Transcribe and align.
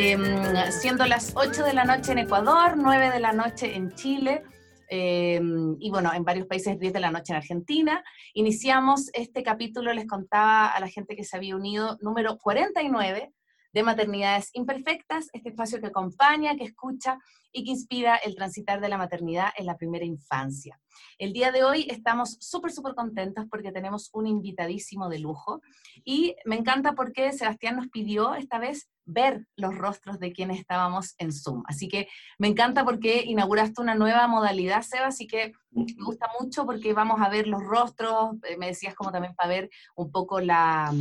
em, 0.00 0.22
siendo 0.70 1.04
las 1.04 1.32
8 1.36 1.62
de 1.62 1.74
la 1.74 1.84
noche 1.84 2.12
en 2.12 2.18
Ecuador, 2.18 2.74
9 2.76 3.10
de 3.10 3.20
la 3.20 3.32
noche 3.32 3.76
en 3.76 3.94
Chile. 3.94 4.42
Em, 4.88 5.76
y 5.78 5.90
bueno, 5.90 6.10
en 6.14 6.24
varios 6.24 6.46
países 6.46 6.78
10 6.78 6.94
de 6.94 7.00
la 7.00 7.10
noche 7.10 7.32
en 7.32 7.36
Argentina. 7.36 8.02
Iniciamos 8.32 9.10
este 9.12 9.42
capítulo, 9.42 9.92
les 9.92 10.06
contaba 10.06 10.68
a 10.68 10.80
la 10.80 10.88
gente 10.88 11.14
que 11.16 11.24
se 11.24 11.36
había 11.36 11.54
unido, 11.54 11.98
número 12.00 12.38
49 12.38 13.30
de 13.72 13.82
Maternidades 13.82 14.50
Imperfectas, 14.52 15.28
este 15.32 15.50
espacio 15.50 15.80
que 15.80 15.88
acompaña, 15.88 16.56
que 16.56 16.64
escucha 16.64 17.18
y 17.52 17.64
que 17.64 17.70
inspira 17.70 18.16
el 18.16 18.34
transitar 18.34 18.80
de 18.80 18.88
la 18.88 18.98
maternidad 18.98 19.50
en 19.56 19.66
la 19.66 19.76
primera 19.76 20.04
infancia. 20.04 20.80
El 21.18 21.32
día 21.32 21.52
de 21.52 21.64
hoy 21.64 21.86
estamos 21.90 22.36
súper, 22.40 22.72
súper 22.72 22.94
contentos 22.94 23.46
porque 23.50 23.72
tenemos 23.72 24.10
un 24.12 24.26
invitadísimo 24.26 25.08
de 25.08 25.18
lujo 25.18 25.60
y 26.04 26.36
me 26.44 26.56
encanta 26.56 26.92
porque 26.92 27.32
Sebastián 27.32 27.76
nos 27.76 27.88
pidió 27.88 28.34
esta 28.34 28.58
vez 28.58 28.88
ver 29.04 29.46
los 29.56 29.76
rostros 29.76 30.20
de 30.20 30.32
quienes 30.32 30.60
estábamos 30.60 31.14
en 31.18 31.32
Zoom. 31.32 31.62
Así 31.66 31.88
que 31.88 32.08
me 32.38 32.48
encanta 32.48 32.84
porque 32.84 33.22
inauguraste 33.22 33.80
una 33.80 33.94
nueva 33.94 34.26
modalidad, 34.28 34.82
Seba, 34.82 35.08
así 35.08 35.26
que 35.26 35.52
me 35.70 35.86
gusta 36.04 36.28
mucho 36.40 36.64
porque 36.64 36.92
vamos 36.92 37.20
a 37.20 37.28
ver 37.28 37.48
los 37.48 37.62
rostros, 37.62 38.36
eh, 38.48 38.56
me 38.56 38.66
decías 38.66 38.94
como 38.94 39.10
también 39.10 39.34
para 39.34 39.48
ver 39.48 39.70
un 39.96 40.12
poco 40.12 40.40
la 40.40 40.92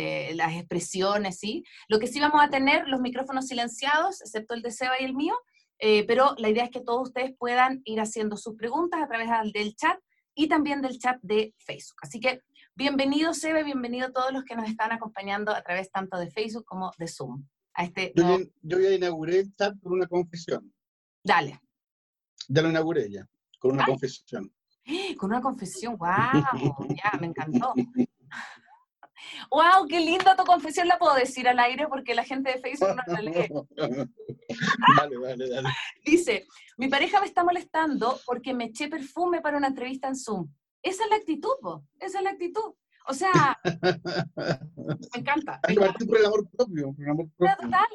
eh, 0.00 0.32
las 0.36 0.54
expresiones, 0.54 1.40
¿sí? 1.40 1.64
Lo 1.88 1.98
que 1.98 2.06
sí 2.06 2.20
vamos 2.20 2.40
a 2.40 2.48
tener, 2.48 2.86
los 2.86 3.00
micrófonos 3.00 3.48
silenciados, 3.48 4.20
excepto 4.20 4.54
el 4.54 4.62
de 4.62 4.70
Seba 4.70 4.92
y 5.00 5.04
el 5.04 5.12
mío, 5.12 5.34
eh, 5.80 6.06
pero 6.06 6.36
la 6.38 6.48
idea 6.48 6.62
es 6.62 6.70
que 6.70 6.82
todos 6.82 7.08
ustedes 7.08 7.34
puedan 7.36 7.82
ir 7.84 7.98
haciendo 7.98 8.36
sus 8.36 8.54
preguntas 8.54 9.02
a 9.02 9.08
través 9.08 9.28
del 9.52 9.74
chat 9.74 9.98
y 10.36 10.46
también 10.46 10.82
del 10.82 11.00
chat 11.00 11.18
de 11.22 11.52
Facebook. 11.58 11.96
Así 12.02 12.20
que 12.20 12.42
bienvenido 12.76 13.34
Seba, 13.34 13.64
bienvenido 13.64 14.12
todos 14.12 14.32
los 14.32 14.44
que 14.44 14.54
nos 14.54 14.68
están 14.68 14.92
acompañando 14.92 15.50
a 15.52 15.62
través 15.62 15.90
tanto 15.90 16.16
de 16.16 16.30
Facebook 16.30 16.64
como 16.64 16.92
de 16.96 17.08
Zoom. 17.08 17.44
A 17.74 17.82
este 17.82 18.12
yo, 18.14 18.38
yo 18.62 18.78
ya 18.78 18.92
inauguré 18.92 19.40
el 19.40 19.52
chat 19.56 19.74
con 19.80 19.94
una 19.94 20.06
confesión. 20.06 20.72
Dale. 21.24 21.60
Ya 22.46 22.62
lo 22.62 22.70
inauguré 22.70 23.10
ya, 23.10 23.26
con 23.58 23.72
una 23.72 23.84
confesión. 23.84 24.52
Con 25.18 25.30
una 25.30 25.42
confesión, 25.42 25.98
wow, 25.98 26.08
ya, 26.96 27.18
me 27.20 27.26
encantó. 27.26 27.74
¡Wow! 29.50 29.86
¡Qué 29.88 30.00
linda 30.00 30.36
tu 30.36 30.44
confesión! 30.44 30.88
La 30.88 30.98
puedo 30.98 31.14
decir 31.14 31.48
al 31.48 31.58
aire 31.58 31.88
porque 31.88 32.14
la 32.14 32.24
gente 32.24 32.52
de 32.52 32.58
Facebook 32.58 32.96
no 32.96 33.02
la 33.06 33.20
lee. 33.20 33.48
Dale, 34.96 35.16
dale, 35.20 35.48
dale. 35.48 35.68
Dice: 36.04 36.46
Mi 36.76 36.88
pareja 36.88 37.20
me 37.20 37.26
está 37.26 37.44
molestando 37.44 38.18
porque 38.24 38.54
me 38.54 38.64
eché 38.64 38.88
perfume 38.88 39.40
para 39.40 39.56
una 39.56 39.68
entrevista 39.68 40.08
en 40.08 40.16
Zoom. 40.16 40.48
Esa 40.82 41.04
es 41.04 41.10
la 41.10 41.16
actitud, 41.16 41.52
po. 41.60 41.84
Esa 41.98 42.18
es 42.18 42.24
la 42.24 42.30
actitud. 42.30 42.74
O 43.08 43.14
sea, 43.14 43.58
me 44.36 45.20
encanta. 45.20 45.60
Hay 45.62 45.74
que 45.74 45.80
partir 45.80 46.06
por 46.06 46.18
el 46.18 46.26
amor 46.26 46.48
propio. 46.50 46.92
Por 46.92 47.04
el 47.04 47.10
amor 47.10 47.28
propio. 47.36 47.56
Total, 47.56 47.86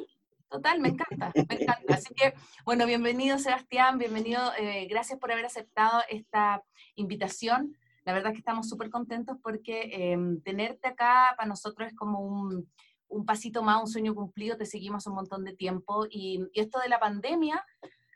total, 0.50 0.80
me 0.80 0.90
encanta, 0.90 1.32
me 1.36 1.56
encanta. 1.62 1.94
Así 1.94 2.14
que, 2.16 2.34
bueno, 2.66 2.86
bienvenido 2.88 3.38
Sebastián, 3.38 4.00
bienvenido, 4.00 4.42
eh, 4.58 4.88
gracias 4.90 5.20
por 5.20 5.32
haber 5.32 5.46
aceptado 5.46 6.02
esta 6.10 6.64
invitación. 6.96 7.78
La 8.06 8.14
verdad 8.14 8.32
es 8.32 8.34
que 8.34 8.40
estamos 8.40 8.68
súper 8.68 8.90
contentos 8.90 9.38
porque 9.42 9.90
em, 9.92 10.42
tenerte 10.42 10.90
acá 10.90 11.34
para 11.38 11.48
nosotros 11.48 11.88
es 11.88 11.96
como 11.96 12.20
un, 12.20 12.68
pasito 13.26 13.62
más, 13.62 13.82
un 13.82 13.88
sueño 13.88 14.16
cumplido, 14.16 14.58
te 14.58 14.66
seguimos 14.66 15.06
un 15.08 15.14
montón 15.16 15.44
de 15.44 15.56
tiempo 15.56 16.06
y, 16.10 16.48
esto 16.54 16.80
de 16.80 16.90
la 16.90 17.00
pandemia 17.00 17.64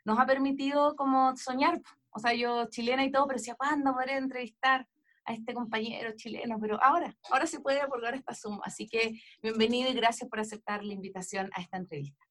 nos 0.04 0.18
ha 0.18 0.26
permitido 0.26 0.96
como 0.96 1.36
soñar. 1.36 1.80
O 2.10 2.18
sea, 2.18 2.34
yo 2.34 2.66
chilena 2.68 3.04
y 3.04 3.12
todo, 3.12 3.26
pero 3.26 3.38
decía, 3.38 3.54
¿cuándo 3.54 3.92
podré 3.94 4.16
entrevistar 4.16 4.88
a 5.24 5.32
este 5.32 5.54
compañero 5.54 6.12
chileno? 6.16 6.58
Pero 6.60 6.82
ahora, 6.82 7.16
ahora 7.30 7.46
se 7.46 7.60
puede 7.60 7.86
porque 7.86 8.06
ahora 8.06 8.16
está 8.16 8.34
Zoom. 8.34 8.60
Así 8.64 8.88
que 8.88 9.20
bienvenido 9.42 9.90
y 9.90 9.94
gracias 9.94 10.28
por 10.28 10.40
aceptar 10.40 10.84
la 10.84 10.94
invitación 10.94 11.50
a 11.54 11.60
esta 11.60 11.76
entrevista. 11.76 12.26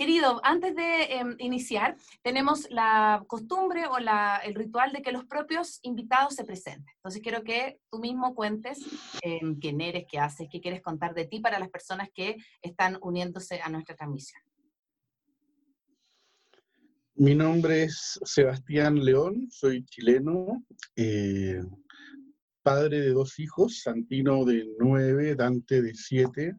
Querido, 0.00 0.40
antes 0.44 0.74
de 0.74 1.02
em, 1.10 1.36
iniciar, 1.40 1.94
tenemos 2.22 2.66
la 2.70 3.22
costumbre 3.26 3.84
o 3.84 3.98
el 3.98 4.54
ritual 4.54 4.92
de 4.92 5.02
que 5.02 5.12
los 5.12 5.26
propios 5.26 5.78
invitados 5.82 6.36
se 6.36 6.44
presenten. 6.44 6.94
Entonces 6.96 7.20
quiero 7.20 7.44
que 7.44 7.80
tú 7.90 7.98
mismo 7.98 8.34
cuentes 8.34 8.78
em, 9.20 9.60
quién 9.60 9.82
eres, 9.82 10.06
qué 10.10 10.18
haces, 10.18 10.48
qué 10.50 10.58
quieres 10.58 10.80
contar 10.80 11.12
de 11.12 11.26
ti 11.26 11.40
para 11.40 11.58
las 11.58 11.68
personas 11.68 12.08
que 12.14 12.38
están 12.62 12.96
uniéndose 13.02 13.60
a 13.60 13.68
nuestra 13.68 13.94
transmisión. 13.94 14.40
Mi 17.16 17.34
nombre 17.34 17.82
es 17.82 18.18
Sebastián 18.24 19.04
León, 19.04 19.48
soy 19.50 19.84
chileno, 19.84 20.64
eh, 20.96 21.60
padre 22.62 23.00
de 23.00 23.10
dos 23.10 23.38
hijos, 23.38 23.82
Santino 23.82 24.46
de 24.46 24.66
nueve, 24.78 25.34
Dante 25.34 25.82
de 25.82 25.94
siete, 25.94 26.56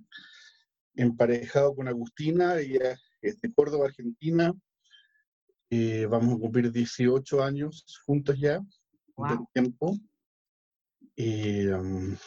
emparejado 0.94 1.74
con 1.74 1.88
Agustina, 1.88 2.62
y 2.62 2.78
de 3.22 3.54
Córdoba, 3.54 3.86
Argentina. 3.86 4.54
Eh, 5.70 6.06
vamos 6.06 6.36
a 6.36 6.40
cumplir 6.40 6.72
18 6.72 7.44
años 7.44 7.86
juntos 8.06 8.38
ya, 8.40 8.60
wow. 9.16 9.48
tiempo. 9.54 9.98
Um, 11.18 12.18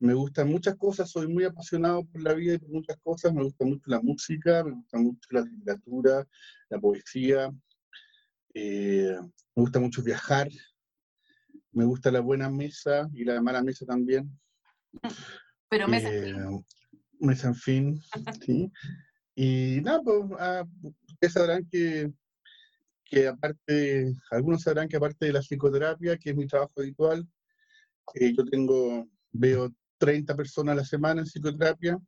me 0.00 0.14
gustan 0.14 0.48
muchas 0.48 0.76
cosas, 0.76 1.10
soy 1.10 1.28
muy 1.28 1.44
apasionado 1.44 2.04
por 2.04 2.22
la 2.22 2.34
vida 2.34 2.54
y 2.54 2.58
por 2.58 2.70
muchas 2.70 2.96
cosas. 3.02 3.32
Me 3.32 3.42
gusta 3.42 3.64
mucho 3.64 3.82
la 3.86 4.00
música, 4.00 4.64
me 4.64 4.72
gusta 4.72 4.98
mucho 4.98 5.28
la 5.30 5.40
literatura, 5.42 6.26
la 6.70 6.78
poesía. 6.80 7.52
Eh, 8.54 9.16
me 9.54 9.62
gusta 9.62 9.80
mucho 9.80 10.02
viajar. 10.02 10.48
Me 11.72 11.84
gusta 11.84 12.10
la 12.10 12.20
buena 12.20 12.50
mesa 12.50 13.08
y 13.12 13.24
la 13.24 13.40
mala 13.40 13.62
mesa 13.62 13.84
también. 13.84 14.30
Pero 15.68 15.88
mesa 15.88 16.08
en 16.08 16.24
fin. 16.24 16.36
Eh, 16.36 16.64
mesa 17.20 17.48
en 17.48 17.54
fin, 17.54 18.00
sí. 18.46 18.72
Y 19.34 19.80
nada, 19.82 20.00
pues 20.02 20.22
ah, 20.38 20.64
ustedes 21.08 21.32
sabrán 21.32 21.66
que, 21.68 22.12
que 23.04 23.26
aparte, 23.28 24.14
algunos 24.30 24.62
sabrán 24.62 24.88
que 24.88 24.96
aparte 24.96 25.26
de 25.26 25.32
la 25.32 25.40
psicoterapia, 25.40 26.16
que 26.16 26.30
es 26.30 26.36
mi 26.36 26.46
trabajo 26.46 26.72
habitual, 26.76 27.26
eh, 28.14 28.32
yo 28.36 28.44
tengo, 28.44 29.08
veo 29.32 29.72
30 29.98 30.36
personas 30.36 30.72
a 30.72 30.76
la 30.76 30.84
semana 30.84 31.20
en 31.20 31.26
psicoterapia, 31.26 31.98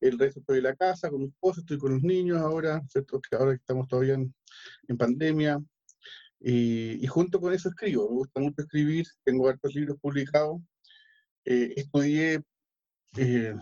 el 0.00 0.18
resto 0.18 0.40
estoy 0.40 0.58
en 0.58 0.64
la 0.64 0.76
casa 0.76 1.10
con 1.10 1.20
mi 1.20 1.28
esposo, 1.28 1.60
estoy 1.60 1.78
con 1.78 1.92
los 1.92 2.02
niños 2.02 2.38
ahora, 2.38 2.82
¿cierto? 2.88 3.20
que 3.20 3.36
ahora 3.36 3.54
estamos 3.54 3.88
todavía 3.88 4.14
en, 4.14 4.96
pandemia, 4.96 5.62
y, 6.38 7.06
junto 7.06 7.40
con 7.40 7.52
eso 7.54 7.70
escribo, 7.70 8.08
me 8.08 8.16
gusta 8.16 8.40
mucho 8.40 8.62
escribir, 8.62 9.06
tengo 9.24 9.44
varios 9.44 9.74
libros 9.74 9.98
publicados, 10.00 10.60
eh, 11.44 11.72
estudié 11.76 12.42
eh, 13.16 13.54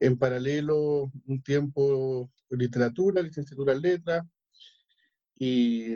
en 0.00 0.18
paralelo 0.18 1.10
un 1.26 1.42
tiempo 1.42 2.30
literatura, 2.50 3.22
licenciatura 3.22 3.72
en 3.72 3.82
letras, 3.82 4.24
y, 5.38 5.94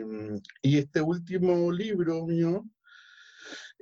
y, 0.61 0.77
este 0.77 1.01
último 1.01 1.71
libro 1.71 2.27
mío, 2.27 2.63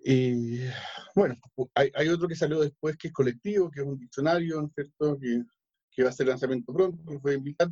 eh, 0.06 0.72
bueno, 1.16 1.36
hay, 1.76 1.92
hay, 1.96 2.08
otro 2.08 2.30
que 2.30 2.36
salió 2.36 2.62
después 2.62 2.96
que 2.96 3.10
es 3.10 3.14
colectivo, 3.14 3.70
que 3.70 3.82
es 3.82 3.86
un 3.86 4.00
diccionario, 4.00 4.72
¿cierto? 4.74 5.20
Que, 5.20 5.44
que 5.92 6.04
va 6.04 6.10
a 6.10 6.14
ser 6.14 6.28
lanzamiento 6.28 6.74
pronto, 6.74 7.04
que 7.06 7.20
fue 7.20 7.34
invitar, 7.34 7.70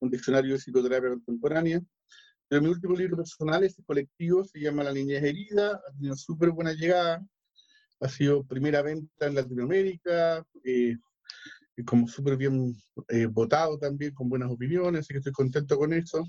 un 0.00 0.10
diccionario 0.10 0.52
de 0.52 0.58
psicoterapia 0.58 1.10
contemporánea. 1.10 1.82
Pero 2.48 2.62
mi 2.62 2.68
último 2.68 2.96
libro 2.96 3.18
personal 3.18 3.62
es 3.62 3.76
colectivo, 3.84 4.42
se 4.42 4.58
llama 4.58 4.84
La 4.84 4.92
niñez 4.92 5.22
herida, 5.22 5.82
ha 5.86 5.92
tenido 5.92 6.16
súper 6.16 6.50
buena 6.50 6.72
llegada, 6.72 7.22
ha 8.00 8.08
sido 8.08 8.42
primera 8.46 8.80
venta 8.80 9.26
en 9.26 9.34
Latinoamérica, 9.34 10.46
eh, 10.64 10.96
como 11.84 12.08
súper 12.08 12.36
bien 12.36 12.74
eh, 13.08 13.26
votado 13.26 13.78
también, 13.78 14.14
con 14.14 14.28
buenas 14.28 14.50
opiniones, 14.50 15.00
así 15.00 15.14
que 15.14 15.18
estoy 15.18 15.32
contento 15.32 15.76
con 15.78 15.92
eso. 15.92 16.24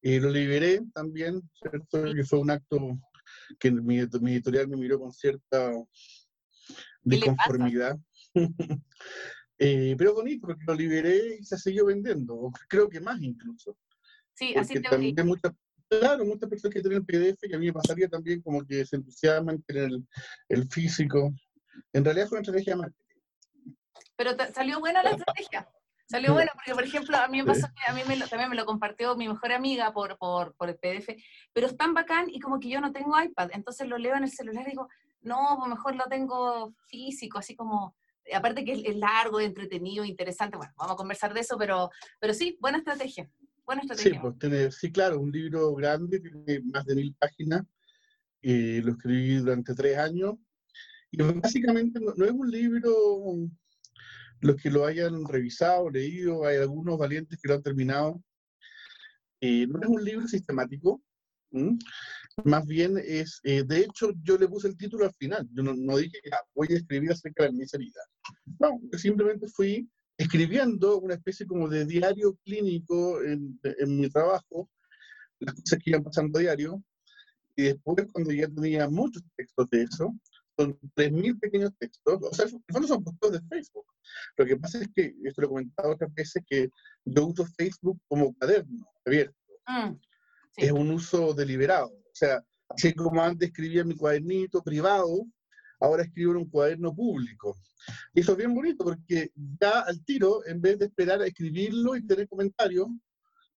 y 0.00 0.18
lo 0.18 0.30
liberé 0.30 0.80
también, 0.94 1.40
¿cierto? 1.54 2.12
Que 2.14 2.24
fue 2.24 2.40
un 2.40 2.50
acto 2.50 2.98
que 3.58 3.70
mi, 3.70 3.98
editorial 3.98 4.68
me 4.68 4.76
miró 4.76 4.98
con 4.98 5.12
cierta 5.12 5.72
disconformidad. 7.02 7.98
eh, 9.58 9.94
pero 9.96 10.14
bonito, 10.14 10.46
porque 10.46 10.64
lo 10.66 10.74
liberé 10.74 11.36
y 11.40 11.44
se 11.44 11.56
siguió 11.58 11.86
vendiendo, 11.86 12.50
creo 12.68 12.88
que 12.88 13.00
más 13.00 13.20
incluso. 13.20 13.76
Sí, 14.34 14.54
así 14.56 14.74
te 14.74 14.80
también 14.80 15.14
muchas, 15.26 15.52
Claro, 16.00 16.24
muchas 16.24 16.48
personas 16.48 16.74
que 16.74 16.80
tienen 16.80 16.98
el 16.98 17.04
PDF, 17.04 17.46
que 17.46 17.54
a 17.54 17.58
mí 17.58 17.66
me 17.66 17.72
pasaría 17.74 18.08
también 18.08 18.40
como 18.40 18.64
que 18.64 18.84
se 18.86 18.96
entusiasman 18.96 19.62
en 19.68 19.76
el, 19.76 20.06
el 20.48 20.68
físico. 20.68 21.34
En 21.92 22.04
realidad 22.04 22.28
fue 22.28 22.38
una 22.38 22.42
estrategia 22.42 22.76
más 22.76 22.90
pero 24.16 24.32
salió 24.54 24.80
buena 24.80 25.02
la 25.02 25.10
estrategia. 25.10 25.68
Salió 26.12 26.34
buena, 26.34 26.52
porque 26.52 26.74
por 26.74 26.84
ejemplo, 26.84 27.16
a 27.16 27.26
mí 27.28 27.38
me 27.38 27.46
pasó 27.46 27.68
que 27.68 27.90
a 27.90 27.94
mí 27.94 28.02
me 28.06 28.16
lo, 28.16 28.28
también 28.28 28.50
me 28.50 28.56
lo 28.56 28.66
compartió 28.66 29.16
mi 29.16 29.28
mejor 29.28 29.52
amiga 29.52 29.94
por, 29.94 30.18
por, 30.18 30.54
por, 30.56 30.68
el 30.68 30.76
PDF, 30.76 31.16
pero 31.54 31.66
es 31.66 31.76
tan 31.76 31.94
bacán 31.94 32.26
y 32.28 32.38
como 32.38 32.60
que 32.60 32.68
yo 32.68 32.82
no 32.82 32.92
tengo 32.92 33.18
iPad, 33.18 33.50
entonces 33.54 33.88
lo 33.88 33.96
leo 33.96 34.14
en 34.16 34.24
el 34.24 34.30
celular 34.30 34.66
y 34.66 34.72
digo, 34.72 34.88
no, 35.22 35.56
pues 35.56 35.70
mejor 35.70 35.96
lo 35.96 36.04
tengo 36.04 36.74
físico, 36.86 37.38
así 37.38 37.56
como, 37.56 37.96
aparte 38.34 38.62
que 38.62 38.72
es, 38.72 38.96
largo, 38.96 39.40
entretenido, 39.40 40.04
interesante, 40.04 40.58
bueno, 40.58 40.74
vamos 40.76 40.92
a 40.92 40.96
conversar 40.96 41.32
de 41.32 41.40
eso, 41.40 41.56
pero, 41.56 41.90
pero 42.20 42.34
sí, 42.34 42.58
buena 42.60 42.78
estrategia. 42.78 43.30
Buena 43.64 43.80
estrategia. 43.80 44.20
Sí, 44.20 44.36
pues, 44.38 44.76
sí, 44.76 44.92
claro, 44.92 45.18
un 45.18 45.32
libro 45.32 45.74
grande, 45.74 46.20
tiene 46.20 46.60
más 46.72 46.84
de 46.84 46.94
mil 46.94 47.14
páginas, 47.14 47.62
eh, 48.42 48.82
lo 48.84 48.92
escribí 48.92 49.36
durante 49.36 49.74
tres 49.74 49.96
años, 49.96 50.34
y 51.10 51.22
básicamente 51.22 52.00
no 52.00 52.24
es 52.24 52.32
un 52.32 52.50
libro 52.50 52.92
los 54.42 54.56
que 54.56 54.70
lo 54.70 54.84
hayan 54.84 55.24
revisado, 55.24 55.88
leído, 55.88 56.44
hay 56.44 56.58
algunos 56.58 56.98
valientes 56.98 57.38
que 57.40 57.48
lo 57.48 57.54
han 57.54 57.62
terminado. 57.62 58.22
Eh, 59.40 59.66
no 59.66 59.80
es 59.80 59.88
un 59.88 60.04
libro 60.04 60.28
sistemático, 60.28 61.02
más 62.44 62.66
bien 62.66 62.98
es, 62.98 63.40
eh, 63.44 63.62
de 63.62 63.80
hecho, 63.80 64.12
yo 64.22 64.38
le 64.38 64.48
puse 64.48 64.68
el 64.68 64.76
título 64.76 65.04
al 65.04 65.14
final. 65.14 65.48
Yo 65.52 65.62
no, 65.62 65.96
dije, 65.96 66.18
que 66.22 66.30
voy 66.54 66.68
a 66.70 66.76
escribir 66.76 67.12
acerca 67.12 67.44
de 67.44 67.52
mi 67.52 67.64
herida. 67.70 68.00
No, 68.58 68.80
simplemente 68.96 69.46
fui 69.48 69.88
escribiendo 70.16 70.98
una 70.98 71.14
especie 71.14 71.46
como 71.46 71.68
de 71.68 71.84
diario 71.84 72.36
clínico 72.44 73.22
en, 73.22 73.58
en 73.62 74.00
mi 74.00 74.08
trabajo, 74.08 74.68
las 75.40 75.54
cosas 75.54 75.78
que 75.78 75.90
iban 75.90 76.04
pasando 76.04 76.38
diario, 76.38 76.82
y 77.56 77.64
después 77.64 78.06
cuando 78.12 78.32
ya 78.32 78.48
tenía 78.48 78.88
muchos 78.88 79.22
textos 79.36 79.68
de 79.70 79.82
eso, 79.82 80.14
son 80.56 80.78
3.000 80.94 81.40
pequeños 81.40 81.72
textos, 81.78 82.18
o 82.22 82.34
sea, 82.34 82.46
en 82.46 82.62
fondo 82.68 82.88
son 82.88 83.04
postos 83.04 83.32
de 83.32 83.40
Facebook. 83.42 83.86
Lo 84.36 84.46
que 84.46 84.56
pasa 84.56 84.78
es 84.78 84.88
que, 84.94 85.14
esto 85.24 85.40
lo 85.40 85.46
he 85.46 85.50
comentado 85.50 85.92
otras 85.92 86.12
veces, 86.14 86.42
que 86.46 86.68
yo 87.04 87.26
uso 87.26 87.46
Facebook 87.56 88.00
como 88.08 88.34
cuaderno 88.34 88.86
abierto. 89.04 89.36
Mm, 89.66 89.96
es 90.56 90.72
un 90.72 90.90
uso 90.90 91.32
deliberado. 91.34 91.88
O 91.88 92.14
sea, 92.14 92.44
así 92.68 92.94
como 92.94 93.22
antes 93.22 93.48
escribía 93.48 93.82
en 93.82 93.88
mi 93.88 93.96
cuadernito 93.96 94.62
privado, 94.62 95.26
ahora 95.80 96.04
escribo 96.04 96.32
en 96.32 96.38
un 96.38 96.50
cuaderno 96.50 96.94
público. 96.94 97.56
Y 98.14 98.20
eso 98.20 98.32
es 98.32 98.38
bien 98.38 98.54
bonito 98.54 98.84
porque 98.84 99.30
ya 99.60 99.80
al 99.80 100.04
tiro, 100.04 100.46
en 100.46 100.60
vez 100.60 100.78
de 100.78 100.86
esperar 100.86 101.20
a 101.20 101.26
escribirlo 101.26 101.96
y 101.96 102.06
tener 102.06 102.28
comentarios, 102.28 102.88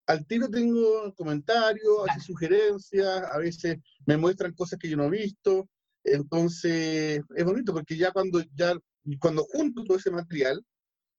al 0.07 0.25
tiro 0.25 0.50
tengo 0.50 1.13
comentarios, 1.15 2.07
hace 2.07 2.19
sugerencias, 2.21 3.24
a 3.31 3.38
veces 3.39 3.77
me 4.06 4.18
muestran 4.18 4.53
cosas 4.53 4.77
que 4.80 4.89
yo 4.89 4.98
no 4.98 5.06
he 5.06 5.09
visto. 5.09 5.68
Entonces, 6.05 7.21
es 7.35 7.43
bonito 7.43 7.73
porque 7.73 7.97
ya 7.97 8.11
cuando, 8.11 8.41
ya, 8.53 8.77
cuando 9.19 9.43
junto 9.43 9.83
todo 9.83 9.97
ese 9.97 10.11
material, 10.11 10.63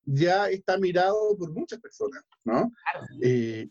ya 0.04 0.48
está 0.48 0.78
mirado 0.78 1.36
por 1.36 1.52
muchas 1.52 1.80
personas, 1.80 2.22
¿no? 2.44 2.72
Eh, 3.20 3.68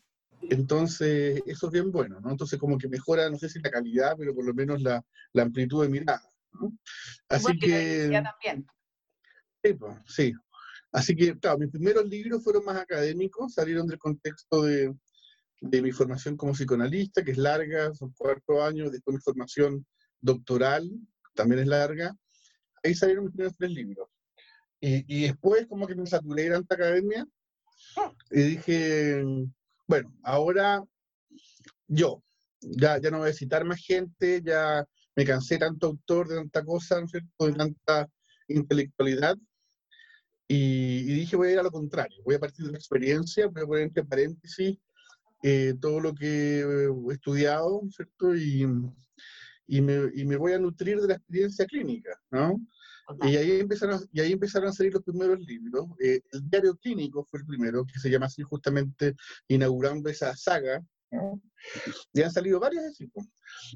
entonces, 0.49 1.41
eso 1.45 1.67
es 1.67 1.71
bien 1.71 1.91
bueno, 1.91 2.19
¿no? 2.19 2.31
Entonces, 2.31 2.59
como 2.59 2.77
que 2.77 2.89
mejora, 2.89 3.29
no 3.29 3.37
sé 3.37 3.47
si 3.47 3.59
la 3.59 3.71
calidad, 3.71 4.15
pero 4.17 4.35
por 4.35 4.45
lo 4.45 4.53
menos 4.53 4.81
la, 4.81 5.01
la 5.31 5.43
amplitud 5.43 5.83
de 5.83 5.89
mirada, 5.89 6.29
¿no? 6.51 6.77
Así 7.29 7.57
que... 7.57 8.09
también. 8.11 8.67
Sí, 9.63 9.73
pues, 9.73 9.97
sí. 10.05 10.33
Así 10.91 11.15
que, 11.15 11.37
claro, 11.39 11.57
mis 11.57 11.71
primeros 11.71 12.05
libros 12.05 12.43
fueron 12.43 12.65
más 12.65 12.77
académicos, 12.77 13.53
salieron 13.53 13.87
del 13.87 13.97
contexto 13.97 14.63
de, 14.63 14.93
de 15.61 15.81
mi 15.81 15.91
formación 15.91 16.35
como 16.35 16.53
psicoanalista, 16.53 17.23
que 17.23 17.31
es 17.31 17.37
larga, 17.37 17.93
son 17.93 18.13
cuatro 18.17 18.63
años, 18.63 18.91
después 18.91 19.15
mi 19.15 19.21
formación 19.21 19.85
doctoral, 20.25 20.89
también 21.33 21.61
es 21.61 21.67
larga. 21.67 22.15
Ahí 22.83 22.93
salieron 22.93 23.25
mis 23.25 23.33
primeros 23.33 23.57
tres 23.57 23.71
libros. 23.71 24.09
Y, 24.79 25.05
y 25.07 25.23
después 25.23 25.67
como 25.67 25.87
que 25.87 25.95
me 25.95 26.05
saturé 26.05 26.43
de 26.43 26.51
tanta 26.51 26.75
academia 26.75 27.25
y 28.31 28.41
dije, 28.41 29.23
bueno, 29.87 30.13
ahora 30.23 30.83
yo, 31.87 32.23
ya, 32.59 32.99
ya 32.99 33.11
no 33.11 33.19
voy 33.19 33.29
a 33.29 33.33
citar 33.33 33.63
más 33.65 33.79
gente, 33.79 34.41
ya 34.43 34.85
me 35.15 35.25
cansé 35.25 35.57
tanto 35.57 35.87
autor, 35.87 36.27
de 36.27 36.35
tanta 36.35 36.63
cosa, 36.63 36.99
¿no 36.99 37.07
cierto? 37.07 37.45
de 37.45 37.53
tanta 37.53 38.09
intelectualidad. 38.47 39.37
Y, 40.47 40.99
y, 40.99 41.13
dije, 41.15 41.35
voy 41.35 41.49
a 41.49 41.51
ir 41.53 41.59
a 41.59 41.63
lo 41.63 41.71
contrario, 41.71 42.21
voy 42.23 42.35
a 42.35 42.39
partir 42.39 42.65
de 42.65 42.71
la 42.71 42.77
experiencia, 42.77 43.47
voy 43.47 43.63
a 43.63 43.65
poner 43.65 43.83
entre 43.83 44.03
paréntesis 44.03 44.77
eh, 45.41 45.73
todo 45.79 45.99
lo 45.99 46.13
que 46.13 46.59
he 46.59 47.13
estudiado, 47.13 47.81
¿cierto? 47.91 48.35
Y, 48.35 48.65
y, 49.67 49.81
me, 49.81 50.11
y, 50.13 50.25
me, 50.25 50.37
voy 50.37 50.53
a 50.53 50.59
nutrir 50.59 50.99
de 51.01 51.07
la 51.07 51.13
experiencia 51.15 51.65
clínica, 51.65 52.19
¿no? 52.31 52.59
Y 53.21 53.35
ahí, 53.35 53.59
empezaron, 53.59 54.01
y 54.11 54.19
ahí 54.19 54.31
empezaron 54.31 54.69
a 54.69 54.73
salir 54.73 54.93
los 54.93 55.03
primeros 55.03 55.39
libros. 55.39 55.85
Eh, 55.99 56.21
el 56.31 56.49
diario 56.49 56.75
clínico 56.75 57.27
fue 57.29 57.39
el 57.39 57.45
primero, 57.45 57.85
que 57.85 57.99
se 57.99 58.09
llama 58.09 58.25
así 58.25 58.41
justamente 58.41 59.15
inaugurando 59.47 60.09
esa 60.09 60.35
saga. 60.35 60.83
¿no? 61.11 61.39
Y 62.13 62.21
han 62.23 62.31
salido 62.31 62.59
varios 62.59 62.97
de 62.97 63.07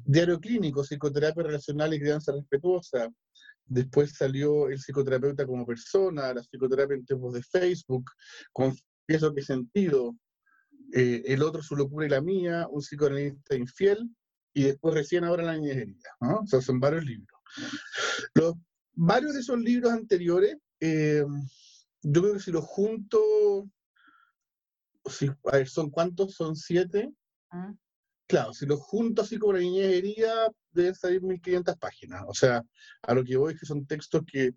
Diario 0.04 0.40
clínico, 0.40 0.82
psicoterapia 0.82 1.44
relacional 1.44 1.94
y 1.94 2.00
crianza 2.00 2.32
respetuosa. 2.32 3.08
Después 3.66 4.14
salió 4.14 4.68
el 4.68 4.80
psicoterapeuta 4.80 5.46
como 5.46 5.64
persona, 5.64 6.34
la 6.34 6.42
psicoterapia 6.42 6.96
en 6.96 7.04
tiempos 7.04 7.34
de 7.34 7.42
Facebook, 7.42 8.10
confieso 8.52 9.32
que 9.32 9.42
sentido, 9.42 10.16
eh, 10.92 11.22
el 11.26 11.42
otro 11.42 11.62
su 11.62 11.76
locura 11.76 12.06
y 12.06 12.10
la 12.10 12.20
mía, 12.20 12.66
un 12.68 12.80
psicoanalista 12.80 13.54
infiel, 13.54 14.10
y 14.52 14.64
después 14.64 14.94
recién 14.94 15.24
ahora 15.24 15.44
la 15.44 15.56
niñería, 15.56 16.10
¿no? 16.20 16.40
O 16.40 16.46
sea, 16.46 16.60
son 16.60 16.80
varios 16.80 17.04
libros. 17.04 17.40
Los, 18.34 18.54
varios 18.92 19.34
de 19.34 19.40
esos 19.40 19.58
libros 19.58 19.92
anteriores, 19.92 20.56
eh, 20.80 21.24
yo 22.02 22.22
creo 22.22 22.34
que 22.34 22.40
si 22.40 22.50
los 22.50 22.64
junto, 22.64 23.68
si, 25.06 25.28
a 25.28 25.56
ver, 25.56 25.68
¿son 25.68 25.90
cuántos? 25.90 26.34
¿Son 26.34 26.56
siete? 26.56 27.12
Ah. 27.50 27.72
Claro, 28.26 28.52
si 28.52 28.66
los 28.66 28.80
junto 28.80 29.22
así 29.22 29.38
como 29.38 29.54
la 29.54 29.60
niñería, 29.60 30.32
deben 30.70 30.94
salir 30.94 31.22
1500 31.22 31.76
páginas. 31.76 32.24
O 32.28 32.34
sea, 32.34 32.64
a 33.02 33.14
lo 33.14 33.24
que 33.24 33.36
voy 33.36 33.54
es 33.54 33.60
que 33.60 33.66
son 33.66 33.86
textos 33.86 34.22
que 34.30 34.54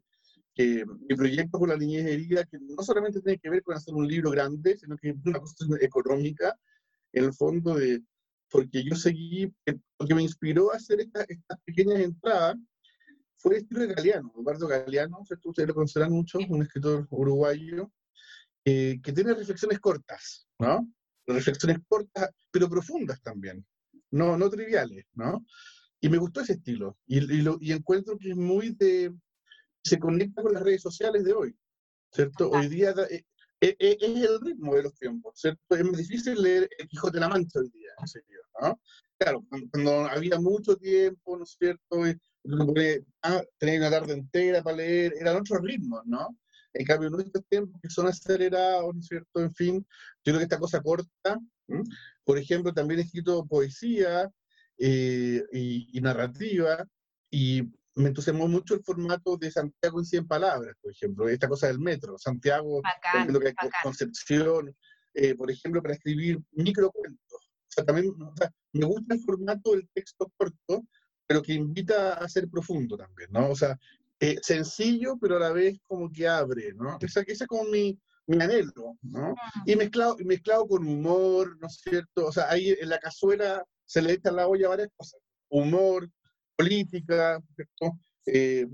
que 0.53 0.85
mi 0.85 1.15
proyecto 1.15 1.59
con 1.59 1.69
la 1.69 1.77
niñez 1.77 2.05
herida, 2.05 2.45
que 2.45 2.57
no 2.59 2.83
solamente 2.83 3.21
tiene 3.21 3.39
que 3.39 3.49
ver 3.49 3.63
con 3.63 3.75
hacer 3.75 3.93
un 3.93 4.07
libro 4.07 4.31
grande, 4.31 4.77
sino 4.77 4.95
que 4.97 5.09
es 5.09 5.15
una 5.25 5.39
cuestión 5.39 5.77
económica, 5.81 6.57
en 7.11 7.25
el 7.25 7.33
fondo, 7.33 7.75
de, 7.75 8.01
porque 8.53 8.83
yo 8.83 8.95
seguí, 8.95 9.51
lo 9.65 10.07
que 10.07 10.13
me 10.13 10.21
inspiró 10.21 10.71
a 10.71 10.75
hacer 10.75 11.01
estas 11.01 11.25
pequeñas 11.65 12.01
entradas 12.01 12.55
fue 13.39 13.55
el 13.55 13.61
estilo 13.63 13.81
de 13.81 13.95
Galeano, 13.95 14.31
Eduardo 14.37 14.67
Galeano, 14.67 15.25
ustedes 15.43 15.67
lo 15.67 15.73
conocerán 15.73 16.11
mucho, 16.11 16.37
un 16.37 16.61
escritor 16.61 17.07
uruguayo, 17.09 17.91
que 18.63 19.01
tiene 19.03 19.33
reflexiones 19.33 19.79
cortas, 19.79 20.47
¿no? 20.59 20.87
Reflexiones 21.25 21.79
cortas, 21.87 22.29
pero 22.51 22.69
profundas 22.69 23.19
también, 23.23 23.65
no, 24.11 24.37
no 24.37 24.49
triviales, 24.51 25.07
¿no? 25.13 25.43
Y 25.99 26.09
me 26.09 26.19
gustó 26.19 26.41
ese 26.41 26.53
estilo, 26.53 26.95
y, 27.07 27.17
y, 27.17 27.41
lo, 27.41 27.57
y 27.59 27.71
encuentro 27.71 28.19
que 28.19 28.29
es 28.29 28.37
muy 28.37 28.75
de, 28.75 29.15
se 29.83 29.97
conecta 29.97 30.43
con 30.43 30.53
las 30.53 30.61
redes 30.61 30.83
sociales 30.83 31.23
de 31.23 31.33
hoy, 31.33 31.57
¿cierto? 32.11 32.51
Hoy 32.51 32.67
día 32.67 32.93
eh, 33.09 33.25
eh, 33.61 33.75
eh, 33.79 33.97
es 33.99 34.29
el 34.29 34.41
ritmo 34.41 34.75
de 34.75 34.83
los 34.83 34.93
tiempos, 34.93 35.39
¿cierto? 35.39 35.75
Es 35.75 35.83
muy 35.83 35.95
difícil 35.95 36.39
leer 36.39 36.69
El 36.77 36.87
Quijote 36.87 37.13
de 37.13 37.21
la 37.21 37.29
Mancha 37.29 37.59
hoy 37.59 37.69
día, 37.69 37.89
en 37.97 38.07
serio, 38.07 38.42
¿no? 38.63 38.79
Claro, 39.17 39.45
cuando, 39.71 40.05
había 40.07 40.39
mucho 40.39 40.75
tiempo, 40.75 41.37
¿no 41.37 41.43
es 41.43 41.55
cierto? 41.57 42.03
Ah, 43.21 43.41
tenía 43.57 43.79
una 43.79 43.91
tarde 43.91 44.13
entera 44.13 44.61
para 44.63 44.77
leer, 44.77 45.13
eran 45.19 45.37
otros 45.37 45.61
ritmos, 45.61 46.01
¿no? 46.05 46.37
En 46.73 46.85
cambio, 46.85 47.09
en 47.09 47.21
estos 47.21 47.45
tiempos 47.47 47.79
que 47.81 47.89
son 47.89 48.07
acelerados, 48.07 48.93
¿no 48.93 48.99
es 48.99 49.07
cierto? 49.07 49.41
En 49.41 49.53
fin, 49.53 49.85
yo 50.25 50.33
creo 50.33 50.37
que 50.39 50.43
esta 50.43 50.59
cosa 50.59 50.81
corta, 50.81 51.39
por 52.23 52.37
ejemplo, 52.37 52.73
también 52.73 52.99
he 52.99 53.03
escrito 53.03 53.45
poesía 53.45 54.29
y, 54.77 55.97
y, 55.97 56.01
narrativa, 56.01 56.85
y 57.29 57.61
me 57.95 58.07
entusiasmó 58.09 58.47
mucho 58.47 58.73
el 58.73 58.83
formato 58.83 59.37
de 59.37 59.51
Santiago 59.51 59.99
en 59.99 60.05
100 60.05 60.27
palabras, 60.27 60.75
por 60.81 60.91
ejemplo, 60.91 61.29
esta 61.29 61.47
cosa 61.47 61.67
del 61.67 61.79
metro, 61.79 62.17
Santiago, 62.17 62.81
lo 63.27 63.39
que 63.39 63.53
Concepción, 63.83 64.75
eh, 65.13 65.35
por 65.35 65.51
ejemplo, 65.51 65.81
para 65.81 65.93
escribir 65.93 66.39
microcuentos. 66.51 67.42
O 67.73 67.75
sea, 67.75 67.85
también 67.85 68.13
me 68.73 68.85
gusta 68.85 69.15
el 69.15 69.21
formato 69.21 69.71
del 69.71 69.89
texto 69.93 70.31
corto, 70.37 70.85
pero 71.25 71.41
que 71.41 71.53
invita 71.53 72.13
a 72.13 72.29
ser 72.29 72.47
profundo 72.47 72.95
también, 72.95 73.31
¿no? 73.31 73.49
O 73.49 73.55
sea, 73.55 73.79
eh, 74.19 74.37
sencillo, 74.41 75.17
pero 75.19 75.37
a 75.37 75.39
la 75.39 75.51
vez 75.51 75.79
como 75.87 76.11
que 76.11 76.27
abre, 76.27 76.73
¿no? 76.73 76.97
Ese, 77.01 77.21
ese 77.21 77.43
es 77.43 77.47
como 77.47 77.63
mi, 77.65 77.99
mi 78.27 78.41
anhelo, 78.41 78.97
¿no? 79.01 79.33
Y 79.65 79.75
mezclado, 79.75 80.17
mezclado 80.23 80.67
con 80.67 80.87
humor, 80.87 81.57
¿no 81.59 81.67
es 81.67 81.81
cierto? 81.81 82.27
O 82.27 82.31
sea, 82.31 82.49
ahí 82.49 82.75
en 82.79 82.89
la 82.89 82.99
cazuela 82.99 83.65
se 83.85 84.01
le 84.01 84.13
echa 84.13 84.29
a 84.29 84.33
la 84.33 84.47
olla 84.47 84.69
varias 84.69 84.89
cosas. 84.95 85.19
Humor, 85.49 86.09
política, 86.55 87.41
eh, 88.27 88.67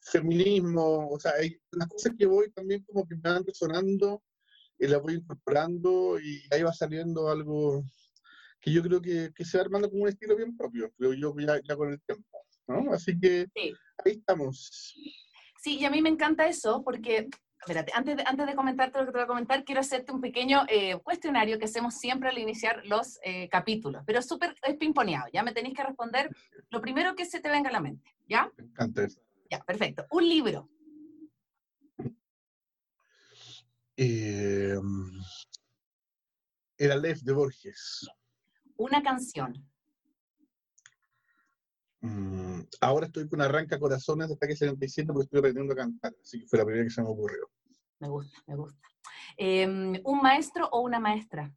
feminismo, 0.00 1.08
o 1.08 1.20
sea, 1.20 1.32
hay 1.38 1.56
unas 1.72 1.88
cosas 1.88 2.12
que 2.18 2.26
voy 2.26 2.50
también 2.50 2.82
como 2.84 3.06
que 3.06 3.14
me 3.14 3.22
van 3.22 3.44
resonando 3.44 4.22
y 4.78 4.86
las 4.86 5.00
voy 5.00 5.14
incorporando 5.14 6.18
y 6.20 6.42
ahí 6.50 6.62
va 6.62 6.72
saliendo 6.72 7.28
algo 7.28 7.84
que 8.64 8.72
yo 8.72 8.82
creo 8.82 9.02
que, 9.02 9.30
que 9.34 9.44
se 9.44 9.58
va 9.58 9.64
armando 9.64 9.90
como 9.90 10.04
un 10.04 10.08
estilo 10.08 10.34
bien 10.36 10.56
propio, 10.56 10.90
creo 10.96 11.12
yo 11.12 11.34
ya, 11.38 11.60
ya 11.62 11.76
con 11.76 11.90
el 11.90 12.00
tiempo, 12.00 12.46
¿no? 12.66 12.94
Así 12.94 13.18
que 13.20 13.46
ahí 14.02 14.12
estamos. 14.12 14.94
Sí, 15.60 15.78
y 15.78 15.84
a 15.84 15.90
mí 15.90 16.00
me 16.00 16.08
encanta 16.08 16.48
eso 16.48 16.82
porque 16.82 17.28
espérate, 17.60 17.92
antes 17.94 18.16
de, 18.16 18.22
antes 18.26 18.46
de 18.46 18.54
comentarte 18.54 18.98
lo 18.98 19.04
que 19.04 19.12
te 19.12 19.18
voy 19.18 19.24
a 19.24 19.26
comentar, 19.26 19.64
quiero 19.64 19.82
hacerte 19.82 20.12
un 20.12 20.22
pequeño 20.22 20.64
eh, 20.68 20.98
cuestionario 21.02 21.58
que 21.58 21.66
hacemos 21.66 21.98
siempre 21.98 22.30
al 22.30 22.38
iniciar 22.38 22.80
los 22.86 23.18
eh, 23.22 23.50
capítulos, 23.50 24.02
pero 24.06 24.22
súper 24.22 24.56
es 24.62 24.76
pimponeado, 24.78 25.26
ya 25.30 25.42
me 25.42 25.52
tenéis 25.52 25.76
que 25.76 25.84
responder 25.84 26.30
lo 26.70 26.80
primero 26.80 27.14
que 27.14 27.26
se 27.26 27.40
te 27.40 27.50
venga 27.50 27.68
a 27.68 27.72
la 27.72 27.80
mente, 27.82 28.16
¿ya? 28.26 28.50
Me 28.56 28.64
encanta 28.64 29.06
Ya, 29.50 29.62
perfecto. 29.62 30.06
Un 30.10 30.26
libro. 30.26 30.70
Eh, 33.98 34.78
era 36.78 36.96
Lev 36.96 37.18
de 37.18 37.32
Borges. 37.34 38.08
Una 38.76 39.02
canción. 39.02 39.54
Mm, 42.00 42.60
ahora 42.80 43.06
estoy 43.06 43.28
con 43.28 43.40
Arranca 43.40 43.78
Corazones 43.78 44.28
de 44.28 44.34
Ataque 44.34 44.56
77 44.56 45.06
porque 45.12 45.24
estoy 45.24 45.38
aprendiendo 45.38 45.72
a 45.72 45.76
cantar, 45.76 46.12
así 46.20 46.40
que 46.40 46.46
fue 46.46 46.58
la 46.58 46.66
primera 46.66 46.84
que 46.84 46.90
se 46.90 47.02
me 47.02 47.08
ocurrió. 47.08 47.50
Me 47.98 48.08
gusta, 48.08 48.42
me 48.46 48.56
gusta. 48.56 48.88
Em, 49.36 50.00
¿Un 50.04 50.20
maestro 50.20 50.68
o 50.70 50.80
una 50.80 51.00
maestra? 51.00 51.52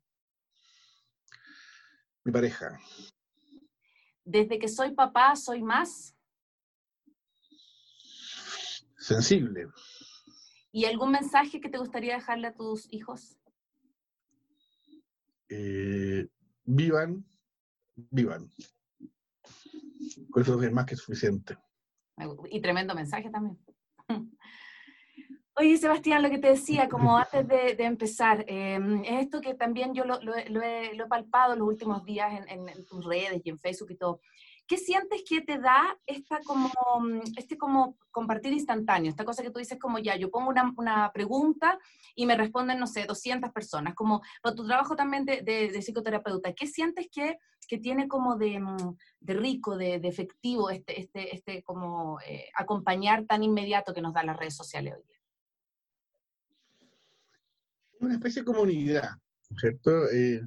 Mi 2.24 2.32
pareja. 2.32 2.80
Desde 4.24 4.60
que 4.60 4.68
soy 4.68 4.94
papá, 4.94 5.36
soy 5.36 5.62
más. 5.62 6.16
Sensible. 8.98 9.68
¿Y 10.72 10.86
algún 10.86 11.12
mensaje 11.12 11.60
que 11.60 11.70
te 11.70 11.78
gustaría 11.78 12.16
dejarle 12.16 12.48
a 12.48 12.54
tus 12.54 12.92
hijos? 12.92 13.38
Eh, 15.50 16.28
vivan, 16.68 17.26
vivan. 17.96 18.48
Con 20.30 20.44
eso 20.44 20.62
es 20.62 20.72
más 20.72 20.86
que 20.86 20.96
suficiente. 20.96 21.58
Y 22.52 22.62
tremendo 22.62 22.94
mensaje 22.94 23.30
también. 23.30 23.58
Oye, 25.60 25.76
Sebastián, 25.78 26.22
lo 26.22 26.30
que 26.30 26.38
te 26.38 26.50
decía, 26.50 26.88
como 26.88 27.18
antes 27.18 27.48
de, 27.48 27.84
empezar, 27.84 28.46
em, 28.48 29.04
es 29.04 29.24
esto 29.24 29.42
que 29.42 29.56
también 29.56 29.96
yo 29.96 30.06
lo, 30.06 30.20
he, 30.36 30.96
palpado 31.10 31.54
en 31.54 31.60
los 31.60 31.68
últimos 31.68 32.06
días 32.06 32.32
en, 32.48 32.86
tus 32.86 33.04
redes 33.04 33.42
y 33.44 33.50
en 33.50 33.58
Facebook 33.58 33.90
y 33.92 33.96
todo. 33.96 34.22
¿Qué 34.68 34.78
sientes 34.78 35.24
que 35.28 35.42
te 35.42 35.58
da 35.58 35.98
esta 36.06 36.40
como, 36.46 36.70
este 37.38 37.58
como 37.58 37.98
compartir 38.12 38.52
instantáneo? 38.52 39.10
Esta 39.10 39.26
cosa 39.26 39.42
que 39.42 39.50
tú 39.50 39.60
dices 39.60 39.80
como 39.80 40.00
ya, 40.00 40.16
yo 40.18 40.30
pongo 40.30 40.50
una, 40.50 40.74
una 40.78 41.12
pregunta 41.14 41.80
y 42.16 42.26
me 42.26 42.36
responden, 42.36 42.80
no 42.80 42.88
sé, 42.88 43.06
200 43.06 43.52
personas. 43.52 43.96
Como 43.96 44.22
tu 44.56 44.66
trabajo 44.66 44.96
también 44.96 45.26
de, 45.26 45.82
psicoterapeuta, 45.82 46.54
¿qué 46.54 46.68
sientes 46.68 47.08
que, 47.12 47.38
que 47.68 47.78
tiene 47.78 48.08
como 48.08 48.36
de, 48.36 48.62
de 49.22 49.34
rico, 49.34 49.78
de, 49.78 49.96
efectivo 49.96 50.70
este, 50.70 51.00
este, 51.00 51.34
este 51.34 51.64
como 51.64 52.20
eh, 52.22 52.50
acompañar 52.56 53.26
tan 53.26 53.44
inmediato 53.44 53.94
que 53.94 54.02
nos 54.02 54.14
da 54.14 54.24
las 54.24 54.38
redes 54.38 54.56
sociales 54.56 54.96
hoy 54.96 55.04
día? 55.08 55.18
una 58.00 58.16
especie 58.16 58.42
de 58.42 58.46
comunidad, 58.46 59.10
¿cierto? 59.60 60.10
Eh, 60.12 60.42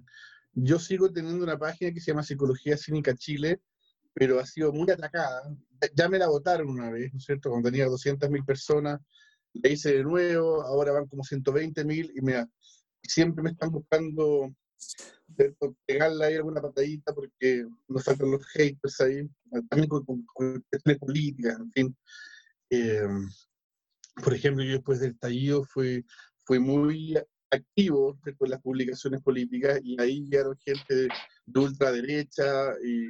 yo 0.53 0.79
sigo 0.79 1.11
teniendo 1.13 1.45
una 1.45 1.59
página 1.59 1.93
que 1.93 2.01
se 2.01 2.11
llama 2.11 2.23
Psicología 2.23 2.77
Cínica 2.77 3.15
Chile, 3.15 3.61
pero 4.13 4.39
ha 4.39 4.47
sido 4.47 4.73
muy 4.73 4.91
atacada. 4.91 5.43
Ya 5.95 6.09
me 6.09 6.19
la 6.19 6.29
votaron 6.29 6.69
una 6.69 6.91
vez, 6.91 7.13
¿no 7.13 7.19
es 7.19 7.25
cierto? 7.25 7.51
Cuando 7.51 7.71
tenía 7.71 7.87
200.000 7.87 8.45
personas, 8.45 9.01
la 9.53 9.69
hice 9.69 9.95
de 9.97 10.05
nuevo, 10.05 10.63
ahora 10.63 10.93
van 10.93 11.07
como 11.07 11.23
120.000 11.23 12.13
y 12.15 12.21
me, 12.21 12.47
siempre 13.03 13.43
me 13.43 13.51
están 13.51 13.71
buscando 13.71 14.55
pegarle 15.87 16.25
ahí 16.25 16.35
alguna 16.37 16.61
patadita 16.61 17.15
porque 17.15 17.65
nos 17.89 18.05
faltan 18.05 18.31
los 18.31 18.47
haters 18.49 19.01
ahí, 19.01 19.29
también 19.69 19.89
con, 19.89 20.05
cuestiones 20.35 20.99
políticas, 20.99 21.59
en 21.59 21.73
fin. 21.73 21.97
Eh, 22.71 23.09
por 24.23 24.35
ejemplo, 24.35 24.65
yo 24.65 24.73
después 24.73 25.01
del 25.01 25.13
estallido 25.13 25.65
fui, 25.65 26.05
fui 26.45 26.59
muy 26.59 27.17
activo 27.51 28.19
con 28.39 28.51
las 28.51 28.61
publicaciones 28.61 29.23
políticas 29.23 29.81
y 29.83 30.01
ahí 30.01 30.23
llegaron 30.23 30.57
gente 30.65 30.95
de, 30.95 31.09
ultraderecha 31.55 32.75
y, 32.85 33.09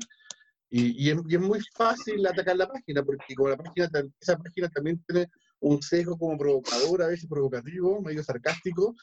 y, 0.71 1.11
es, 1.11 1.41
muy 1.41 1.61
fácil 1.75 2.25
atacar 2.27 2.57
la 2.57 2.69
página 2.69 3.03
porque 3.03 3.35
como 3.35 3.49
la 3.49 3.57
página, 3.57 3.91
esa 4.21 4.39
página 4.39 4.69
también 4.69 5.03
tiene 5.05 5.29
un 5.59 5.83
sesgo 5.83 6.17
como 6.17 6.39
provocador, 6.39 7.03
a 7.03 7.09
veces 7.09 7.29
provocativo, 7.29 8.01
medio 8.01 8.23
sarcástico, 8.23 8.95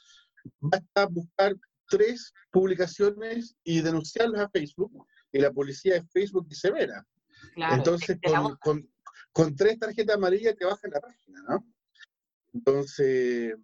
basta 0.60 1.06
buscar 1.08 1.56
tres 1.90 2.34
publicaciones 2.52 3.56
y 3.64 3.82
denunciarlas 3.82 4.42
a 4.42 4.50
Facebook 4.50 5.06
y 5.32 5.40
la 5.40 5.52
policía 5.52 5.96
de 5.96 6.08
Facebook 6.08 6.48
es 6.50 6.60
severa. 6.60 7.06
Entonces, 7.56 8.18
con, 8.24 8.56
con, 8.58 8.90
con, 9.34 9.56
tres 9.56 9.78
tarjetas 9.78 10.16
amarillas 10.16 10.56
te 10.56 10.66
bajan 10.66 10.92
la 10.92 11.02
página, 11.02 11.44
¿no? 11.50 11.68
Entonces, 12.54 13.56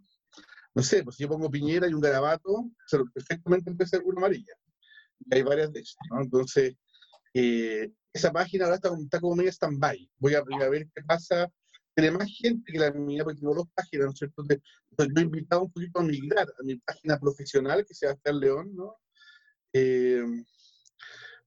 no 0.75 0.83
sé, 0.83 1.03
pues 1.03 1.15
si 1.15 1.23
yo 1.23 1.29
pongo 1.29 1.49
Piñera 1.49 1.87
y 1.87 1.93
un 1.93 2.01
garabato, 2.01 2.69
perfectamente 3.13 3.71
puede 3.71 3.89
ser 3.89 4.01
una 4.03 4.19
amarilla. 4.19 4.53
Y 5.19 5.35
hay 5.35 5.43
varias 5.43 5.71
de 5.71 5.79
esas, 5.79 5.97
¿no? 6.09 6.21
Entonces, 6.21 6.75
eh, 7.33 7.91
esa 8.13 8.31
página 8.31 8.65
ahora 8.65 8.75
está, 8.75 9.19
como 9.19 9.35
medio 9.35 9.51
stand-by. 9.51 10.09
Voy, 10.17 10.35
a, 10.35 10.43
ver 10.43 10.87
qué 10.93 11.03
pasa. 11.03 11.49
Tiene 11.95 12.11
más 12.11 12.27
gente 12.29 12.71
que 12.71 12.79
la 12.79 12.91
mía, 12.91 13.23
porque 13.23 13.39
tengo 13.39 13.55
dos 13.55 13.67
páginas, 13.73 14.05
¿no 14.05 14.11
es 14.11 14.17
cierto? 14.17 14.41
Entonces, 14.41 15.13
yo 15.15 15.21
he 15.21 15.23
invitado 15.23 15.63
un 15.63 15.71
poquito 15.71 15.99
a 15.99 16.03
migrar 16.03 16.47
a 16.47 16.63
mi 16.63 16.75
página 16.77 17.19
profesional, 17.19 17.85
que 17.85 17.93
sea 17.93 18.15
el 18.23 18.39
León, 18.39 18.75
¿no? 18.75 18.95
Eh, 19.73 20.23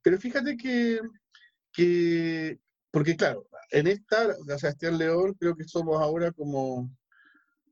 pero 0.02 0.18
fíjate 0.18 0.56
que, 0.56 1.00
que, 1.72 2.58
porque 2.90 3.16
claro, 3.16 3.48
en 3.70 3.86
esta, 3.88 4.36
la 4.46 4.58
Sebastián 4.58 4.98
León, 4.98 5.34
creo 5.38 5.56
que 5.56 5.64
somos 5.64 6.00
ahora 6.00 6.30
como 6.32 6.90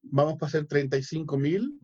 vamos 0.02 0.36
a 0.42 0.48
ser 0.48 0.66
35 0.66 1.38
mil, 1.38 1.80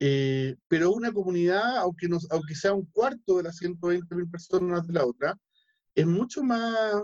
eh, 0.00 0.56
pero 0.68 0.92
una 0.92 1.12
comunidad, 1.12 1.78
aunque, 1.78 2.08
nos, 2.08 2.30
aunque 2.30 2.54
sea 2.54 2.72
un 2.72 2.86
cuarto 2.86 3.38
de 3.38 3.44
las 3.44 3.56
120 3.56 4.14
mil 4.14 4.30
personas 4.30 4.86
de 4.86 4.92
la 4.92 5.04
otra, 5.04 5.38
es 5.94 6.06
mucho 6.06 6.42
más 6.42 7.02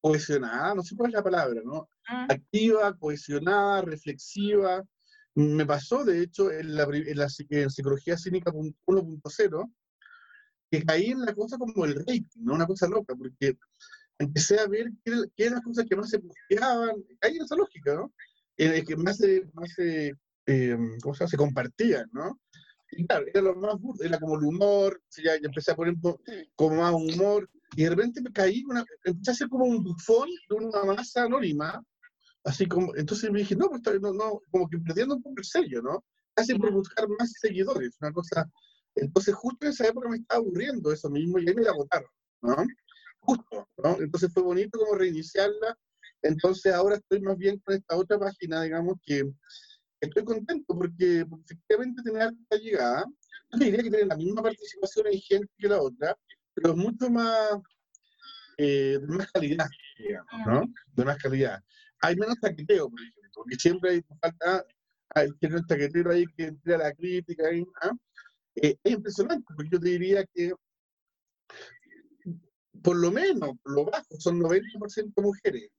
cohesionada, 0.00 0.74
no 0.74 0.82
sé 0.82 0.96
cuál 0.96 1.10
es 1.10 1.14
la 1.14 1.22
palabra, 1.22 1.60
¿no? 1.64 1.88
Ah. 2.08 2.26
Activa, 2.28 2.96
cohesionada, 2.98 3.82
reflexiva. 3.82 4.82
Me 5.34 5.64
pasó, 5.64 6.04
de 6.04 6.22
hecho, 6.22 6.50
en 6.50 6.74
la, 6.74 6.84
en 6.84 7.16
la 7.16 7.28
en 7.50 7.70
psicología 7.70 8.16
cínica 8.16 8.50
1.0, 8.52 9.72
que 10.70 10.84
caí 10.84 11.10
en 11.10 11.20
la 11.20 11.34
cosa 11.34 11.58
como 11.58 11.84
el 11.84 11.94
rating, 11.94 12.42
¿no? 12.42 12.54
Una 12.54 12.66
cosa 12.66 12.88
loca, 12.88 13.14
porque 13.14 13.56
empecé 14.18 14.58
a 14.58 14.66
ver 14.66 14.90
qué, 15.04 15.12
eran 15.36 15.54
las 15.54 15.62
cosas 15.62 15.86
que 15.88 15.96
más 15.96 16.10
se 16.10 16.18
posteaban, 16.18 16.96
hay 17.20 17.36
esa 17.36 17.56
lógica, 17.56 17.94
¿no? 17.94 18.12
Eh, 18.56 18.84
que 18.84 18.96
más 18.96 19.18
se, 19.18 19.48
más 19.54 19.70
se, 19.74 20.14
eh, 20.46 20.76
¿cómo 21.02 21.14
se, 21.14 21.26
se 21.28 21.36
compartían, 21.36 22.08
¿no? 22.12 22.40
Y 22.92 23.06
claro, 23.06 23.26
era 23.26 23.40
lo 23.40 23.54
más 23.56 23.78
burdo, 23.80 24.04
era 24.04 24.18
como 24.18 24.38
el 24.38 24.44
humor, 24.44 25.00
ya, 25.16 25.34
ya 25.40 25.46
empecé 25.46 25.72
a 25.72 25.76
poner 25.76 25.94
como 26.54 26.76
más 26.76 26.92
humor, 26.92 27.48
y 27.74 27.84
de 27.84 27.90
repente 27.90 28.20
me 28.20 28.32
caí, 28.32 28.62
una, 28.64 28.84
empecé 29.04 29.30
a 29.30 29.32
hacer 29.32 29.48
como 29.48 29.64
un 29.64 29.82
bufón 29.82 30.28
de 30.48 30.56
una 30.56 30.84
masa 30.84 31.24
anónima, 31.24 31.82
así 32.44 32.66
como, 32.66 32.94
entonces 32.96 33.30
me 33.30 33.40
dije, 33.40 33.56
no, 33.56 33.70
pues 33.70 33.82
no, 34.00 34.12
no, 34.12 34.40
como 34.50 34.68
que 34.68 34.78
perdiendo 34.78 35.16
un 35.16 35.22
poco 35.22 35.36
el 35.38 35.44
sello, 35.44 35.80
¿no? 35.80 36.04
Casi 36.34 36.54
por 36.54 36.72
buscar 36.72 37.06
más 37.18 37.32
seguidores, 37.40 37.96
una 38.00 38.12
cosa. 38.12 38.50
Entonces, 38.94 39.34
justo 39.34 39.66
en 39.66 39.72
esa 39.72 39.88
época 39.88 40.08
me 40.08 40.16
estaba 40.16 40.40
aburriendo 40.40 40.92
eso 40.92 41.08
mismo 41.08 41.38
y 41.38 41.48
ahí 41.48 41.54
me 41.54 41.62
la 41.62 41.72
¿no? 42.42 42.56
justo, 43.20 43.68
¿no? 43.82 43.96
Entonces 44.00 44.32
fue 44.32 44.42
bonito 44.42 44.78
como 44.78 44.96
reiniciarla. 44.96 45.78
Entonces 46.22 46.72
ahora 46.72 46.96
estoy 46.96 47.20
más 47.20 47.36
bien 47.36 47.58
con 47.60 47.74
esta 47.74 47.96
otra 47.96 48.18
página, 48.18 48.62
digamos, 48.62 48.96
que 49.04 49.24
estoy 50.02 50.24
contento 50.24 50.76
porque, 50.76 51.24
efectivamente 51.44 52.02
tiene 52.02 52.20
alta 52.22 52.56
llegada. 52.56 53.04
Yo 53.52 53.58
diría 53.58 53.82
que 53.82 53.90
tiene 53.90 54.06
la 54.06 54.16
misma 54.16 54.42
participación 54.42 55.06
en 55.08 55.20
gente 55.20 55.48
que 55.58 55.68
la 55.68 55.80
otra, 55.80 56.16
pero 56.54 56.70
es 56.70 56.76
mucho 56.76 57.10
más, 57.10 57.58
eh, 58.58 58.98
de 59.00 59.06
más 59.06 59.30
calidad, 59.32 59.68
digamos, 59.98 60.46
¿no? 60.46 60.74
De 60.94 61.04
más 61.04 61.18
calidad. 61.18 61.62
Hay 62.00 62.16
menos 62.16 62.38
taqueteo, 62.40 62.90
por 62.90 63.00
ejemplo, 63.00 63.30
porque 63.34 63.56
siempre 63.56 63.90
hay 63.90 64.02
falta, 64.20 64.64
hay 65.14 65.28
un 65.28 65.66
taquetero 65.66 66.10
ahí 66.10 66.24
que 66.36 66.44
entre 66.46 66.74
a 66.74 66.78
la 66.78 66.92
crítica. 66.92 67.44
¿ah? 67.82 67.92
Eh, 68.56 68.76
es 68.82 68.92
impresionante, 68.92 69.44
porque 69.54 69.70
yo 69.72 69.80
te 69.80 69.88
diría 69.88 70.24
que 70.34 70.52
por 72.82 72.96
lo 72.96 73.10
menos, 73.12 73.50
lo 73.64 73.84
bajo, 73.84 74.06
son 74.18 74.40
90% 74.40 75.12
mujeres. 75.22 75.70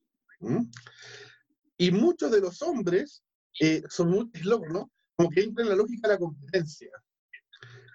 Y 1.78 1.92
muchos 1.92 2.32
de 2.32 2.42
los 2.42 2.62
hombres 2.62 3.24
eh, 3.60 3.84
son 3.90 4.10
muy 4.10 4.30
locos, 4.44 4.70
¿no? 4.70 4.92
Como 5.16 5.30
que 5.30 5.42
entran 5.42 5.68
en 5.68 5.72
la 5.72 5.78
lógica 5.78 6.08
de 6.08 6.14
la 6.16 6.20
competencia. 6.20 6.90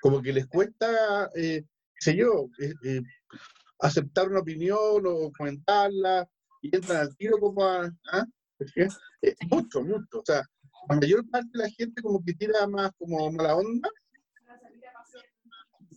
Como 0.00 0.22
que 0.22 0.32
les 0.32 0.46
cuesta, 0.46 1.30
eh, 1.34 1.64
sé 1.98 2.16
yo, 2.16 2.48
eh, 2.60 2.74
eh, 2.84 3.02
aceptar 3.80 4.28
una 4.28 4.40
opinión 4.40 5.02
o 5.04 5.32
comentarla 5.36 6.28
y 6.62 6.74
entran 6.74 6.98
al 6.98 7.16
tiro 7.16 7.38
como 7.38 7.64
a... 7.64 7.90
¿ah? 8.12 8.26
mucho, 9.50 9.82
mucho. 9.82 10.20
O 10.20 10.24
sea, 10.24 10.42
la 10.88 10.96
mayor 10.96 11.28
parte 11.30 11.48
de 11.52 11.58
la 11.64 11.70
gente 11.70 12.02
como 12.02 12.24
que 12.24 12.34
tira 12.34 12.66
más 12.66 12.90
como 12.98 13.30
mala 13.32 13.56
onda 13.56 13.90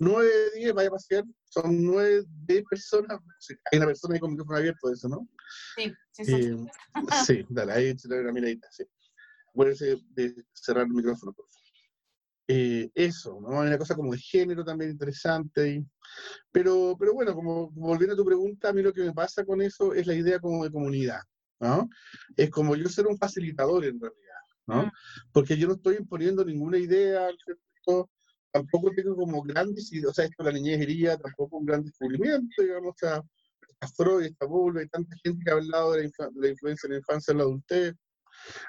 9 0.02 0.28
de 0.28 0.60
10, 0.60 0.74
vaya 0.74 0.90
a 0.90 0.92
pasear, 0.92 1.24
son 1.46 1.84
9 1.84 2.24
de 2.48 2.64
personas. 2.64 3.20
Hay 3.72 3.78
una 3.78 3.86
persona 3.86 4.16
ahí 4.16 4.20
con 4.20 4.32
micrófono 4.32 4.58
abierto 4.58 4.92
eso, 4.92 5.08
¿no? 5.08 5.28
Sí, 5.76 5.94
sí, 6.12 6.26
sí. 6.26 6.34
Eh, 6.34 6.66
sí, 7.24 7.46
dale, 7.50 7.74
ahí 7.74 8.00
se 8.00 8.08
le 8.08 8.22
una 8.22 8.32
miradita, 8.32 8.68
sí. 8.72 8.84
Acuérdense 9.54 9.98
de 10.10 10.36
cerrar 10.54 10.86
el 10.86 10.94
micrófono, 10.94 11.34
por 11.34 11.46
favor. 11.46 11.62
Eh, 12.48 12.90
eso, 12.96 13.40
¿no? 13.40 13.62
Hay 13.62 13.68
una 13.68 13.78
cosa 13.78 13.96
como 13.96 14.12
de 14.12 14.18
género 14.18 14.64
también 14.66 14.92
interesante. 14.92 15.76
Y, 15.76 15.86
pero, 16.52 16.96
pero 17.00 17.14
bueno, 17.14 17.34
como 17.34 17.70
volviendo 17.72 18.14
a 18.14 18.18
tu 18.18 18.26
pregunta, 18.26 18.70
a 18.70 18.74
mí 18.74 18.82
lo 18.82 18.94
que 18.94 19.04
me 19.04 19.14
pasa 19.14 19.46
con 19.46 19.62
eso 19.62 19.94
es 19.94 20.08
la 20.08 20.16
idea 20.16 20.40
como 20.40 20.64
de 20.64 20.72
comunidad, 20.72 21.22
¿no? 21.60 21.88
Es 22.36 22.50
como 22.50 22.76
yo 22.76 22.90
ser 22.90 23.08
un 23.08 23.18
facilitador 23.18 23.86
en 23.86 24.00
realidad, 24.00 24.42
¿no? 24.68 24.86
Mm. 24.86 24.92
Porque 25.32 25.58
yo 25.58 25.68
no 25.68 25.76
estoy 25.76 25.96
imponiendo 25.96 26.44
ninguna 26.44 26.78
idea, 26.78 27.30
¿cierto? 27.44 28.10
tampoco 28.52 28.92
tengo 28.92 29.16
como 29.16 29.42
grandes, 29.44 29.92
o 30.06 30.14
sea, 30.14 30.26
esto 30.26 30.44
de 30.44 30.52
la 30.52 30.58
niñez 30.58 30.82
herida, 30.82 31.18
tampoco 31.18 31.58
un 31.58 31.66
gran 31.66 31.84
descubrimiento, 31.84 32.62
digamos, 32.62 32.90
o 32.90 32.98
sea, 32.98 33.22
a 33.82 33.88
Freud, 33.88 34.26
esta 34.26 34.46
Bull, 34.46 34.78
hay 34.78 34.88
tanta 34.90 35.16
gente 35.24 35.44
que 35.44 35.52
ha 35.52 35.56
hablado 35.56 35.94
de 35.94 36.12
la, 36.36 36.50
influencia 36.50 36.88
en 36.88 36.92
la 36.92 36.98
infancia 37.00 37.32
en 37.32 37.38
la 37.38 37.44
adultez. 37.44 37.96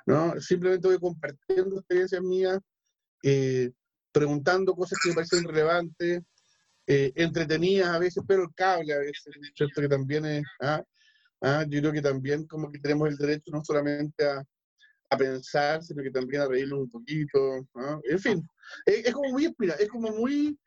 ¿No? 0.07 0.41
Simplemente 0.41 0.89
voy 0.89 0.99
compartiendo 0.99 1.79
experiencias 1.79 2.23
mías, 2.23 2.59
eh, 3.23 3.71
preguntando 4.13 4.75
cosas 4.75 4.99
que 5.03 5.11
me 5.11 5.15
parecen 5.15 5.45
relevantes, 5.45 6.23
eh, 6.87 7.13
entretenidas 7.15 7.89
a 7.89 7.99
veces, 7.99 8.23
pero 8.27 8.43
el 8.43 8.55
cable 8.55 8.93
a 8.93 8.99
veces, 8.99 9.35
¿cierto? 9.55 9.81
Que 9.81 9.89
también 9.89 10.25
es, 10.27 10.45
¿ah? 10.61 10.83
¿Ah? 11.41 11.65
yo 11.69 11.81
creo 11.81 11.93
que 11.93 12.03
también 12.03 12.47
como 12.47 12.71
que 12.71 12.79
tenemos 12.79 13.09
el 13.09 13.17
derecho 13.17 13.51
no 13.51 13.65
solamente 13.65 14.25
a, 14.25 14.45
a 15.13 15.17
pensar, 15.17 15.83
sino 15.83 16.03
que 16.03 16.11
también 16.11 16.43
a 16.43 16.49
reírnos 16.49 16.81
un 16.81 16.91
poquito, 16.91 17.67
en 18.05 18.19
fin, 18.19 18.49
es, 18.87 19.13
como 19.13 19.31
muy 19.31 19.47
inspira, 19.47 19.75
es 19.75 19.89
como 19.89 20.11
muy, 20.11 20.59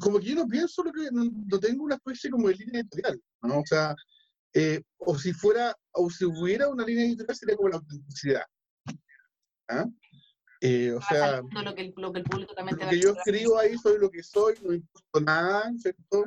como 0.00 0.18
que 0.18 0.26
yo 0.26 0.34
no 0.34 0.48
pienso 0.48 0.82
lo 0.82 0.92
que, 0.92 1.08
no, 1.12 1.60
tengo 1.60 1.84
una 1.84 1.94
especie 1.94 2.30
como 2.30 2.48
de 2.48 2.56
línea 2.56 2.80
editorial, 2.80 3.20
¿no? 3.42 3.60
O 3.60 3.66
sea, 3.66 3.94
eh, 4.52 4.82
o 4.98 5.16
si 5.16 5.32
fuera, 5.32 5.76
o 5.94 6.10
si 6.10 6.24
hubiera 6.24 6.68
una 6.68 6.84
línea 6.84 7.06
editorial 7.06 7.36
sería 7.36 7.56
como 7.56 7.68
la 7.68 7.76
autenticidad. 7.76 8.44
¿ah? 9.68 9.86
Eh, 10.60 10.92
o 10.92 11.00
sea, 11.02 11.42
lo 11.42 11.74
que, 11.74 11.82
el, 11.82 11.94
lo 11.96 12.12
que 12.12 12.20
el 12.20 12.24
público 12.24 12.54
también 12.54 12.78
lo 12.78 12.88
que 12.88 13.00
yo 13.00 13.12
escribo 13.12 13.58
ahí 13.58 13.76
soy 13.76 13.98
lo 13.98 14.10
que 14.10 14.22
soy, 14.22 14.54
no 14.62 14.72
importa 14.72 15.20
nada, 15.20 15.72
¿cierto? 15.78 16.24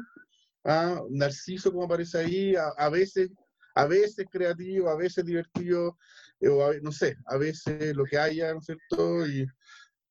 ¿Ah? 0.64 1.02
Narciso 1.10 1.72
como 1.72 1.86
aparece 1.86 2.20
ahí, 2.20 2.56
a, 2.56 2.90
veces 2.90 3.32
a 3.74 3.86
veces 3.86 4.26
creativo, 4.32 4.90
a 4.90 4.98
veces 4.98 5.26
divertido, 5.26 5.98
eh, 6.40 6.50
o 6.50 6.74
no 6.82 6.92
sé, 6.92 7.18
a 7.26 7.38
veces 7.38 7.96
lo 7.96 8.06
que 8.06 8.18
haya, 8.18 8.54
¿no 8.54 8.60
es 8.60 8.66
cierto? 8.66 9.28
Y, 9.28 9.48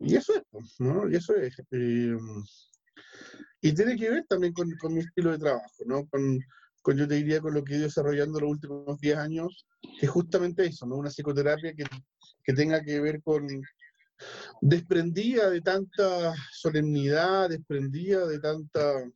y 0.00 0.16
eso 0.16 0.34
es, 0.34 0.42
pues, 0.50 0.74
¿no? 0.78 1.08
Y 1.08 1.16
eso 1.16 1.34
es. 1.36 1.56
Eh, 1.70 2.16
y 3.60 3.74
tiene 3.74 3.96
que 3.96 4.10
ver 4.10 4.26
también 4.28 4.52
con, 4.52 4.70
con, 4.78 4.94
mi 4.94 5.00
estilo 5.00 5.32
de 5.32 5.38
trabajo, 5.38 5.84
¿no? 5.86 6.06
Con, 6.08 6.38
yo 6.94 7.08
te 7.08 7.14
diría, 7.14 7.40
con 7.40 7.54
lo 7.54 7.64
que 7.64 7.74
he 7.74 7.76
ido 7.78 7.86
desarrollando 7.86 8.40
los 8.40 8.50
últimos 8.50 8.98
10 9.00 9.16
años, 9.16 9.66
que 9.98 10.06
es 10.06 10.10
justamente 10.10 10.64
eso, 10.66 10.86
¿no? 10.86 10.96
Una 10.96 11.10
psicoterapia 11.10 11.72
que, 11.74 11.84
que 12.44 12.52
tenga 12.52 12.82
que 12.82 13.00
ver 13.00 13.22
con, 13.22 13.46
desprendida 14.60 15.50
de 15.50 15.60
tanta 15.60 16.34
solemnidad, 16.52 17.48
desprendida 17.48 18.26
de 18.26 18.38
tanta... 18.38 19.10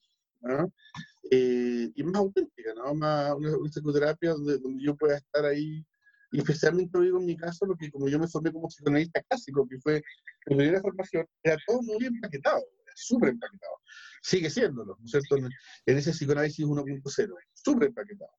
Eh, 1.30 1.90
y 1.94 2.02
más 2.02 2.16
auténtica, 2.16 2.74
¿no? 2.74 2.94
Más 2.94 3.34
una, 3.34 3.56
psicoterapia 3.70 4.32
donde, 4.32 4.58
yo 4.78 4.96
pueda 4.96 5.18
estar 5.18 5.44
ahí, 5.44 5.84
y 6.32 6.38
especialmente 6.38 6.96
lo 6.98 7.04
digo 7.04 7.18
en 7.18 7.26
mi 7.26 7.36
caso, 7.36 7.66
porque 7.66 7.90
como 7.90 8.08
yo 8.08 8.18
me 8.18 8.26
formé 8.26 8.50
como 8.52 8.68
psicoanalista 8.68 9.22
clásico, 9.22 9.66
que 9.68 9.78
fue 9.78 10.02
mi 10.46 10.56
primera 10.56 10.80
formación, 10.80 11.26
era 11.42 11.56
todo 11.66 11.82
muy 11.82 12.04
empaquetado, 12.04 12.62
súper 12.94 13.30
empaquetado. 13.30 13.76
Sigue 14.22 14.50
siéndolo, 14.50 14.96
¿no 14.98 15.04
es 15.04 15.10
cierto? 15.10 15.36
En 15.36 15.98
ese 15.98 16.12
psicoanálisis 16.12 16.64
1.0, 16.64 17.34
súper 17.54 17.88
empaquetado. 17.88 18.32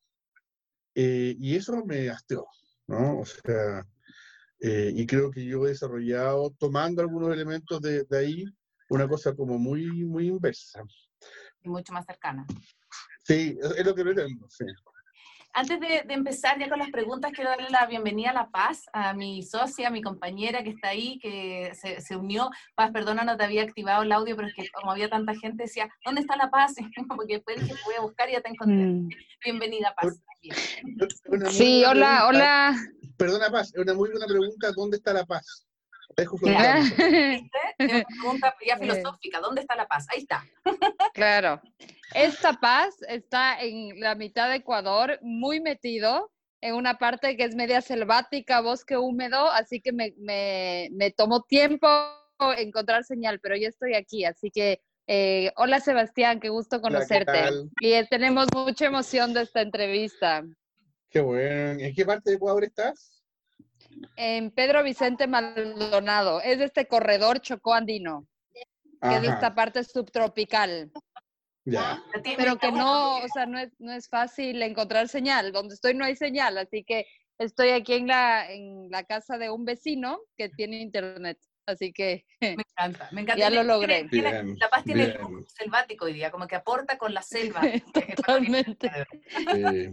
Eh, 0.96 1.36
y 1.40 1.56
eso 1.56 1.86
me 1.86 2.10
hasteó, 2.10 2.46
¿no? 2.88 3.20
O 3.20 3.26
sea, 3.26 3.86
eh, 4.60 4.92
y 4.94 5.06
creo 5.08 5.32
que 5.32 5.46
yo 5.46 5.66
he 5.66 5.70
desarrollado, 5.70 6.52
tomando 6.60 7.02
algunos 7.02 7.34
elementos 7.34 7.82
de, 7.82 8.04
de, 8.04 8.18
ahí, 8.18 8.46
una 8.90 9.08
cosa 9.08 9.36
como 9.36 9.58
muy, 9.58 9.86
muy 10.04 10.28
inversa. 10.28 10.84
Y 11.62 11.70
mucho 11.70 11.94
más 11.94 12.06
cercana. 12.06 12.46
Sí, 13.24 13.58
es 13.78 13.86
lo 13.86 13.96
que 13.96 14.04
pretendo, 14.04 14.50
sí. 14.50 14.66
Antes 15.54 15.80
de, 15.80 16.06
empezar 16.10 16.58
ya 16.60 16.70
con 16.70 16.80
las 16.80 16.92
preguntas, 16.92 17.32
quiero 17.34 17.50
darle 17.50 17.70
la 17.70 17.86
bienvenida 17.86 18.30
a 18.30 18.34
La 18.34 18.50
Paz, 18.50 18.86
a 18.94 19.14
mi 19.14 19.44
socia, 19.44 19.90
a 19.90 19.92
mi 19.92 20.02
compañera 20.02 20.64
que 20.64 20.70
está 20.70 20.90
ahí, 20.90 21.20
que 21.20 21.72
se, 21.74 22.16
unió. 22.16 22.50
Paz, 22.76 22.92
perdona, 22.92 23.24
no 23.24 23.36
te 23.36 23.44
había 23.44 23.64
activado 23.64 24.04
el 24.04 24.12
audio, 24.14 24.36
pero 24.36 24.48
es 24.48 24.54
que 24.54 24.70
como 24.70 24.92
había 24.92 25.10
tanta 25.10 25.36
gente, 25.36 25.64
decía, 25.64 25.90
¿dónde 26.06 26.22
está 26.22 26.38
La 26.38 26.50
Paz? 26.50 26.76
Porque 27.16 27.36
después 27.36 27.60
dije, 27.60 27.76
voy 27.86 27.96
a 27.96 28.02
buscar 28.02 28.30
y 28.30 28.34
ya 28.34 28.42
te 28.42 28.50
encontré. 28.50 28.78
Mm. 28.78 29.10
Bienvenida, 29.44 29.94
Paz. 30.00 30.22
Sí, 31.50 31.84
hola, 31.86 32.28
hola. 32.28 32.76
Perdona, 33.18 33.50
Paz, 33.50 33.74
es 33.74 33.82
una 33.82 33.94
muy 33.94 34.10
buena 34.10 34.28
pregunta, 34.28 34.72
¿dónde 34.76 34.98
está 34.98 35.14
La 35.14 35.26
Paz? 35.26 35.68
Es 36.18 36.28
una 36.30 36.92
pregunta 38.08 38.56
ya 38.66 38.78
filosófica, 38.78 39.40
¿dónde 39.40 39.62
está 39.62 39.76
la 39.76 39.88
paz? 39.88 40.08
Ahí 40.10 40.20
está. 40.20 40.46
Claro. 41.14 41.62
Esta 42.14 42.54
paz 42.54 42.96
está 43.08 43.62
en 43.62 44.00
la 44.00 44.16
mitad 44.16 44.50
de 44.50 44.58
Ecuador, 44.58 45.20
muy 45.22 45.60
metido, 45.62 46.32
en 46.62 46.76
una 46.76 46.98
parte 46.98 47.38
que 47.38 47.44
es 47.44 47.56
media 47.56 47.82
selvática, 47.82 48.62
bosque 48.62 48.98
húmedo, 48.98 49.50
así 49.52 49.82
que 49.82 49.92
me, 49.92 50.14
me, 50.18 50.90
me 50.92 51.12
tomó 51.12 51.44
tiempo 51.44 51.88
encontrar 52.58 53.04
señal, 53.04 53.40
pero 53.40 53.56
yo 53.56 53.70
estoy 53.70 53.94
aquí, 53.94 54.26
así 54.26 54.52
que 54.52 54.82
eh, 55.08 55.52
hola 55.58 55.80
Sebastián, 55.80 56.40
qué 56.40 56.50
gusto 56.50 56.82
conocerte. 56.82 57.50
y 57.82 57.94
eh, 57.94 58.08
tenemos 58.10 58.48
mucha 58.54 58.86
emoción 58.86 59.34
de 59.34 59.42
esta 59.42 59.62
entrevista. 59.62 60.44
Qué 61.10 61.20
bueno. 61.20 61.82
¿En 61.82 61.94
qué 61.94 62.06
parte 62.06 62.30
de 62.30 62.36
Ecuador 62.38 62.64
estás? 62.64 63.21
En 64.16 64.52
Pedro 64.52 64.84
Vicente 64.84 65.28
Maldonado. 65.28 66.42
Es 66.42 66.60
de 66.60 66.66
este 66.66 66.88
corredor 66.88 67.42
chocó 67.42 67.74
andino, 67.74 68.28
que 69.02 69.16
es 69.16 69.22
de 69.22 69.28
esta 69.28 69.56
parte 69.56 69.84
subtropical. 69.84 70.92
Ya. 71.66 72.04
Pero 72.38 72.58
que 72.58 72.72
no, 72.72 73.18
o 73.18 73.28
sea, 73.34 73.46
no 73.46 73.60
es, 73.60 73.70
no 73.80 73.92
es 73.92 74.10
fácil 74.10 74.62
encontrar 74.62 75.08
señal. 75.08 75.52
Donde 75.52 75.76
estoy 75.76 75.94
no 75.94 76.06
hay 76.06 76.16
señal, 76.16 76.58
así 76.58 76.84
que 76.84 77.06
estoy 77.38 77.70
aquí 77.70 77.94
en 77.94 78.08
la, 78.08 78.52
en 78.52 78.90
la 78.90 79.04
casa 79.04 79.38
de 79.38 79.50
un 79.50 79.66
vecino 79.66 80.22
que 80.38 80.50
tiene 80.50 80.82
internet. 80.82 81.38
Así 81.66 81.94
que 81.94 82.26
me 82.40 82.54
encanta, 82.54 83.10
me 83.12 83.22
encanta. 83.22 83.40
Ya 83.40 83.50
lo 83.50 83.64
logré. 83.64 84.08
la 84.12 84.70
Paz 84.70 84.84
tiene 84.84 85.04
el 85.04 85.18
selvático 85.48 86.06
hoy 86.06 86.14
día, 86.14 86.32
como 86.32 86.48
que 86.48 86.56
aporta 86.56 86.98
con 86.98 87.14
la 87.14 87.22
selva. 87.22 87.62
Totalmente. 88.16 88.92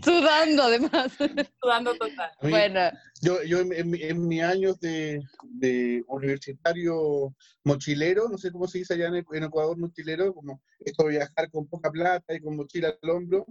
Sudando 0.03 0.63
además. 0.63 1.13
Sudando 1.61 1.95
total. 1.95 2.31
bueno. 2.41 2.91
Yo, 3.21 3.43
yo 3.43 3.61
en, 3.61 3.95
en, 3.95 4.29
mis 4.29 4.43
años 4.43 4.81
de, 4.81 5.23
de, 5.43 6.05
universitario 6.09 7.35
mochilero, 7.65 8.29
no 8.29 8.39
sé 8.39 8.51
cómo 8.51 8.67
se 8.67 8.79
dice 8.79 8.95
allá 8.95 9.09
en, 9.09 9.45
Ecuador, 9.45 9.77
mochilero, 9.77 10.33
como 10.35 10.63
esto 10.81 11.05
de 11.05 11.11
viajar 11.11 11.51
con 11.51 11.67
poca 11.67 11.91
plata 11.91 12.35
y 12.35 12.41
con 12.41 12.57
mochila 12.57 12.97
al 13.03 13.11
hombro, 13.11 13.47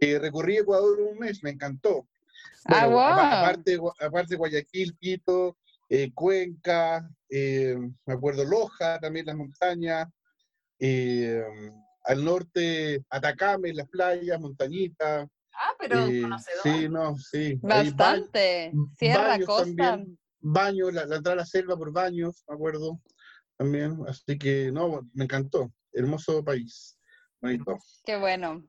eh, 0.00 0.18
recorrí 0.18 0.58
Ecuador 0.58 1.00
un 1.00 1.18
mes, 1.18 1.42
me 1.42 1.50
encantó. 1.50 2.06
ah, 2.66 2.86
wow. 2.86 3.00
aparte, 3.00 3.78
aparte 4.00 4.36
Guayaquil, 4.36 4.96
Quito, 4.98 5.56
eh, 5.90 6.12
Cuenca, 6.14 7.10
eh, 7.28 7.76
me 8.06 8.14
acuerdo 8.14 8.44
Loja, 8.44 9.00
también 9.00 9.26
las 9.26 9.36
montañas, 9.36 10.06
eh, 10.78 11.42
al 12.04 12.24
norte 12.24 13.04
Atacame, 13.10 13.74
las 13.74 13.88
playas, 13.88 14.40
Montañita. 14.40 15.28
Ah, 15.52 15.74
pero 15.78 15.96
conocedor. 15.96 16.62
Sí, 16.62 16.88
no, 16.88 17.16
sí. 17.18 17.58
Bastante. 17.60 18.72
Sierra, 18.96 19.38
costa. 19.44 20.02
baños, 20.38 20.94
la, 20.94 21.06
la, 21.06 21.16
entrada 21.16 21.34
a 21.34 21.42
la 21.42 21.46
selva 21.46 21.76
por 21.76 21.92
baños, 21.92 22.44
me 22.48 22.54
acuerdo, 22.54 23.00
también. 23.56 23.98
Así 24.06 24.38
que, 24.38 24.70
no, 24.72 25.10
me 25.12 25.24
encantó. 25.24 25.72
Hermoso 25.92 26.44
país. 26.44 26.96
Bonito. 27.42 27.78
Qué 28.04 28.16
bueno. 28.16 28.64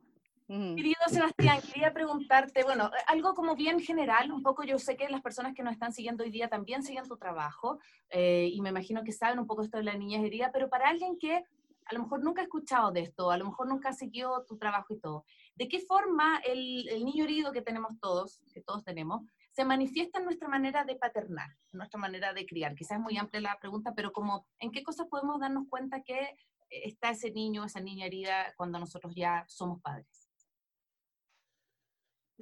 Querido 0.52 1.00
Sebastián, 1.08 1.62
quería 1.62 1.94
preguntarte, 1.94 2.66
bueno, 2.66 2.92
algo 3.08 3.34
como 3.34 3.56
bien 3.56 3.80
general, 3.80 4.34
un 4.34 4.44
poco 4.44 4.64
yo 4.64 4.78
sé 4.80 4.98
que 4.98 5.08
las 5.08 5.22
personas 5.22 5.54
que 5.54 5.64
nos 5.64 5.72
están 5.72 5.94
siguiendo 5.94 6.26
hoy 6.26 6.30
día 6.30 6.50
también 6.50 6.84
siguen 6.84 7.08
tu 7.08 7.16
trabajo 7.16 7.80
eh, 8.10 8.50
y 8.52 8.60
me 8.60 8.68
imagino 8.68 9.02
que 9.06 9.14
saben 9.14 9.40
un 9.40 9.48
poco 9.48 9.62
esto 9.62 9.78
de 9.78 9.86
la 9.86 9.96
niñez 9.96 10.26
herida, 10.26 10.52
pero 10.52 10.70
para 10.70 10.90
alguien 10.90 11.18
que 11.18 11.46
a 11.86 11.94
lo 11.94 12.02
mejor 12.02 12.22
nunca 12.22 12.42
ha 12.42 12.44
escuchado 12.44 12.92
de 12.92 13.00
esto, 13.00 13.32
a 13.32 13.38
lo 13.38 13.46
mejor 13.46 13.70
nunca 13.70 13.90
ha 13.90 13.94
seguido 13.94 14.44
tu 14.44 14.58
trabajo 14.58 14.94
y 14.94 15.00
todo, 15.00 15.24
¿de 15.56 15.70
qué 15.70 15.80
forma 15.80 16.42
el, 16.46 16.86
el 16.90 17.06
niño 17.06 17.24
herido 17.24 17.54
que 17.54 17.62
tenemos 17.62 17.98
todos, 18.02 18.42
que 18.54 18.60
todos 18.60 18.84
tenemos, 18.84 19.22
se 19.52 19.64
manifiesta 19.64 20.20
en 20.20 20.26
nuestra 20.26 20.50
manera 20.50 20.84
de 20.84 20.98
paternar, 20.98 21.52
en 21.72 21.78
nuestra 21.78 21.98
manera 21.98 22.34
de 22.34 22.46
criar? 22.46 22.76
Quizás 22.76 22.98
es 22.98 23.02
muy 23.02 23.18
amplia 23.18 23.40
la 23.40 23.58
pregunta, 23.58 23.94
pero 23.96 24.12
como, 24.12 24.46
¿en 24.60 24.72
qué 24.72 24.84
cosas 24.84 25.08
podemos 25.08 25.40
darnos 25.40 25.70
cuenta 25.70 26.02
que 26.04 26.36
está 26.70 27.12
ese 27.12 27.32
niño, 27.32 27.64
esa 27.64 27.80
niña 27.80 28.06
herida 28.06 28.54
cuando 28.58 28.80
nosotros 28.80 29.14
ya 29.16 29.46
somos 29.48 29.82
padres? 29.82 30.21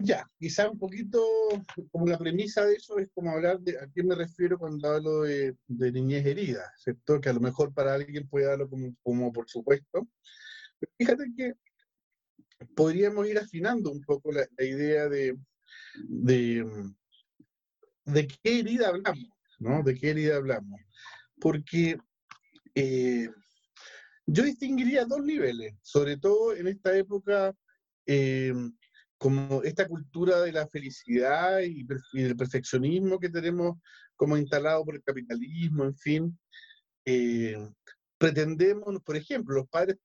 Ya, 0.01 0.25
quizá 0.39 0.69
un 0.69 0.79
poquito 0.79 1.21
como 1.91 2.07
la 2.07 2.17
premisa 2.17 2.65
de 2.65 2.75
eso 2.75 2.97
es 2.99 3.09
como 3.13 3.31
hablar 3.31 3.59
de 3.59 3.77
a 3.77 3.87
qué 3.93 4.01
me 4.01 4.15
refiero 4.15 4.57
cuando 4.57 4.89
hablo 4.89 5.23
de, 5.23 5.57
niñez 5.67 6.25
herida, 6.25 6.71
¿cierto? 6.77 7.19
Que 7.19 7.27
a 7.27 7.33
lo 7.33 7.41
mejor 7.41 7.73
para 7.73 7.95
alguien 7.95 8.27
puede 8.29 8.45
darlo 8.45 8.69
como, 9.03 9.33
por 9.33 9.49
supuesto. 9.49 10.07
Fíjate 10.97 11.25
que 11.35 11.53
podríamos 12.75 13.27
ir 13.27 13.39
afinando 13.39 13.91
un 13.91 13.99
poco 14.01 14.31
la, 14.31 14.47
idea 14.63 15.09
de, 15.09 15.37
de, 16.07 16.65
de, 18.05 18.27
qué 18.27 18.59
herida 18.59 18.87
hablamos, 18.87 19.27
¿no? 19.59 19.83
De 19.83 19.95
qué 19.95 20.11
herida 20.11 20.37
hablamos. 20.37 20.79
Porque 21.41 21.97
eh, 22.73 23.29
yo 24.25 24.43
distinguiría 24.43 25.03
dos 25.03 25.25
niveles, 25.25 25.75
sobre 25.81 26.15
todo 26.15 26.55
en 26.55 26.67
esta 26.69 26.95
época. 26.95 27.53
Eh, 28.05 28.53
como 29.19 29.61
esta 29.63 29.85
cultura 29.87 30.41
de 30.41 30.53
la 30.53 30.67
felicidad 30.67 31.59
y, 31.59 31.83
del 31.83 32.37
perfeccionismo 32.37 33.19
que 33.19 33.29
tenemos 33.29 33.77
como 34.15 34.37
instalado 34.37 34.85
por 34.85 34.95
el 34.95 35.03
capitalismo, 35.03 35.83
en 35.83 35.95
fin, 35.95 36.39
eh, 37.05 37.57
pretendemos, 38.17 39.01
por 39.03 39.17
ejemplo, 39.17 39.55
los 39.55 39.67
padres 39.67 39.97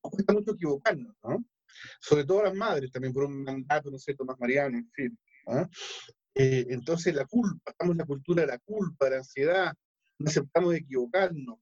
cuesta 0.00 0.32
mucho 0.32 0.52
equivocarnos, 0.52 1.14
¿no? 1.22 1.44
Sobre 2.00 2.24
todo 2.24 2.42
las 2.42 2.54
madres, 2.54 2.90
también 2.90 3.14
por 3.14 3.24
un 3.24 3.44
mandato, 3.44 3.88
no 3.88 3.98
sé, 3.98 4.16
más 4.26 4.38
mariano, 4.40 4.78
en 4.78 4.90
fin. 4.90 5.18
¿ah? 5.46 5.68
Eh, 6.34 6.66
entonces 6.70 7.14
la 7.14 7.26
culpa, 7.26 7.70
estamos 7.70 7.92
en 7.92 7.98
la 7.98 8.04
cultura 8.04 8.42
de 8.42 8.48
la 8.48 8.58
culpa, 8.58 9.04
de 9.04 9.10
la 9.12 9.16
ansiedad, 9.18 9.74
no 10.18 10.28
aceptamos 10.28 10.74
equivocarnos. 10.74 11.60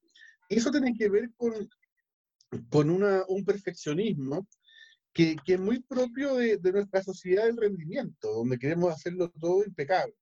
Y 0.48 0.56
eso 0.56 0.70
tiene 0.70 0.94
que 0.96 1.10
ver 1.10 1.30
con, 1.36 1.68
con 2.70 2.88
una, 2.88 3.24
un 3.28 3.44
perfeccionismo 3.44 4.46
que, 5.18 5.34
que, 5.44 5.54
es 5.54 5.60
muy 5.60 5.80
propio 5.80 6.36
de, 6.36 6.58
de, 6.58 6.72
nuestra 6.72 7.02
sociedad 7.02 7.46
del 7.46 7.56
rendimiento, 7.56 8.32
donde 8.34 8.56
queremos 8.56 8.94
hacerlo 8.94 9.28
todo 9.40 9.64
impecable. 9.64 10.14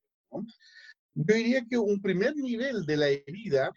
Yo 1.13 1.35
diría 1.35 1.63
que 1.69 1.77
un 1.77 2.01
primer 2.01 2.35
nivel 2.35 2.87
de 2.87 2.97
la 2.97 3.09
herida, 3.09 3.71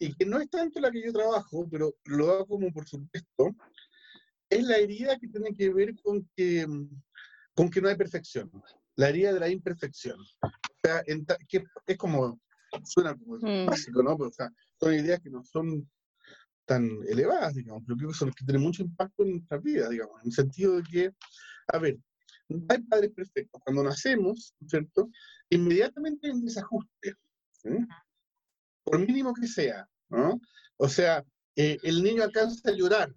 y 0.00 0.12
que 0.12 0.26
no 0.26 0.40
es 0.40 0.50
tanto 0.50 0.80
la 0.80 0.90
que 0.90 1.04
yo 1.04 1.12
trabajo, 1.12 1.68
pero 1.70 1.94
lo 2.04 2.32
hago 2.32 2.46
como 2.48 2.72
por 2.72 2.84
supuesto, 2.84 3.54
es 4.48 4.64
la 4.64 4.78
herida 4.78 5.16
que 5.20 5.28
tiene 5.28 5.54
que 5.54 5.72
ver 5.72 5.94
con 6.02 6.28
que, 6.34 6.66
con 7.54 7.70
que 7.70 7.80
no 7.80 7.88
hay 7.88 7.94
perfección, 7.96 8.50
la 8.96 9.08
herida 9.08 9.32
de 9.32 9.38
la 9.38 9.48
imperfección. 9.48 10.18
O 10.18 10.50
sea, 10.82 11.04
que 11.48 11.64
es 11.86 11.96
como, 11.96 12.40
suena 12.82 13.16
como 13.16 13.36
mm. 13.36 13.66
básico, 13.66 14.02
¿no? 14.02 14.16
Pero, 14.16 14.30
o 14.30 14.32
sea, 14.32 14.50
son 14.80 14.94
ideas 14.94 15.20
que 15.20 15.30
no 15.30 15.44
son 15.44 15.88
tan 16.70 16.88
elevadas, 17.08 17.54
digamos, 17.56 17.82
pero 17.84 17.96
creo 17.96 18.10
que 18.10 18.16
son 18.16 18.28
las 18.28 18.36
que 18.36 18.44
tienen 18.44 18.62
mucho 18.62 18.84
impacto 18.84 19.24
en 19.24 19.32
nuestras 19.32 19.60
vidas, 19.60 19.90
digamos, 19.90 20.20
en 20.20 20.28
el 20.28 20.32
sentido 20.32 20.76
de 20.76 20.82
que, 20.84 21.10
a 21.66 21.78
ver, 21.78 21.98
hay 22.68 22.78
padres 22.82 23.10
perfectos. 23.10 23.60
Cuando 23.64 23.82
nacemos, 23.82 24.54
¿cierto? 24.68 25.10
Inmediatamente 25.48 26.28
hay 26.28 26.32
un 26.32 26.44
desajuste, 26.44 27.16
por 28.84 29.00
mínimo 29.00 29.34
que 29.34 29.48
sea, 29.48 29.88
¿no? 30.10 30.40
O 30.76 30.88
sea, 30.88 31.24
eh, 31.56 31.76
el 31.82 32.04
niño 32.04 32.22
alcanza 32.22 32.70
a 32.70 32.72
llorar, 32.72 33.12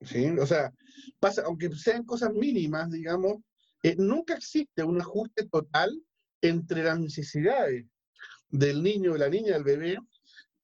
¿sí? 0.00 0.26
O 0.38 0.46
sea, 0.46 0.72
pasa, 1.18 1.42
aunque 1.44 1.68
sean 1.76 2.06
cosas 2.06 2.32
mínimas, 2.32 2.90
digamos, 2.90 3.42
eh, 3.82 3.94
nunca 3.98 4.36
existe 4.36 4.82
un 4.82 5.02
ajuste 5.02 5.46
total 5.50 6.02
entre 6.40 6.82
las 6.82 6.98
necesidades 6.98 7.84
del 8.48 8.82
niño, 8.82 9.12
de 9.12 9.18
la 9.18 9.28
niña, 9.28 9.52
del 9.52 9.64
bebé, 9.64 9.98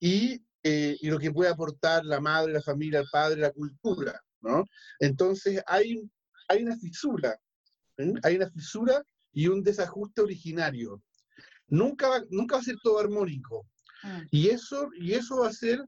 y, 0.00 0.42
eh, 0.68 0.96
y, 1.00 1.10
lo 1.10 1.18
que 1.20 1.30
puede 1.30 1.48
aportar 1.48 2.04
la 2.04 2.20
madre, 2.20 2.52
la 2.52 2.60
familia, 2.60 2.98
el 2.98 3.06
padre, 3.12 3.40
la 3.40 3.52
cultura, 3.52 4.20
¿no? 4.40 4.64
Entonces 4.98 5.62
hay, 5.64 6.02
hay 6.48 6.64
una 6.64 6.76
fisura, 6.76 7.38
hay 8.24 8.34
una 8.34 8.50
fisura 8.50 9.00
y 9.32 9.46
un 9.46 9.62
desajuste 9.62 10.22
originario. 10.22 11.00
Nunca 11.68 12.08
va, 12.08 12.24
nunca 12.30 12.56
va 12.56 12.62
a 12.62 12.64
ser 12.64 12.74
todo 12.82 12.98
armónico. 12.98 13.64
Mm. 14.02 14.22
Y, 14.32 14.48
eso, 14.48 14.88
y 14.98 15.12
eso 15.12 15.36
va 15.36 15.50
a 15.50 15.52
ser 15.52 15.84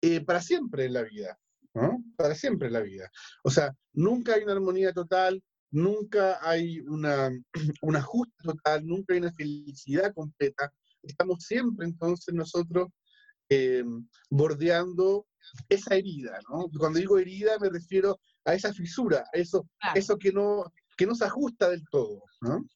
eh, 0.00 0.22
para 0.22 0.40
siempre 0.40 0.86
en 0.86 0.94
la 0.94 1.02
vida, 1.02 1.38
¿no? 1.74 2.02
Para 2.16 2.34
siempre 2.34 2.68
en 2.68 2.72
la 2.72 2.80
vida. 2.80 3.10
O 3.44 3.50
sea, 3.50 3.76
nunca 3.92 4.32
hay 4.32 4.44
una 4.44 4.54
armonía 4.54 4.94
total, 4.94 5.42
nunca 5.70 6.38
hay 6.40 6.80
una, 6.80 7.28
un 7.82 7.96
ajuste 7.96 8.42
total, 8.42 8.86
nunca 8.86 9.12
hay 9.12 9.20
una 9.20 9.32
felicidad 9.34 10.14
completa. 10.14 10.72
Estamos 11.02 11.44
siempre 11.44 11.84
entonces 11.84 12.34
nosotros 12.34 12.88
eh, 13.48 13.84
bordeando 14.30 15.26
esa 15.68 15.94
herida, 15.94 16.40
¿no? 16.50 16.68
Cuando 16.78 16.98
digo 16.98 17.18
herida 17.18 17.58
me 17.58 17.70
refiero 17.70 18.18
a 18.44 18.54
esa 18.54 18.72
fisura, 18.72 19.24
a 19.32 19.38
eso, 19.38 19.68
eso 19.94 20.18
que, 20.18 20.32
no, 20.32 20.72
que 20.96 21.06
no 21.06 21.14
se 21.14 21.24
ajusta 21.24 21.70
del 21.70 21.84
todo, 21.90 22.22
¿no? 22.40 22.66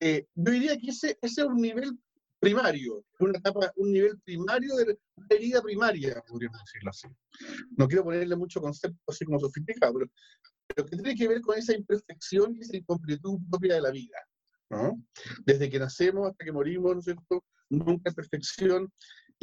Eh, 0.00 0.26
yo 0.34 0.52
diría 0.52 0.76
que 0.76 0.88
ese, 0.88 1.18
ese 1.22 1.42
es 1.42 1.46
un 1.46 1.60
nivel 1.60 1.98
primario, 2.40 3.04
una 3.20 3.38
etapa, 3.38 3.72
un 3.76 3.92
nivel 3.92 4.20
primario 4.20 4.76
de 4.76 4.98
herida 5.30 5.62
primaria, 5.62 6.22
podríamos 6.26 6.60
decirlo 6.64 6.90
así. 6.90 7.08
No 7.76 7.88
quiero 7.88 8.04
ponerle 8.04 8.36
mucho 8.36 8.60
concepto 8.60 9.00
así 9.08 9.24
como 9.24 9.40
sofisticado, 9.40 9.94
pero, 9.94 10.10
pero 10.66 10.86
que 10.86 10.96
tiene 10.96 11.14
que 11.14 11.28
ver 11.28 11.40
con 11.40 11.56
esa 11.56 11.74
imperfección 11.74 12.54
y 12.54 12.60
esa 12.60 12.76
incompletud 12.76 13.38
propia 13.50 13.76
de 13.76 13.80
la 13.80 13.90
vida. 13.90 14.18
¿no? 14.70 15.02
Desde 15.46 15.70
que 15.70 15.78
nacemos 15.78 16.30
hasta 16.30 16.44
que 16.44 16.52
morimos, 16.52 16.92
¿no 16.92 16.98
es 16.98 17.04
cierto? 17.04 17.44
Nunca 17.70 18.10
hay 18.10 18.14
perfección. 18.14 18.92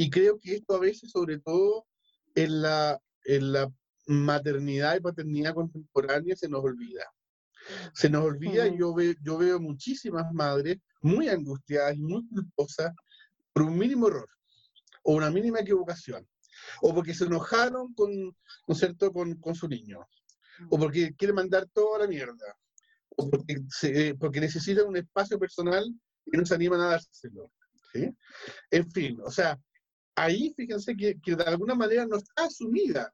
Y 0.02 0.10
creo 0.10 0.40
que 0.40 0.56
esto 0.56 0.74
a 0.74 0.80
veces, 0.80 1.12
sobre 1.12 1.38
todo 1.38 1.86
en 2.34 2.64
la, 2.64 3.00
en 3.24 3.52
la 3.52 3.72
maternidad 4.08 4.96
y 4.96 5.00
paternidad 5.00 5.54
contemporánea, 5.54 6.36
se 6.36 6.50
nos 6.50 6.64
olvida. 6.64 7.06
Se 7.94 8.10
nos 8.10 8.24
olvida, 8.24 8.68
y 8.68 8.80
yo, 8.80 8.96
veo, 8.96 9.14
yo 9.22 9.38
veo 9.38 9.60
muchísimas 9.60 10.26
madres 10.34 10.80
muy 11.04 11.28
angustiadas 11.30 11.96
y 11.96 12.02
muy 12.02 12.28
culposas 12.30 12.92
por 13.54 13.62
un 13.62 13.78
mínimo 13.78 14.08
error 14.08 14.28
o 15.04 15.14
una 15.14 15.30
mínima 15.30 15.60
equivocación, 15.60 16.28
o 16.82 16.96
porque 16.96 17.14
se 17.14 17.26
enojaron 17.26 17.94
con, 17.94 18.12
¿no 18.12 18.74
es 18.74 18.80
cierto? 18.80 19.14
con, 19.14 19.36
con 19.36 19.54
su 19.54 19.68
niño, 19.68 20.00
o 20.72 20.80
porque 20.80 21.14
quieren 21.16 21.36
mandar 21.36 21.68
toda 21.72 22.00
la 22.00 22.08
mierda, 22.08 22.58
o 23.18 23.30
porque, 23.30 23.58
se, 23.70 24.16
porque 24.16 24.42
necesitan 24.42 24.88
un 24.88 24.98
espacio 24.98 25.38
personal 25.38 25.86
y 26.26 26.38
no 26.38 26.44
se 26.44 26.56
animan 26.56 26.82
a 26.82 26.88
dárselo. 26.88 27.52
¿sí? 27.94 28.10
En 28.72 28.90
fin, 28.90 29.20
o 29.24 29.30
sea, 29.30 29.60
ahí 30.16 30.54
fíjense 30.56 30.96
que, 30.96 31.20
que, 31.20 31.36
de 31.36 31.44
alguna 31.44 31.76
manera 31.76 32.06
no 32.06 32.18
está 32.18 32.46
asumida 32.46 33.14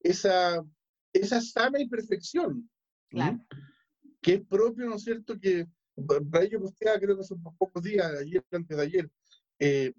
esa, 0.00 0.64
esa 1.12 1.40
sana 1.40 1.80
imperfección. 1.80 2.68
Claro 3.08 3.40
que 4.20 4.34
es 4.34 4.46
propio, 4.46 4.86
¿no 4.86 4.96
es 4.96 5.04
cierto?, 5.04 5.38
que 5.38 5.66
para 6.30 6.44
ello 6.44 6.60
usted 6.60 6.86
creo 7.00 7.16
que 7.16 7.24
son 7.24 7.42
pocos 7.42 7.82
días, 7.82 8.06
ayer, 8.20 8.44
antes 8.52 8.76
de 8.76 8.82
ayer, 8.82 9.10
eh, 9.58 9.92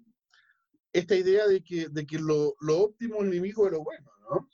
esta 0.92 1.14
idea 1.14 1.46
de 1.46 1.62
que, 1.62 1.88
de 1.88 2.06
que 2.06 2.18
lo, 2.18 2.54
lo, 2.60 2.78
óptimo 2.84 3.16
es 3.16 3.26
enemigo 3.26 3.64
de 3.66 3.72
lo 3.72 3.84
bueno, 3.84 4.10
¿no? 4.28 4.48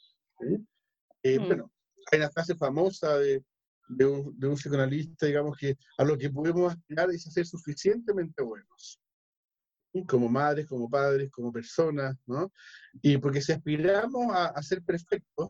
Eh, 1.23 1.39
mm. 1.39 1.47
Bueno, 1.47 1.71
hay 2.11 2.19
una 2.19 2.29
frase 2.29 2.55
famosa 2.55 3.17
de, 3.17 3.43
de, 3.87 4.05
un, 4.05 4.37
de, 4.37 4.47
un, 4.47 4.55
psicoanalista, 4.55 5.25
digamos, 5.25 5.57
que 5.57 5.77
a 5.97 6.03
lo 6.03 6.17
que 6.17 6.29
podemos 6.29 6.73
aspirar 6.73 7.09
es 7.11 7.25
a 7.27 7.31
ser 7.31 7.45
suficientemente 7.45 8.43
buenos, 8.43 8.99
como 10.05 10.29
madres, 10.29 10.67
como 10.67 10.89
padres, 10.89 11.29
como 11.31 11.51
personas, 11.51 12.15
¿no? 12.25 12.51
Y 13.01 13.17
porque 13.17 13.41
si 13.41 13.51
aspiramos 13.51 14.33
a, 14.33 14.47
a 14.47 14.63
ser 14.63 14.83
perfectos, 14.83 15.49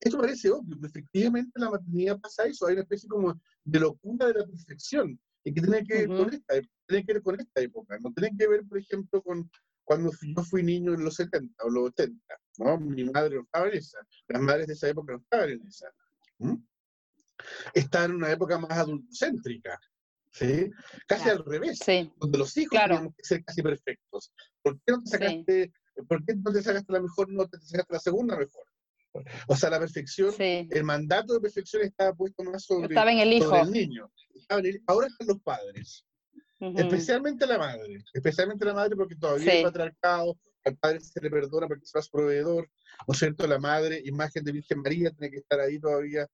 esto 0.00 0.18
parece 0.18 0.50
obvio, 0.50 0.76
pero 0.76 0.88
efectivamente 0.88 1.50
la 1.56 1.70
maternidad 1.70 2.20
pasa 2.20 2.44
eso, 2.44 2.66
hay 2.66 2.74
una 2.74 2.82
especie 2.82 3.08
como 3.08 3.40
de 3.64 3.80
locura 3.80 4.28
de 4.28 4.34
la 4.34 4.46
perfección, 4.46 5.18
y 5.44 5.54
que 5.54 5.60
tiene 5.60 5.84
que 5.84 5.94
ver, 5.94 6.08
con, 6.08 6.32
esta, 6.32 6.54
tiene 6.86 7.04
que 7.04 7.12
ver 7.14 7.22
con 7.22 7.40
esta 7.40 7.60
época, 7.60 7.98
no 8.00 8.12
tiene 8.12 8.36
que 8.36 8.46
ver, 8.46 8.64
por 8.66 8.78
ejemplo, 8.78 9.22
con 9.22 9.50
cuando 9.84 10.12
yo 10.20 10.42
fui 10.44 10.62
niño 10.62 10.92
en 10.92 11.02
los 11.02 11.14
70 11.14 11.64
o 11.64 11.70
los 11.70 11.84
80, 11.86 12.20
¿no? 12.58 12.78
Mi 12.78 13.04
madre 13.04 13.36
no 13.36 13.42
estaba 13.42 13.68
en 13.68 13.78
esa, 13.78 13.98
las 14.28 14.42
madres 14.42 14.66
de 14.66 14.74
esa 14.74 14.88
época 14.88 15.14
no 15.14 15.18
estaban 15.18 15.48
en 15.48 15.66
esa. 15.66 15.90
Estaban 17.72 18.10
en 18.10 18.16
una 18.16 18.30
época 18.30 18.58
más 18.58 18.72
adultocéntrica, 18.72 19.80
¿sí? 20.38 20.70
Casi 21.06 21.28
al 21.28 21.44
revés, 21.44 21.78
donde 22.16 22.38
los 22.38 22.56
hijos 22.56 22.70
claro. 22.70 23.14
que 23.16 23.24
ser 23.24 23.44
casi 23.44 23.62
perfectos. 23.62 24.32
¿Por 24.62 24.76
qué 24.76 24.92
no 24.92 25.02
te 25.02 25.10
sacaste, 25.10 25.72
¿por 26.08 26.24
qué 26.24 26.34
no 26.36 26.52
te 26.52 26.62
sacaste 26.62 26.92
la 26.92 27.00
mejor 27.00 27.30
nota, 27.30 27.58
te 27.58 27.66
sacaste 27.66 27.92
la 27.92 28.00
segunda 28.00 28.36
mejor? 28.36 28.64
O 29.48 29.56
sea, 29.56 29.70
la 29.70 29.80
perfección, 29.80 30.34
el 30.38 30.84
mandato 30.84 31.34
de 31.34 31.40
perfección 31.40 31.82
estaba 31.82 32.14
puesto 32.14 32.44
más 32.44 32.64
sobre, 32.64 32.88
estaba 32.88 33.10
en 33.10 33.18
el, 33.18 33.32
hijo. 33.32 33.56
el 33.56 33.70
niño. 33.70 34.10
Ahora 34.86 35.06
están 35.06 35.26
los 35.26 35.40
padres, 35.40 36.04
especialmente 36.60 37.46
la 37.46 37.58
madre, 37.58 38.04
especialmente 38.12 38.64
la 38.64 38.74
madre 38.74 38.94
porque 38.96 39.16
todavía 39.16 39.52
hay 39.52 39.62
patriarcado, 39.64 40.38
al 40.64 40.76
padre 40.76 41.00
se 41.00 41.20
le 41.20 41.30
perdona 41.30 41.66
porque 41.66 41.84
es 41.84 41.94
más 41.94 42.08
proveedor, 42.08 42.70
¿no 43.06 43.12
es 43.12 43.18
cierto? 43.18 43.46
La 43.46 43.58
madre, 43.58 44.00
imagen 44.04 44.44
de 44.44 44.52
Virgen 44.52 44.82
María, 44.82 45.10
tiene 45.10 45.30
que 45.30 45.38
estar 45.38 45.58
ahí 45.60 45.78
todavía. 45.80 46.26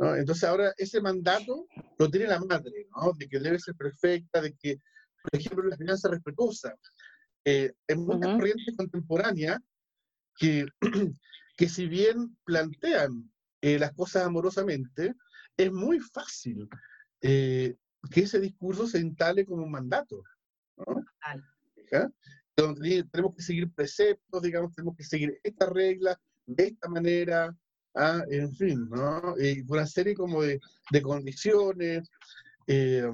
¿No? 0.00 0.16
Entonces 0.16 0.44
ahora 0.44 0.72
ese 0.76 1.00
mandato 1.00 1.68
lo 1.98 2.10
tiene 2.10 2.26
la 2.26 2.40
madre, 2.40 2.88
¿no? 2.96 3.12
De 3.12 3.28
que 3.28 3.38
debe 3.38 3.58
ser 3.58 3.74
perfecta, 3.76 4.40
de 4.40 4.54
que, 4.54 4.78
por 5.22 5.38
ejemplo, 5.38 5.68
la 5.68 5.76
crianza 5.76 6.08
respetuosa. 6.08 6.74
Eh, 7.44 7.72
en 7.86 8.04
muchas 8.04 8.34
corrientes 8.34 8.74
contemporáneas 8.76 9.58
que 10.36 10.66
que 11.56 11.68
si 11.68 11.86
bien 11.86 12.36
plantean 12.44 13.30
eh, 13.60 13.78
las 13.78 13.92
cosas 13.92 14.24
amorosamente, 14.24 15.14
es 15.58 15.70
muy 15.70 16.00
fácil 16.00 16.66
eh, 17.20 17.76
que 18.10 18.20
ese 18.20 18.40
discurso 18.40 18.86
se 18.86 18.98
instale 18.98 19.44
como 19.44 19.64
un 19.64 19.70
mandato. 19.70 20.22
Donde 22.56 23.04
tenemos 23.12 23.36
que 23.36 23.42
seguir 23.42 23.70
preceptos, 23.72 24.40
digamos, 24.40 24.74
tenemos 24.74 24.96
que 24.96 25.04
seguir 25.04 25.38
esta 25.42 25.68
regla 25.68 26.18
de 26.46 26.68
esta 26.68 26.88
manera, 26.88 27.54
¿ah? 27.94 28.22
en 28.30 28.54
fin, 28.54 28.88
¿no? 28.88 29.34
Y 29.38 29.62
una 29.68 29.86
serie 29.86 30.14
como 30.14 30.42
de, 30.42 30.60
de 30.90 31.02
condiciones, 31.02 32.10
eh, 32.66 33.10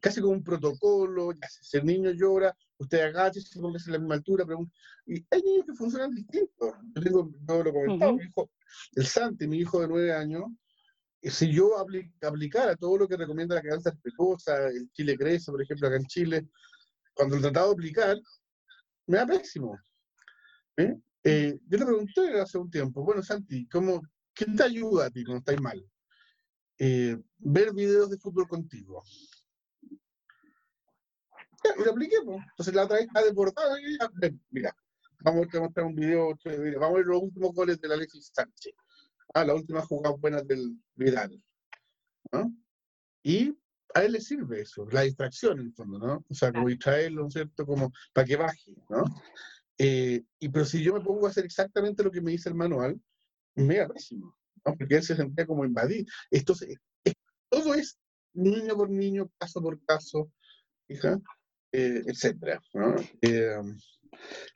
casi 0.00 0.20
como 0.20 0.32
un 0.32 0.44
protocolo, 0.44 1.32
si 1.60 1.78
el 1.78 1.86
niño 1.86 2.10
llora, 2.10 2.56
usted 2.78 3.00
agache, 3.00 3.40
se 3.40 3.60
ponga 3.60 3.78
a 3.78 3.90
la 3.90 3.98
misma 3.98 4.14
altura, 4.14 4.44
pregunta. 4.44 4.72
Y 5.06 5.24
hay 5.30 5.42
niños 5.42 5.66
que 5.66 5.74
funcionan 5.74 6.14
distintos. 6.14 6.74
Yo 6.94 7.02
tengo, 7.02 7.30
yo 7.48 7.62
lo 7.62 7.72
comentaba, 7.72 8.12
mi 8.12 8.24
hijo, 8.24 8.50
el 8.94 9.06
Santi, 9.06 9.46
mi 9.46 9.58
hijo 9.58 9.80
de 9.80 9.88
nueve 9.88 10.12
años, 10.12 10.44
si 11.22 11.52
yo 11.52 11.78
aplicara 11.78 12.76
todo 12.76 12.96
lo 12.96 13.08
que 13.08 13.16
recomienda 13.16 13.54
la 13.54 13.60
crianza 13.60 13.90
respetuosa, 13.90 14.68
el 14.68 14.90
Chile 14.92 15.16
crece, 15.18 15.50
por 15.50 15.60
ejemplo, 15.60 15.88
acá 15.88 15.96
en 15.96 16.06
Chile, 16.06 16.48
cuando 17.12 17.36
lo 17.36 17.42
tratado 17.42 17.68
de 17.68 17.72
aplicar, 17.74 18.18
me 19.06 19.18
da 19.18 19.26
pésimo. 19.26 19.78
¿eh? 20.76 20.96
Eh, 21.22 21.58
yo 21.66 21.78
le 21.78 21.84
pregunté 21.84 22.40
hace 22.40 22.58
un 22.58 22.70
tiempo, 22.70 23.04
bueno, 23.04 23.22
Santi, 23.22 23.66
¿cómo, 23.68 24.02
¿qué 24.34 24.46
te 24.46 24.62
ayuda 24.62 25.06
a 25.06 25.10
ti 25.10 25.24
cuando 25.24 25.40
estás 25.40 25.60
mal? 25.60 25.84
Eh, 26.78 27.16
ver 27.38 27.74
videos 27.74 28.10
de 28.10 28.18
fútbol 28.18 28.48
contigo. 28.48 29.02
Ya, 31.62 31.76
lo 31.76 31.90
apliqué, 31.90 32.16
pues. 32.24 32.38
Entonces 32.50 32.74
la 32.74 32.84
otra 32.84 32.96
vez 32.96 33.06
está 33.06 33.22
desbordada 33.22 33.78
y 33.80 33.98
ya, 33.98 34.10
ven, 34.14 34.42
mira, 34.50 34.74
vamos 35.20 35.46
a 35.54 35.60
mostrar 35.60 35.86
un 35.86 35.94
video, 35.94 36.38
mira, 36.44 36.78
vamos 36.78 36.94
a 36.94 36.98
ver 36.98 37.06
los 37.06 37.22
últimos 37.22 37.52
goles 37.52 37.80
de 37.80 37.88
la 37.88 37.94
Alexis 37.94 38.30
Sánchez. 38.32 38.72
Ah, 39.34 39.44
las 39.44 39.56
últimas 39.56 39.84
jugadas 39.84 40.18
buenas 40.18 40.46
del 40.46 40.76
Vidal. 40.94 41.42
¿no? 42.32 42.52
Y 43.22 43.56
a 43.94 44.04
él 44.04 44.12
le 44.12 44.20
sirve 44.20 44.62
eso, 44.62 44.86
la 44.90 45.02
distracción 45.02 45.58
en 45.60 45.66
el 45.66 45.72
fondo, 45.74 45.98
¿no? 45.98 46.24
O 46.28 46.34
sea, 46.34 46.52
como 46.52 46.68
distraerlo, 46.68 47.22
¿no 47.22 47.28
es 47.28 47.34
cierto? 47.34 47.66
Como 47.66 47.92
para 48.12 48.26
que 48.26 48.36
baje, 48.36 48.72
¿no? 48.88 49.04
Eh, 49.82 50.22
y 50.38 50.48
pero 50.50 50.66
si 50.66 50.82
yo 50.82 50.92
me 50.92 51.00
pongo 51.00 51.26
a 51.26 51.30
hacer 51.30 51.46
exactamente 51.46 52.04
lo 52.04 52.10
que 52.10 52.20
me 52.20 52.32
dice 52.32 52.50
el 52.50 52.54
manual, 52.54 53.00
me 53.54 53.78
da 53.78 53.88
pésimo, 53.88 54.36
¿no? 54.62 54.76
Porque 54.76 54.96
él 54.96 55.02
se 55.02 55.16
sentía 55.16 55.46
como 55.46 55.64
invadir. 55.64 56.04
Esto 56.30 56.52
es, 56.52 56.76
todo 57.48 57.72
es 57.72 57.98
niño 58.34 58.76
por 58.76 58.90
niño, 58.90 59.30
caso 59.38 59.62
por 59.62 59.82
caso, 59.86 60.30
hija, 60.86 61.18
eh, 61.72 62.02
etcétera, 62.06 62.60
¿no? 62.74 62.94
Eh, 63.22 63.56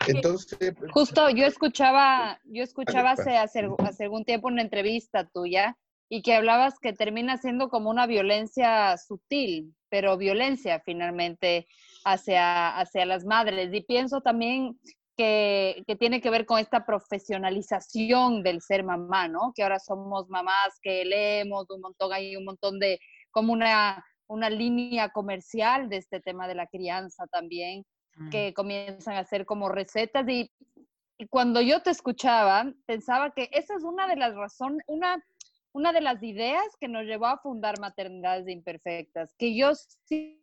entonces. 0.08 0.58
Pues, 0.58 0.92
Justo 0.92 1.30
yo 1.30 1.46
escuchaba, 1.46 2.38
yo 2.44 2.62
escuchaba 2.62 3.12
hace, 3.12 3.38
hace, 3.38 3.66
hace 3.78 4.04
algún 4.04 4.26
tiempo 4.26 4.48
una 4.48 4.60
entrevista 4.60 5.26
tuya 5.26 5.78
y 6.10 6.20
que 6.20 6.34
hablabas 6.34 6.78
que 6.78 6.92
termina 6.92 7.38
siendo 7.38 7.70
como 7.70 7.88
una 7.88 8.06
violencia 8.06 8.98
sutil, 8.98 9.74
pero 9.88 10.18
violencia 10.18 10.82
finalmente 10.84 11.66
hacia, 12.04 12.76
hacia 12.78 13.06
las 13.06 13.24
madres. 13.24 13.72
Y 13.72 13.80
pienso 13.80 14.20
también 14.20 14.78
que, 15.16 15.84
que, 15.86 15.96
tiene 15.96 16.20
que 16.20 16.30
ver 16.30 16.46
con 16.46 16.58
esta 16.58 16.84
profesionalización 16.84 18.42
del 18.42 18.60
ser 18.60 18.84
mamá, 18.84 19.28
¿no? 19.28 19.52
Que 19.54 19.62
ahora 19.62 19.78
somos 19.78 20.28
mamás 20.28 20.78
que 20.82 21.04
leemos 21.04 21.68
un 21.70 21.80
montón, 21.80 22.12
hay 22.12 22.36
un 22.36 22.44
montón 22.44 22.78
de, 22.78 22.98
como 23.30 23.52
una, 23.52 24.04
una 24.26 24.50
línea 24.50 25.10
comercial 25.10 25.88
de 25.88 25.98
este 25.98 26.20
tema 26.20 26.48
de 26.48 26.54
la 26.54 26.66
crianza 26.66 27.26
también, 27.26 27.84
mm. 28.16 28.30
que 28.30 28.54
comienzan 28.54 29.16
a 29.16 29.20
hacer 29.20 29.46
como 29.46 29.68
recetas 29.68 30.28
y, 30.28 30.50
y 31.16 31.28
cuando 31.28 31.60
yo 31.60 31.80
te 31.82 31.90
escuchaba, 31.90 32.72
pensaba 32.86 33.30
que 33.32 33.48
esa 33.52 33.74
es 33.76 33.84
una 33.84 34.06
de 34.06 34.16
las 34.16 34.34
razones, 34.34 34.82
una 34.88 35.22
una 35.74 35.92
de 35.92 36.00
las 36.00 36.22
ideas 36.22 36.64
que 36.80 36.86
nos 36.86 37.04
llevó 37.04 37.26
a 37.26 37.38
fundar 37.38 37.80
Maternidades 37.80 38.48
Imperfectas, 38.48 39.34
que 39.36 39.56
yo 39.56 39.72
sí 39.74 40.40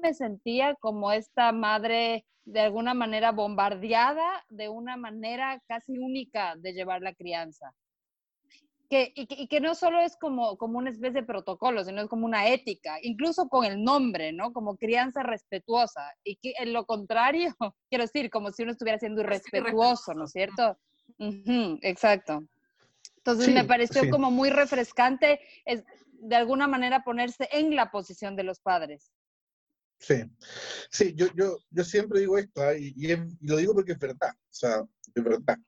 me 0.00 0.14
sentía 0.14 0.76
como 0.76 1.10
esta 1.10 1.50
madre 1.50 2.24
de 2.44 2.60
alguna 2.60 2.94
manera 2.94 3.32
bombardeada 3.32 4.44
de 4.48 4.68
una 4.68 4.96
manera 4.96 5.60
casi 5.66 5.98
única 5.98 6.54
de 6.56 6.72
llevar 6.72 7.02
la 7.02 7.12
crianza. 7.12 7.74
Que, 8.88 9.12
y, 9.14 9.48
que, 9.48 9.60
no 9.60 9.74
solo 9.74 10.00
es 10.00 10.16
como, 10.16 10.56
como 10.56 10.78
una 10.78 10.90
especie 10.90 11.20
de 11.20 11.26
protocolo, 11.26 11.84
sino 11.84 12.00
es 12.00 12.08
como 12.08 12.24
una 12.24 12.48
ética, 12.48 12.98
incluso 13.02 13.48
con 13.48 13.66
el 13.66 13.82
nombre, 13.82 14.32
¿no? 14.32 14.52
Como 14.52 14.78
crianza 14.78 15.22
respetuosa. 15.22 16.14
Y 16.24 16.36
que 16.36 16.54
en 16.58 16.72
lo 16.72 16.86
contrario, 16.86 17.54
quiero 17.90 18.04
decir, 18.04 18.30
como 18.30 18.50
si 18.52 18.62
uno 18.62 18.72
estuviera 18.72 18.98
siendo 18.98 19.20
irrespetuoso, 19.22 20.14
¿no 20.14 20.24
es 20.24 20.30
cierto? 20.30 20.78
exacto. 21.82 22.44
Entonces 23.18 23.52
me 23.52 23.64
pareció 23.64 24.08
como 24.10 24.30
muy 24.30 24.50
refrescante 24.50 25.40
es, 25.64 25.84
de 26.20 26.36
alguna 26.36 26.66
manera 26.66 27.04
ponerse 27.04 27.48
en 27.52 27.74
la 27.76 27.90
posición 27.90 28.36
de 28.36 28.44
los 28.44 28.60
padres. 28.60 29.12
Sí, 30.00 30.22
sí, 30.90 31.14
yo, 31.16 31.26
yo, 31.34 31.58
yo 31.70 31.84
siempre 31.84 32.20
digo 32.20 32.38
esto, 32.38 32.62
¿ah? 32.62 32.74
y, 32.76 32.94
lo 33.40 33.56
digo 33.56 33.74
porque 33.74 33.92
es 33.92 33.98
verdad, 33.98 34.30
o 34.32 34.52
sea, 34.52 34.84
es 35.12 35.24
verdad, 35.24 35.58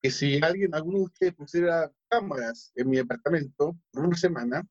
que 0.00 0.10
si 0.10 0.38
alguien, 0.42 0.74
alguno 0.74 0.98
de 0.98 1.04
ustedes 1.04 1.34
pusiera 1.34 1.90
cámaras 2.08 2.70
en 2.76 2.88
mi 2.88 2.98
departamento 2.98 3.76
por 3.90 4.04
una 4.04 4.16
semana, 4.16 4.64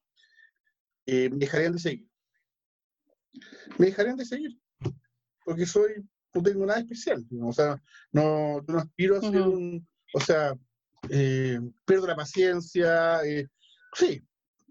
eh, 1.05 1.29
me 1.29 1.37
dejarían 1.37 1.73
de 1.73 1.79
seguir. 1.79 2.09
Me 3.77 3.87
dejarían 3.87 4.15
de 4.15 4.25
seguir, 4.25 4.57
porque 5.43 5.65
soy, 5.65 6.07
no 6.33 6.41
tengo 6.41 6.65
nada 6.65 6.79
especial, 6.79 7.25
o 7.41 7.51
sea, 7.51 7.81
no, 8.13 8.61
no 8.67 8.79
aspiro 8.79 9.17
a 9.17 9.21
ser 9.21 9.41
un, 9.41 9.85
o 10.13 10.19
sea, 10.21 10.57
eh, 11.09 11.59
pierdo 11.85 12.07
la 12.07 12.15
paciencia, 12.15 13.23
eh, 13.23 13.47
sí, 13.93 14.21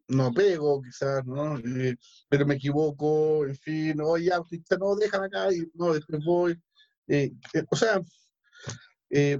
no 0.08 0.32
pego 0.32 0.82
quizás, 0.82 1.24
¿no? 1.24 1.58
Eh, 1.58 1.96
pero 2.28 2.46
me 2.46 2.54
equivoco, 2.54 3.46
en 3.46 3.56
fin, 3.56 4.00
oye, 4.00 4.26
ya, 4.26 4.40
no, 4.78 4.96
déjame 4.96 5.26
acá 5.26 5.52
y 5.52 5.70
no, 5.74 5.94
después 5.94 6.24
voy. 6.24 6.60
o 7.70 7.76
sea, 7.76 8.00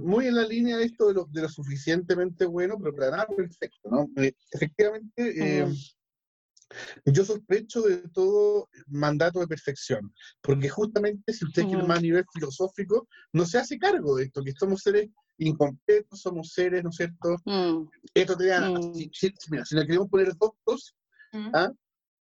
muy 0.01 0.27
en 0.27 0.35
la 0.35 0.47
línea 0.47 0.77
de 0.77 0.85
esto 0.85 1.07
de 1.07 1.13
lo, 1.13 1.25
de 1.25 1.41
lo 1.41 1.49
suficientemente 1.49 2.45
bueno, 2.45 2.77
pero 2.79 2.95
para 2.95 3.11
nada 3.11 3.27
perfecto, 3.27 3.89
¿no? 3.89 4.09
efectivamente, 4.51 5.65
yo 7.05 7.25
sospecho 7.25 7.81
de 7.81 7.97
todo 8.09 8.69
mandato 8.87 9.39
de 9.39 9.47
perfección, 9.47 10.13
porque 10.41 10.69
justamente 10.69 11.33
si 11.33 11.45
usted 11.45 11.65
quiere 11.65 11.83
más 11.83 12.01
nivel 12.01 12.25
filosófico, 12.33 13.07
no 13.33 13.45
se 13.45 13.57
hace 13.57 13.77
cargo 13.77 14.17
de 14.17 14.25
esto, 14.25 14.43
que 14.43 14.53
somos 14.53 14.81
seres 14.81 15.09
incompletos, 15.37 16.21
somos 16.21 16.51
seres, 16.51 16.83
¿no 16.83 16.89
es 16.89 16.95
cierto? 16.95 17.37
Mm. 17.45 17.87
Esto 18.13 18.35
te 18.35 18.47
da, 18.47 18.69
mm. 18.69 18.93
si, 19.13 19.33
mira, 19.49 19.65
si 19.65 19.75
le 19.75 19.85
queremos 19.85 20.09
poner 20.09 20.33
dos, 20.37 20.95
mm. 21.31 21.49
¿ah? 21.53 21.71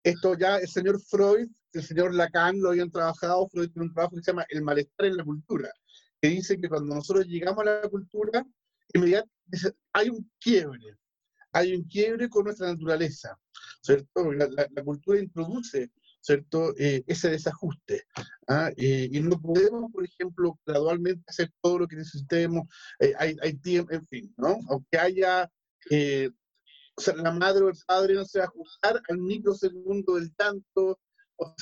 esto 0.03 0.37
ya 0.39 0.57
el 0.57 0.69
señor 0.69 1.01
Freud, 1.01 1.49
el 1.73 1.83
señor 1.83 2.15
Lacan 2.15 2.61
lo 2.61 2.71
habían 2.71 2.91
trabajado, 2.91 3.49
Freud 3.49 3.71
tiene 3.71 3.89
un 3.89 3.95
trabajo 3.95 4.17
que 4.17 4.23
se 4.23 4.33
llama 4.33 4.47
El 4.49 4.63
malestar 4.63 5.07
en 5.07 5.17
la 5.17 5.25
cultura, 5.25 5.71
que 6.21 6.29
dice 6.29 6.59
que 6.59 6.69
cuando 6.69 6.95
nosotros 6.95 7.27
llegamos 7.27 7.61
a 7.67 7.81
la 7.83 7.89
cultura, 7.89 8.45
inmediatamente 8.95 9.77
hay 9.93 10.09
un 10.09 10.31
quiebre, 10.39 10.97
hay 11.53 11.75
un 11.75 11.85
quiebre 11.85 12.29
con 12.29 12.45
nuestra 12.45 12.69
naturaleza, 12.69 13.39
¿cierto? 13.81 14.33
la 14.33 14.85
cultura 14.85 15.21
introduce 15.21 15.91
¿cierto? 16.21 16.75
Eh, 16.77 17.03
ese 17.07 17.31
desajuste. 17.31 18.05
¿ah? 18.49 18.71
Eh, 18.77 19.09
y 19.11 19.21
no 19.21 19.41
podemos, 19.41 19.91
por 19.93 20.05
ejemplo, 20.05 20.59
gradualmente 20.67 21.23
hacer 21.27 21.51
todo 21.61 21.81
lo 21.81 21.89
que 21.89 21.97
necesitemos, 21.97 22.69
eh, 22.99 23.15
hay, 23.19 23.37
hay, 23.43 23.55
tiempo, 23.55 23.93
en 23.93 24.07
fin, 24.07 24.33
¿no? 24.37 24.59
Aunque 24.69 24.99
haya, 24.99 25.51
o 26.97 27.01
sea, 27.01 27.17
la 27.17 27.33
madre 27.33 27.65
o 27.65 27.69
el 27.69 27.79
padre 27.87 28.15
no 28.15 28.25
se 28.25 28.39
va 28.39 28.45
a 28.45 28.49
ajustar 28.49 29.01
al 29.09 29.19
microsegundo 29.19 30.17
del 30.17 30.35
tanto, 30.35 31.01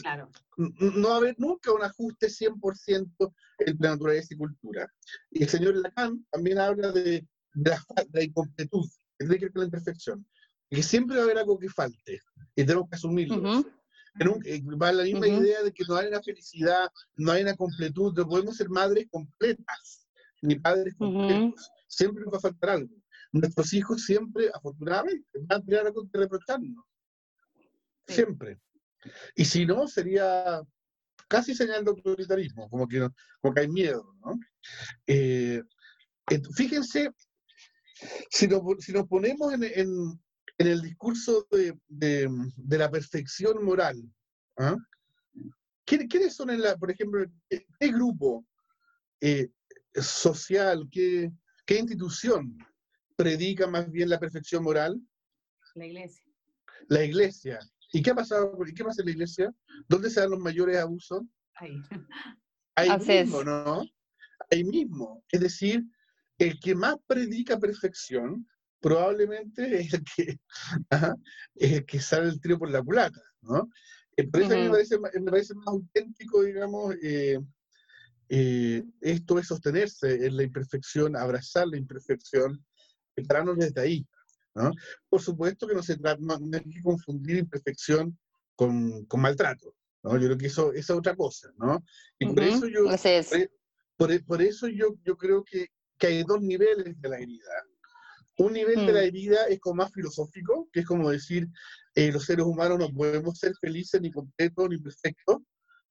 claro. 0.02 0.30
no 0.56 1.08
va 1.08 1.14
a 1.14 1.18
haber 1.18 1.36
nunca 1.38 1.72
un 1.72 1.82
ajuste 1.82 2.26
100% 2.26 3.34
entre 3.58 3.88
naturaleza 3.88 4.34
y 4.34 4.38
cultura. 4.38 4.92
Y 5.30 5.44
el 5.44 5.48
señor 5.48 5.76
Lacan 5.76 6.26
también 6.30 6.58
habla 6.58 6.90
de, 6.90 7.26
de, 7.54 7.70
la, 7.70 7.84
de 7.96 8.08
la 8.12 8.24
incompletud, 8.24 8.88
que 9.18 9.26
tiene 9.26 9.38
que 9.38 9.44
ver 9.46 9.52
con 9.52 9.60
la 9.60 9.66
imperfección, 9.66 10.26
que 10.70 10.82
siempre 10.82 11.16
va 11.16 11.22
a 11.22 11.24
haber 11.24 11.38
algo 11.38 11.58
que 11.58 11.68
falte, 11.68 12.20
y 12.54 12.64
tenemos 12.64 12.88
que 12.88 12.96
asumirlo. 12.96 13.64
Eh, 14.44 14.62
va 14.82 14.92
la 14.92 15.04
misma 15.04 15.28
idea 15.28 15.62
de 15.62 15.72
que 15.72 15.84
no 15.86 15.94
hay 15.94 16.08
una 16.08 16.22
felicidad, 16.22 16.90
no 17.16 17.32
hay 17.32 17.42
una 17.42 17.54
completud, 17.54 18.12
no 18.16 18.26
podemos 18.26 18.56
ser 18.56 18.68
madres 18.68 19.06
completas, 19.10 20.08
ni 20.42 20.56
padres 20.56 20.94
completos. 20.96 21.70
Siempre 21.86 22.24
nos 22.24 22.34
va 22.34 22.38
a 22.38 22.40
faltar 22.40 22.70
algo. 22.70 22.94
Nuestros 23.32 23.72
hijos 23.74 24.04
siempre, 24.04 24.50
afortunadamente, 24.52 25.28
van 25.42 25.60
a 25.60 25.64
tener 25.64 25.86
algo 25.86 26.08
que 26.10 26.18
reprocharnos. 26.18 26.84
Siempre. 28.06 28.58
Y 29.36 29.44
si 29.44 29.66
no, 29.66 29.86
sería 29.86 30.62
casi 31.28 31.54
señal 31.54 31.84
de 31.84 31.90
autoritarismo, 31.90 32.68
como 32.70 32.88
que, 32.88 33.08
como 33.40 33.54
que 33.54 33.60
hay 33.60 33.68
miedo. 33.68 34.14
¿no? 34.20 34.38
Eh, 35.06 35.62
fíjense, 36.54 37.10
si 38.30 38.48
nos, 38.48 38.62
si 38.80 38.92
nos 38.92 39.06
ponemos 39.06 39.52
en, 39.52 39.62
en 39.62 40.20
el 40.66 40.82
discurso 40.82 41.46
de, 41.88 42.28
la 42.68 42.90
perfección 42.90 43.64
moral, 43.64 44.02
¿ah? 44.58 44.76
¿quiénes 45.84 46.34
son, 46.34 46.50
en 46.50 46.60
la, 46.60 46.76
por 46.76 46.90
ejemplo, 46.90 47.24
qué, 47.48 47.92
grupo 47.92 48.44
eh, 49.20 49.50
social, 49.94 50.88
qué, 50.90 51.30
qué 51.64 51.78
institución 51.78 52.58
predica 53.16 53.66
más 53.66 53.90
bien 53.90 54.08
la 54.08 54.18
perfección 54.18 54.64
moral? 54.64 55.00
La 55.74 55.86
iglesia. 55.86 56.24
La 56.88 57.04
iglesia. 57.04 57.58
¿Y 57.92 58.02
qué 58.02 58.10
ha 58.10 58.14
pasado? 58.14 58.58
¿Qué 58.74 58.84
pasa 58.84 59.02
en 59.02 59.06
la 59.06 59.12
iglesia? 59.12 59.54
¿Dónde 59.88 60.10
se 60.10 60.20
dan 60.20 60.30
los 60.30 60.40
mayores 60.40 60.76
abusos? 60.76 61.22
Ahí. 61.54 61.80
Ahí 62.74 62.90
mismo, 62.98 63.42
¿no? 63.42 63.84
Ahí 64.50 64.64
mismo. 64.64 65.24
Es 65.30 65.40
decir, 65.40 65.84
el 66.38 66.60
que 66.60 66.74
más 66.74 66.96
predica 67.06 67.58
perfección 67.58 68.46
probablemente 68.80 69.80
es 69.80 69.94
el 69.94 70.04
que, 70.04 70.38
es 71.54 71.84
que 71.84 72.00
sale 72.00 72.28
el 72.28 72.40
trío 72.40 72.58
por 72.58 72.70
la 72.70 72.82
culata, 72.82 73.20
¿no? 73.42 73.68
Eh, 74.16 74.26
por 74.26 74.42
eso 74.42 74.52
a 74.52 74.56
mí 74.56 74.62
me 74.64 74.70
parece, 74.70 74.98
me 74.98 75.30
parece, 75.30 75.54
más 75.54 75.68
auténtico, 75.68 76.42
digamos, 76.42 76.94
eh, 77.02 77.38
eh, 78.28 78.84
esto 79.00 79.38
es 79.38 79.46
sostenerse 79.46 80.26
en 80.26 80.36
la 80.36 80.42
imperfección, 80.42 81.16
abrazar 81.16 81.68
la 81.68 81.76
imperfección, 81.76 82.64
pararnos 83.28 83.56
desde 83.58 83.80
ahí, 83.80 84.06
¿no? 84.54 84.72
Por 85.08 85.20
supuesto 85.20 85.66
que 85.66 85.74
no 85.74 85.82
se 85.82 85.96
trata, 85.96 86.20
no, 86.20 86.34
hay 86.34 86.64
que 86.64 86.82
confundir 86.82 87.38
imperfección 87.38 88.18
con, 88.56 89.04
con, 89.06 89.20
maltrato, 89.20 89.74
¿no? 90.02 90.16
Yo 90.18 90.26
creo 90.26 90.38
que 90.38 90.46
eso, 90.46 90.72
esa 90.72 90.92
es 90.94 90.98
otra 90.98 91.14
cosa, 91.14 91.52
¿no? 91.56 91.84
Y 92.18 92.26
por 92.26 92.42
eso 92.42 92.66
yo, 92.66 92.86
por, 93.96 94.24
por, 94.24 94.42
eso 94.42 94.68
yo, 94.68 94.96
yo 95.04 95.16
creo 95.16 95.44
que, 95.44 95.68
que 95.96 96.06
hay 96.08 96.24
dos 96.24 96.40
niveles 96.40 97.00
de 97.00 97.08
la 97.08 97.18
herida. 97.18 97.64
Un 98.38 98.52
nivel 98.52 98.86
de 98.86 98.92
la 98.92 99.00
mm. 99.00 99.04
herida 99.04 99.44
es 99.48 99.60
como 99.60 99.82
más 99.82 99.92
filosófico, 99.92 100.68
que 100.72 100.80
es 100.80 100.86
como 100.86 101.10
decir, 101.10 101.48
eh, 101.94 102.12
los 102.12 102.24
seres 102.24 102.46
humanos 102.46 102.78
no 102.78 102.92
podemos 102.92 103.38
ser 103.38 103.52
felices, 103.60 104.00
ni 104.00 104.10
completos, 104.10 104.68
ni 104.68 104.78
perfectos, 104.78 105.38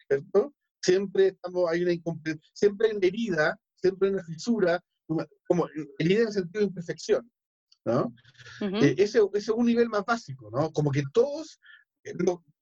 ¿cierto? 0.07 0.53
siempre 0.88 1.27
estamos, 1.27 1.69
hay 1.69 1.83
una 1.83 1.91
siempre 2.53 2.88
hay 2.88 2.95
una 2.95 3.07
herida, 3.07 3.60
siempre 3.75 4.07
hay 4.07 4.13
una 4.15 4.23
fisura, 4.23 4.83
como 5.47 5.67
herida 5.99 6.21
en 6.21 6.27
el 6.27 6.33
sentido 6.33 6.62
de 6.62 6.67
imperfección, 6.67 7.31
¿no? 7.86 8.13
Eh, 8.62 8.95
ese, 8.97 9.19
ese, 9.19 9.38
es 9.38 9.49
un 9.49 9.65
nivel 9.65 9.89
más 9.89 10.05
básico, 10.05 10.49
¿no? 10.51 10.71
Como 10.71 10.91
que 10.91 11.03
todos, 11.13 11.60
eh, 12.03 12.13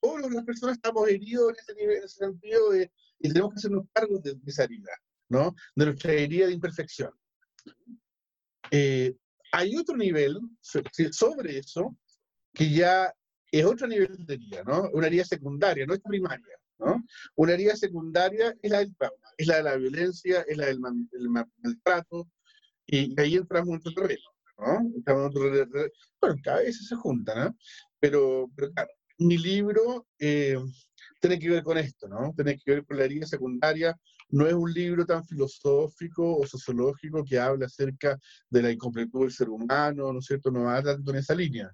todas 0.02 0.32
las 0.32 0.44
personas 0.44 0.76
estamos 0.76 1.08
heridos 1.08 1.50
en 1.50 1.56
ese, 1.56 1.76
nivel, 1.76 1.98
en 1.98 2.04
ese 2.04 2.18
sentido 2.18 2.72
de, 2.72 2.92
y 3.20 3.30
tenemos 3.30 3.54
que 3.54 3.58
hacernos 3.58 3.86
cargo 3.94 4.20
de, 4.20 4.38
esa 4.46 4.64
herida, 4.64 4.92
¿no? 5.30 5.56
De 5.76 5.86
nuestra 5.86 6.14
herida 6.14 6.48
de 6.48 6.54
imperfección. 6.54 7.12
Eh, 8.72 9.16
hay 9.56 9.78
otro 9.78 9.96
nivel 9.96 10.38
sobre 10.62 11.60
eso 11.60 11.96
que 12.54 12.70
ya 12.70 13.14
es 13.50 13.64
otro 13.64 13.88
nivel 13.88 14.26
de 14.26 14.34
herida, 14.34 14.64
¿no? 14.66 14.90
Una 14.92 15.08
herida 15.08 15.24
secundaria, 15.24 15.86
no 15.86 15.94
es 15.94 16.02
primaria, 16.02 16.58
¿no? 16.78 17.02
Una 17.36 17.54
herida 17.54 17.74
secundaria 17.78 18.54
es 18.62 18.70
la 18.70 18.80
del 18.80 18.94
trauma, 18.98 19.28
es 19.38 19.48
la 19.48 19.58
de 19.58 19.64
la 19.64 19.76
violencia, 19.78 20.46
es 20.46 20.58
la 20.58 20.66
del, 20.66 20.80
maltrato, 20.80 22.28
y, 22.86 23.20
ahí 23.20 23.36
entramos 23.36 23.70
en 23.70 23.76
otro 23.76 23.94
terreno, 23.94 24.30
¿no? 24.58 24.92
Entramos 24.94 25.22
en 25.22 25.28
otro 25.30 25.52
terreno. 25.52 25.92
Bueno, 26.20 26.36
cada 26.44 26.58
vez 26.58 26.88
se 26.88 26.96
juntan, 26.96 27.46
¿no? 27.46 27.58
Pero, 28.02 28.52
pero 28.58 28.74
claro, 28.74 28.92
mi 29.20 29.38
libro 29.38 30.06
eh, 30.20 30.58
tiene 31.22 31.40
que 31.40 31.50
ver 31.50 31.64
con 31.64 31.78
esto, 31.78 32.10
¿no? 32.10 32.34
Tiene 32.36 32.58
que 32.58 32.72
ver 32.72 32.86
con 32.86 32.98
la 32.98 33.06
herida 33.06 33.26
secundaria. 33.26 33.98
No 34.36 34.46
es 34.46 34.54
un 34.54 34.74
libro 34.74 35.06
tan 35.06 35.24
filosófico 35.26 36.40
o 36.40 36.46
sociológico 36.46 37.24
que 37.24 37.40
habla 37.40 37.68
acerca 37.68 38.20
de 38.50 38.62
la 38.62 38.70
incompletud 38.70 39.22
del 39.22 39.32
ser 39.32 39.48
humano, 39.48 40.12
¿no 40.12 40.20
es 40.20 40.26
cierto? 40.26 40.52
No 40.52 40.66
va 40.66 40.84
tanto 40.84 41.12
en 41.12 41.18
esa 41.20 41.34
línea. 41.34 41.72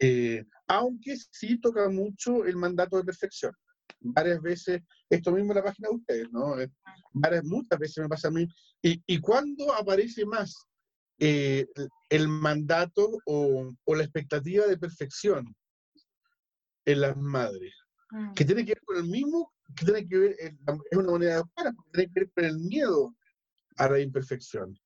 Eh, 0.00 0.44
aunque 0.66 1.16
sí 1.30 1.60
toca 1.60 1.88
mucho 1.88 2.46
el 2.46 2.56
mandato 2.56 2.96
de 2.96 3.04
perfección. 3.04 3.52
Varias 4.00 4.42
veces, 4.42 4.82
esto 5.08 5.30
mismo 5.30 5.52
en 5.52 5.58
la 5.58 5.62
página 5.62 5.88
de 5.88 5.94
ustedes, 5.94 6.32
¿no? 6.32 6.60
Eh, 6.60 6.68
varias, 7.12 7.44
muchas 7.44 7.78
veces 7.78 7.98
me 8.02 8.08
pasa 8.08 8.26
a 8.26 8.32
mí. 8.32 8.44
¿Y, 8.82 9.00
y 9.06 9.20
cuándo 9.20 9.72
aparece 9.72 10.26
más 10.26 10.66
eh, 11.20 11.64
el 12.08 12.26
mandato 12.26 13.18
o, 13.24 13.70
o, 13.84 13.94
la 13.94 14.02
expectativa 14.02 14.66
de 14.66 14.78
perfección 14.78 15.54
en 16.86 17.00
las 17.00 17.16
madres? 17.16 17.83
Mm. 18.14 18.32
Que 18.34 18.44
tiene 18.44 18.64
que 18.64 18.74
ver 18.74 18.82
con 18.84 18.96
el 18.96 19.04
mismo, 19.04 19.52
que 19.74 19.84
tiene 19.84 20.06
que 20.06 20.18
ver, 20.18 20.36
es 20.38 20.98
una 20.98 21.10
moneda 21.10 21.38
de 21.38 21.42
cara, 21.56 21.74
tiene 21.92 22.12
que 22.12 22.20
ver 22.20 22.30
con 22.32 22.44
el 22.44 22.58
miedo 22.60 23.14
a 23.76 23.88
la 23.88 23.98
imperfección. 23.98 24.78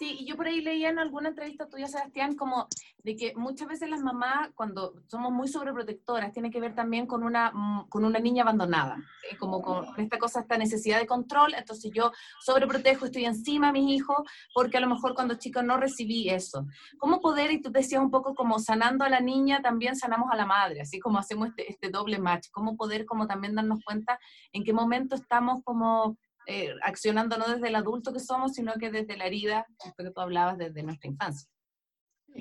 Sí, 0.00 0.16
y 0.20 0.24
yo 0.24 0.34
por 0.34 0.46
ahí 0.46 0.62
leía 0.62 0.88
en 0.88 0.98
alguna 0.98 1.28
entrevista 1.28 1.68
tuya, 1.68 1.86
Sebastián, 1.86 2.34
como 2.34 2.68
de 3.04 3.16
que 3.16 3.34
muchas 3.36 3.68
veces 3.68 3.90
las 3.90 4.00
mamás, 4.00 4.48
cuando 4.54 4.94
somos 5.08 5.30
muy 5.30 5.46
sobreprotectoras, 5.46 6.32
tiene 6.32 6.50
que 6.50 6.58
ver 6.58 6.74
también 6.74 7.06
con 7.06 7.22
una, 7.22 7.50
mm, 7.52 7.90
con 7.90 8.06
una 8.06 8.18
niña 8.18 8.44
abandonada, 8.44 8.96
como 9.38 9.60
con 9.60 9.84
esta 9.98 10.18
cosa, 10.18 10.40
esta 10.40 10.56
necesidad 10.56 11.00
de 11.00 11.06
control, 11.06 11.52
entonces 11.52 11.90
yo 11.94 12.12
sobreprotejo, 12.40 13.04
estoy 13.04 13.26
encima 13.26 13.66
de 13.66 13.72
mis 13.74 13.90
hijos, 13.94 14.16
porque 14.54 14.78
a 14.78 14.80
lo 14.80 14.88
mejor 14.88 15.14
cuando 15.14 15.34
chico 15.34 15.62
no 15.62 15.76
recibí 15.76 16.30
eso. 16.30 16.66
¿Cómo 16.96 17.20
poder, 17.20 17.50
y 17.50 17.60
tú 17.60 17.70
decías 17.70 18.00
un 18.00 18.10
poco 18.10 18.34
como 18.34 18.58
sanando 18.58 19.04
a 19.04 19.10
la 19.10 19.20
niña, 19.20 19.60
también 19.60 19.96
sanamos 19.96 20.30
a 20.32 20.36
la 20.36 20.46
madre, 20.46 20.80
así 20.80 20.98
como 20.98 21.18
hacemos 21.18 21.48
este, 21.48 21.70
este 21.70 21.90
doble 21.90 22.18
match, 22.18 22.46
cómo 22.50 22.74
poder 22.74 23.04
como 23.04 23.26
también 23.26 23.54
darnos 23.54 23.84
cuenta 23.84 24.18
en 24.54 24.64
qué 24.64 24.72
momento 24.72 25.14
estamos 25.14 25.62
como 25.62 26.16
eh, 26.46 26.74
accionando 26.82 27.36
no 27.36 27.48
desde 27.48 27.68
el 27.68 27.74
adulto 27.74 28.12
que 28.12 28.20
somos, 28.20 28.54
sino 28.54 28.72
que 28.74 28.90
desde 28.90 29.16
la 29.16 29.26
herida, 29.26 29.66
esto 29.84 30.04
que 30.04 30.10
tú 30.10 30.20
hablabas, 30.20 30.58
desde 30.58 30.82
nuestra 30.82 31.10
infancia. 31.10 31.48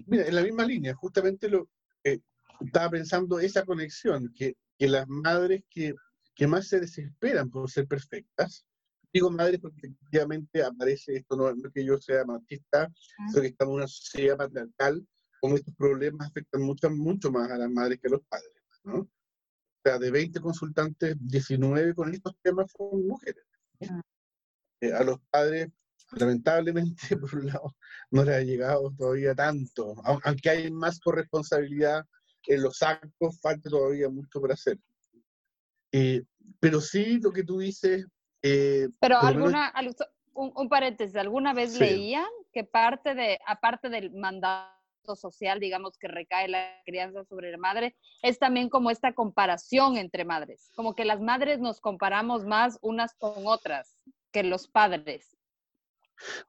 Mira, 0.05 0.27
en 0.27 0.35
la 0.35 0.43
misma 0.43 0.65
línea, 0.65 0.93
justamente 0.95 1.49
lo 1.49 1.69
eh, 2.03 2.19
estaba 2.59 2.89
pensando 2.91 3.39
esa 3.39 3.65
conexión, 3.65 4.31
que, 4.35 4.55
que 4.77 4.87
las 4.87 5.07
madres 5.07 5.63
que, 5.69 5.93
que, 6.35 6.47
más 6.47 6.67
se 6.67 6.79
desesperan 6.79 7.49
por 7.49 7.69
ser 7.69 7.87
perfectas, 7.87 8.65
digo 9.11 9.29
madres 9.31 9.59
porque 9.59 9.87
efectivamente 9.87 10.63
aparece 10.63 11.15
esto, 11.17 11.35
no, 11.35 11.49
es 11.49 11.55
que 11.73 11.83
yo 11.83 11.97
sea 11.97 12.23
machista, 12.25 12.91
sino 13.29 13.41
que 13.41 13.47
estamos 13.47 13.73
en 13.73 13.77
una 13.77 13.87
sociedad 13.87 14.37
patriarcal, 14.37 15.05
con 15.41 15.53
estos 15.53 15.73
problemas 15.75 16.27
afectan 16.27 16.61
mucho, 16.61 16.89
mucho 16.89 17.31
más 17.31 17.49
a 17.49 17.57
las 17.57 17.69
madres 17.69 17.99
que 17.99 18.07
a 18.07 18.11
los 18.11 18.21
padres, 18.27 18.51
¿no? 18.83 18.99
O 18.99 19.81
sea, 19.83 19.97
de 19.97 20.11
20 20.11 20.41
consultantes, 20.41 21.15
19 21.19 21.95
con 21.95 22.13
estos 22.13 22.35
temas 22.41 22.69
son 22.75 23.07
mujeres. 23.07 23.45
Eh, 24.81 24.93
a 24.93 25.03
los 25.03 25.19
padres, 25.29 25.69
lamentablemente, 26.11 27.01
por 27.17 27.35
un 27.35 27.47
lado, 27.47 27.75
no 28.11 28.23
les 28.23 28.35
ha 28.35 28.41
llegado 28.41 28.93
todavía 28.97 29.35
tanto, 29.35 29.95
aunque 30.03 30.49
hay 30.49 30.71
más 30.71 30.99
corresponsabilidad 30.99 32.05
en 32.47 32.63
los 32.63 32.81
actos, 32.81 33.39
falta 33.41 33.69
todavía 33.69 34.09
mucho 34.09 34.39
por 34.39 34.51
hacer. 34.51 34.77
Eh, 35.91 36.23
pero 36.59 36.81
sí, 36.81 37.19
lo 37.19 37.31
que 37.31 37.43
tú 37.43 37.59
dices... 37.59 38.05
Eh, 38.41 38.87
pero 38.99 39.19
alguna, 39.19 39.73
un, 40.33 40.69
paréntesis, 40.69 41.15
¿alguna 41.15 41.53
vez 41.53 41.77
leían 41.77 42.29
que 42.53 42.63
parte 42.63 43.13
de, 43.13 43.37
aparte 43.45 43.89
del 43.89 44.11
mandato 44.11 44.78
social, 45.15 45.59
digamos, 45.59 45.97
que 45.97 46.07
recae 46.07 46.47
la 46.47 46.69
crianza 46.85 47.23
sobre 47.25 47.51
la 47.51 47.57
madre, 47.57 47.95
es 48.21 48.39
también 48.39 48.69
como 48.69 48.91
esta 48.91 49.13
comparación 49.13 49.97
entre 49.97 50.25
madres, 50.25 50.71
como 50.75 50.95
que 50.95 51.05
las 51.05 51.21
madres 51.21 51.59
nos 51.59 51.79
comparamos 51.79 52.45
más 52.45 52.77
unas 52.81 53.15
con 53.15 53.45
otras 53.45 53.97
que 54.31 54.43
los 54.43 54.67
padres. 54.67 55.35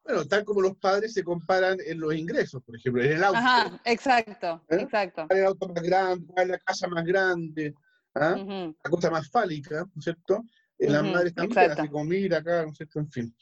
Bueno, 0.04 0.24
tal 0.26 0.44
como 0.44 0.60
los 0.60 0.76
padres 0.76 1.12
se 1.12 1.22
comparan 1.22 1.78
en 1.86 2.00
los 2.00 2.14
ingresos, 2.14 2.62
por 2.62 2.76
ejemplo, 2.76 3.02
en 3.02 3.12
el 3.12 3.24
auto. 3.24 3.38
Ajá, 3.38 3.80
exacto, 3.84 4.64
¿eh? 4.68 4.80
exacto. 4.80 5.26
El 5.30 5.44
auto 5.44 5.68
más 5.68 5.82
grande, 5.82 6.46
la 6.46 6.58
casa 6.58 6.88
más 6.88 7.04
grande, 7.04 7.74
¿ah? 8.14 8.36
la 8.36 8.90
cosa 8.90 9.10
más 9.10 9.30
fálica, 9.30 9.84
¿no 9.94 9.98
es 9.98 10.04
cierto? 10.04 10.42
En 10.78 10.92
las 10.92 11.04
madres 11.04 11.34
también, 11.34 11.88
como 11.88 12.04
mira 12.04 12.38
acá, 12.38 12.64
¿no 12.64 12.70
es 12.70 12.76
cierto? 12.78 13.00
En 13.00 13.10
fin. 13.10 13.36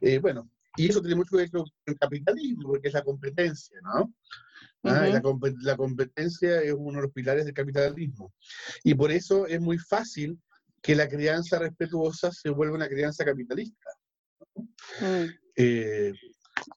Eh, 0.00 0.18
bueno, 0.18 0.48
y 0.76 0.88
eso 0.88 1.00
tiene 1.00 1.16
mucho 1.16 1.30
que 1.30 1.36
ver 1.36 1.50
con 1.50 1.64
el 1.86 1.98
capitalismo, 1.98 2.68
porque 2.68 2.88
es 2.88 2.94
la 2.94 3.02
competencia, 3.02 3.78
¿no? 3.82 4.14
Ah, 4.82 5.06
la, 5.08 5.22
la, 5.62 5.76
competencia 5.76 6.60
es 6.60 6.74
uno 6.76 6.98
de 6.98 7.04
los 7.04 7.12
pilares 7.12 7.46
del 7.46 7.54
capitalismo. 7.54 8.34
Y 8.82 8.94
por 8.94 9.10
eso 9.10 9.46
es 9.46 9.60
muy 9.60 9.78
fácil 9.78 10.38
que 10.82 10.94
la 10.94 11.08
crianza 11.08 11.58
respetuosa 11.58 12.30
se 12.30 12.50
vuelva 12.50 12.76
una 12.76 12.88
crianza 12.88 13.24
capitalista. 13.24 13.90
Mm. 15.00 15.24
Eh, 15.56 16.12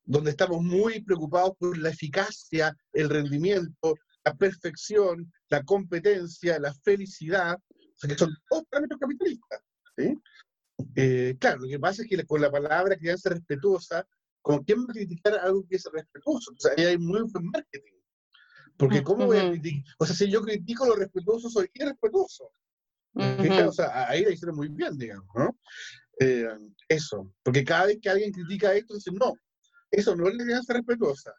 donde 0.06 0.32
estamos 0.32 0.62
muy 0.62 1.02
preocupados 1.02 1.52
por 1.60 1.78
la 1.78 1.90
eficacia, 1.90 2.76
el 2.94 3.10
rendimiento, 3.10 3.96
la 4.24 4.34
perfección, 4.34 5.32
la 5.50 5.64
competencia, 5.64 6.60
la 6.60 6.74
felicidad, 6.74 7.58
o 7.58 7.98
sea 7.98 8.10
que 8.10 8.18
son 8.18 8.36
todos 8.50 8.64
parámetros 8.70 9.00
capitalistas. 9.00 9.62
Eh, 10.96 11.36
claro, 11.40 11.62
lo 11.62 11.68
que 11.68 11.80
pasa 11.80 12.04
es 12.04 12.10
que 12.10 12.24
con 12.26 12.42
la 12.42 12.52
palabra 12.52 12.98
crianza 12.98 13.30
respetuosa, 13.30 14.08
¿con 14.42 14.64
quién 14.64 14.82
va 14.82 14.86
a 14.90 14.94
criticar 14.94 15.36
algo 15.40 15.66
que 15.68 15.76
es 15.76 15.90
respetuoso? 15.92 16.52
O 16.52 16.60
sea, 16.60 16.72
ahí 16.78 16.86
hay 16.86 16.98
muy 16.98 17.22
buen 17.22 17.46
marketing. 17.46 17.94
Porque 18.78 19.04
¿cómo 19.04 19.26
voy 19.26 19.38
a 19.38 19.50
criticar? 19.50 19.84
O 19.98 20.06
sea, 20.06 20.16
si 20.16 20.30
yo 20.30 20.42
critico 20.42 20.86
lo 20.86 20.96
respetuoso, 20.96 21.50
soy 21.50 21.70
irrespetuoso. 21.74 22.52
O 23.14 23.72
sea, 23.72 24.08
ahí 24.08 24.24
la 24.24 24.32
hicieron 24.32 24.56
muy 24.56 24.68
bien, 24.68 24.96
digamos, 24.98 25.28
¿no? 25.36 25.58
Eh, 26.20 26.48
eso. 26.88 27.34
Porque 27.42 27.64
cada 27.64 27.88
vez 27.88 27.98
que 28.00 28.10
alguien 28.10 28.32
critica 28.32 28.74
esto, 28.74 28.94
dice, 28.94 29.12
no, 29.12 29.34
eso 29.90 30.16
no 30.16 30.28
es 30.28 30.36
la 30.36 30.44
crianza 30.44 30.74
respetuosa. 30.74 31.34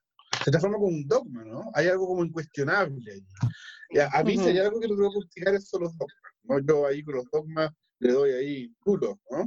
Se 0.45 0.51
transforma 0.51 0.79
como 0.79 0.89
un 0.89 1.07
dogma, 1.07 1.45
¿no? 1.45 1.71
Hay 1.75 1.87
algo 1.87 2.09
como 2.09 2.25
incuestionable 2.25 3.13
ahí. 3.13 4.01
a, 4.13 4.23
mí 4.25 4.37
sería 4.37 4.63
algo 4.63 4.81
que 4.81 4.89
no 4.89 4.97
tengo 4.97 5.13
que 5.13 5.21
criticar 5.21 5.55
eso 5.55 5.79
los 5.79 5.97
dogmas, 5.97 6.33
¿no? 6.43 6.59
Yo 6.61 6.87
ahí 6.87 7.05
con 7.05 7.17
los 7.17 7.31
dogmas 7.31 7.71
le 8.01 8.13
doy 8.13 8.31
ahí 8.33 8.75
duro, 8.85 9.21
¿no? 9.31 9.45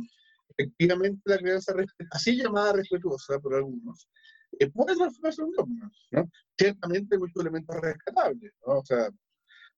Efectivamente, 0.58 1.22
la 1.26 1.38
crianza 1.38 1.74
así 2.12 2.36
llamada 2.36 2.74
respetuosa 2.74 3.40
por 3.40 3.56
algunos, 3.56 4.08
eh, 4.60 4.70
puede 4.70 4.96
transformarse 4.96 5.42
en 5.42 5.52
dogma, 5.52 5.92
¿no? 6.12 6.30
Ciertamente 6.58 7.18
muchos 7.18 7.42
elementos 7.42 7.76
rescatables, 7.80 8.52
¿no? 8.66 8.80
O 8.80 8.86
sea, 8.86 9.10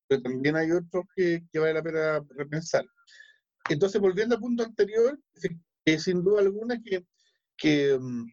pero 0.08 0.22
también 0.22 0.56
hay 0.56 0.72
otros 0.72 1.06
que, 1.16 1.44
que 1.52 1.60
vale 1.60 1.74
la 1.74 1.84
pena 1.84 2.26
repensar. 2.36 2.86
Entonces, 3.70 4.02
volviendo 4.02 4.36
al 4.36 4.42
punto 4.42 4.64
anterior, 4.64 5.20
que 5.86 6.00
sin 6.00 6.24
duda 6.24 6.42
alguna 6.42 6.82
que, 6.82 7.06
que 7.58 7.98
mm, 8.00 8.26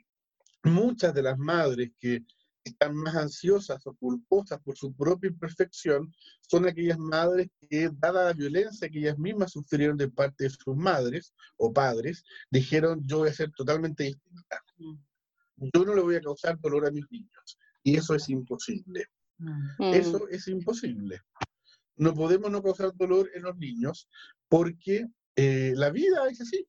muchas 0.65 1.15
de 1.15 1.23
las 1.23 1.39
madres 1.39 1.91
que 1.99 2.25
están 2.65 2.95
más 2.95 3.15
ansiosas 3.15 3.87
o 3.87 3.95
culposas 3.95 4.61
por 4.61 4.77
su 4.77 4.93
propia 4.95 5.29
imperfección 5.29 6.13
son 6.43 6.67
aquellas 6.67 6.99
madres 6.99 7.49
que, 7.69 7.91
dada 7.93 8.25
la 8.25 8.33
violencia 8.33 8.89
que 8.89 8.99
ellas 8.99 9.19
mismas 9.19 9.53
sufrieron 9.53 9.97
de 9.97 10.11
parte 10.11 10.45
de 10.45 10.51
sus 10.51 10.77
madres 10.77 11.35
o 11.57 11.73
padres, 11.73 12.25
dijeron 12.51 13.03
yo 13.07 13.19
voy 13.19 13.29
a 13.29 13.33
ser 13.33 13.51
totalmente 13.53 14.05
distinta. 14.05 14.63
Yo 15.57 15.85
no 15.85 15.95
le 15.95 16.03
voy 16.03 16.17
a 16.17 16.21
causar 16.21 16.59
dolor 16.59 16.87
a 16.87 16.91
mis 16.91 17.05
niños. 17.11 17.59
Y 17.83 17.97
eso 17.97 18.15
es 18.15 18.29
imposible. 18.29 19.07
Mm. 19.39 19.95
Eso 19.95 20.29
es 20.29 20.49
imposible. 20.49 21.21
No 21.97 22.15
podemos 22.15 22.51
no 22.51 22.63
causar 22.63 22.95
dolor 22.95 23.31
en 23.35 23.43
los 23.43 23.57
niños 23.57 24.09
porque 24.49 25.07
eh, 25.37 25.73
la 25.77 25.91
vida 25.91 26.29
es 26.31 26.41
así. 26.41 26.67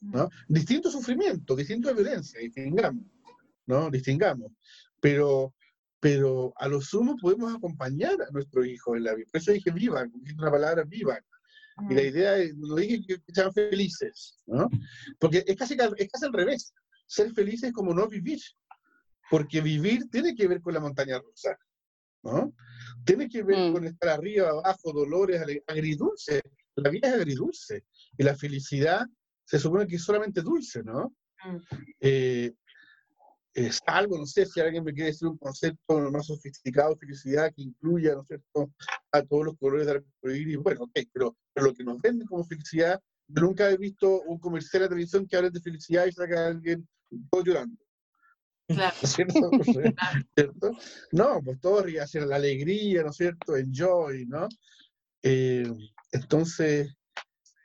¿no? 0.00 0.24
Mm. 0.24 0.54
Distinto 0.54 0.90
sufrimiento, 0.90 1.54
distinta 1.54 1.92
violencia, 1.92 2.40
distingamos. 2.40 3.04
¿no? 3.66 3.90
Distingamos 3.90 4.52
pero, 5.02 5.52
pero 6.00 6.52
a 6.56 6.68
lo 6.68 6.80
sumo 6.80 7.16
podemos 7.16 7.52
acompañar 7.52 8.22
a 8.22 8.30
nuestro 8.30 8.64
hijo 8.64 8.96
en 8.96 9.04
la 9.04 9.14
vida. 9.14 9.26
Por 9.32 9.40
eso 9.40 9.52
dije 9.52 9.72
vivan, 9.72 10.12
una 10.38 10.50
palabra 10.50 10.84
vivan. 10.84 11.20
Y 11.90 11.94
la 11.94 12.02
idea 12.02 12.36
es, 12.36 12.54
no 12.56 12.76
dije 12.76 13.02
que, 13.06 13.32
sean 13.34 13.52
felices, 13.52 14.38
¿no? 14.46 14.70
Porque 15.18 15.42
es 15.44 15.56
casi, 15.56 15.74
es 15.74 16.08
casi 16.10 16.24
al 16.24 16.32
revés. 16.32 16.72
Ser 17.06 17.32
felices 17.32 17.70
es 17.70 17.72
como 17.72 17.92
no 17.92 18.06
vivir. 18.06 18.40
Porque 19.28 19.60
vivir 19.60 20.08
tiene 20.10 20.34
que 20.36 20.46
ver 20.46 20.60
con 20.60 20.74
la 20.74 20.80
montaña 20.80 21.18
rusa, 21.18 21.58
¿no? 22.22 22.54
Tiene 23.04 23.28
que 23.28 23.42
ver 23.42 23.70
mm. 23.70 23.72
con 23.72 23.86
estar 23.86 24.10
arriba, 24.10 24.50
abajo, 24.50 24.92
dolores, 24.92 25.42
agridulce. 25.66 26.42
La 26.76 26.90
vida 26.90 27.08
es 27.08 27.14
agridulce. 27.14 27.84
Y 28.16 28.22
la 28.22 28.36
felicidad 28.36 29.04
se 29.44 29.58
supone 29.58 29.86
que 29.86 29.96
es 29.96 30.04
solamente 30.04 30.42
dulce, 30.42 30.84
¿no? 30.84 31.16
Mm. 31.44 31.56
Eh, 32.00 32.52
es 33.54 33.80
algo, 33.86 34.18
no 34.18 34.26
sé 34.26 34.46
si 34.46 34.60
alguien 34.60 34.84
me 34.84 34.92
quiere 34.92 35.10
decir 35.10 35.28
un 35.28 35.36
concepto 35.36 36.10
más 36.10 36.26
sofisticado, 36.26 36.96
felicidad, 36.96 37.52
que 37.54 37.62
incluya, 37.62 38.14
¿no 38.14 38.22
es 38.22 38.28
cierto?, 38.28 38.72
a 39.12 39.22
todos 39.22 39.46
los 39.46 39.58
colores 39.58 39.86
del 39.86 39.96
arcoíris. 39.98 40.56
Bueno, 40.58 40.84
ok, 40.84 41.00
pero, 41.12 41.36
pero, 41.52 41.66
lo 41.66 41.74
que 41.74 41.84
nos 41.84 42.00
venden 42.00 42.26
como 42.26 42.44
felicidad, 42.44 43.00
yo 43.28 43.42
nunca 43.42 43.70
he 43.70 43.76
visto 43.76 44.22
un 44.22 44.38
comercial 44.38 44.82
de 44.82 44.88
televisión 44.88 45.26
que 45.26 45.36
hable 45.36 45.50
de 45.50 45.60
felicidad 45.60 46.06
y 46.06 46.12
saca 46.12 46.44
a 46.44 46.48
alguien 46.48 46.88
todo 47.30 47.44
llorando. 47.44 47.76
Claro. 48.68 48.96
¿Cierto? 50.34 50.70
No, 51.12 51.40
pues 51.44 51.60
todo 51.60 51.84
hacia 52.00 52.24
la 52.24 52.36
alegría, 52.36 53.02
¿no 53.02 53.10
es 53.10 53.16
cierto? 53.16 53.56
Enjoy, 53.56 54.24
¿no? 54.26 54.48
Eh, 55.22 55.70
entonces, 56.10 56.94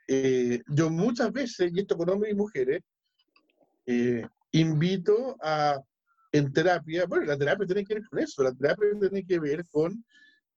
eh, 0.06 0.60
yo 0.68 0.90
muchas 0.90 1.32
veces, 1.32 1.70
y 1.74 1.80
esto 1.80 1.96
con 1.96 2.10
hombres 2.10 2.32
y 2.32 2.36
mujeres, 2.36 2.82
eh, 3.86 4.26
invito 4.52 5.36
a, 5.42 5.80
en 6.32 6.52
terapia, 6.52 7.06
bueno, 7.06 7.26
la 7.26 7.38
terapia 7.38 7.66
tiene 7.66 7.84
que 7.84 7.94
ver 7.94 8.04
con 8.08 8.18
eso, 8.18 8.42
la 8.42 8.52
terapia 8.52 8.88
tiene 9.00 9.26
que 9.26 9.38
ver 9.38 9.66
con 9.70 10.04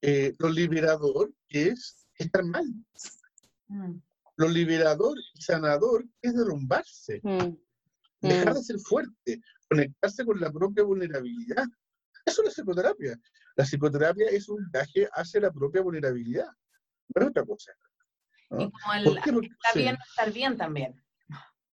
eh, 0.02 0.34
lo 0.40 0.50
liberador 0.50 1.32
que 1.48 1.70
es 1.70 2.08
estar 2.16 2.44
mal. 2.44 2.66
Mm. 3.68 3.96
Lo 4.38 4.48
liberador 4.48 5.18
y 5.36 5.42
sanador 5.42 6.06
es 6.22 6.36
derrumbarse, 6.36 7.22
mm. 7.24 7.56
dejar 8.22 8.54
mm. 8.54 8.56
de 8.56 8.64
ser 8.64 8.80
fuerte, 8.80 9.42
conectarse 9.70 10.26
con 10.26 10.40
la 10.40 10.52
propia 10.52 10.84
vulnerabilidad. 10.84 11.66
Eso 12.26 12.42
es 12.42 12.48
la 12.48 12.52
psicoterapia. 12.52 13.20
La 13.56 13.66
psicoterapia 13.66 14.28
es 14.30 14.50
un 14.50 14.70
viaje 14.72 15.08
hacia 15.14 15.42
la 15.42 15.52
propia 15.52 15.82
vulnerabilidad, 15.82 16.50
no 17.16 17.22
es 17.22 17.28
otra 17.28 17.46
cosa. 17.46 17.72
Y 18.52 18.70
como 18.70 18.94
el, 18.94 19.18
está 19.18 19.74
bien 19.76 19.98
estar 20.10 20.34
bien 20.34 20.58
también. 20.58 21.02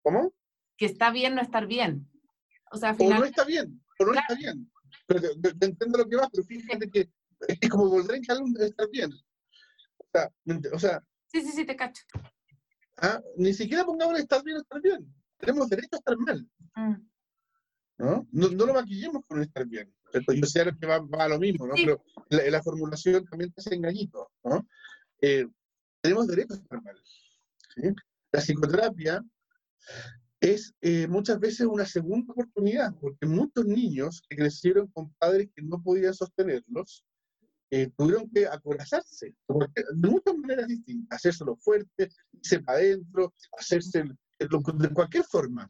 ¿Cómo? 0.02 0.32
Que 0.78 0.86
está 0.86 1.10
bien 1.10 1.34
no 1.34 1.42
estar 1.42 1.66
bien. 1.66 2.08
O, 2.70 2.78
sea, 2.78 2.92
no 2.92 3.24
está 3.24 3.44
bien, 3.44 3.82
o 3.98 4.04
no 4.06 4.14
está 4.14 4.34
bien. 4.34 4.70
Pero 5.06 5.20
te, 5.20 5.66
entiendo 5.66 5.98
lo 5.98 6.08
que 6.08 6.16
vas, 6.16 6.28
pero 6.32 6.44
fíjate 6.44 6.88
que 6.90 7.10
es 7.46 7.68
como 7.68 7.88
volver 7.88 8.16
en 8.16 8.24
calor 8.24 8.46
estar 8.60 8.88
bien. 8.90 9.10
O 9.12 10.06
sea, 10.12 10.32
o 10.72 10.78
sea, 10.78 11.02
sí, 11.26 11.42
sí, 11.42 11.52
sí, 11.52 11.64
te 11.64 11.76
cacho. 11.76 12.04
Ah, 12.96 13.20
ni 13.36 13.52
siquiera 13.52 13.84
pongamos 13.84 14.18
estar 14.18 14.42
bien 14.44 14.58
o 14.58 14.60
estar 14.60 14.80
bien. 14.80 15.14
Tenemos 15.38 15.68
derecho 15.68 15.88
a 15.92 15.96
estar 15.96 16.16
mal. 16.18 16.48
Mm. 16.76 17.08
¿No? 17.98 18.28
¿no? 18.30 18.66
lo 18.66 18.74
maquillemos 18.74 19.22
con 19.26 19.42
estar 19.42 19.66
bien. 19.66 19.92
Yo 20.12 20.46
sé 20.46 20.64
que 20.80 20.86
va, 20.86 21.00
va 21.00 21.24
a 21.24 21.28
lo 21.28 21.38
mismo, 21.38 21.66
¿no? 21.66 21.74
Pero 21.74 22.04
la, 22.28 22.48
la, 22.48 22.62
formulación 22.62 23.24
también 23.24 23.52
te 23.52 23.60
hace 23.60 23.74
engañito, 23.74 24.30
¿no? 24.44 24.66
Eh, 25.20 25.46
tenemos 26.00 26.28
derecho 26.28 26.54
a 26.54 26.56
estar 26.56 26.82
mal. 26.82 26.96
¿sí? 27.74 27.82
La 28.32 28.40
psicoterapia 28.40 29.24
es 30.40 30.74
eh, 30.80 31.06
muchas 31.08 31.40
veces 31.40 31.66
una 31.66 31.84
segunda 31.84 32.32
oportunidad, 32.32 32.94
porque 33.00 33.26
muchos 33.26 33.66
niños 33.66 34.22
que 34.28 34.36
crecieron 34.36 34.86
con 34.88 35.12
padres 35.14 35.48
que 35.54 35.62
no 35.62 35.82
podían 35.82 36.14
sostenerlos, 36.14 37.04
eh, 37.70 37.90
tuvieron 37.96 38.30
que 38.30 38.46
acorazarse, 38.46 39.34
de 39.46 40.08
muchas 40.08 40.36
maneras 40.36 40.68
distintas, 40.68 41.18
hacérselo 41.18 41.56
fuerte, 41.56 42.08
irse 42.32 42.60
para 42.60 42.78
adentro, 42.78 43.34
hacerse 43.58 44.04
de 44.38 44.90
cualquier 44.94 45.24
forma. 45.24 45.68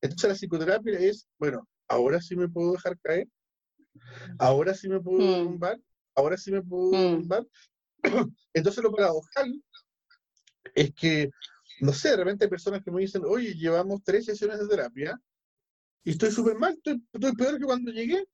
Entonces 0.00 0.28
la 0.28 0.34
psicoterapia 0.34 0.98
es, 0.98 1.28
bueno, 1.38 1.68
ahora 1.88 2.20
sí 2.20 2.34
me 2.34 2.48
puedo 2.48 2.72
dejar 2.72 2.98
caer, 3.00 3.28
ahora 4.38 4.74
sí 4.74 4.88
me 4.88 5.00
puedo 5.00 5.18
mm. 5.18 5.30
derrumbar, 5.32 5.80
ahora 6.16 6.36
sí 6.36 6.50
me 6.50 6.62
puedo 6.62 6.88
mm. 6.88 6.92
derrumbar. 6.92 7.46
Entonces 8.54 8.82
lo 8.82 8.92
paradojal 8.92 9.62
es 10.74 10.94
que 10.94 11.30
no 11.80 11.92
sé, 11.92 12.10
de 12.10 12.16
repente 12.16 12.44
hay 12.44 12.50
personas 12.50 12.82
que 12.82 12.90
me 12.90 13.00
dicen, 13.00 13.22
oye, 13.24 13.54
llevamos 13.54 14.02
tres 14.04 14.24
sesiones 14.24 14.58
de 14.58 14.68
terapia 14.68 15.20
y 16.04 16.12
estoy 16.12 16.30
súper 16.30 16.56
mal, 16.56 16.74
estoy, 16.74 17.02
peor 17.36 17.58
que 17.58 17.64
cuando 17.64 17.90
llegué. 17.92 18.24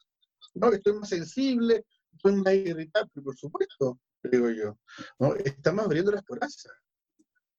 No, 0.54 0.70
estoy 0.72 0.92
más 0.94 1.08
sensible, 1.08 1.84
estoy 2.12 2.36
más 2.36 2.54
irritable, 2.54 3.22
por 3.22 3.36
supuesto, 3.36 3.98
digo 4.22 4.50
yo. 4.50 4.78
¿no? 5.18 5.34
Estamos 5.34 5.84
abriendo 5.84 6.12
las 6.12 6.22
corazas. 6.22 6.72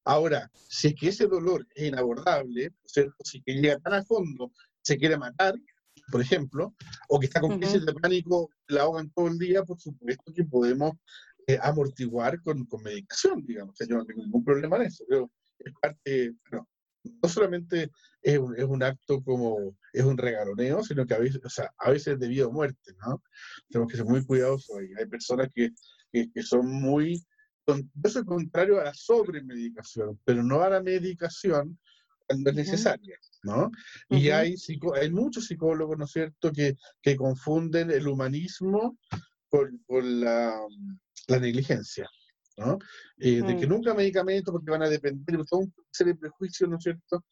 Ahora, 0.06 0.50
si 0.54 0.90
es 0.90 0.96
que 0.96 1.10
ese 1.10 1.28
dolor 1.28 1.66
es 1.74 1.88
inabordable, 1.88 2.74
¿cierto? 2.86 3.16
si 3.24 3.42
que 3.42 3.56
llega 3.56 3.80
tan 3.80 3.94
a 3.96 4.06
fondo, 4.06 4.52
se 4.82 4.98
quiere 4.98 5.18
matar, 5.18 5.56
por 6.12 6.22
ejemplo, 6.22 6.76
o 7.10 7.20
que 7.20 7.26
está 7.26 7.42
con 7.42 7.60
crisis 7.60 7.86
de 7.86 7.94
pánico, 7.94 8.52
la 8.68 8.84
ahogan 8.84 9.10
todo 9.10 9.28
el 9.28 9.40
día, 9.40 9.64
por 9.64 9.80
supuesto 9.80 10.32
que 10.34 10.44
podemos 10.44 10.94
eh, 11.48 11.58
amortiguar 11.62 12.42
con, 12.42 12.66
con, 12.66 12.84
medicación, 12.84 13.44
digamos. 13.46 13.76
yo 13.80 13.98
no 13.98 14.06
tengo 14.06 14.24
ningún 14.24 14.44
problema 14.44 14.78
en 14.78 14.84
eso. 14.84 15.04
Pero 15.10 15.32
es 15.60 15.74
parte, 15.82 16.34
no, 16.52 16.68
no 17.04 17.30
solamente 17.30 17.92
es 18.22 18.38
un, 18.38 18.58
es 18.58 18.66
un, 18.66 18.84
acto 18.84 19.24
como, 19.24 19.78
es 19.94 20.04
un 20.04 20.18
regaloneo, 20.18 20.84
sino 20.84 21.06
que 21.06 21.14
a 21.14 21.20
veces, 21.20 21.42
o 21.44 21.50
sea, 21.50 21.72
a 21.78 21.92
veces 21.92 22.14
es 22.14 22.20
debido 22.20 22.50
a 22.50 22.52
muerte, 22.52 22.94
¿no? 23.06 23.22
Tenemos 23.70 23.92
que 23.92 23.98
ser 23.98 24.06
muy 24.06 24.26
cuidadosos 24.26 24.78
ahí. 24.78 24.90
Hay 24.98 25.06
personas 25.06 25.50
que, 25.54 25.72
que, 26.12 26.32
que 26.32 26.44
son 26.44 26.68
muy, 26.68 27.24
yo 27.68 28.10
soy 28.10 28.26
contrario 28.26 28.80
a 28.80 28.86
la 28.86 28.94
sobremedicación, 28.94 30.20
pero 30.24 30.44
no 30.44 30.62
a 30.62 30.70
la 30.70 30.82
medicación 30.82 31.80
cuando 32.28 32.50
es 32.50 32.56
necesaria, 32.56 33.18
¿no? 33.44 33.72
Y 34.10 34.30
hay, 34.30 34.56
hay 35.00 35.12
muchos 35.12 35.46
psicólogos, 35.46 35.98
¿no 35.98 36.06
es 36.06 36.12
cierto?, 36.12 36.52
que, 36.52 36.76
que 37.02 37.16
confunden 37.16 37.92
el 37.92 38.08
humanismo 38.08 38.98
con, 39.50 39.78
con 39.86 40.22
la, 40.22 40.60
la 41.28 41.40
negligencia. 41.40 42.10
¿No? 42.58 42.80
Eh, 43.18 43.42
de 43.42 43.58
que 43.58 43.68
nunca 43.68 43.94
medicamentos 43.94 44.52
porque 44.52 44.72
van 44.72 44.84
a 44.84 44.90
depender 44.90 45.38
de 45.38 45.46
todo 45.46 45.62
un 45.62 45.74
serie 45.92 46.14
de 46.14 46.20
prejuicios, 46.20 46.70
¿no 46.70 46.78
es 46.78 46.84
cierto? 46.84 47.24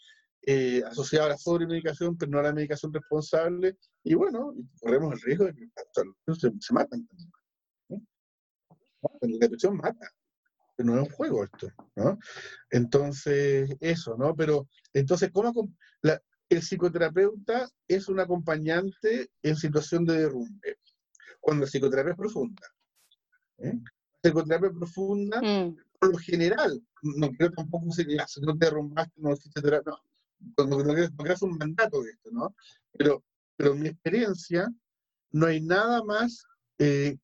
Eh, 0.45 0.83
asociados 0.85 1.27
a 1.27 1.29
la 1.29 1.37
sobremedicación, 1.37 2.17
pero 2.17 2.31
no 2.31 2.39
a 2.39 2.43
la 2.43 2.53
medicación 2.53 2.93
responsable, 2.93 3.77
y 4.03 4.13
bueno, 4.13 4.53
corremos 4.79 5.13
el 5.13 5.21
riesgo 5.21 5.45
de 5.45 5.53
que 5.53 5.69
se, 6.35 6.51
se 6.59 6.73
matan. 6.73 7.07
La 9.21 9.37
depresión 9.39 9.77
mata, 9.77 10.09
no 10.77 10.95
es 10.95 11.07
un 11.07 11.13
juego 11.13 11.43
esto, 11.43 11.69
¿no? 11.95 12.17
Entonces, 12.69 13.73
eso, 13.79 14.17
¿no? 14.17 14.35
Pero, 14.35 14.67
entonces, 14.93 15.29
¿cómo 15.31 15.69
la, 16.01 16.21
el 16.49 16.61
psicoterapeuta 16.61 17.69
es 17.87 18.07
un 18.07 18.19
acompañante 18.19 19.29
en 19.41 19.55
situación 19.55 20.05
de 20.05 20.19
derrumbe, 20.19 20.77
cuando 21.39 21.65
la 21.65 21.69
psicoterapia 21.69 22.11
es 22.11 22.17
profunda. 22.17 22.67
¿eh? 23.59 23.73
Psicoterapia 24.23 24.71
profunda, 24.71 25.41
mm. 25.41 25.75
por 25.99 26.11
lo 26.11 26.17
general, 26.17 26.81
no 27.01 27.29
creo 27.31 27.51
tampoco 27.51 27.87
que 27.95 28.17
si 28.27 28.41
no 28.41 28.57
te 28.57 28.65
derrumbaste, 28.65 29.13
no 29.17 29.33
hiciste 29.33 29.61
terapia, 29.61 29.93
no, 30.57 30.65
no, 30.65 30.83
no, 30.83 30.93
no, 30.93 31.35
un 31.41 31.57
mandato 31.57 32.01
de 32.01 32.11
esto, 32.11 32.29
¿no? 32.31 32.55
Pero, 32.93 33.23
pero 33.57 33.73
en 33.73 33.81
mi 33.81 33.89
experiencia, 33.89 34.73
no 35.31 35.47
hay 35.47 35.61
nada 35.61 36.03
más 36.03 36.45
eh, 36.79 37.17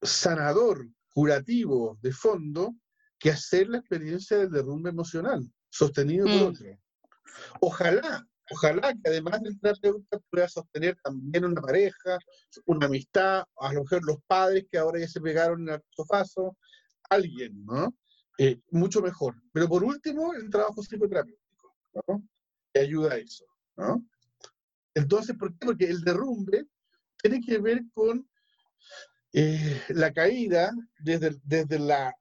sanador, 0.00 0.88
curativo, 1.12 1.98
de 2.02 2.12
fondo, 2.12 2.74
que 3.18 3.30
hacer 3.30 3.68
la 3.68 3.78
experiencia 3.78 4.38
del 4.38 4.50
derrumbe 4.50 4.90
emocional, 4.90 5.52
sostenido 5.68 6.26
por 6.26 6.36
mm. 6.36 6.42
otro. 6.42 6.66
Ojalá 7.60 8.26
Ojalá 8.52 8.92
que 8.94 9.10
además 9.10 9.42
del 9.42 9.60
terapeuta 9.60 10.18
pueda 10.28 10.48
sostener 10.48 10.96
también 11.02 11.44
una 11.44 11.60
pareja, 11.60 12.18
una 12.66 12.86
amistad, 12.86 13.44
a 13.60 13.72
lo 13.72 13.82
mejor 13.82 14.04
los 14.04 14.16
padres 14.26 14.66
que 14.70 14.78
ahora 14.78 14.98
ya 14.98 15.06
se 15.06 15.20
pegaron 15.20 15.68
en 15.68 15.74
el 15.74 15.82
sofazo, 15.90 16.56
alguien, 17.08 17.64
¿no? 17.64 17.94
Eh, 18.38 18.60
mucho 18.70 19.02
mejor. 19.02 19.36
Pero 19.52 19.68
por 19.68 19.84
último, 19.84 20.34
el 20.34 20.50
trabajo 20.50 20.82
psicoterapéutico, 20.82 21.76
¿no? 22.08 22.28
Que 22.72 22.80
ayuda 22.80 23.14
a 23.14 23.18
eso, 23.18 23.44
¿no? 23.76 24.04
Entonces, 24.94 25.36
¿por 25.36 25.56
qué? 25.56 25.66
Porque 25.66 25.84
el 25.84 26.02
derrumbe 26.02 26.66
tiene 27.22 27.40
que 27.40 27.58
ver 27.58 27.82
con 27.94 28.28
eh, 29.32 29.80
la 29.90 30.12
caída 30.12 30.72
desde, 30.98 31.38
desde 31.44 31.78
la, 31.78 32.12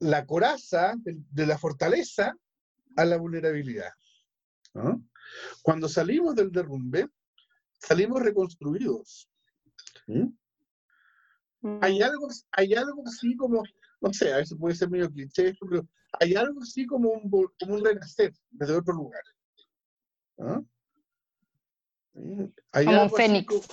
la 0.00 0.26
coraza, 0.26 0.94
de, 0.96 1.16
de 1.30 1.46
la 1.46 1.58
fortaleza, 1.58 2.34
a 2.96 3.04
la 3.04 3.18
vulnerabilidad. 3.18 3.92
¿no? 4.74 5.04
Cuando 5.62 5.88
salimos 5.88 6.34
del 6.34 6.50
derrumbe, 6.50 7.08
salimos 7.78 8.22
reconstruidos. 8.22 9.28
Hay, 10.06 11.98
mm. 11.98 12.02
algo, 12.02 12.28
hay 12.52 12.74
algo 12.74 13.02
así 13.06 13.36
como, 13.36 13.62
no 14.00 14.12
sé, 14.12 14.32
a 14.32 14.38
veces 14.38 14.56
puede 14.58 14.74
ser 14.74 14.90
medio 14.90 15.10
cliché, 15.10 15.54
pero 15.60 15.86
hay 16.18 16.34
algo 16.34 16.62
así 16.62 16.86
como 16.86 17.10
un, 17.10 17.30
como 17.30 17.74
un 17.74 17.84
renacer 17.84 18.32
desde 18.50 18.76
otro 18.76 18.94
lugar. 18.94 19.22
¿Ah? 20.38 20.62
como 22.12 23.02
un 23.02 23.10
fénix. 23.10 23.68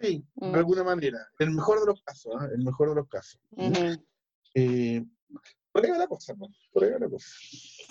sí, 0.00 0.24
de 0.34 0.46
mm. 0.48 0.54
alguna 0.54 0.84
manera. 0.84 1.18
El 1.38 1.50
mejor 1.50 1.80
de 1.80 1.86
los 1.86 2.02
casos, 2.02 2.34
¿eh? 2.42 2.48
el 2.54 2.64
mejor 2.64 2.90
de 2.90 2.94
los 2.94 3.08
casos. 3.08 3.40
Eh, 4.54 5.04
Por 5.74 5.84
ahí 5.84 5.90
va 5.90 5.98
la 5.98 6.06
cosa, 6.06 6.36
por 6.36 6.84
ahí 6.84 6.90
va 6.92 7.00
la 7.00 7.08
cosa. 7.08 7.26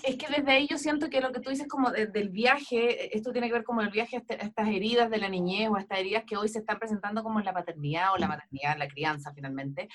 Es 0.04 0.16
que 0.16 0.26
desde 0.26 0.50
ahí 0.50 0.66
yo 0.66 0.78
siento 0.78 1.10
que 1.10 1.20
lo 1.20 1.32
que 1.32 1.40
tú 1.40 1.50
dices 1.50 1.68
como 1.68 1.90
desde 1.90 2.18
el 2.18 2.30
viaje, 2.30 3.14
esto 3.14 3.30
tiene 3.30 3.48
que 3.48 3.52
ver 3.52 3.64
como 3.64 3.82
el 3.82 3.90
viaje 3.90 4.16
a 4.16 4.20
este, 4.20 4.42
estas 4.42 4.68
heridas 4.68 5.10
de 5.10 5.18
la 5.18 5.28
niñez 5.28 5.68
o 5.68 5.76
a 5.76 5.82
estas 5.82 5.98
heridas 5.98 6.24
que 6.26 6.38
hoy 6.38 6.48
se 6.48 6.60
están 6.60 6.78
presentando 6.78 7.22
como 7.22 7.40
en 7.40 7.44
la 7.44 7.52
paternidad 7.52 8.14
o 8.14 8.16
la 8.16 8.26
maternidad, 8.26 8.78
la 8.78 8.88
crianza 8.88 9.34
finalmente. 9.34 9.90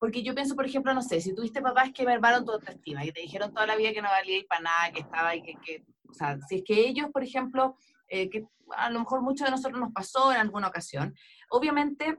Porque 0.00 0.24
yo 0.24 0.34
pienso, 0.34 0.56
por 0.56 0.66
ejemplo, 0.66 0.92
no 0.94 1.00
sé, 1.00 1.20
si 1.20 1.32
tuviste 1.32 1.62
papás 1.62 1.92
que 1.94 2.04
mermaron 2.04 2.44
tu 2.44 2.50
autoestima 2.50 3.04
y 3.04 3.12
te 3.12 3.20
dijeron 3.20 3.54
toda 3.54 3.68
la 3.68 3.76
vida 3.76 3.92
que 3.92 4.02
no 4.02 4.08
valía 4.08 4.38
y 4.38 4.44
para 4.44 4.62
nada, 4.62 4.90
que 4.92 5.00
estaba 5.02 5.36
y 5.36 5.42
que, 5.42 5.54
que, 5.64 5.84
o 6.08 6.14
sea, 6.14 6.40
si 6.48 6.56
es 6.56 6.64
que 6.64 6.88
ellos, 6.88 7.06
por 7.12 7.22
ejemplo, 7.22 7.76
eh, 8.08 8.28
que 8.28 8.48
a 8.76 8.90
lo 8.90 8.98
mejor 8.98 9.22
muchos 9.22 9.44
de 9.44 9.52
nosotros 9.52 9.78
nos 9.78 9.92
pasó 9.92 10.32
en 10.32 10.38
alguna 10.38 10.66
ocasión, 10.66 11.14
obviamente 11.50 12.16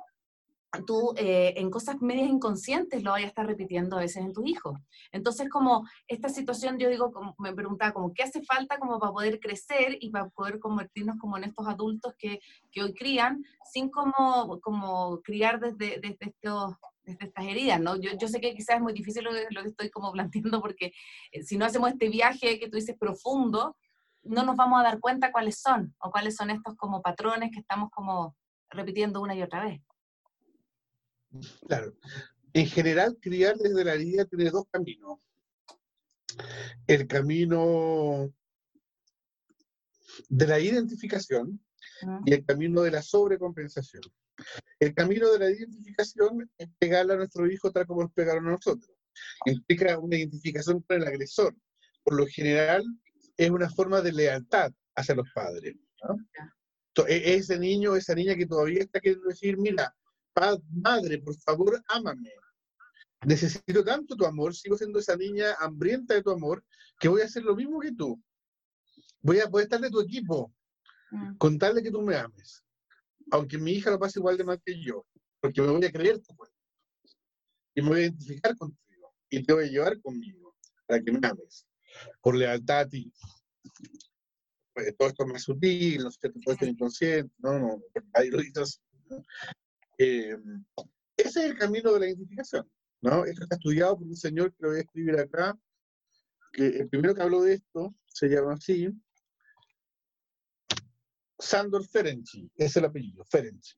tú 0.86 1.13
eh, 1.17 1.53
en 1.57 1.72
cosas 1.72 2.01
medias 2.01 2.30
inconscientes 2.30 3.03
lo 3.03 3.11
vayas 3.11 3.28
a 3.28 3.30
estar 3.30 3.47
repitiendo 3.47 3.97
a 3.97 4.01
veces 4.01 4.24
en 4.24 4.34
tus 4.34 4.45
hijos. 4.45 4.80
Entonces, 5.11 5.49
como 5.49 5.88
esta 6.07 6.30
situación, 6.30 6.78
yo 6.78 6.89
digo, 6.89 7.11
como, 7.11 7.36
me 7.39 7.53
preguntaba, 7.53 7.93
como, 7.93 8.13
¿qué 8.13 8.24
hace 8.24 8.43
falta 8.43 8.78
como 8.78 8.99
para 8.99 9.11
poder 9.11 9.39
crecer 9.39 9.97
y 9.99 10.11
para 10.11 10.30
poder 10.30 10.59
convertirnos 10.59 11.17
como 11.17 11.38
en 11.38 11.45
estos 11.45 11.67
adultos 11.67 12.13
que, 12.17 12.39
que 12.72 12.84
hoy 12.84 12.93
crían, 12.93 13.43
sin 13.72 13.89
como, 13.89 14.59
como 14.61 15.22
criar 15.22 15.59
desde, 15.59 15.99
desde, 15.99 16.17
estos, 16.20 16.76
desde 17.03 17.26
estas 17.26 17.45
heridas, 17.45 17.80
¿no? 17.80 17.95
Yo, 17.95 18.11
yo, 18.20 18.28
sé 18.28 18.39
que 18.39 18.53
quizás 18.53 18.76
es 18.76 18.82
muy 18.82 18.93
difícil 18.93 19.24
lo 19.24 19.32
que, 19.32 19.47
lo 19.49 19.63
que 19.63 19.70
estoy 19.70 19.89
como 19.89 20.11
planteando, 20.11 20.61
porque 20.61 20.93
eh, 21.32 21.43
si 21.43 21.57
no 21.57 21.65
hacemos 21.65 21.89
este 21.89 22.09
viaje 22.09 22.59
que 22.59 22.70
tú 22.70 22.76
dices 22.76 22.95
profundo, 22.97 23.76
no 24.22 24.43
nos 24.43 24.55
vamos 24.55 24.80
a 24.80 24.84
dar 24.84 24.99
cuenta 24.99 25.32
cuáles 25.32 25.59
son, 25.59 25.95
o 25.99 26.11
cuáles 26.11 26.36
son 26.36 26.51
estos 26.51 26.76
como 26.76 27.01
patrones 27.01 27.49
que 27.51 27.59
estamos 27.59 27.89
como 27.89 28.36
repitiendo 28.70 29.22
una 29.22 29.34
y 29.34 29.41
otra 29.41 29.63
vez. 29.63 29.82
Claro. 31.68 31.96
En 32.54 32.66
general, 32.66 33.18
criar 33.22 33.58
desde 33.58 33.84
la 33.84 33.94
herida 33.94 34.26
tiene 34.26 34.50
dos 34.50 34.66
caminos. 34.72 35.20
El 36.88 37.08
camino 37.08 38.34
de 40.28 40.48
la 40.48 40.60
identificación 40.60 41.60
y 42.26 42.34
el 42.34 42.46
camino 42.46 42.82
de 42.82 42.92
la 42.92 43.02
sobrecompensación. 43.02 44.04
El 44.80 44.94
camino 44.94 45.32
de 45.32 45.40
la 45.40 45.52
identificación 45.52 46.50
es 46.58 46.70
pegarle 46.80 47.14
a 47.14 47.18
nuestro 47.18 47.50
hijo 47.50 47.72
tal 47.72 47.86
como 47.86 48.04
nos 48.04 48.14
pegaron 48.14 48.48
a 48.48 48.52
nosotros. 48.52 48.96
Implica 49.46 50.00
una 50.00 50.18
identificación 50.18 50.82
con 50.82 51.02
el 51.02 51.08
agresor. 51.08 51.56
Por 52.04 52.16
lo 52.16 52.26
general, 52.26 52.84
es 53.38 53.50
una 53.50 53.70
forma 53.70 54.02
de 54.02 54.14
lealtad 54.14 54.72
hacia 54.96 55.16
los 55.16 55.30
padres. 55.34 55.76
E-, 57.08 57.36
ese 57.36 57.60
niño, 57.60 57.96
esa 57.96 58.16
niña 58.16 58.36
que 58.36 58.46
todavía 58.46 58.82
está 58.82 59.00
queriendo 59.00 59.28
decir, 59.28 59.58
mira, 59.58 59.96
madre, 60.72 61.20
por 61.20 61.36
favor, 61.38 61.82
ámame. 61.88 62.32
Necesito 63.26 63.84
tanto 63.84 64.16
tu 64.16 64.26
amor, 64.26 64.56
sigo 64.56 64.78
siendo 64.78 65.00
esa 65.00 65.16
niña 65.16 65.56
hambrienta 65.60 66.14
de 66.14 66.24
tu 66.24 66.32
amor, 66.32 66.64
que 67.00 67.10
voy 67.10 67.22
a 67.22 67.26
hacer 67.26 67.44
lo 67.44 67.56
mismo 67.56 67.80
que 67.80 67.92
tú. 67.92 68.22
Voy 69.22 69.40
a, 69.40 69.50
poder 69.50 69.66
estar 69.66 69.82
de 69.82 69.90
tu 69.90 70.00
equipo, 70.00 70.54
mm. 71.12 71.38
con 71.38 71.60
tal 71.60 71.76
de 71.76 71.84
que 71.84 71.92
tú 71.92 72.02
me 72.02 72.16
ames. 72.16 72.64
Aunque 73.32 73.58
mi 73.58 73.74
hija 73.74 73.92
lo 73.92 74.00
pase 74.00 74.20
igual 74.20 74.38
de 74.38 74.46
mal 74.46 74.62
que 74.64 74.82
yo, 74.82 75.06
porque 75.42 75.62
me 75.62 75.68
voy 75.68 75.86
a 75.86 75.92
creer 75.92 76.20
tu 76.20 76.36
cuerpo. 76.36 76.56
Y 77.76 77.82
me 77.82 77.90
voy 77.90 78.00
a 78.00 78.04
identificar 78.04 78.56
contigo. 78.56 79.14
Y 79.30 79.44
te 79.44 79.54
voy 79.54 79.66
a 79.66 79.68
llevar 79.68 80.02
conmigo, 80.02 80.56
para 80.88 81.02
que 81.02 81.12
me 81.12 81.28
ames. 81.28 81.68
Por 82.22 82.36
lealtad 82.36 82.80
a 82.80 82.90
ti. 82.90 83.12
Pues, 84.74 84.96
todo 84.98 85.10
esto 85.10 85.24
es 85.24 85.30
más 85.34 85.44
sutil, 85.44 86.04
no 86.04 86.12
sé, 86.12 86.30
todo 86.30 86.54
esto 86.54 86.66
inconsciente, 86.66 87.34
no, 87.40 87.60
no, 87.60 87.84
hay 88.14 88.30
ruidos. 88.30 88.82
Eh, 90.00 90.38
ese 91.18 91.39
es 91.39 91.52
el 91.52 91.58
camino 91.58 91.91
de 91.91 92.00
la 92.00 92.08
identificación, 92.08 92.72
¿no? 93.02 93.26
Esto 93.26 93.43
está 93.43 93.56
estudiado 93.56 93.97
por 93.97 94.08
un 94.08 94.16
señor 94.16 94.54
que 94.54 94.64
lo 94.64 94.70
voy 94.70 94.78
a 94.78 94.82
escribir 94.82 95.20
acá, 95.20 95.60
que 96.54 96.68
el 96.68 96.88
primero 96.88 97.14
que 97.14 97.22
habló 97.22 97.41
de 97.41 97.56
esto 97.56 97.93
se 98.08 98.30
llama 98.30 98.54
así, 98.54 98.89
Sandor 101.38 101.86
Ferenczi, 101.86 102.50
es 102.56 102.78
el 102.78 102.86
apellido, 102.86 103.26
Ferenczi. 103.26 103.74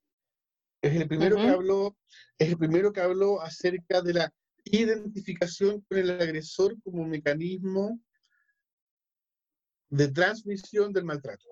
Es 0.82 0.96
el 0.96 1.08
primero 1.08 1.36
que 1.38 1.50
habló, 1.50 1.98
es 2.38 2.50
el 2.50 2.58
primero 2.58 2.94
que 2.94 3.02
habló 3.02 3.42
acerca 3.42 4.02
de 4.02 4.14
la 4.14 4.34
identificación 4.64 5.82
con 5.82 5.98
el 5.98 6.12
agresor 6.12 6.80
como 6.84 7.06
mecanismo 7.06 8.00
de 9.90 10.08
transmisión 10.08 10.94
del 10.94 11.06
maltrato. 11.06 11.48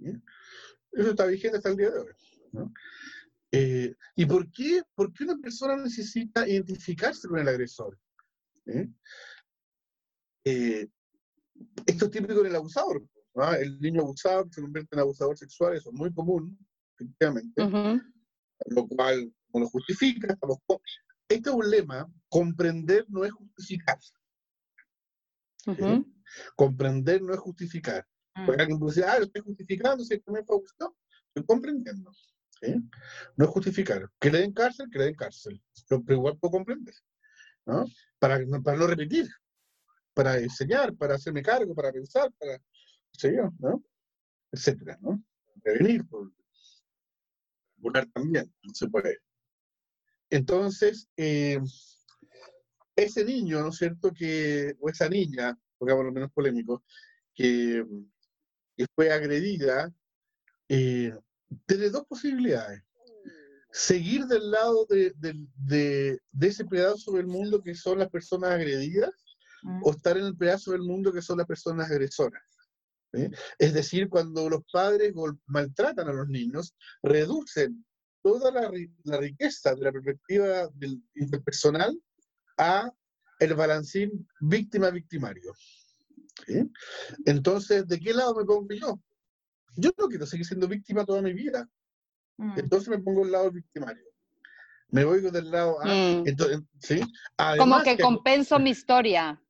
Eso 0.00 1.10
está 1.10 1.26
vigente 1.26 1.58
hasta 1.58 1.70
el 1.70 1.76
día 1.76 1.90
de 1.90 1.98
hoy. 1.98 2.12
¿no? 2.52 2.72
Eh, 3.50 3.94
¿Y 4.16 4.26
por 4.26 4.50
qué? 4.50 4.82
Porque 4.94 5.24
una 5.24 5.36
persona 5.38 5.76
necesita 5.76 6.46
identificarse 6.46 7.28
con 7.28 7.38
el 7.38 7.48
agresor. 7.48 7.98
¿Eh? 8.66 8.88
Eh, 10.44 10.88
esto 11.86 12.04
es 12.04 12.10
típico 12.10 12.40
en 12.40 12.46
el 12.46 12.56
abusador. 12.56 13.02
El 13.60 13.80
niño 13.80 14.02
abusado 14.02 14.48
se 14.50 14.60
convierte 14.60 14.94
en 14.94 15.00
abusador 15.00 15.38
sexual, 15.38 15.76
eso 15.76 15.90
es 15.90 15.94
muy 15.94 16.12
común, 16.12 16.58
efectivamente. 16.94 17.62
Lo 18.66 18.86
cual 18.88 19.32
no 19.54 19.60
lo 19.60 19.68
justifica. 19.68 20.36
Este 21.28 21.50
es 21.50 21.54
un 21.54 21.70
lema, 21.70 22.10
comprender 22.28 23.06
no 23.08 23.24
es 23.24 23.32
justificar. 23.32 23.98
Comprender 26.56 27.22
no 27.22 27.32
es 27.32 27.40
justificar. 27.40 28.06
Mm. 28.34 28.46
Porque 28.46 28.62
alguien 28.62 28.78
puede 28.78 28.94
decir, 28.94 29.04
ah, 29.04 29.18
lo 29.18 29.24
estoy 29.24 29.42
justificando, 29.42 30.04
si 30.04 30.14
me 30.26 30.44
fue 30.44 30.56
Estoy 30.58 31.46
comprendiendo. 31.46 32.10
No 33.36 33.44
es 33.44 33.50
justificar. 33.50 34.08
Que 34.18 34.30
le 34.30 34.38
den 34.38 34.52
cárcel, 34.52 34.88
que 34.90 34.98
le 34.98 35.04
den 35.06 35.14
cárcel. 35.14 35.62
Pero, 35.88 36.02
igual 36.08 36.38
puedo 36.38 36.52
comprender. 36.52 36.94
¿no? 37.66 37.84
Para, 38.18 38.38
para 38.62 38.76
no 38.78 38.86
repetir, 38.86 39.28
para 40.14 40.38
enseñar, 40.38 40.96
para 40.96 41.14
hacerme 41.14 41.42
cargo, 41.42 41.74
para 41.74 41.92
pensar, 41.92 42.32
para, 42.38 42.58
sé 43.12 43.36
¿no? 43.58 43.84
Etcétera, 44.50 44.98
¿no? 45.00 45.22
Prevenir, 45.62 46.06
por, 46.08 46.32
también, 48.12 48.52
no 48.62 48.74
se 48.74 48.88
puede. 48.88 49.18
Entonces, 50.30 51.08
eh, 51.16 51.58
ese 52.96 53.24
niño, 53.24 53.60
¿no 53.60 53.68
es 53.68 53.76
cierto? 53.76 54.12
Que, 54.12 54.74
o 54.80 54.88
esa 54.88 55.08
niña, 55.08 55.56
pongamos 55.78 56.04
lo 56.04 56.12
menos 56.12 56.32
polémico, 56.32 56.82
que, 57.34 57.84
que 58.76 58.86
fue 58.94 59.12
agredida, 59.12 59.92
eh, 60.68 61.14
tiene 61.66 61.90
dos 61.90 62.04
posibilidades. 62.06 62.82
Seguir 63.70 64.26
del 64.26 64.50
lado 64.50 64.86
de, 64.86 66.18
ese 66.40 66.64
pedazo 66.64 67.12
del 67.12 67.26
mundo 67.26 67.62
que 67.62 67.74
son 67.74 67.98
las 67.98 68.08
personas 68.08 68.50
agredidas 68.50 69.10
mm. 69.62 69.82
o 69.84 69.90
estar 69.90 70.16
en 70.16 70.24
el 70.24 70.36
pedazo 70.36 70.72
del 70.72 70.82
mundo 70.82 71.12
que 71.12 71.22
son 71.22 71.38
las 71.38 71.46
personas 71.46 71.90
agresoras. 71.90 72.42
Es 73.58 73.72
decir, 73.72 74.08
cuando 74.08 74.48
los 74.50 74.62
padres 74.70 75.14
maltratan 75.46 76.08
a 76.08 76.12
los 76.12 76.28
niños, 76.28 76.74
reducen 77.02 77.84
toda 78.22 78.50
la, 78.50 79.18
riqueza 79.18 79.74
de 79.74 79.82
la 79.82 79.92
perspectiva 79.92 80.68
del 80.74 81.02
interpersonal 81.14 81.98
a 82.58 82.92
el 83.40 83.54
balancín 83.54 84.28
víctima-victimario. 84.40 85.52
Entonces, 87.24 87.86
¿de 87.86 87.98
qué 87.98 88.12
lado 88.12 88.34
me 88.34 88.44
pongo 88.44 88.74
yo? 88.74 89.00
Yo 89.78 89.92
no 89.96 90.08
quiero 90.08 90.26
seguir 90.26 90.44
siendo 90.44 90.66
víctima 90.66 91.04
toda 91.04 91.22
mi 91.22 91.32
vida. 91.32 91.68
Mm. 92.36 92.58
Entonces 92.58 92.88
me 92.88 92.98
pongo 92.98 93.24
al 93.24 93.30
lado 93.30 93.50
victimario. 93.50 94.04
Me 94.90 95.04
voy 95.04 95.20
del 95.20 95.50
lado 95.50 95.80
A. 95.80 95.86
Mm. 95.86 96.26
Entonces, 96.26 96.60
¿sí? 96.78 97.00
Como 97.58 97.82
que, 97.82 97.98
compenso 97.98 98.58
mi 98.58 98.70
historia. 98.70 99.40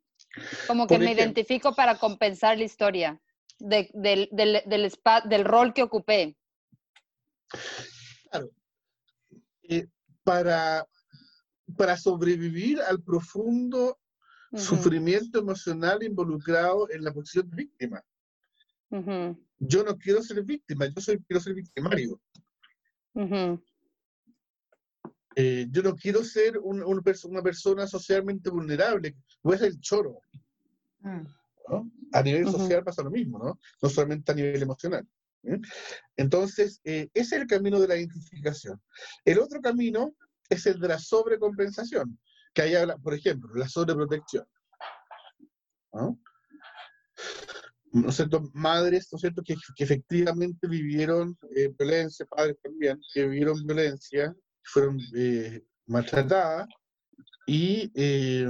Como 0.66 0.87
que 0.87 0.99
me 0.99 1.12
identifico 1.12 1.74
para 1.74 1.99
compensar 1.99 2.59
la 2.59 2.64
historia 2.64 3.20
del, 3.59 3.89
del, 3.95 4.29
del, 4.31 4.93
del 5.24 5.45
rol 5.45 5.72
que 5.72 5.83
ocupé. 5.83 6.37
Claro. 8.31 8.51
Eh, 9.62 9.87
para, 10.22 10.87
para 11.76 11.97
sobrevivir 11.97 12.81
al 12.83 13.03
profundo 13.03 13.99
sufrimiento 14.55 15.39
emocional 15.39 16.03
involucrado 16.03 16.91
en 16.91 17.05
la 17.05 17.12
posición 17.12 17.49
de 17.51 17.57
víctima. 17.57 18.05
Yo 19.59 19.83
no 19.83 19.97
quiero 19.97 20.23
ser 20.23 20.43
víctima, 20.45 20.87
yo 20.87 21.01
soy, 21.01 21.19
quiero 21.25 21.41
ser 21.41 21.55
victimario. 21.55 22.21
Eh, 25.35 25.67
yo 25.71 25.83
no 25.83 25.95
quiero 25.95 26.25
ser 26.25 26.59
un, 26.59 26.83
una 26.83 27.43
persona 27.43 27.87
socialmente 27.87 28.51
vulnerable, 28.51 29.17
voy 29.43 29.55
a 29.55 29.59
ser 29.59 29.69
el 29.69 29.81
choro. 29.81 30.21
Mm. 31.01 31.27
A 32.13 32.23
nivel 32.23 32.51
social 32.51 32.83
pasa 32.83 33.03
lo 33.03 33.11
mismo, 33.11 33.39
¿no? 33.39 33.61
No 33.83 33.89
solamente 33.89 34.33
a 34.33 34.35
nivel 34.35 34.63
emocional. 34.63 35.07
¿eh? 35.45 35.61
Entonces, 36.17 36.81
eh, 36.85 37.09
ese 37.15 37.37
es 37.37 37.43
el 37.43 37.47
camino 37.47 37.79
de 37.79 37.89
la 37.89 37.97
identificación. 37.97 38.81
El 39.25 39.39
otro 39.39 39.61
camino 39.61 40.15
es 40.49 40.67
el 40.67 40.81
de 40.81 40.89
la 40.89 40.99
sobrecompensación, 40.99 42.19
que 42.55 42.63
hay, 42.63 42.75
por 43.03 43.15
ejemplo, 43.15 43.55
la 43.55 43.69
sobreprotección. 43.69 44.47
¿no? 45.93 46.19
¿No 47.93 48.12
cierto? 48.12 48.51
madres, 48.53 49.09
¿no 49.12 49.18
cierto?, 49.18 49.43
que, 49.43 49.57
efectivamente 49.78 50.66
vivieron 50.68 51.36
eh, 51.55 51.72
violencia, 51.78 52.26
padres 52.26 52.57
también, 52.62 53.01
que 53.12 53.26
vivieron 53.26 53.64
violencia, 53.66 54.34
fueron 54.62 54.99
eh, 55.14 55.64
maltratadas 55.86 56.68
y, 57.47 57.91
eh, 57.95 58.47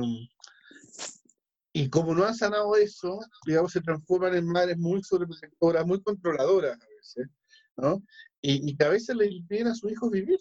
y 1.73 1.89
como 1.89 2.15
no 2.15 2.25
han 2.25 2.35
sanado 2.35 2.75
eso, 2.77 3.21
digamos, 3.47 3.73
se 3.73 3.81
transforman 3.81 4.35
en 4.35 4.47
madres 4.47 4.79
muy 4.79 5.03
sobreprotectoras, 5.03 5.87
muy 5.87 6.03
controladoras 6.03 6.77
a 6.81 6.87
veces, 6.97 7.29
¿no? 7.77 8.03
Y, 8.41 8.71
y 8.71 8.77
que 8.77 8.85
a 8.85 8.89
veces 8.89 9.15
le 9.15 9.27
impiden 9.27 9.69
a 9.69 9.75
sus 9.75 9.93
hijos 9.93 10.11
vivir, 10.11 10.41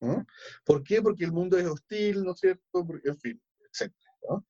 ¿no? 0.00 0.24
¿Por 0.64 0.82
qué? 0.82 1.02
Porque 1.02 1.24
el 1.24 1.32
mundo 1.32 1.58
es 1.58 1.66
hostil, 1.66 2.24
¿no 2.24 2.32
es 2.32 2.40
cierto? 2.40 2.86
Porque, 2.86 3.08
en 3.10 3.18
fin, 3.18 3.42
etc. 3.72 3.92
¿no? 4.28 4.46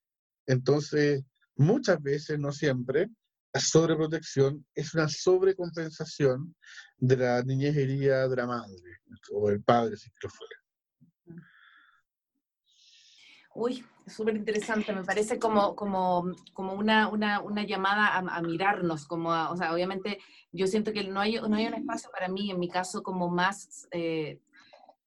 Entonces, 0.47 1.24
muchas 1.57 2.01
veces, 2.03 2.38
no 2.38 2.53
siempre, 2.53 3.09
la 3.53 3.61
sobreprotección 3.61 4.64
es 4.74 4.94
una 4.94 5.09
sobrecompensación 5.09 6.55
de 6.98 7.16
la 7.16 7.42
niñez 7.42 7.76
herida 7.76 8.28
de 8.28 8.36
la 8.36 8.46
madre, 8.46 8.76
o 9.32 9.48
del 9.48 9.62
padre, 9.62 9.96
si 9.96 10.11
lo 10.22 10.28
fuera. 10.30 10.55
Uy, 13.53 13.84
súper 14.07 14.36
interesante, 14.36 14.92
me 14.92 15.03
parece 15.03 15.38
como, 15.38 15.74
como, 15.74 16.32
como 16.53 16.74
una, 16.74 17.09
una, 17.09 17.40
una 17.40 17.64
llamada 17.64 18.16
a, 18.16 18.42
mirarnos, 18.42 19.07
como 19.07 19.30
o 19.30 19.57
sea, 19.57 19.74
obviamente 19.74 20.18
yo 20.53 20.66
siento 20.68 20.92
que 20.92 21.05
no 21.05 21.20
hay, 21.20 21.34
no 21.34 21.57
hay 21.57 21.66
un 21.66 21.74
espacio 21.74 22.11
para 22.11 22.28
mí, 22.28 22.51
en 22.51 22.61
mi 22.61 22.68
caso, 22.68 23.03
como 23.03 23.28
más 23.28 23.88
eh, 23.90 24.40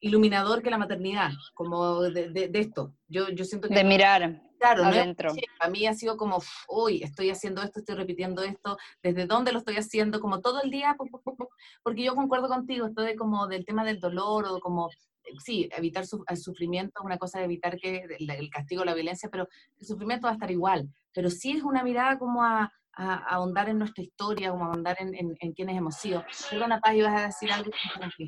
iluminador 0.02 0.62
que 0.62 0.70
la 0.70 0.78
maternidad, 0.78 1.32
como 1.54 2.02
de, 2.02 2.30
de, 2.30 2.60
esto. 2.60 2.94
Yo, 3.08 3.30
yo 3.30 3.46
siento 3.46 3.70
que... 3.70 3.76
De 3.76 3.86
mirar. 3.86 4.42
Claro, 4.64 4.86
adentro. 4.86 5.34
a 5.60 5.68
mí 5.68 5.86
ha 5.88 5.94
sido 5.94 6.16
como, 6.16 6.42
uy, 6.70 7.04
estoy 7.04 7.30
haciendo 7.30 7.62
esto, 7.62 7.80
estoy 7.80 7.96
repitiendo 7.96 8.44
esto, 8.44 8.78
desde 9.02 9.26
dónde 9.26 9.52
lo 9.52 9.60
estoy 9.60 9.76
haciendo, 9.76 10.22
como 10.22 10.40
todo 10.40 10.62
el 10.62 10.72
día, 10.72 10.96
porque 11.84 12.04
yo 12.04 12.16
concuerdo 12.16 12.48
contigo, 12.48 12.88
esto 12.88 13.02
de 13.02 13.18
como 13.18 13.48
del 13.48 13.66
tema 13.66 13.84
del 13.84 14.00
dolor 14.00 14.46
o 14.48 14.62
como 14.62 14.90
sí, 15.44 15.68
evitar 15.76 16.06
el 16.30 16.38
sufrimiento 16.38 16.94
es 17.02 17.06
una 17.06 17.18
cosa 17.18 17.40
de 17.40 17.46
evitar 17.46 17.78
que 17.78 18.06
el, 18.18 18.50
castigo, 18.50 18.86
la 18.86 18.94
violencia, 18.94 19.28
pero 19.30 19.50
el 19.80 19.86
sufrimiento 19.86 20.28
va 20.28 20.32
a 20.32 20.36
estar 20.36 20.50
igual. 20.50 20.88
Pero 21.14 21.30
sí 21.30 21.52
es 21.52 21.64
una 21.64 21.84
mirada 21.84 22.18
como 22.18 22.42
a, 22.42 22.72
ahondar 22.96 23.68
en 23.68 23.80
nuestra 23.80 24.02
historia, 24.02 24.52
como 24.52 24.66
a 24.66 24.68
ahondar 24.68 24.96
en, 25.00 25.36
en, 25.40 25.54
quienes 25.54 25.76
hemos 25.76 25.96
sido. 25.96 26.24
Perdona, 26.50 26.80
Paz, 26.80 26.96
ibas 26.96 27.20
a 27.20 27.26
decir 27.26 27.52
algo. 27.52 27.72
Que, 28.18 28.28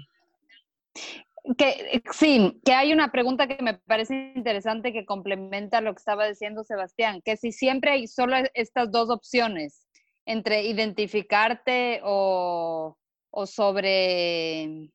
eh, 1.58 2.02
sí, 2.12 2.60
que 2.66 2.74
hay 2.74 2.92
una 2.92 3.12
pregunta 3.12 3.48
que 3.48 3.62
me 3.62 3.76
parece 3.76 4.34
interesante 4.36 4.92
que 4.92 5.06
complementa 5.06 5.82
lo 5.82 5.94
que 5.94 6.00
estaba 6.00 6.28
diciendo 6.28 6.64
Sebastián, 6.64 7.22
que 7.24 7.38
si 7.38 7.52
siempre 7.52 7.92
hay 7.92 8.08
solo 8.08 8.38
estas 8.54 8.92
dos 8.92 9.10
opciones, 9.10 9.86
entre 10.26 10.64
identificarte 10.64 12.02
o, 12.04 12.98
o 13.30 13.46
sobre... 13.46 14.92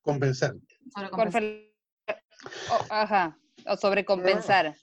Compensar. 0.00 0.54
O, 2.70 2.76
ajá, 2.90 3.38
o 3.66 3.76
sobrecompensar. 3.76 4.74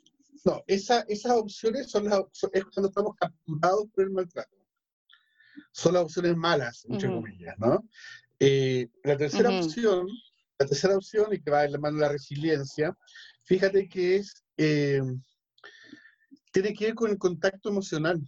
No, 0.45 0.63
esa, 0.67 1.03
esas 1.09 1.34
opciones 1.34 1.91
son 1.91 2.05
las 2.05 2.22
es 2.53 2.63
cuando 2.65 2.89
estamos 2.89 3.15
capturados 3.15 3.86
por 3.93 4.03
el 4.05 4.11
maltrato. 4.11 4.57
Son 5.74 5.93
las 5.93 6.03
opciones 6.03 6.38
malas, 6.38 6.86
entre 6.88 7.09
comillas, 7.09 7.55
¿no? 7.57 7.84
Eh, 8.39 8.88
la 9.03 9.17
tercera 9.17 9.49
opción, 9.49 10.07
la 10.60 10.66
tercera 10.68 10.97
opción, 10.97 11.34
y 11.34 11.41
que 11.41 11.51
va 11.51 11.64
en 11.64 11.72
la 11.72 11.80
mano 11.80 11.95
de 11.95 12.01
la 12.01 12.12
resiliencia, 12.12 12.95
fíjate 13.45 13.88
que 13.88 14.18
es, 14.18 14.43
eh, 14.57 15.01
tiene 16.51 16.74
que 16.74 16.88
ver 16.88 16.95
con 16.95 17.12
el 17.12 17.18
contacto 17.18 17.70
emocional. 17.70 18.22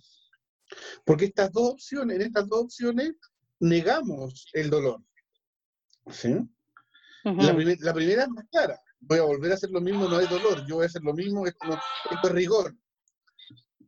Porque 1.06 1.26
estas 1.26 1.52
dos 1.52 1.74
opciones, 1.74 2.16
en 2.16 2.22
estas 2.22 2.48
dos 2.48 2.62
opciones, 2.62 3.12
negamos 3.60 4.48
el 4.54 4.70
dolor. 4.70 5.02
¿Sí? 6.10 6.36
la, 7.24 7.94
primera 7.94 8.24
es 8.24 8.30
más 8.30 8.46
clara. 8.50 8.80
Voy 9.02 9.20
a 9.20 9.24
volver 9.24 9.52
a 9.52 9.56
hacer 9.56 9.70
lo 9.70 9.82
mismo, 9.82 10.08
no 10.08 10.18
hay 10.18 10.28
dolor. 10.28 10.66
Yo 10.66 10.76
voy 10.76 10.84
a 10.84 10.88
hacer 10.88 11.04
lo 11.04 11.14
mismo, 11.14 11.46
esto, 11.46 11.78
es 12.24 12.32
rigor. 12.32 12.74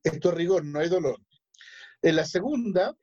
Esto 0.03 0.29
es 0.29 0.35
rigor, 0.35 0.65
no 0.65 0.79
hay 0.79 0.89
dolor. 0.89 1.17
En 2.01 2.17
la 2.17 2.25
segunda, 2.25 2.93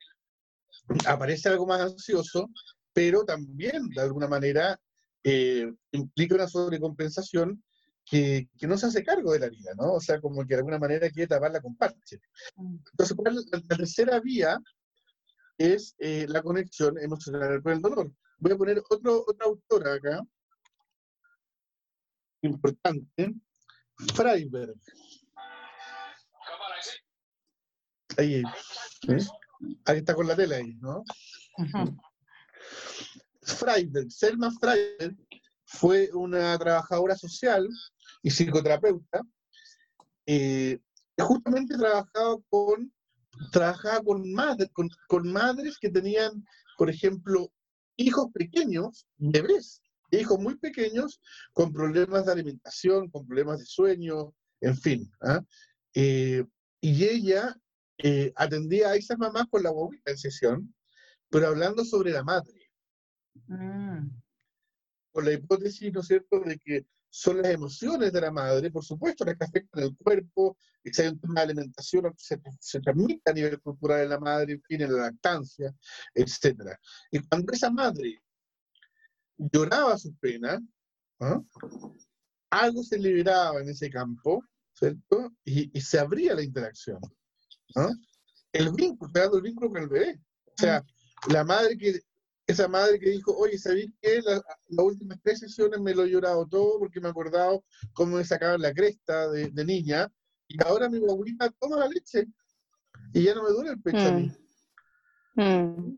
aparece 1.07 1.49
algo 1.49 1.65
más 1.65 1.81
ansioso, 1.81 2.49
pero 2.93 3.25
también, 3.25 3.89
de 3.89 4.01
alguna 4.01 4.27
manera, 4.27 4.79
eh, 5.23 5.71
implica 5.91 6.35
una 6.35 6.47
sobrecompensación 6.47 7.63
que, 8.05 8.49
que, 8.57 8.67
no 8.67 8.77
se 8.77 8.87
hace 8.87 9.03
cargo 9.03 9.31
de 9.33 9.39
la 9.39 9.49
vida, 9.49 9.71
¿no? 9.77 9.93
O 9.93 10.01
sea, 10.01 10.19
como 10.19 10.41
que 10.41 10.55
de 10.55 10.57
alguna 10.57 10.79
manera 10.79 11.09
quiere 11.09 11.27
taparla 11.27 11.61
con 11.61 11.75
parche. 11.75 12.19
Mm. 12.55 12.77
Entonces, 12.91 13.17
la, 13.51 13.61
tercera 13.61 14.19
vía 14.19 14.59
es 15.57 15.95
eh, 15.99 16.25
la 16.27 16.41
conexión 16.41 16.97
emocional 16.99 17.61
con 17.61 17.73
el 17.73 17.81
dolor. 17.81 18.11
Voy 18.39 18.51
a 18.53 18.57
poner 18.57 18.81
otro, 18.89 19.23
otra 19.27 19.45
autora 19.45 19.93
acá, 19.93 20.21
importante, 22.41 23.35
Freiberg. 24.15 24.75
Ahí, 28.17 28.43
ahí 29.85 29.97
está 29.97 30.13
con 30.15 30.27
la 30.27 30.35
tela 30.35 30.57
ahí, 30.57 30.73
¿no? 30.81 31.03
Freiberg, 33.41 34.11
Selma 34.11 34.51
Freiberg 34.59 35.15
fue 35.65 36.09
una 36.13 36.57
trabajadora 36.57 37.15
social 37.15 37.67
y 38.23 38.29
psicoterapeuta 38.29 39.21
eh, 40.25 40.79
justamente 41.17 41.77
trabajaba 41.77 42.37
con 42.49 42.91
con 44.03 44.31
madres, 44.33 44.69
con 45.07 45.31
madres 45.31 45.77
que 45.79 45.89
tenían, 45.89 46.45
por 46.77 46.89
ejemplo, 46.89 47.51
hijos 47.95 48.27
pequeños, 48.33 49.07
bebés, 49.17 49.81
hijos 50.11 50.39
muy 50.39 50.57
pequeños 50.57 51.19
con 51.53 51.71
problemas 51.71 52.25
de 52.25 52.33
alimentación, 52.33 53.09
con 53.09 53.25
problemas 53.25 53.59
de 53.59 53.65
sueño, 53.65 54.33
en 54.61 54.77
fin. 54.77 55.11
¿ah? 55.21 55.41
Eh, 55.95 56.45
y 56.81 57.03
ella 57.05 57.55
eh, 57.97 58.31
atendía 58.35 58.89
a 58.89 58.95
esas 58.95 59.17
mamás 59.17 59.45
con 59.49 59.63
la 59.63 59.71
bobita 59.71 60.11
en 60.11 60.17
sesión, 60.17 60.75
pero 61.29 61.47
hablando 61.47 61.85
sobre 61.85 62.11
la 62.11 62.23
madre. 62.23 62.60
Mm. 63.47 64.09
Con 65.11 65.25
la 65.25 65.33
hipótesis, 65.33 65.91
¿no 65.93 66.01
es 66.01 66.07
cierto?, 66.07 66.39
de 66.39 66.57
que 66.57 66.85
son 67.09 67.41
las 67.41 67.51
emociones 67.51 68.13
de 68.13 68.21
la 68.21 68.31
madre, 68.31 68.71
por 68.71 68.85
supuesto, 68.85 69.25
las 69.25 69.37
que 69.37 69.43
afectan 69.43 69.83
el 69.83 69.97
cuerpo, 69.97 70.57
y 70.81 70.93
si 70.93 71.01
hay 71.01 71.09
un 71.09 71.19
tema 71.19 71.35
de 71.35 71.41
alimentación, 71.41 72.13
se, 72.17 72.41
se 72.59 72.79
transmite 72.79 73.29
a 73.29 73.33
nivel 73.33 73.59
cultural 73.61 74.03
en 74.03 74.09
la 74.09 74.19
madre, 74.19 74.53
en 74.53 74.61
fin, 74.63 74.81
en 74.81 74.93
la 74.93 75.03
lactancia, 75.03 75.75
etc. 76.15 76.71
Y 77.11 77.19
cuando 77.19 77.51
esa 77.51 77.69
madre 77.69 78.23
lloraba 79.37 79.97
su 79.97 80.15
pena, 80.15 80.61
¿ah? 81.19 81.41
algo 82.49 82.83
se 82.83 82.97
liberaba 82.97 83.61
en 83.61 83.69
ese 83.69 83.89
campo, 83.89 84.43
¿cierto? 84.73 85.33
Y, 85.43 85.79
se 85.81 85.99
abría 85.99 86.33
la 86.33 86.43
interacción. 86.43 86.99
¿ah? 87.75 87.91
El 88.53 88.71
vínculo, 88.71 89.11
creando 89.11 89.37
el 89.37 89.43
vínculo 89.43 89.69
con 89.69 89.83
el 89.83 89.89
bebé. 89.89 90.21
O 90.45 90.53
sea, 90.55 90.83
la 91.29 91.43
madre 91.43 91.77
que 91.77 92.01
esa 92.47 92.67
madre 92.67 92.99
que 92.99 93.09
dijo, 93.09 93.35
oye, 93.37 93.57
¿sabéis 93.57 93.91
qué? 94.01 94.21
las 94.21 94.85
últimas 94.85 95.19
tres 95.23 95.39
sesiones 95.39 95.79
me 95.79 95.93
lo 95.93 96.03
he 96.03 96.09
llorado 96.09 96.47
todo 96.47 96.79
porque 96.79 96.99
me 96.99 97.07
he 97.07 97.11
acordado 97.11 97.63
cómo 97.93 98.17
me 98.17 98.25
sacaban 98.25 98.61
la 98.61 98.73
cresta 98.73 99.29
de, 99.29 99.65
niña 99.65 100.11
y 100.47 100.61
ahora 100.63 100.89
mi 100.89 100.97
abuelita 100.97 101.49
toma 101.59 101.77
la 101.77 101.87
leche 101.87 102.27
y 103.13 103.23
ya 103.23 103.35
no 103.35 103.43
me 103.43 103.51
duele 103.51 103.71
el 103.71 103.81
pecho 103.81 103.99
a 103.99 104.11
mí. 104.11 104.31
Mm. 105.35 105.43
Mm. 105.43 105.97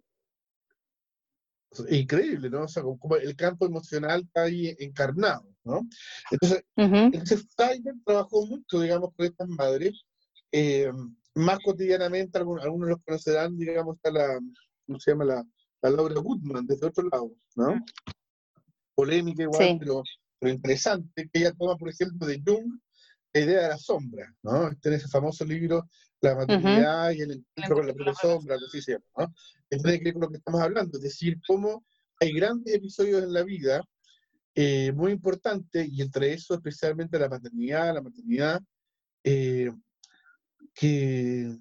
Increíble, 1.90 2.50
¿no? 2.50 2.64
O 2.64 2.68
sea, 2.68 2.84
como 2.84 3.16
el 3.16 3.36
campo 3.36 3.66
emocional 3.66 4.22
está 4.22 4.44
ahí 4.44 4.76
encarnado, 4.80 5.48
¿no? 5.64 5.88
Entonces, 6.30 6.64
uh 6.78 8.04
trabajó 8.06 8.46
mucho, 8.46 8.80
digamos, 8.80 9.12
con 9.16 9.26
estas 9.26 9.48
madres. 9.48 10.04
Eh, 10.52 10.92
más 11.34 11.58
cotidianamente, 11.66 12.38
algunos, 12.38 12.64
algunos 12.64 12.90
los 12.90 13.00
conocerán, 13.04 13.58
digamos, 13.58 13.96
está 13.96 14.12
la, 14.12 14.40
¿cómo 14.86 15.00
se 15.00 15.12
llama? 15.12 15.26
La, 15.26 15.44
la 15.84 15.92
Laura 15.92 16.20
Goodman 16.20 16.66
desde 16.66 16.88
otro 16.88 17.08
lado, 17.10 17.32
¿no? 17.56 17.84
Polémica 18.96 19.44
igual, 19.44 19.78
pero, 19.80 20.04
interesante, 20.52 21.30
que 21.32 21.40
ella 21.40 21.54
toma, 21.54 21.76
por 21.78 21.90
ejemplo, 21.90 22.26
de 22.26 22.42
Jung 22.46 22.80
la 23.34 23.42
idea 23.42 23.62
de 23.64 23.68
la 23.70 23.78
sombra, 23.78 24.34
¿no? 24.44 24.70
Este 24.70 24.90
en 24.90 24.96
ese 24.96 25.08
famoso 25.08 25.44
libro, 25.44 25.90
La 26.22 26.36
maternidad 26.36 27.12
y 27.12 27.22
el 27.22 27.32
encuentro 27.32 27.76
con 27.78 27.88
la 27.88 27.94
propia 27.94 28.14
sombra, 28.14 28.56
así 28.56 28.82
se 28.82 28.94
llama, 28.94 29.06
¿no? 29.18 29.34
tiene 29.70 29.98
que 29.98 30.04
ver 30.04 30.14
con 30.14 30.22
lo 30.22 30.30
que 30.30 30.38
estamos 30.38 30.62
hablando, 30.62 30.98
es 30.98 31.04
decir, 31.04 31.40
cómo 31.48 31.84
hay 32.22 32.32
grandes 32.32 32.76
episodios 32.76 33.24
en 33.24 33.34
la 33.34 33.44
vida 33.44 33.84
eh, 34.56 34.92
muy 34.94 35.12
importantes, 35.12 35.90
y 35.92 36.02
entre 36.02 36.34
eso 36.34 36.54
especialmente 36.54 37.18
la 37.18 37.28
maternidad, 37.28 37.94
la 37.94 38.02
maternidad, 38.04 38.62
eh, 39.24 39.72
que 40.76 41.58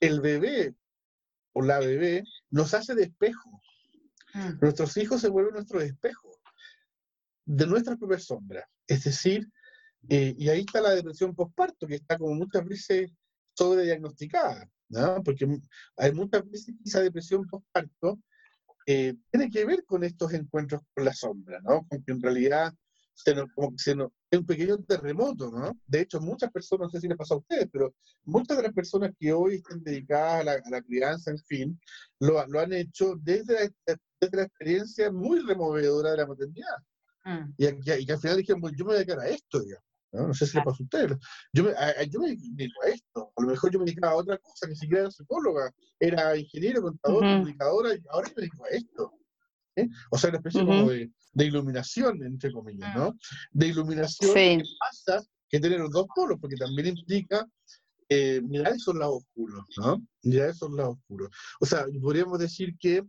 el 0.00 0.20
bebé 0.20 0.74
o 1.52 1.62
la 1.62 1.78
bebé 1.78 2.24
nos 2.56 2.72
hace 2.72 2.94
de 2.94 3.04
espejo. 3.04 3.62
Mm. 4.34 4.58
Nuestros 4.60 4.96
hijos 4.96 5.20
se 5.20 5.28
vuelven 5.28 5.54
nuestro 5.54 5.80
espejo 5.80 6.30
de 7.44 7.66
nuestra 7.66 7.96
propia 7.96 8.18
sombra. 8.18 8.68
Es 8.88 9.04
decir, 9.04 9.48
eh, 10.08 10.34
y 10.38 10.48
ahí 10.48 10.60
está 10.60 10.80
la 10.80 10.90
depresión 10.90 11.34
postparto, 11.34 11.86
que 11.86 11.96
está 11.96 12.18
como 12.18 12.34
muchas 12.34 12.64
veces 12.66 13.12
sobrediagnosticada, 13.54 14.68
¿no? 14.88 15.22
porque 15.22 15.46
hay 15.96 16.12
muchas 16.12 16.48
veces 16.50 16.74
que 16.76 16.88
esa 16.88 17.00
depresión 17.00 17.46
postparto 17.46 18.20
eh, 18.86 19.14
tiene 19.30 19.50
que 19.50 19.64
ver 19.64 19.84
con 19.84 20.04
estos 20.04 20.32
encuentros 20.32 20.82
con 20.94 21.04
la 21.04 21.12
sombra, 21.12 21.60
¿no? 21.60 21.86
con 21.88 22.02
que 22.02 22.12
en 22.12 22.22
realidad 22.22 22.74
se 23.16 23.34
nos, 23.34 23.46
como 23.54 23.70
que 23.70 23.78
se 23.78 23.96
nos, 23.96 24.10
es 24.30 24.38
un 24.38 24.46
pequeño 24.46 24.78
terremoto, 24.84 25.50
¿no? 25.50 25.72
De 25.86 26.02
hecho, 26.02 26.20
muchas 26.20 26.50
personas, 26.52 26.86
no 26.86 26.90
sé 26.90 27.00
si 27.00 27.08
les 27.08 27.16
pasa 27.16 27.34
a 27.34 27.38
ustedes, 27.38 27.68
pero 27.72 27.94
muchas 28.24 28.58
de 28.58 28.62
las 28.64 28.72
personas 28.72 29.10
que 29.18 29.32
hoy 29.32 29.56
están 29.56 29.82
dedicadas 29.82 30.40
a 30.40 30.44
la, 30.44 30.52
a 30.52 30.70
la 30.70 30.82
crianza, 30.82 31.30
en 31.30 31.38
fin, 31.38 31.80
lo, 32.20 32.46
lo 32.46 32.60
han 32.60 32.72
hecho 32.74 33.14
desde 33.22 33.54
la, 33.86 33.96
desde 34.20 34.36
la 34.36 34.42
experiencia 34.42 35.10
muy 35.10 35.40
removedora 35.40 36.10
de 36.10 36.16
la 36.18 36.26
maternidad. 36.26 36.76
Mm. 37.24 37.54
Y, 37.56 37.66
y, 37.66 38.06
y, 38.06 38.10
al 38.12 38.18
final 38.18 38.36
dijeron, 38.36 38.62
yo 38.76 38.84
me 38.84 38.84
voy 38.84 38.94
a 38.94 38.98
dedicar 38.98 39.20
a 39.20 39.28
esto, 39.28 39.60
digamos. 39.60 39.84
¿no? 40.12 40.28
no 40.28 40.34
sé 40.34 40.46
si 40.46 40.56
le 40.56 40.64
pasa 40.64 40.76
a 40.80 40.84
ustedes. 40.84 41.18
Yo 41.52 41.64
me, 41.64 41.70
a, 41.70 42.02
yo 42.04 42.20
me 42.20 42.36
dedico 42.36 42.82
a 42.84 42.88
esto. 42.88 43.32
A 43.34 43.42
lo 43.42 43.48
mejor 43.48 43.70
yo 43.70 43.78
me 43.78 43.86
dedicaba 43.86 44.12
a 44.12 44.16
otra 44.16 44.38
cosa, 44.38 44.66
ni 44.68 44.76
siquiera 44.76 45.02
era 45.02 45.10
psicóloga. 45.10 45.72
Era 45.98 46.36
ingeniero, 46.36 46.82
contador, 46.82 47.24
-huh. 47.24 47.38
comunicadora, 47.38 47.94
y 47.94 48.02
ahora 48.10 48.28
me 48.28 48.42
dedico 48.42 48.64
a 48.64 48.68
esto. 48.68 49.12
¿Eh? 49.76 49.88
O 50.10 50.18
sea, 50.18 50.30
una 50.30 50.38
especie 50.38 50.62
uh 50.62 50.64
-huh. 50.64 50.78
como 50.80 50.90
de, 50.90 51.10
de, 51.32 51.44
iluminación, 51.44 52.22
entre 52.24 52.50
comillas, 52.50 52.94
¿no? 52.96 53.16
De 53.52 53.68
iluminación 53.68 54.32
sí. 54.32 54.58
que 54.58 54.64
pasa 54.78 55.24
que 55.48 55.60
tener 55.60 55.80
los 55.80 55.90
dos 55.90 56.06
polos, 56.14 56.38
porque 56.40 56.56
también 56.56 56.88
implica 56.88 57.46
eh, 58.08 58.40
mirar 58.42 58.74
esos 58.74 58.94
lados 58.94 59.22
oscuros, 59.22 59.64
¿no? 59.76 60.02
Mirar 60.22 60.50
esos 60.50 60.70
lados 60.72 60.96
oscuros. 60.98 61.30
O 61.60 61.66
sea, 61.66 61.86
podríamos 62.00 62.38
decir 62.38 62.76
que 62.78 63.02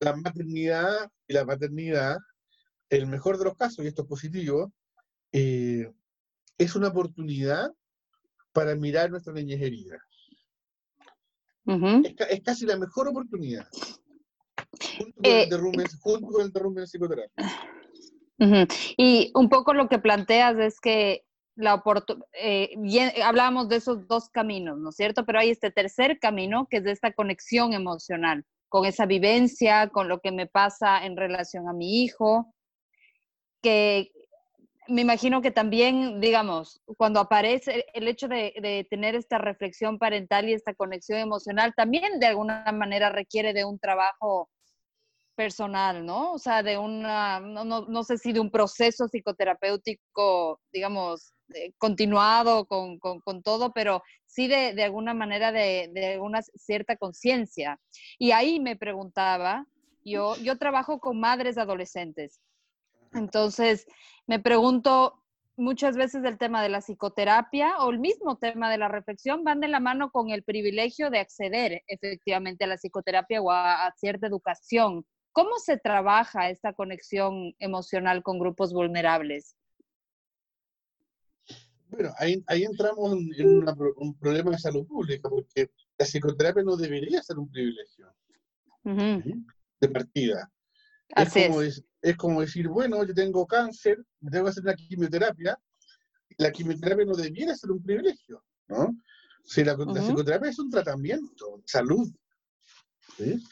la 0.00 0.16
maternidad 0.16 1.10
y 1.28 1.34
la 1.34 1.46
paternidad, 1.46 2.16
el 2.90 3.06
mejor 3.06 3.38
de 3.38 3.44
los 3.44 3.56
casos, 3.56 3.84
y 3.84 3.88
esto 3.88 4.02
es 4.02 4.08
positivo, 4.08 4.72
eh, 5.32 5.90
es 6.58 6.74
una 6.74 6.88
oportunidad 6.88 7.70
para 8.52 8.74
mirar 8.74 9.10
nuestra 9.10 9.32
niñez 9.32 9.62
herida. 9.62 9.98
Uh 11.64 11.74
-huh. 11.74 12.06
es, 12.06 12.28
es, 12.30 12.42
casi 12.42 12.66
la 12.66 12.76
mejor 12.76 13.08
oportunidad. 13.08 13.66
Junto 14.98 15.14
con, 15.14 15.24
eh, 15.24 15.42
el, 15.44 15.50
derrumbe, 15.50 15.84
junto 16.00 16.26
con 16.26 16.42
el 16.42 16.52
derrumbe 16.52 16.80
de 16.82 16.86
psicoterapia. 16.86 17.44
Uh 18.38 18.44
-huh. 18.44 18.94
Y 18.96 19.30
un 19.34 19.48
poco 19.48 19.74
lo 19.74 19.88
que 19.88 19.98
planteas 19.98 20.58
es 20.58 20.80
que 20.80 21.24
la 21.54 21.82
eh, 22.32 22.70
bien, 22.78 23.12
hablábamos 23.22 23.68
de 23.68 23.76
esos 23.76 24.06
dos 24.08 24.28
caminos, 24.30 24.78
¿no 24.78 24.90
es 24.90 24.96
cierto? 24.96 25.24
Pero 25.24 25.38
hay 25.38 25.50
este 25.50 25.70
tercer 25.70 26.18
camino 26.18 26.66
que 26.70 26.78
es 26.78 26.84
de 26.84 26.92
esta 26.92 27.12
conexión 27.12 27.72
emocional, 27.72 28.44
con 28.68 28.86
esa 28.86 29.06
vivencia, 29.06 29.88
con 29.88 30.08
lo 30.08 30.20
que 30.20 30.32
me 30.32 30.46
pasa 30.46 31.04
en 31.04 31.16
relación 31.16 31.68
a 31.68 31.72
mi 31.72 32.02
hijo, 32.02 32.54
que 33.60 34.10
me 34.88 35.02
imagino 35.02 35.42
que 35.42 35.50
también, 35.50 36.20
digamos, 36.20 36.80
cuando 36.96 37.20
aparece 37.20 37.86
el 37.94 38.08
hecho 38.08 38.28
de, 38.28 38.54
de, 38.60 38.86
tener 38.90 39.14
esta 39.14 39.38
reflexión 39.38 39.98
parental 39.98 40.48
y 40.48 40.54
esta 40.54 40.74
conexión 40.74 41.18
emocional, 41.18 41.72
también 41.76 42.18
de 42.18 42.26
alguna 42.26 42.64
manera 42.72 43.10
requiere 43.10 43.52
de 43.52 43.64
un 43.64 43.78
trabajo 43.78 44.50
personal, 45.42 46.06
¿no? 46.06 46.32
O 46.32 46.38
sea, 46.38 46.62
de 46.62 46.78
una, 46.78 47.40
no, 47.40 47.64
no, 47.64 47.86
no 47.88 48.04
sé 48.04 48.16
si 48.16 48.32
de 48.32 48.38
un 48.38 48.50
proceso 48.50 49.08
psicoterapéutico, 49.08 50.60
digamos, 50.72 51.34
eh, 51.54 51.72
continuado 51.78 52.64
con, 52.66 53.00
con, 53.00 53.42
todo, 53.42 53.72
pero 53.72 54.02
sí 54.24 54.46
de, 54.46 54.72
de 54.74 54.84
alguna 54.84 55.14
manera 55.14 55.50
de, 55.50 55.90
de 55.92 56.20
una 56.20 56.42
cierta 56.42 56.96
conciencia. 56.96 57.80
Y 58.18 58.30
ahí 58.30 58.60
me 58.60 58.76
preguntaba, 58.76 59.66
yo, 60.04 60.36
yo 60.36 60.56
trabajo 60.58 61.00
con 61.00 61.18
madres 61.18 61.58
adolescentes, 61.58 62.40
entonces 63.12 63.86
me 64.28 64.38
pregunto, 64.38 65.22
muchas 65.56 65.96
veces 65.96 66.24
el 66.24 66.38
tema 66.38 66.62
de 66.62 66.68
la 66.68 66.80
psicoterapia 66.80 67.78
o 67.78 67.90
el 67.90 67.98
mismo 67.98 68.36
tema 68.36 68.70
de 68.70 68.78
la 68.78 68.88
reflexión 68.88 69.44
van 69.44 69.60
de 69.60 69.68
la 69.68 69.80
mano 69.80 70.10
con 70.10 70.30
el 70.30 70.44
privilegio 70.44 71.10
de 71.10 71.18
acceder 71.18 71.82
efectivamente 71.88 72.64
a 72.64 72.68
la 72.68 72.76
psicoterapia 72.76 73.42
o 73.42 73.50
a 73.50 73.92
cierta 73.96 74.28
educación. 74.28 75.04
¿Cómo 75.32 75.58
se 75.58 75.78
trabaja 75.78 76.50
esta 76.50 76.74
conexión 76.74 77.54
emocional 77.58 78.22
con 78.22 78.38
grupos 78.38 78.72
vulnerables? 78.72 79.56
Bueno, 81.88 82.12
ahí, 82.18 82.42
ahí 82.46 82.64
entramos 82.64 83.12
en 83.36 83.58
una, 83.58 83.74
un 83.96 84.18
problema 84.18 84.50
de 84.50 84.58
salud 84.58 84.86
pública, 84.86 85.28
porque 85.28 85.70
la 85.98 86.06
psicoterapia 86.06 86.62
no 86.62 86.76
debería 86.76 87.22
ser 87.22 87.38
un 87.38 87.50
privilegio 87.50 88.14
uh 88.84 88.90
-huh. 88.90 89.22
¿sí? 89.22 89.34
de 89.80 89.88
partida. 89.88 90.50
Así 91.14 91.40
es, 91.40 91.48
como, 91.48 91.62
es. 91.62 91.84
es 92.00 92.16
como 92.16 92.40
decir, 92.40 92.68
bueno, 92.68 93.04
yo 93.04 93.12
tengo 93.12 93.46
cáncer, 93.46 94.02
me 94.20 94.30
tengo 94.30 94.44
que 94.44 94.50
hacer 94.50 94.62
una 94.62 94.74
quimioterapia. 94.74 95.58
La 96.38 96.50
quimioterapia 96.50 97.04
no 97.04 97.14
debiera 97.14 97.54
ser 97.54 97.70
un 97.70 97.82
privilegio, 97.82 98.42
¿no? 98.68 98.96
Si 99.44 99.62
la, 99.62 99.74
uh 99.74 99.78
-huh. 99.78 99.94
la 99.94 100.00
psicoterapia 100.02 100.50
es 100.50 100.58
un 100.58 100.70
tratamiento 100.70 101.62
salud. 101.66 102.10
¿sí? 103.18 103.42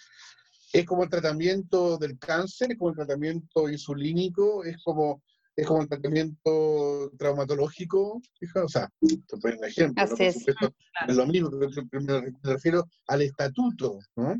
Es 0.72 0.84
como 0.86 1.04
el 1.04 1.10
tratamiento 1.10 1.98
del 1.98 2.18
cáncer, 2.18 2.72
es 2.72 2.78
como 2.78 2.90
el 2.90 2.96
tratamiento 2.96 3.68
insulínico, 3.68 4.64
es 4.64 4.76
como 4.84 5.22
es 5.56 5.66
como 5.66 5.82
el 5.82 5.88
tratamiento 5.88 7.12
traumatológico, 7.18 8.22
fija, 8.38 8.64
o 8.64 8.68
sea, 8.68 8.88
te 9.00 9.36
pongo 9.36 9.58
un 9.58 9.64
ejemplo, 9.64 10.06
¿no? 10.06 10.16
es. 10.18 10.34
Supuesto, 10.34 10.74
es. 11.08 11.16
lo 11.16 11.26
mismo, 11.26 11.50
pero 11.50 12.02
me 12.02 12.32
refiero 12.42 12.88
al 13.08 13.22
estatuto, 13.22 13.98
¿no? 14.16 14.36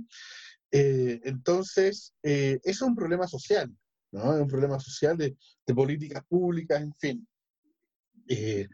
Eh, 0.71 1.21
entonces, 1.25 2.15
eh, 2.23 2.59
eso 2.63 2.85
es 2.85 2.89
un 2.89 2.95
problema 2.95 3.27
social, 3.27 3.71
¿no? 4.13 4.35
Es 4.35 4.41
un 4.41 4.49
problema 4.49 4.79
social 4.79 5.17
de, 5.19 5.37
de 5.67 5.75
políticas 5.75 6.25
públicas, 6.27 6.81
en 6.81 6.95
fin. 6.95 7.29
Eh, 8.29 8.69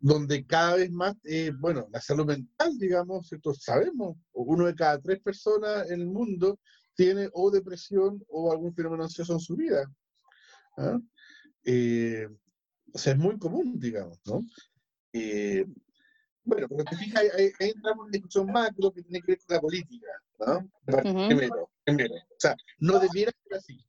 donde 0.00 0.46
cada 0.46 0.76
vez 0.76 0.90
más, 0.90 1.14
eh, 1.24 1.52
bueno, 1.58 1.88
la 1.90 2.00
salud 2.00 2.26
mental, 2.26 2.78
digamos, 2.78 3.28
¿cierto? 3.28 3.52
sabemos, 3.52 4.16
uno 4.32 4.66
de 4.66 4.74
cada 4.74 5.00
tres 5.00 5.20
personas 5.20 5.90
en 5.90 6.00
el 6.00 6.06
mundo 6.06 6.60
tiene 6.98 7.30
o 7.32 7.48
depresión 7.48 8.20
o 8.28 8.50
algún 8.50 8.74
fenómeno 8.74 9.04
ansioso 9.04 9.32
en 9.34 9.38
su 9.38 9.54
vida. 9.54 9.88
¿ah? 10.76 10.98
Eh, 11.64 12.26
o 12.92 12.98
sea, 12.98 13.12
es 13.12 13.18
muy 13.20 13.38
común, 13.38 13.78
digamos, 13.78 14.18
¿no? 14.26 14.44
Eh, 15.12 15.64
bueno, 16.42 16.66
pero 16.68 16.82
te 16.82 16.96
fijas, 16.96 17.22
ahí, 17.22 17.52
ahí, 17.60 17.70
entramos 17.70 17.98
en 17.98 18.08
una 18.08 18.10
discusión 18.10 18.46
macro 18.46 18.92
que 18.92 19.02
tiene 19.02 19.20
que 19.20 19.32
ver 19.32 19.38
con 19.46 19.54
la 19.54 19.60
política, 19.60 20.06
¿no? 20.40 20.70
Primero, 21.24 21.70
primero. 21.84 22.14
O 22.14 22.40
sea, 22.40 22.56
no 22.78 22.98
debiera 22.98 23.30
ser 23.44 23.58
así. 23.58 23.84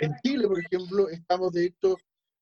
En 0.00 0.12
Chile, 0.24 0.48
por 0.48 0.58
ejemplo, 0.58 1.08
estamos 1.10 1.52
de 1.52 1.66
hecho, 1.66 1.96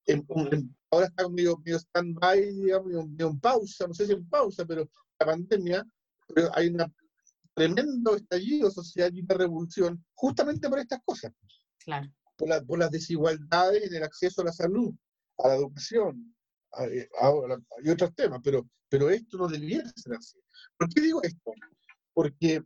en, 0.07 0.27
en, 0.53 0.75
ahora 0.91 1.07
está 1.07 1.29
medio, 1.29 1.59
medio 1.59 1.79
stand-by, 1.79 2.55
digamos, 2.55 2.87
medio, 2.87 3.07
medio, 3.07 3.29
en 3.29 3.41
pausa, 3.41 3.87
no 3.87 3.93
sé 3.93 4.07
si 4.07 4.13
en 4.13 4.27
pausa, 4.27 4.65
pero 4.65 4.89
la 5.21 5.27
pandemia, 5.27 5.87
pero 6.35 6.49
hay 6.55 6.69
un 6.69 6.81
tremendo 7.57 8.15
estallido 8.15 8.71
social 8.71 9.17
y 9.17 9.23
una 9.23 9.35
revolución 9.35 10.05
justamente 10.15 10.69
por 10.69 10.79
estas 10.79 11.01
cosas. 11.05 11.33
Claro 11.79 12.09
por, 12.37 12.49
la, 12.49 12.63
por, 12.63 12.79
las 12.79 12.91
desigualdades 12.91 13.85
en 13.85 13.95
el 13.95 14.03
acceso 14.03 14.43
a 14.43 14.47
la 14.47 14.53
salud, 14.53 14.95
a 15.39 15.49
la 15.49 15.55
educación 15.57 16.35
a, 16.73 16.83
a, 16.83 17.29
a, 17.29 17.59
y 17.83 17.91
otros 17.91 18.15
temas, 18.15 18.41
pero, 18.43 18.69
pero 18.89 19.11
esto 19.11 19.39
no 19.39 19.49
debiera 19.49 19.91
ser 19.97 20.15
así. 20.15 20.39
¿Por 20.79 20.89
qué 20.93 21.01
digo 21.01 21.23
esto? 21.23 21.53
Porque, 22.13 22.63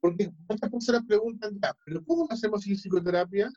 porque 0.00 0.30
muchas 0.48 0.70
personas 0.70 1.04
preguntan, 1.06 1.58
ya, 1.60 1.74
¿pero 1.84 2.04
cómo 2.04 2.26
lo 2.26 2.34
hacemos 2.34 2.62
sin 2.62 2.76
psicoterapia? 2.76 3.50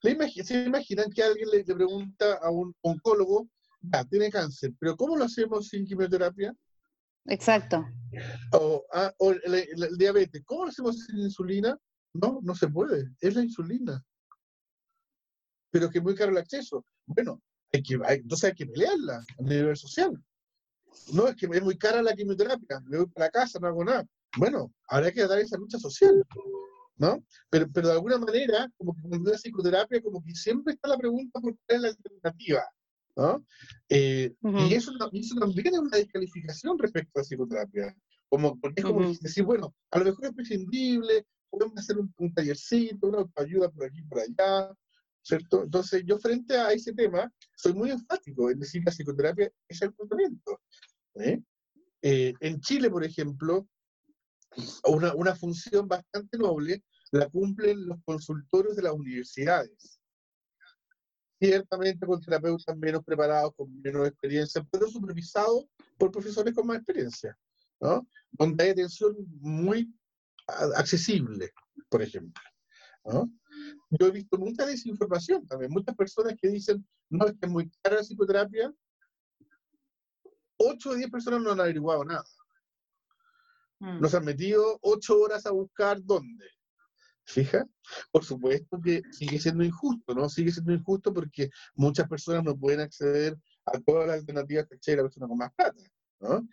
¿Se 0.00 0.64
imaginan 0.64 1.10
que 1.10 1.22
alguien 1.22 1.48
le, 1.50 1.58
le 1.64 1.74
pregunta 1.74 2.34
a 2.42 2.50
un 2.50 2.74
oncólogo, 2.82 3.48
ya, 3.80 4.04
tiene 4.04 4.30
cáncer, 4.30 4.72
pero 4.78 4.96
¿cómo 4.96 5.16
lo 5.16 5.24
hacemos 5.24 5.68
sin 5.68 5.86
quimioterapia? 5.86 6.54
Exacto. 7.26 7.84
O, 8.52 8.84
ah, 8.92 9.12
el, 9.20 9.96
diabetes, 9.96 10.42
¿cómo 10.44 10.66
hacemos 10.66 10.98
sin 10.98 11.18
insulina? 11.18 11.78
No, 12.14 12.40
no 12.42 12.54
se 12.54 12.68
puede, 12.68 13.10
es 13.20 13.34
la 13.34 13.42
insulina 13.42 14.04
pero 15.72 15.90
que 15.90 15.98
es 15.98 16.04
muy 16.04 16.14
caro 16.14 16.30
el 16.30 16.38
acceso. 16.38 16.84
Bueno, 17.06 17.42
hay 17.72 17.82
que, 17.82 17.94
entonces 17.94 18.50
hay 18.50 18.54
que 18.54 18.66
pelearla 18.66 19.24
a 19.38 19.42
nivel 19.42 19.76
social. 19.76 20.22
No, 21.12 21.26
es 21.26 21.34
que 21.34 21.46
es 21.46 21.62
muy 21.62 21.76
cara 21.78 22.02
la 22.02 22.14
quimioterapia, 22.14 22.80
me 22.84 22.98
voy 22.98 23.06
para 23.06 23.30
casa, 23.30 23.58
no 23.58 23.66
hago 23.66 23.82
nada. 23.82 24.06
Bueno, 24.36 24.72
habrá 24.88 25.10
que 25.10 25.26
dar 25.26 25.38
esa 25.38 25.56
lucha 25.56 25.78
social, 25.78 26.22
¿no? 26.96 27.24
Pero, 27.48 27.66
pero 27.72 27.88
de 27.88 27.94
alguna 27.94 28.18
manera, 28.18 28.70
como 28.76 28.94
que 28.94 29.08
con 29.08 29.24
la 29.24 29.32
psicoterapia, 29.32 30.02
como 30.02 30.22
que 30.22 30.34
siempre 30.34 30.74
está 30.74 30.88
la 30.88 30.98
pregunta 30.98 31.40
por 31.40 31.56
cuál 31.66 31.76
es 31.76 31.80
la 31.80 31.88
alternativa, 31.88 32.62
¿no? 33.16 33.44
Eh, 33.88 34.34
uh 34.42 34.50
-huh. 34.50 34.68
Y 34.70 34.74
eso, 34.74 34.92
eso, 35.12 35.34
también 35.36 35.74
es 35.74 35.78
una 35.78 35.96
descalificación 35.96 36.78
respecto 36.78 37.10
a 37.14 37.20
la 37.20 37.24
psicoterapia. 37.24 37.96
Como, 38.28 38.58
porque 38.58 38.80
es 38.80 38.86
como 38.86 39.00
uh 39.00 39.12
-huh. 39.12 39.20
decir, 39.20 39.44
bueno, 39.44 39.74
a 39.90 39.98
lo 39.98 40.04
mejor 40.06 40.26
es 40.26 40.32
prescindible, 40.32 41.26
podemos 41.50 41.78
hacer 41.78 41.98
un, 41.98 42.12
un 42.16 42.32
tallercito, 42.32 43.08
una 43.08 43.30
ayuda 43.36 43.70
por 43.70 43.84
aquí 43.84 44.02
por 44.02 44.20
allá, 44.20 44.74
¿cierto? 45.22 45.64
Entonces, 45.64 46.02
yo 46.04 46.18
frente 46.18 46.56
a 46.56 46.72
ese 46.72 46.92
tema, 46.92 47.32
soy 47.56 47.74
muy 47.74 47.90
enfático 47.90 48.50
en 48.50 48.58
decir 48.58 48.82
que 48.82 48.86
la 48.86 48.92
psicoterapia 48.92 49.52
es 49.68 49.82
el 49.82 49.94
tratamiento. 49.94 50.60
¿eh? 51.14 51.40
Eh, 52.02 52.34
en 52.40 52.60
Chile, 52.60 52.90
por 52.90 53.04
ejemplo, 53.04 53.68
una, 54.84 55.14
una, 55.14 55.34
función 55.34 55.88
bastante 55.88 56.36
noble 56.36 56.82
la 57.12 57.28
cumplen 57.28 57.86
los 57.86 57.98
consultorios 58.04 58.76
de 58.76 58.82
las 58.82 58.92
universidades. 58.92 60.01
Ciertamente 61.42 62.06
con 62.06 62.20
terapeutas 62.20 62.76
menos 62.76 63.02
preparados, 63.04 63.52
con 63.56 63.82
menos 63.82 64.06
experiencia, 64.06 64.64
pero 64.70 64.86
supervisados 64.86 65.64
por 65.98 66.12
profesores 66.12 66.54
con 66.54 66.68
más 66.68 66.76
experiencia, 66.76 67.36
¿no? 67.80 68.06
Donde 68.30 68.62
hay 68.62 68.70
atención 68.70 69.16
muy 69.40 69.92
accesible, 70.46 71.50
por 71.88 72.00
ejemplo. 72.00 72.40
¿no? 73.04 73.28
yo 73.90 74.06
he 74.06 74.10
visto 74.12 74.38
mucha 74.38 74.64
desinformación 74.64 75.46
también, 75.48 75.72
muchas 75.72 75.96
personas 75.96 76.34
que 76.40 76.48
dicen, 76.48 76.86
no, 77.10 77.26
es 77.26 77.32
que 77.32 77.46
es 77.46 77.50
muy 77.50 77.70
cara 77.82 77.96
la 77.96 78.02
psicoterapia. 78.02 78.72
8 80.58 80.90
o 80.90 80.94
10 80.94 81.10
personas 81.10 81.42
no 81.42 81.50
han 81.50 81.60
averiguado 81.60 82.04
nada. 82.04 82.24
Mm. 83.80 84.00
Nos 84.00 84.14
han 84.14 84.24
metido 84.24 84.78
8 84.82 85.18
horas 85.18 85.44
a 85.46 85.50
buscar 85.50 86.00
dónde. 86.04 86.46
Fija, 87.32 87.66
por 88.10 88.24
supuesto 88.24 88.78
que 88.80 89.02
sigue 89.10 89.38
siendo 89.38 89.64
injusto, 89.64 90.14
¿no? 90.14 90.28
Sigue 90.28 90.50
siendo 90.52 90.72
injusto 90.72 91.12
porque 91.12 91.48
muchas 91.74 92.08
personas 92.08 92.44
no 92.44 92.56
pueden 92.56 92.80
acceder 92.80 93.36
a 93.64 93.78
todas 93.80 94.06
las 94.06 94.16
alternativas 94.18 94.66
que 94.68 94.76
tiene 94.76 94.98
la 94.98 95.02
persona 95.04 95.28
con 95.28 95.38
más 95.38 95.52
plata, 95.54 95.82
¿no? 96.20 96.46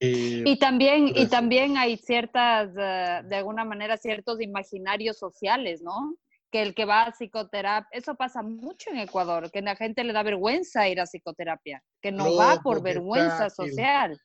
Eh, 0.00 0.42
Y 0.46 0.58
también, 0.58 1.08
y 1.14 1.26
también 1.26 1.76
hay 1.76 1.96
ciertas, 1.96 2.70
eh, 2.76 3.22
de 3.28 3.36
alguna 3.36 3.64
manera, 3.64 3.96
ciertos 3.96 4.40
imaginarios 4.40 5.18
sociales, 5.18 5.82
¿no? 5.82 6.16
Que 6.50 6.62
el 6.62 6.74
que 6.74 6.84
va 6.84 7.02
a 7.02 7.12
psicoterapia, 7.12 7.88
eso 7.92 8.14
pasa 8.14 8.42
mucho 8.42 8.90
en 8.90 8.98
Ecuador, 8.98 9.50
que 9.50 9.58
a 9.58 9.62
la 9.62 9.76
gente 9.76 10.04
le 10.04 10.12
da 10.12 10.22
vergüenza 10.22 10.88
ir 10.88 11.00
a 11.00 11.04
psicoterapia, 11.04 11.82
que 12.00 12.12
no 12.12 12.24
No, 12.24 12.36
va 12.36 12.62
por 12.62 12.82
vergüenza 12.82 13.50
social. 13.50 14.18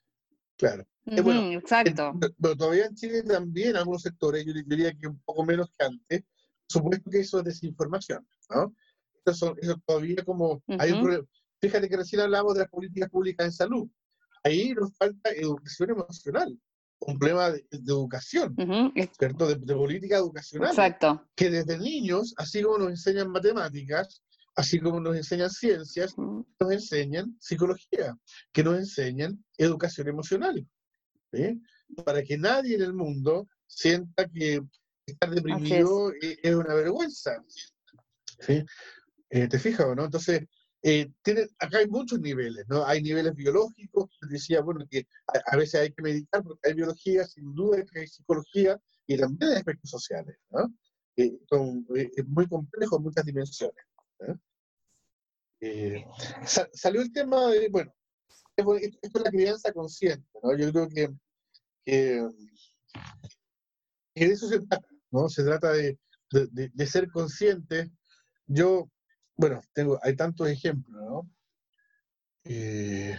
Claro. 0.59 0.85
Eh, 1.07 1.21
bueno, 1.21 1.41
exacto. 1.57 2.11
En- 2.21 2.35
Pero 2.39 2.55
todavía 2.55 2.85
en 2.85 2.93
Chile 2.95 3.23
también, 3.23 3.75
algunos 3.75 4.03
sectores, 4.03 4.45
yo 4.45 4.53
diría 4.53 4.93
que 4.93 5.07
un 5.07 5.17
poco 5.21 5.43
menos 5.43 5.71
que 5.75 5.85
antes, 5.85 6.23
supuesto 6.67 7.09
que 7.09 7.21
eso 7.21 7.39
es 7.39 7.45
desinformación, 7.45 8.27
¿no? 8.51 8.75
Eso, 9.25 9.55
eso 9.59 9.81
todavía 9.85 10.23
como... 10.23 10.61
hay 10.77 10.91
un 10.91 10.97
Ujú. 10.97 11.03
problema. 11.05 11.27
Fíjate 11.61 11.89
que 11.89 11.97
recién 11.97 12.21
hablamos 12.21 12.53
de 12.53 12.59
las 12.61 12.69
políticas 12.69 13.09
públicas 13.09 13.45
en 13.47 13.51
salud. 13.53 13.89
Ahí 14.43 14.73
nos 14.73 14.95
falta 14.95 15.31
educación 15.31 15.89
emocional, 15.91 16.59
un 16.99 17.17
problema 17.17 17.49
de, 17.51 17.65
de 17.71 17.91
educación, 17.91 18.55
Ujú, 18.57 18.91
ex- 18.95 19.17
¿cierto? 19.17 19.47
De, 19.47 19.55
de 19.55 19.73
política 19.75 20.17
educacional. 20.17 20.69
Exacto. 20.69 21.25
Que 21.35 21.49
desde 21.49 21.77
niños, 21.79 22.33
así 22.37 22.61
como 22.61 22.77
nos 22.79 22.89
enseñan 22.91 23.31
matemáticas, 23.31 24.21
así 24.59 24.77
como 24.81 24.99
nos 24.99 25.15
enseñan 25.15 25.49
ciencias, 25.49 26.11
Ujú. 26.17 26.45
nos 26.59 26.71
enseñan 26.71 27.37
psicología, 27.39 28.17
que 28.51 28.61
nos 28.61 28.77
enseñan 28.77 29.41
educación 29.57 30.09
emocional. 30.09 30.67
¿sí? 31.31 31.61
Para 32.03 32.21
que 32.23 32.37
nadie 32.37 32.75
en 32.75 32.81
el 32.81 32.93
mundo 32.93 33.47
sienta 33.67 34.27
que 34.27 34.61
estar 35.05 35.29
deprimido 35.29 36.11
e- 36.21 36.37
es. 36.43 36.55
una 36.55 36.73
vergüenza. 36.73 37.41
¿sí? 38.41 38.65
Eh, 39.29 39.47
¿Te 39.47 39.59
fijas 39.59 39.87
o 39.87 39.95
no? 39.95 40.05
Entonces, 40.05 40.41
eh, 40.83 41.09
acá 41.57 41.77
hay 41.77 41.87
muchos 41.87 42.19
niveles, 42.19 42.65
¿no? 42.67 42.85
Hay 42.85 43.01
niveles 43.01 43.33
biológicos, 43.35 44.09
decía, 44.29 44.59
bueno, 44.61 44.85
que 44.89 45.07
a, 45.27 45.53
a 45.53 45.57
veces 45.57 45.79
hay 45.81 45.93
que 45.93 46.01
medicar 46.01 46.43
porque 46.43 46.67
hay 46.67 46.73
biología, 46.73 47.23
sin 47.25 47.53
duda 47.55 47.85
que 47.85 48.01
hay 48.01 48.07
psicología 48.07 48.77
y 49.07 49.17
también 49.17 49.51
hay 49.51 49.57
aspectos 49.57 49.89
sociales, 49.89 50.35
¿no? 50.49 50.73
Eh, 51.15 51.39
son, 51.49 51.85
eh, 51.95 52.09
es 52.13 52.27
muy 52.27 52.45
complejo 52.47 52.97
en 52.97 53.03
muchas 53.03 53.23
dimensiones. 53.25 53.85
¿no? 54.19 54.37
Eh, 55.61 56.05
sa- 56.45 56.69
salió 56.73 57.01
el 57.01 57.11
tema 57.11 57.47
de, 57.47 57.67
bueno, 57.69 57.93
es 58.55 58.65
bu- 58.65 58.77
esto 58.79 58.97
esto 59.01 59.19
es 59.19 59.25
la 59.25 59.31
crianza 59.31 59.73
consciente, 59.73 60.27
¿no? 60.41 60.55
Yo 60.57 60.71
creo 60.71 60.87
que, 60.89 61.09
que, 61.85 62.29
de 64.15 64.25
eso 64.33 64.47
se 64.47 64.59
trata, 64.61 64.87
¿no? 65.11 65.29
Se 65.29 65.43
trata 65.43 65.71
de, 65.73 65.97
de- 66.31 66.87
ser 66.87 67.09
consciente. 67.11 67.91
Yo, 68.47 68.89
bueno, 69.35 69.61
tengo, 69.73 69.99
hay 70.01 70.15
tantos 70.15 70.47
ejemplos, 70.49 71.01
¿no? 71.03 71.29
Eh, 72.45 73.17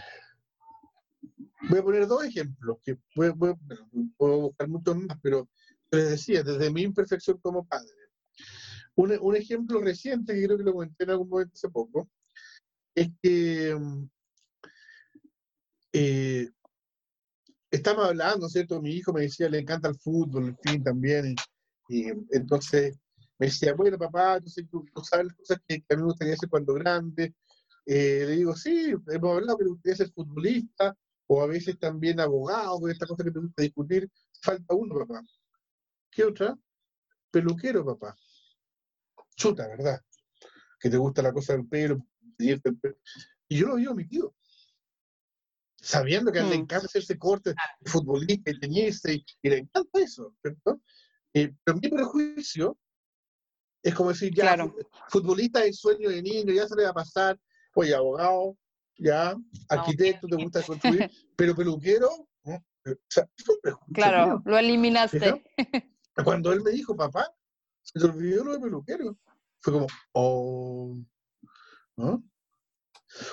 voy 1.69 1.79
a 1.79 1.83
poner 1.83 2.07
dos 2.07 2.23
ejemplos, 2.25 2.77
que 2.83 2.97
puedo 3.15 4.41
buscar 4.41 4.67
muchos 4.67 4.95
más, 4.97 5.17
pero 5.21 5.47
les 5.91 6.09
decía, 6.09 6.43
desde 6.43 6.71
mi 6.71 6.81
imperfección 6.81 7.37
como 7.39 7.65
padre. 7.65 7.89
Un, 8.95 9.17
un 9.21 9.35
ejemplo 9.35 9.79
reciente, 9.79 10.33
que 10.33 10.43
creo 10.45 10.57
que 10.57 10.63
lo 10.63 10.73
comenté 10.73 11.03
en 11.03 11.11
algún 11.11 11.29
momento 11.29 11.53
hace 11.55 11.69
poco, 11.69 12.09
es 12.95 13.09
que 13.21 13.75
mm, 13.75 14.09
eh, 15.93 16.49
estamos 17.69 18.05
hablando, 18.05 18.49
¿cierto? 18.49 18.81
Mi 18.81 18.91
hijo 18.91 19.13
me 19.13 19.21
decía, 19.21 19.49
le 19.49 19.59
encanta 19.59 19.89
el 19.89 19.99
fútbol, 19.99 20.47
en 20.49 20.57
fin, 20.57 20.83
también. 20.83 21.35
Y, 21.89 22.09
entonces 22.31 22.97
me 23.37 23.47
decía, 23.47 23.73
bueno, 23.73 23.97
papá, 23.97 24.35
entonces 24.37 24.67
tú, 24.69 24.85
tú 24.93 25.01
sabes 25.03 25.27
las 25.27 25.35
cosas 25.35 25.59
que, 25.67 25.81
que 25.81 25.93
a 25.93 25.97
mí 25.97 26.03
me 26.03 26.09
gustaría 26.09 26.33
hacer 26.33 26.49
cuando 26.49 26.73
grande. 26.73 27.33
Eh, 27.85 28.25
le 28.27 28.31
digo, 28.37 28.55
sí, 28.55 28.93
hemos 29.07 29.35
hablado 29.35 29.57
que 29.57 29.63
te 29.63 29.69
gustaría 29.69 29.95
ser 29.95 30.11
futbolista 30.11 30.95
o 31.27 31.41
a 31.41 31.47
veces 31.47 31.79
también 31.79 32.19
abogado, 32.19 32.79
con 32.79 32.91
esta 32.91 33.07
cosa 33.07 33.23
que 33.23 33.31
te 33.31 33.39
gusta 33.39 33.63
discutir. 33.63 34.09
Falta 34.41 34.75
uno, 34.75 34.95
papá. 34.95 35.23
¿Qué 36.11 36.23
otra? 36.25 36.57
Peluquero, 37.31 37.85
papá. 37.85 38.15
Chuta, 39.35 39.67
¿verdad? 39.67 40.01
Que 40.79 40.89
te 40.89 40.97
gusta 40.97 41.21
la 41.21 41.31
cosa 41.31 41.53
del 41.53 41.67
pelo, 41.67 42.05
pelo. 42.79 42.97
Y 43.47 43.57
yo 43.59 43.67
lo 43.67 43.75
digo 43.75 43.91
a 43.91 43.95
mi 43.95 44.07
tío. 44.07 44.33
Sabiendo 45.83 46.31
que 46.31 46.39
a 46.39 46.43
él 46.43 46.49
le 46.49 46.57
Mm. 46.57 46.61
encanta 46.61 46.85
hacerse 46.85 47.17
cortes 47.17 47.55
de 47.79 47.89
futbolista 47.89 48.51
y 48.51 48.59
teñirse, 48.59 49.13
y, 49.15 49.25
y 49.41 49.49
le 49.49 49.57
encanta 49.59 49.99
eso, 49.99 50.35
¿cierto? 50.41 50.81
Eh, 51.33 51.53
pero 51.63 51.77
mi 51.79 51.89
prejuicio 51.89 52.77
es 53.83 53.95
como 53.95 54.09
decir, 54.09 54.31
ya, 54.35 54.43
Claro. 54.43 54.69
fu- 54.69 54.87
futbolista 55.19 55.65
es 55.65 55.79
sueño 55.79 56.09
de 56.09 56.21
niño, 56.21 56.53
ya 56.53 56.67
se 56.67 56.75
le 56.75 56.83
va 56.83 56.89
a 56.91 56.93
pasar, 56.93 57.39
oye, 57.73 57.95
abogado, 57.95 58.55
ya, 58.97 59.35
arquitecto, 59.69 60.27
te 60.27 60.35
gusta 60.35 60.61
construir, 60.61 61.09
pero 61.35 61.55
peluquero, 61.55 62.09
¿no? 62.43 62.55
O 62.85 62.95
sea, 63.09 63.27
Claro, 63.93 64.25
mío. 64.27 64.41
lo 64.45 64.57
eliminaste. 64.59 65.19
¿Fija? 65.19 65.41
Cuando 66.23 66.51
él 66.53 66.61
me 66.61 66.71
dijo, 66.71 66.95
papá, 66.95 67.33
se 67.81 67.99
te 67.99 68.05
olvidó 68.05 68.43
lo 68.43 68.53
de 68.53 68.59
peluquero. 68.59 69.17
Fue 69.61 69.73
como, 69.73 69.87
oh, 70.13 70.95
¿no? 71.97 72.23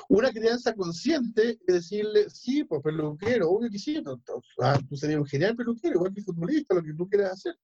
Una 0.08 0.30
crianza 0.32 0.74
consciente 0.74 1.58
es 1.66 1.74
decirle, 1.74 2.28
sí, 2.30 2.64
pues 2.64 2.82
peluquero, 2.82 3.50
obvio 3.50 3.70
que 3.70 3.78
sí, 3.78 4.00
no, 4.02 4.20
ah, 4.60 4.78
tú 4.88 4.96
serías 4.96 5.20
un 5.20 5.26
genial 5.26 5.54
peluquero, 5.56 5.94
igual 5.96 6.14
que 6.14 6.22
futbolista, 6.22 6.74
lo 6.74 6.82
que 6.82 6.94
tú 6.94 7.08
quieras 7.08 7.32
hacer, 7.32 7.54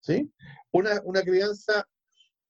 ¿sí? 0.00 0.30
Una, 0.72 1.00
una 1.04 1.22
crianza 1.22 1.86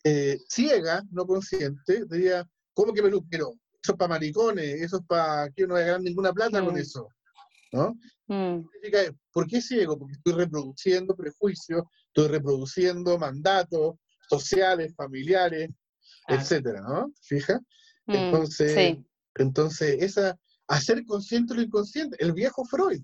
eh, 0.04 0.38
ciega, 0.48 1.02
no 1.10 1.26
consciente, 1.26 2.04
diría, 2.10 2.46
¿cómo 2.74 2.92
que 2.92 3.02
peluquero? 3.02 3.52
Eso 3.82 3.92
es 3.92 3.98
para 3.98 4.08
maricones, 4.10 4.80
eso 4.82 4.98
es 4.98 5.02
para 5.06 5.50
que 5.50 5.66
no 5.66 5.74
ganar 5.74 6.00
ninguna 6.00 6.32
plata 6.32 6.62
con 6.64 6.74
Mm. 6.74 6.78
eso, 6.78 7.08
¿no? 7.72 7.98
Mm, 8.26 8.66
¿por 9.32 9.46
qué 9.46 9.60
ciego? 9.60 9.98
Porque 9.98 10.14
estoy 10.14 10.32
reproduciendo 10.34 11.14
prejuicios, 11.14 11.82
estoy 12.08 12.28
reproduciendo 12.28 13.18
mandatos 13.18 13.96
sociales, 14.28 14.94
familiares, 14.96 15.68
Claro. 16.26 16.40
etcétera, 16.42 16.80
¿no? 16.80 17.12
Fija. 17.20 17.60
mm, 18.06 18.14
Entonces, 18.14 18.74
sí. 18.74 19.04
Entonces 19.36 19.96
esa, 20.00 20.38
hacer 20.68 21.04
consciente 21.04 21.54
lo 21.54 21.62
inconsciente, 21.62 22.16
el 22.20 22.32
viejo 22.32 22.64
Freud. 22.64 23.02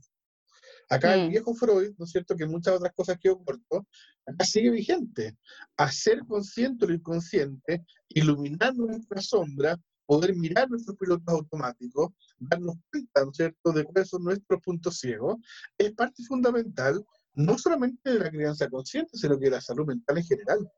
Acá 0.89 1.15
el 1.15 1.27
Mm. 1.27 1.31
viejo 1.31 1.55
Freud, 1.55 1.95
¿no 1.99 2.05
es 2.05 2.11
cierto? 2.11 2.35
Que 2.35 2.47
muchas 2.47 2.75
otras 2.75 2.93
cosas 2.95 3.17
que 3.21 3.31
corto, 3.31 3.87
acá 4.27 4.45
sigue 4.45 4.71
vigente. 4.71 5.37
Hacer 5.77 6.21
consciente 6.27 6.87
lo 6.87 6.95
inconsciente, 6.95 7.85
iluminar 8.09 8.75
nuestra 8.75 9.21
sombra, 9.21 9.77
poder 10.07 10.35
mirar 10.35 10.69
nuestros 10.69 10.97
pilotos 10.97 11.29
automáticos, 11.29 12.11
darnos 12.39 12.75
cuenta, 12.91 13.25
¿no 13.25 13.31
es 13.31 13.37
cierto?, 13.37 13.73
de 13.73 13.85
cuáles 13.85 14.09
son 14.09 14.25
nuestros 14.25 14.61
puntos 14.61 14.99
ciegos, 14.99 15.37
es 15.79 15.93
parte 15.93 16.25
fundamental, 16.25 17.05
no 17.35 17.57
solamente 17.57 18.11
de 18.11 18.19
la 18.19 18.31
crianza 18.31 18.69
consciente, 18.69 19.17
sino 19.17 19.39
que 19.39 19.45
de 19.45 19.51
la 19.53 19.61
salud 19.61 19.87
mental 19.87 20.19
en 20.19 20.25
general. 20.25 20.69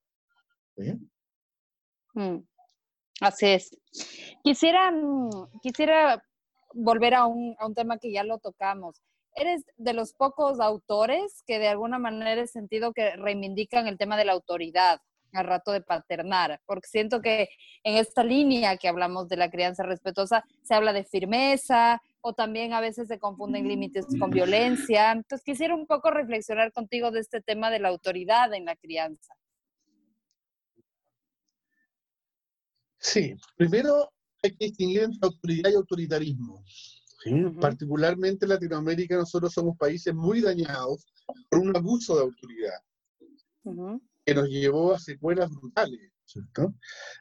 ¿Sí? 0.77 0.93
Mm, 2.15 2.45
Así 3.23 3.47
es. 3.47 3.77
Quisiera, 4.43 4.93
quisiera 5.63 6.23
volver 6.75 7.15
a 7.15 7.27
un, 7.27 7.55
a 7.59 7.67
un 7.67 7.75
tema 7.75 7.99
que 7.99 8.13
ya 8.13 8.25
lo 8.25 8.39
tocamos. 8.39 9.03
Eres 9.35 9.65
de 9.77 9.93
los 9.93 10.13
pocos 10.13 10.61
autores 10.61 11.43
que 11.47 11.59
de 11.59 11.69
alguna 11.69 11.99
manera 11.99 12.43
he 12.43 12.47
sentido 12.47 12.93
que 12.93 13.17
reivindican 13.17 13.87
el 13.87 13.97
tema 13.97 14.17
de 14.17 14.25
la 14.25 14.33
autoridad 14.33 15.01
al 15.33 15.47
rato 15.47 15.73
de 15.73 15.81
paternar, 15.81 16.61
porque 16.67 16.89
siento 16.89 17.23
que 17.23 17.49
en 17.85 17.97
esta 17.97 18.23
línea 18.23 18.77
que 18.77 18.89
hablamos 18.89 19.29
de 19.29 19.37
la 19.37 19.51
crianza 19.51 19.83
respetuosa 19.83 20.45
se 20.63 20.75
habla 20.75 20.93
de 20.93 21.05
firmeza 21.05 22.03
o 22.21 22.35
también 22.35 22.73
a 22.75 22.81
veces 22.81 23.09
se 23.09 23.19
confunden 23.19 23.67
límites 23.67 24.07
con 24.19 24.31
violencia. 24.31 25.13
Entonces 25.13 25.45
quisiera 25.45 25.75
un 25.75 25.87
poco 25.87 26.11
reflexionar 26.11 26.73
contigo 26.73 27.11
de 27.11 27.21
este 27.21 27.41
tema 27.41 27.71
de 27.71 27.81
la 27.81 27.89
autoridad 27.89 28.53
en 28.53 28.67
la 28.67 28.77
crianza. 28.77 29.35
Sí, 33.03 33.35
primero 33.57 34.11
hay 34.43 34.55
que 34.57 34.67
distinguir 34.67 35.03
entre 35.03 35.19
autoridad 35.23 35.71
y 35.71 35.75
autoritarismo. 35.75 36.63
¿sí? 37.23 37.33
Ujú. 37.35 37.61
Particularmente 37.61 38.45
en 38.45 38.51
Latinoamérica 38.51 39.17
nosotros 39.17 39.53
somos 39.53 39.77
países 39.77 40.15
muy 40.15 40.41
dañados 40.41 41.05
por 41.51 41.61
un 41.61 41.77
abuso 41.77 42.15
de 42.17 42.23
autoridad 42.23 42.79
Ujú, 43.65 44.01
que 44.25 44.35
nos 44.35 44.49
llevó 44.49 44.95
a 44.95 44.99
secuelas 44.99 45.51
brutales. 45.51 46.11
¿cierto? 46.25 46.75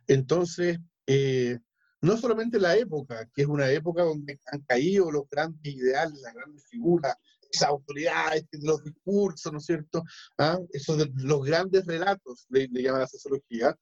Entonces, 0.07 0.77
eh, 1.07 1.59
no 2.01 2.15
solamente 2.17 2.59
la 2.59 2.77
época, 2.77 3.27
que 3.34 3.41
es 3.41 3.47
una 3.47 3.69
época 3.71 4.03
donde 4.03 4.39
han 4.51 4.61
caído 4.61 5.11
los 5.11 5.23
grandes 5.29 5.61
ideales, 5.75 6.19
las 6.21 6.34
grandes 6.34 6.63
figuras, 6.67 7.15
esa 7.51 7.67
autoridad, 7.67 8.36
este, 8.38 8.59
los 8.61 8.82
discursos, 8.84 9.51
¿no 9.51 9.57
es 9.57 9.65
cierto? 9.65 10.03
¿Ah? 10.38 10.57
Esos 10.71 10.97
de- 10.97 11.11
los 11.15 11.43
grandes 11.43 11.86
relatos, 11.86 12.45
le, 12.49 12.67
le 12.69 12.84
llama 12.84 12.99
la 12.99 13.07
sociología, 13.07 13.77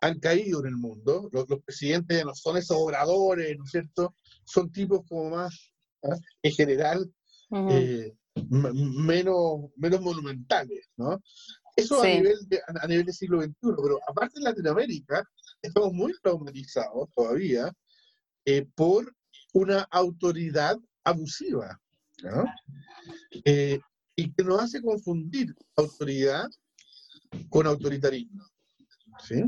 han 0.00 0.18
caído 0.18 0.60
en 0.60 0.66
el 0.66 0.76
mundo. 0.76 1.28
Los, 1.32 1.46
presidentes 1.64 2.24
no 2.24 2.34
son 2.34 2.56
esos 2.56 2.76
obradores, 2.76 3.56
¿no 3.56 3.64
es 3.64 3.70
cierto? 3.70 4.14
Son 4.44 4.70
tipos 4.70 5.04
como 5.08 5.30
más, 5.30 5.72
¿ah? 6.02 6.16
en 6.42 6.52
general, 6.52 7.12
eh, 7.68 8.14
menos, 8.48 9.70
menos 9.76 10.00
monumentales, 10.00 10.88
¿no? 10.96 11.22
Eso 11.76 12.02
a, 12.02 12.06
nivel 12.06 12.36
de, 12.48 12.60
a 12.66 12.86
nivel 12.86 13.06
del 13.06 13.14
siglo 13.14 13.40
XXI, 13.40 13.54
pero 13.60 14.00
aparte 14.06 14.38
en 14.38 14.44
Latinoamérica 14.44 15.24
estamos 15.62 15.92
muy 15.92 16.12
traumatizados 16.22 17.08
todavía 17.14 17.72
eh, 18.44 18.66
por 18.74 19.14
una 19.52 19.82
autoridad 19.90 20.76
abusiva, 21.04 21.80
¿no? 22.22 22.44
Eh, 23.44 23.80
y 24.16 24.32
que 24.32 24.44
nos 24.44 24.60
hace 24.60 24.82
confundir 24.82 25.54
autoridad 25.76 26.48
con 27.48 27.66
autoritarismo. 27.66 28.44
¿sí? 29.26 29.42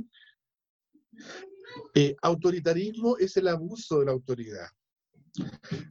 Eh, 1.94 2.16
autoritarismo 2.22 3.16
es 3.18 3.36
el 3.36 3.48
abuso 3.48 4.00
de 4.00 4.06
la 4.06 4.12
autoridad. 4.12 4.68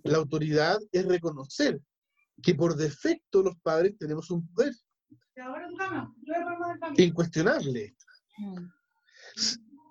La 0.04 0.18
autoridad 0.18 0.80
es 0.92 1.06
reconocer 1.06 1.80
que 2.42 2.56
por 2.56 2.76
defecto 2.76 3.42
los 3.42 3.56
padres 3.58 3.98
tenemos 3.98 4.30
un 4.32 4.48
poder 4.54 4.74
incuestionable, 6.98 7.96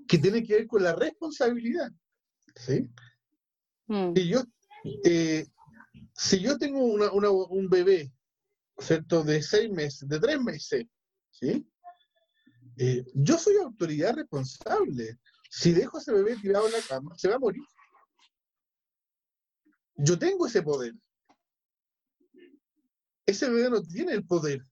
que 0.07 0.19
tiene 0.19 0.43
que 0.43 0.55
ver 0.55 0.67
con 0.67 0.83
la 0.83 0.95
responsabilidad. 0.95 1.91
¿sí? 2.57 2.89
Mm. 3.87 4.13
yo, 4.15 4.43
eh, 5.05 5.47
si 6.15 6.41
yo 6.41 6.59
tengo 6.59 6.79
un 6.81 7.69
bebé, 7.69 8.13
¿cierto? 8.79 9.23
De 9.23 9.43
seis 9.43 9.71
meses, 9.71 10.09
de 10.09 10.19
tres 10.21 10.41
meses, 10.41 10.87
¿sí? 11.31 11.67
Eh, 12.83 13.05
yo 13.13 13.37
soy 13.37 13.57
autoridad 13.57 14.15
responsable. 14.15 15.19
Si 15.51 15.73
dejo 15.73 15.99
a 15.99 16.01
ese 16.01 16.13
bebé 16.13 16.37
tirado 16.37 16.67
en 16.67 16.73
la 16.73 16.81
cama, 16.89 17.15
se 17.15 17.29
va 17.29 17.35
a 17.35 17.39
morir. 17.39 17.63
Yo 19.97 20.19
tengo 20.19 20.47
ese 20.47 20.63
poder. 20.63 20.95
Ese 23.27 23.51
bebé 23.51 23.69
no 23.69 23.83
tiene 23.83 24.15
el 24.15 24.25
poder. 24.25 24.65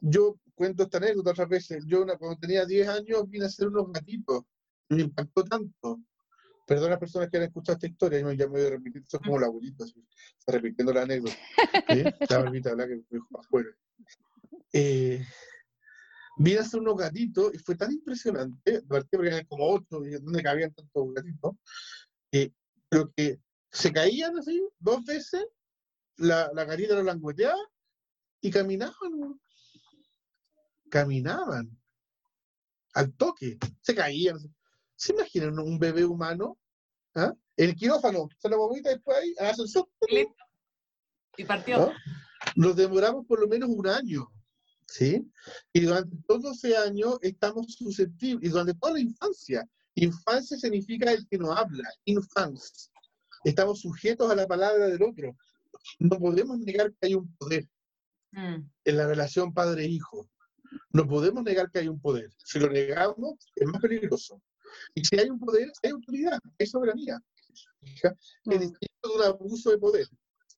Yo 0.00 0.38
cuento 0.54 0.84
esta 0.84 0.98
anécdota 0.98 1.32
otras 1.32 1.48
veces. 1.48 1.82
Yo 1.88 2.06
cuando 2.18 2.38
tenía 2.38 2.64
10 2.64 2.88
años 2.88 3.28
vine 3.28 3.46
a 3.46 3.48
hacer 3.48 3.66
unos 3.66 3.90
gatitos. 3.90 4.44
Me 4.90 5.02
impactó 5.02 5.42
tanto. 5.42 6.00
Perdón 6.68 6.86
a 6.86 6.90
las 6.90 7.00
personas 7.00 7.28
que 7.30 7.38
han 7.38 7.42
escuchado 7.42 7.74
esta 7.74 7.88
historia, 7.88 8.20
yo 8.20 8.32
ya 8.32 8.46
me 8.46 8.52
voy 8.52 8.66
a 8.66 8.70
repetir, 8.70 9.04
son 9.08 9.20
como 9.20 9.40
la 9.40 9.46
abuelita, 9.46 9.84
repitiendo 10.46 10.92
la 10.92 11.02
anécdota. 11.02 11.36
¿sí? 11.90 12.04
Está 12.20 12.36
hablar 12.36 12.88
que 12.88 13.02
me 13.10 13.20
afuera. 13.40 13.70
Eh, 14.72 15.26
vi 16.36 16.56
hacer 16.56 16.80
unos 16.80 16.96
gatitos 16.96 17.54
y 17.54 17.58
fue 17.58 17.76
tan 17.76 17.92
impresionante, 17.92 18.82
porque 18.82 19.16
eran 19.22 19.44
como 19.46 19.68
ocho, 19.68 20.04
y 20.04 20.12
donde 20.12 20.42
cabían 20.42 20.72
tantos 20.72 21.14
gatitos, 21.14 21.54
eh, 22.32 22.50
pero 22.88 23.12
que 23.16 23.40
se 23.70 23.92
caían 23.92 24.38
así 24.38 24.62
dos 24.78 25.04
veces, 25.04 25.46
la, 26.16 26.50
la 26.54 26.66
carita 26.66 26.94
lo 26.94 27.02
langueteaba 27.02 27.58
y 28.40 28.50
caminaban. 28.50 29.40
Caminaban 30.90 31.76
al 32.94 33.12
toque, 33.14 33.58
se 33.80 33.94
caían. 33.94 34.38
¿Se 34.96 35.12
imaginan 35.12 35.58
un 35.58 35.78
bebé 35.78 36.04
humano? 36.04 36.56
¿Ah? 37.16 37.32
El 37.56 37.74
quirófano, 37.74 38.28
se 38.38 38.48
lo 38.48 38.58
vomita 38.58 38.90
después 38.90 39.16
ahí, 39.16 39.34
hace 39.38 39.62
el 40.08 40.26
Y 41.36 41.44
partió. 41.44 41.92
Nos 42.56 42.76
demoramos 42.76 43.26
por 43.26 43.40
lo 43.40 43.48
menos 43.48 43.68
un 43.70 43.86
año 43.88 44.28
¿sí? 44.86 45.30
Y 45.72 45.80
durante 45.80 46.16
todo 46.26 46.52
ese 46.52 46.76
año 46.76 47.18
estamos 47.22 47.74
susceptibles, 47.74 48.48
y 48.48 48.50
durante 48.50 48.74
toda 48.74 48.94
la 48.94 49.00
infancia, 49.00 49.68
infancia 49.94 50.56
significa 50.58 51.12
el 51.12 51.26
que 51.28 51.38
no 51.38 51.52
habla, 51.52 51.88
infans. 52.04 52.90
Estamos 53.44 53.80
sujetos 53.80 54.30
a 54.30 54.34
la 54.34 54.46
palabra 54.46 54.86
del 54.86 55.02
otro. 55.02 55.36
No 55.98 56.18
podemos 56.18 56.58
negar 56.58 56.92
que 56.92 57.08
hay 57.08 57.14
un 57.14 57.34
poder 57.36 57.68
mm. 58.32 58.56
en 58.84 58.96
la 58.96 59.06
relación 59.06 59.52
padre-hijo. 59.52 60.28
No 60.90 61.06
podemos 61.06 61.42
negar 61.44 61.70
que 61.70 61.80
hay 61.80 61.88
un 61.88 62.00
poder. 62.00 62.30
Si 62.38 62.58
lo 62.58 62.70
negamos, 62.70 63.34
es 63.54 63.66
más 63.68 63.80
peligroso. 63.80 64.42
Y 64.94 65.04
si 65.04 65.18
hay 65.18 65.28
un 65.28 65.38
poder, 65.38 65.70
hay 65.82 65.90
autoridad, 65.90 66.38
hay 66.58 66.66
soberanía. 66.66 67.20
Mm. 68.44 68.52
Es 68.52 68.60
distinto 68.60 69.08
de 69.08 69.14
un 69.14 69.22
abuso 69.22 69.70
de 69.70 69.78
poder. 69.78 70.06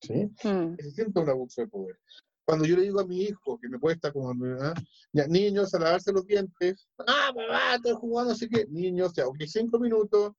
¿sí? 0.01 0.31
Mm. 0.45 0.75
Es 0.79 0.87
distinto 0.87 1.21
de 1.21 1.25
un 1.25 1.31
abuso 1.31 1.61
de 1.61 1.69
poder. 1.69 1.99
Cuando 2.47 2.65
yo 2.65 2.77
le 2.77 2.83
digo 2.83 3.01
a 3.01 3.07
mi 3.07 3.23
hijo, 3.23 3.59
que 3.59 3.69
me 3.69 3.79
cuesta 3.79 4.13
como, 4.13 4.33
¿ah? 4.63 4.73
ya, 5.13 5.27
niños, 5.27 5.75
a 5.75 5.81
lavarse 5.81 6.13
los 6.13 6.25
dientes, 6.25 6.89
ah, 7.05 7.33
mamá, 7.35 7.75
estoy 7.75 7.95
jugando, 7.95 8.33
así 8.33 8.49
que, 8.49 8.67
niños, 8.69 9.15
ya, 9.15 9.27
ok, 9.27 9.37
cinco 9.49 9.81
minutos, 9.81 10.33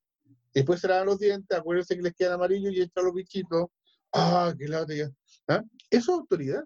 después 0.54 0.80
se 0.80 0.88
lavan 0.88 1.08
los 1.08 1.20
dientes, 1.20 1.58
acuérdense 1.58 1.98
que 1.98 2.02
les 2.02 2.14
quedan 2.16 2.36
amarillos 2.36 2.72
y 2.74 2.82
echan 2.82 3.04
los 3.04 3.14
bichitos, 3.14 3.66
ah, 4.14 4.54
qué 4.58 4.70
lado 4.70 4.88
ya. 4.88 5.10
¿Ah? 5.50 5.62
Eso 5.90 6.14
es 6.14 6.20
autoridad. 6.20 6.64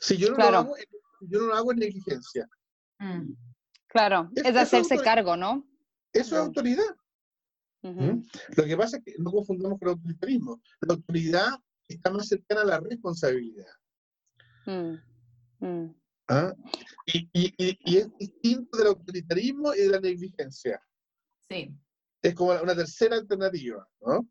Si 0.00 0.16
yo 0.16 0.30
no, 0.30 0.36
lo, 0.38 0.44
hago, 0.44 0.74
yo 1.20 1.40
no 1.40 1.46
lo 1.48 1.54
hago 1.54 1.72
en 1.72 1.78
negligencia. 1.80 2.48
Mm. 3.00 3.34
Claro, 3.88 4.30
es, 4.34 4.56
hacerse 4.56 4.96
cargo, 4.98 5.36
¿no? 5.36 5.68
Eso 6.14 6.36
es 6.36 6.40
autoridad. 6.40 6.96
¿Mm? 7.82 8.22
Lo 8.56 8.64
que 8.64 8.76
pasa 8.78 8.96
es 8.96 9.04
que 9.04 9.14
no 9.18 9.30
confundamos 9.30 9.78
con 9.78 9.88
el 9.88 9.94
autoritarismo. 9.96 10.62
La 10.80 10.94
autoridad 10.94 11.50
está 11.86 12.10
más 12.10 12.28
cercana 12.28 12.62
a 12.62 12.64
la 12.64 12.80
responsabilidad. 12.80 13.66
Mm, 14.66 14.94
mm. 15.60 15.94
¿Ah? 16.28 16.54
Y, 17.06 17.28
y, 17.32 17.96
es 17.98 18.08
distinto 18.18 18.78
del 18.78 18.88
autoritarismo 18.88 19.74
y 19.74 19.80
de 19.80 19.88
la 19.88 20.00
negligencia. 20.00 20.80
Sí. 21.48 21.74
Es 22.22 22.34
como 22.34 22.52
una 22.52 22.74
tercera 22.74 23.16
alternativa, 23.16 23.86
¿no? 24.00 24.26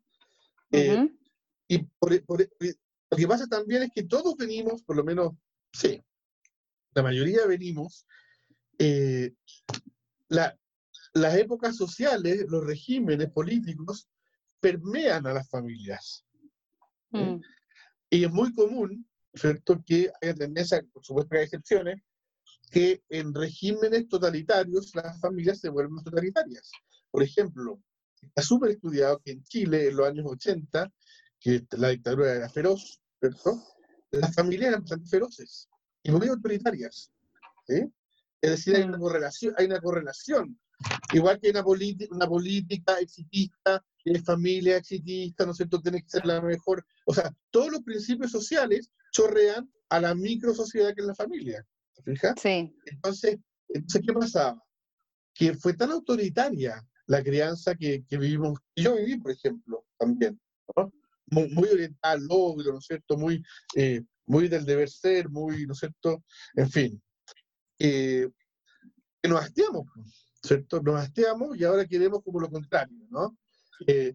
Eh, 0.72 1.08
y 1.68 1.78
lo 1.78 3.16
que 3.16 3.28
pasa 3.28 3.46
también 3.46 3.84
es 3.84 3.90
que 3.94 4.02
todos 4.02 4.36
venimos, 4.36 4.82
por 4.82 4.96
lo 4.96 5.04
menos, 5.04 5.32
sí, 5.72 6.02
la 6.94 7.02
mayoría 7.02 7.46
venimos, 7.46 8.06
eh, 8.78 9.32
las 10.28 11.36
épocas 11.36 11.76
sociales, 11.76 12.44
los 12.48 12.66
regímenes 12.66 13.30
políticos, 13.30 14.08
permean 14.58 15.26
a 15.26 15.32
las 15.32 15.48
familias. 15.48 16.24
Mm. 17.10 17.36
Y 18.10 18.24
es 18.24 18.32
muy 18.32 18.52
común 18.52 19.06
¿cierto? 19.34 19.82
Que 19.86 20.10
hay 20.20 20.34
tendencia, 20.34 20.84
por 20.92 21.04
supuesto 21.04 21.30
que 21.30 21.38
hay 21.38 21.44
excepciones, 21.44 22.02
que 22.70 23.02
en 23.08 23.34
regímenes 23.34 24.08
totalitarios 24.08 24.94
las 24.94 25.20
familias 25.20 25.60
se 25.60 25.68
vuelven 25.68 26.02
totalitarias. 26.02 26.70
Por 27.10 27.22
ejemplo, 27.22 27.80
está 28.20 28.42
súper 28.42 28.70
estudiado 28.70 29.20
que 29.20 29.32
en 29.32 29.44
Chile, 29.44 29.88
en 29.88 29.96
los 29.96 30.08
años 30.08 30.26
80, 30.26 30.92
que 31.40 31.66
la 31.72 31.88
dictadura 31.88 32.34
era 32.34 32.48
feroz, 32.48 33.00
¿cierto? 33.20 33.62
Las 34.10 34.34
familias 34.34 34.68
eran 34.68 34.80
bastante 34.80 35.08
feroces 35.08 35.68
y 36.02 36.10
muy 36.10 36.28
autoritarias. 36.28 37.12
¿sí? 37.66 37.92
Es 38.40 38.50
decir, 38.50 38.76
hay 38.76 38.82
una 38.82 38.98
correlación, 38.98 39.54
hay 39.56 39.66
una 39.66 39.80
correlación. 39.80 40.58
Igual 41.12 41.40
que 41.40 41.50
una, 41.50 41.64
una 42.10 42.26
política 42.26 42.98
exitista, 42.98 43.84
que 43.98 44.18
familia 44.20 44.76
exitista, 44.76 45.44
¿no 45.44 45.52
es 45.52 45.56
cierto?, 45.56 45.80
tiene 45.80 46.02
que 46.02 46.08
ser 46.08 46.26
la 46.26 46.40
mejor. 46.40 46.84
O 47.06 47.14
sea, 47.14 47.34
todos 47.50 47.70
los 47.70 47.82
principios 47.82 48.30
sociales 48.30 48.90
chorrean 49.12 49.70
a 49.88 50.00
la 50.00 50.14
micro 50.14 50.54
sociedad 50.54 50.94
que 50.94 51.00
es 51.00 51.06
la 51.06 51.14
familia. 51.14 51.64
¿Te 51.94 52.02
fijas? 52.02 52.34
Sí. 52.40 52.74
Entonces, 52.86 53.38
entonces, 53.68 54.02
¿qué 54.06 54.12
pasaba? 54.12 54.62
Que 55.32 55.54
fue 55.54 55.74
tan 55.74 55.90
autoritaria 55.90 56.84
la 57.06 57.22
crianza 57.22 57.74
que, 57.74 58.04
que 58.08 58.18
vivimos, 58.18 58.58
yo 58.76 58.96
viví, 58.96 59.18
por 59.18 59.32
ejemplo, 59.32 59.84
también, 59.98 60.40
¿no? 60.76 60.92
muy, 61.26 61.48
muy, 61.50 61.68
orientada 61.68 62.14
al 62.14 62.26
logro, 62.26 62.72
¿no 62.72 62.78
es 62.78 62.86
cierto? 62.86 63.16
Muy, 63.16 63.42
eh, 63.74 64.02
muy 64.26 64.48
del 64.48 64.64
deber 64.64 64.88
ser, 64.88 65.28
muy, 65.28 65.66
¿no 65.66 65.72
es 65.72 65.78
cierto? 65.78 66.24
En 66.54 66.70
fin, 66.70 67.02
eh, 67.78 68.28
que 69.22 69.28
nos 69.28 69.42
hasteamos, 69.42 69.86
¿cierto? 70.44 70.80
Nos 70.80 71.00
hasteamos 71.00 71.56
y 71.56 71.64
ahora 71.64 71.86
queremos 71.86 72.22
como 72.22 72.40
lo 72.40 72.50
contrario, 72.50 72.98
¿no? 73.10 73.36
Eh, 73.86 74.14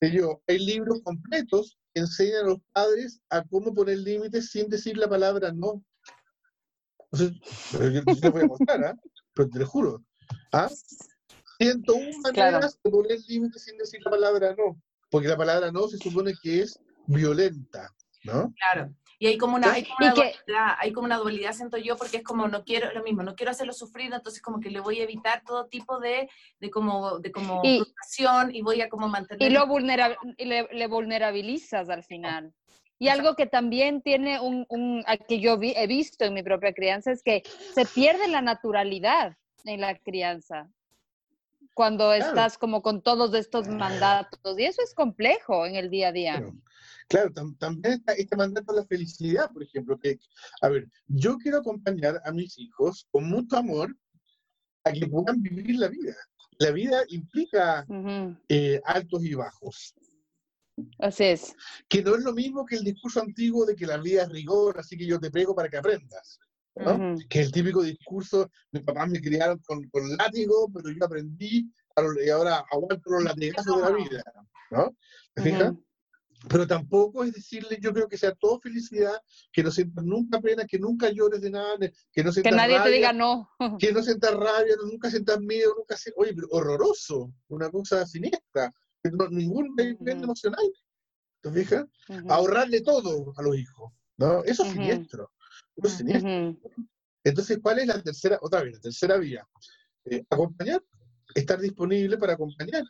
yo, 0.00 0.40
hay 0.46 0.58
libros 0.58 1.00
completos 1.02 1.78
enseñan 1.94 2.44
a 2.44 2.48
los 2.48 2.58
padres 2.72 3.20
a 3.30 3.42
cómo 3.44 3.74
poner 3.74 3.98
límites 3.98 4.50
sin 4.50 4.68
decir 4.68 4.96
la 4.96 5.08
palabra 5.08 5.52
no. 5.52 5.84
yo 7.12 7.30
te 8.20 8.30
voy 8.30 8.42
a 8.42 8.46
mostrar, 8.46 8.84
¿ah? 8.84 8.96
pero 9.34 9.48
te 9.48 9.58
lo 9.58 9.66
juro. 9.66 10.04
¿ah? 10.52 10.70
101 11.58 12.18
maneras 12.22 12.78
de 12.82 12.90
poner 12.90 13.18
límites 13.26 13.64
sin 13.64 13.76
decir 13.76 14.00
la 14.04 14.10
palabra 14.10 14.54
no, 14.56 14.80
porque 15.10 15.28
la 15.28 15.36
palabra 15.36 15.72
no 15.72 15.88
se 15.88 15.98
supone 15.98 16.32
que 16.42 16.62
es 16.62 16.78
violenta, 17.06 17.92
¿no? 18.24 18.52
Claro. 18.54 18.94
Y 19.20 19.26
hay 19.26 19.36
como 19.36 19.56
una, 19.56 19.72
hay 19.72 19.84
como 19.84 19.96
una, 20.00 20.14
dualidad, 20.14 20.76
hay 20.78 20.92
como 20.92 21.06
una 21.06 21.16
dualidad, 21.16 21.52
siento 21.52 21.76
yo, 21.76 21.96
porque 21.96 22.18
es 22.18 22.22
como 22.22 22.46
no 22.46 22.64
quiero, 22.64 22.92
lo 22.92 23.02
mismo, 23.02 23.24
no 23.24 23.34
quiero 23.34 23.50
hacerlo 23.50 23.72
sufrir, 23.72 24.12
entonces 24.12 24.40
como 24.40 24.60
que 24.60 24.70
le 24.70 24.78
voy 24.78 25.00
a 25.00 25.02
evitar 25.02 25.42
todo 25.44 25.66
tipo 25.66 25.98
de, 25.98 26.30
de 26.60 26.70
como, 26.70 27.18
de 27.18 27.32
como 27.32 27.60
y, 27.64 27.78
frustración 27.78 28.54
y 28.54 28.62
voy 28.62 28.80
a 28.80 28.88
como 28.88 29.08
mantener... 29.08 29.50
Y, 29.50 29.52
lo 29.52 29.66
vulnera, 29.66 30.16
y 30.36 30.44
le, 30.44 30.86
vulnerabilizas 30.86 31.88
al 31.88 32.04
final. 32.04 32.52
Y 33.00 33.08
algo 33.08 33.34
que 33.34 33.46
también 33.46 34.02
tiene 34.02 34.38
un, 34.38 34.66
un 34.68 35.04
que 35.28 35.40
yo 35.40 35.58
he 35.60 35.86
visto 35.88 36.24
en 36.24 36.34
mi 36.34 36.44
propia 36.44 36.72
crianza 36.72 37.10
es 37.10 37.22
que 37.22 37.42
se 37.74 37.86
pierde 37.86 38.28
la 38.28 38.40
naturalidad 38.40 39.36
en 39.64 39.80
la 39.80 39.96
crianza. 39.98 40.68
Cuando 41.78 42.12
estás 42.12 42.58
como 42.58 42.82
con 42.82 43.02
todos 43.02 43.32
estos 43.34 43.68
mandatos. 43.68 44.58
Y 44.58 44.64
eso 44.64 44.82
es 44.82 44.92
complejo 44.94 45.64
en 45.64 45.76
el 45.76 45.88
día 45.90 46.08
a 46.08 46.12
día. 46.12 46.52
Claro, 47.06 47.30
también 47.56 47.94
está 47.94 48.14
este 48.14 48.34
mandato 48.34 48.72
de 48.72 48.80
la 48.80 48.86
felicidad, 48.88 49.48
por 49.52 49.62
ejemplo, 49.62 49.96
que, 49.96 50.18
a 50.60 50.68
ver, 50.70 50.88
yo 51.06 51.38
quiero 51.38 51.58
acompañar 51.58 52.20
a 52.24 52.32
mis 52.32 52.58
hijos 52.58 53.06
con 53.12 53.30
mucho 53.30 53.58
amor 53.58 53.96
a 54.82 54.90
que 54.90 55.06
puedan 55.06 55.40
vivir 55.40 55.76
la 55.78 55.86
vida. 55.86 56.16
La 56.58 56.72
vida 56.72 57.04
implica 57.10 57.86
eh, 58.48 58.80
altos 58.84 59.24
y 59.24 59.34
bajos. 59.34 59.94
Así 60.98 61.24
es. 61.26 61.54
Que 61.88 62.02
no 62.02 62.16
es 62.16 62.24
lo 62.24 62.32
mismo 62.32 62.66
que 62.66 62.74
el 62.74 62.82
discurso 62.82 63.20
antiguo 63.20 63.64
de 63.64 63.76
que 63.76 63.86
la 63.86 63.98
vida 63.98 64.24
es 64.24 64.30
rigor, 64.30 64.80
así 64.80 64.98
que 64.98 65.06
yo 65.06 65.20
te 65.20 65.30
pego 65.30 65.54
para 65.54 65.68
que 65.68 65.76
aprendas. 65.76 66.40
¿No? 66.78 67.16
Que 67.28 67.40
el 67.40 67.52
típico 67.52 67.82
discurso, 67.82 68.50
mis 68.72 68.82
papás 68.82 69.08
me 69.08 69.20
criaron 69.20 69.58
con, 69.66 69.88
con 69.90 70.16
látigo, 70.16 70.70
pero 70.72 70.90
yo 70.90 71.04
aprendí 71.04 71.70
y 72.24 72.30
ahora 72.30 72.64
aguanto 72.70 73.10
los 73.10 73.24
latigazos 73.24 73.76
de 73.76 73.82
la 73.82 73.96
vida. 73.96 74.22
¿no? 74.70 74.96
¿Te 75.34 75.42
fijas? 75.42 75.74
Pero 76.48 76.68
tampoco 76.68 77.24
es 77.24 77.32
decirle, 77.32 77.78
yo 77.80 77.92
creo 77.92 78.08
que 78.08 78.16
sea 78.16 78.32
todo 78.32 78.60
felicidad, 78.60 79.20
que 79.52 79.64
no 79.64 79.72
sientas 79.72 80.04
nunca 80.04 80.40
pena, 80.40 80.64
que 80.66 80.78
nunca 80.78 81.10
llores 81.10 81.40
de 81.40 81.50
nada, 81.50 81.76
que 82.12 82.22
no 82.22 82.30
sientas 82.30 82.52
Que 82.52 82.56
nadie 82.56 82.80
te 82.80 82.90
diga 82.90 83.12
no. 83.12 83.50
Que 83.78 83.92
no 83.92 84.02
sientas 84.04 84.34
rabia, 84.34 84.76
nunca 84.84 85.10
sientas 85.10 85.40
miedo, 85.40 85.74
nunca 85.76 85.96
se... 85.96 86.12
Oye, 86.16 86.32
pero 86.34 86.46
horroroso, 86.52 87.32
una 87.48 87.70
cosa 87.70 88.06
siniestra, 88.06 88.72
ningún 89.30 89.74
nivel 89.76 90.22
emocional. 90.22 90.64
¿Te 91.40 91.50
fijas? 91.50 91.86
Ahorrarle 92.28 92.82
todo 92.82 93.32
a 93.36 93.42
los 93.42 93.56
hijos, 93.56 93.92
¿no? 94.16 94.44
Eso 94.44 94.64
es 94.64 94.72
siniestro. 94.72 95.32
Siniestro. 95.84 96.56
Entonces, 97.24 97.58
¿cuál 97.62 97.78
es 97.80 97.86
la 97.86 98.02
tercera, 98.02 98.38
otra 98.40 98.62
vez, 98.62 98.74
la 98.74 98.80
tercera 98.80 99.16
vía? 99.18 99.46
Eh, 100.04 100.24
acompañar, 100.30 100.82
estar 101.34 101.58
disponible 101.60 102.16
para 102.16 102.34
acompañar. 102.34 102.84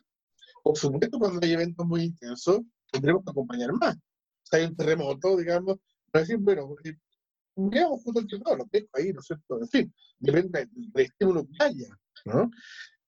Por 0.63 0.77
supuesto, 0.77 1.19
cuando 1.19 1.39
hay 1.43 1.53
eventos 1.53 1.85
muy 1.85 2.03
intensos, 2.03 2.61
tendremos 2.91 3.23
que 3.23 3.31
acompañar 3.31 3.73
más. 3.73 3.97
Si 4.43 4.55
hay 4.55 4.65
un 4.65 4.75
terremoto, 4.75 5.37
digamos, 5.37 5.77
para 6.11 6.23
decir, 6.23 6.37
bueno, 6.37 6.75
veamos 7.55 8.01
junto 8.03 8.19
al 8.19 8.27
terremoto, 8.27 8.57
lo 8.57 8.65
dejo 8.71 8.87
ahí, 8.93 9.13
¿no 9.13 9.19
es 9.19 9.25
cierto? 9.25 9.59
En 9.59 9.67
fin, 9.67 9.93
depende 10.17 10.67
del 10.71 11.05
estímulo 11.05 11.45
que 11.45 11.63
haya, 11.63 11.97
¿no? 12.25 12.49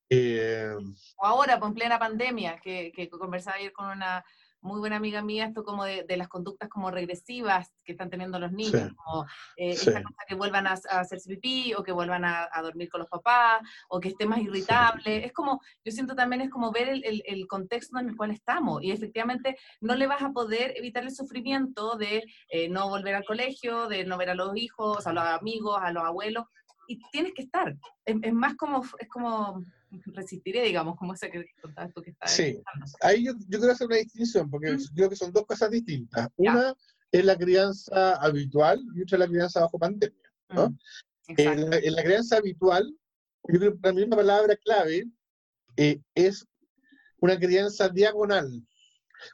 Eh, 0.09 0.75
o 1.17 1.25
ahora, 1.25 1.57
pues 1.57 1.69
en 1.69 1.75
plena 1.75 1.97
pandemia, 1.97 2.59
que, 2.61 2.91
que 2.93 3.09
conversaba 3.09 3.55
ayer 3.55 3.71
con 3.71 3.85
una 3.85 4.23
muy 4.61 4.79
buena 4.79 4.97
amiga 4.97 5.21
mía 5.21 5.45
esto 5.45 5.63
como 5.63 5.85
de, 5.85 6.05
las 6.15 6.27
conductas 6.27 6.69
como 6.69 6.91
regresivas 6.91 7.71
que 7.83 7.93
están 7.93 8.09
teniendo 8.09 8.39
los 8.39 8.51
niños, 8.51 8.91
como 8.95 9.25
eh, 9.57 9.71
esta 9.71 10.03
cosa 10.03 10.23
que 10.27 10.35
vuelvan 10.35 10.67
a, 10.67 10.73
hacer 10.73 11.19
pipí 11.25 11.73
o 11.73 11.83
que 11.83 11.91
vuelvan 11.91 12.25
a, 12.25 12.49
dormir 12.61 12.89
con 12.89 12.99
los 12.99 13.09
papás 13.09 13.61
o 13.89 13.99
que 13.99 14.09
esté 14.09 14.25
más 14.25 14.39
irritable. 14.39 15.25
Es 15.25 15.33
como, 15.33 15.61
yo 15.83 15.91
siento 15.91 16.15
también 16.15 16.41
es 16.41 16.49
como 16.49 16.71
ver 16.71 16.89
el, 16.89 17.23
el, 17.25 17.47
contexto 17.47 17.99
en 17.99 18.09
el 18.09 18.15
cual 18.15 18.31
estamos 18.31 18.83
y 18.83 18.91
efectivamente 18.91 19.57
no 19.81 19.95
le 19.95 20.07
vas 20.07 20.21
a 20.21 20.31
poder 20.31 20.73
evitar 20.75 21.03
el 21.03 21.15
sufrimiento 21.15 21.95
de 21.95 22.23
eh, 22.49 22.69
no 22.69 22.89
volver 22.89 23.15
al 23.15 23.25
colegio, 23.25 23.87
de 23.87 24.05
no 24.05 24.17
ver 24.17 24.29
a 24.29 24.35
los 24.35 24.55
hijos, 24.55 25.07
a 25.07 25.13
los 25.13 25.23
amigos, 25.23 25.79
a 25.81 25.91
los 25.91 26.03
abuelos 26.03 26.45
y 26.87 26.99
tienes 27.11 27.33
que 27.33 27.43
estar. 27.43 27.75
Es, 28.05 28.33
más 28.33 28.55
como, 28.55 28.83
es 28.99 29.07
como 29.07 29.63
resistiré, 30.13 30.63
digamos, 30.63 30.97
como 30.97 31.13
ese 31.13 31.29
que 31.29 31.45
contabas 31.61 31.93
tú 31.93 32.01
que 32.01 32.11
está. 32.11 32.27
Sí, 32.27 32.61
ahí 33.01 33.25
yo, 33.25 33.33
yo, 33.47 33.59
quiero 33.59 33.73
hacer 33.73 33.87
una 33.87 33.97
distinción, 33.97 34.49
porque 34.49 34.77
creo 34.95 35.09
que 35.09 35.15
son 35.15 35.31
dos 35.31 35.45
cosas 35.45 35.69
distintas. 35.71 36.27
Una 36.35 36.73
es 37.11 37.25
la 37.25 37.37
crianza 37.37 38.15
habitual 38.15 38.81
y 38.95 39.01
otra 39.01 39.17
es 39.17 39.19
la 39.19 39.27
crianza 39.27 39.61
bajo 39.61 39.79
pandemia. 39.79 40.17
¿no? 40.49 40.77
en, 41.27 41.95
la, 41.95 42.03
crianza 42.03 42.37
habitual, 42.37 42.93
yo 43.47 43.59
creo 43.59 43.71
que 43.73 43.79
para 43.79 43.93
mí 43.93 44.03
una 44.03 44.17
palabra 44.17 44.55
clave 44.57 45.05
eh, 45.77 46.01
es 46.15 46.45
una 47.19 47.37
crianza 47.37 47.89
diagonal. 47.89 48.49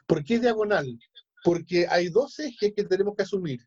¿Por 0.06 0.24
qué 0.24 0.38
diagonal? 0.38 0.86
Porque 1.44 1.86
hay 1.88 2.08
dos 2.08 2.38
ejes 2.38 2.72
que 2.74 2.84
tenemos 2.84 3.16
que 3.16 3.22
asumir. 3.22 3.60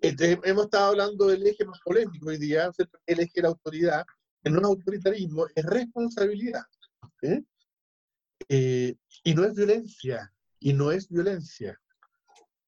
Este, 0.00 0.38
hemos 0.44 0.64
estado 0.64 0.90
hablando 0.90 1.26
del 1.26 1.46
eje 1.46 1.64
más 1.64 1.80
polémico 1.84 2.28
hoy 2.28 2.38
día, 2.38 2.70
el 3.06 3.20
eje 3.20 3.32
de 3.34 3.42
la 3.42 3.48
autoridad, 3.48 4.04
no 4.50 4.58
es 4.58 4.64
autoritarismo, 4.64 5.46
es 5.54 5.64
responsabilidad. 5.64 6.62
Eh, 8.48 8.94
y 9.24 9.34
no 9.34 9.44
es 9.44 9.54
violencia, 9.54 10.32
y 10.60 10.72
no 10.72 10.92
es 10.92 11.08
violencia. 11.08 11.78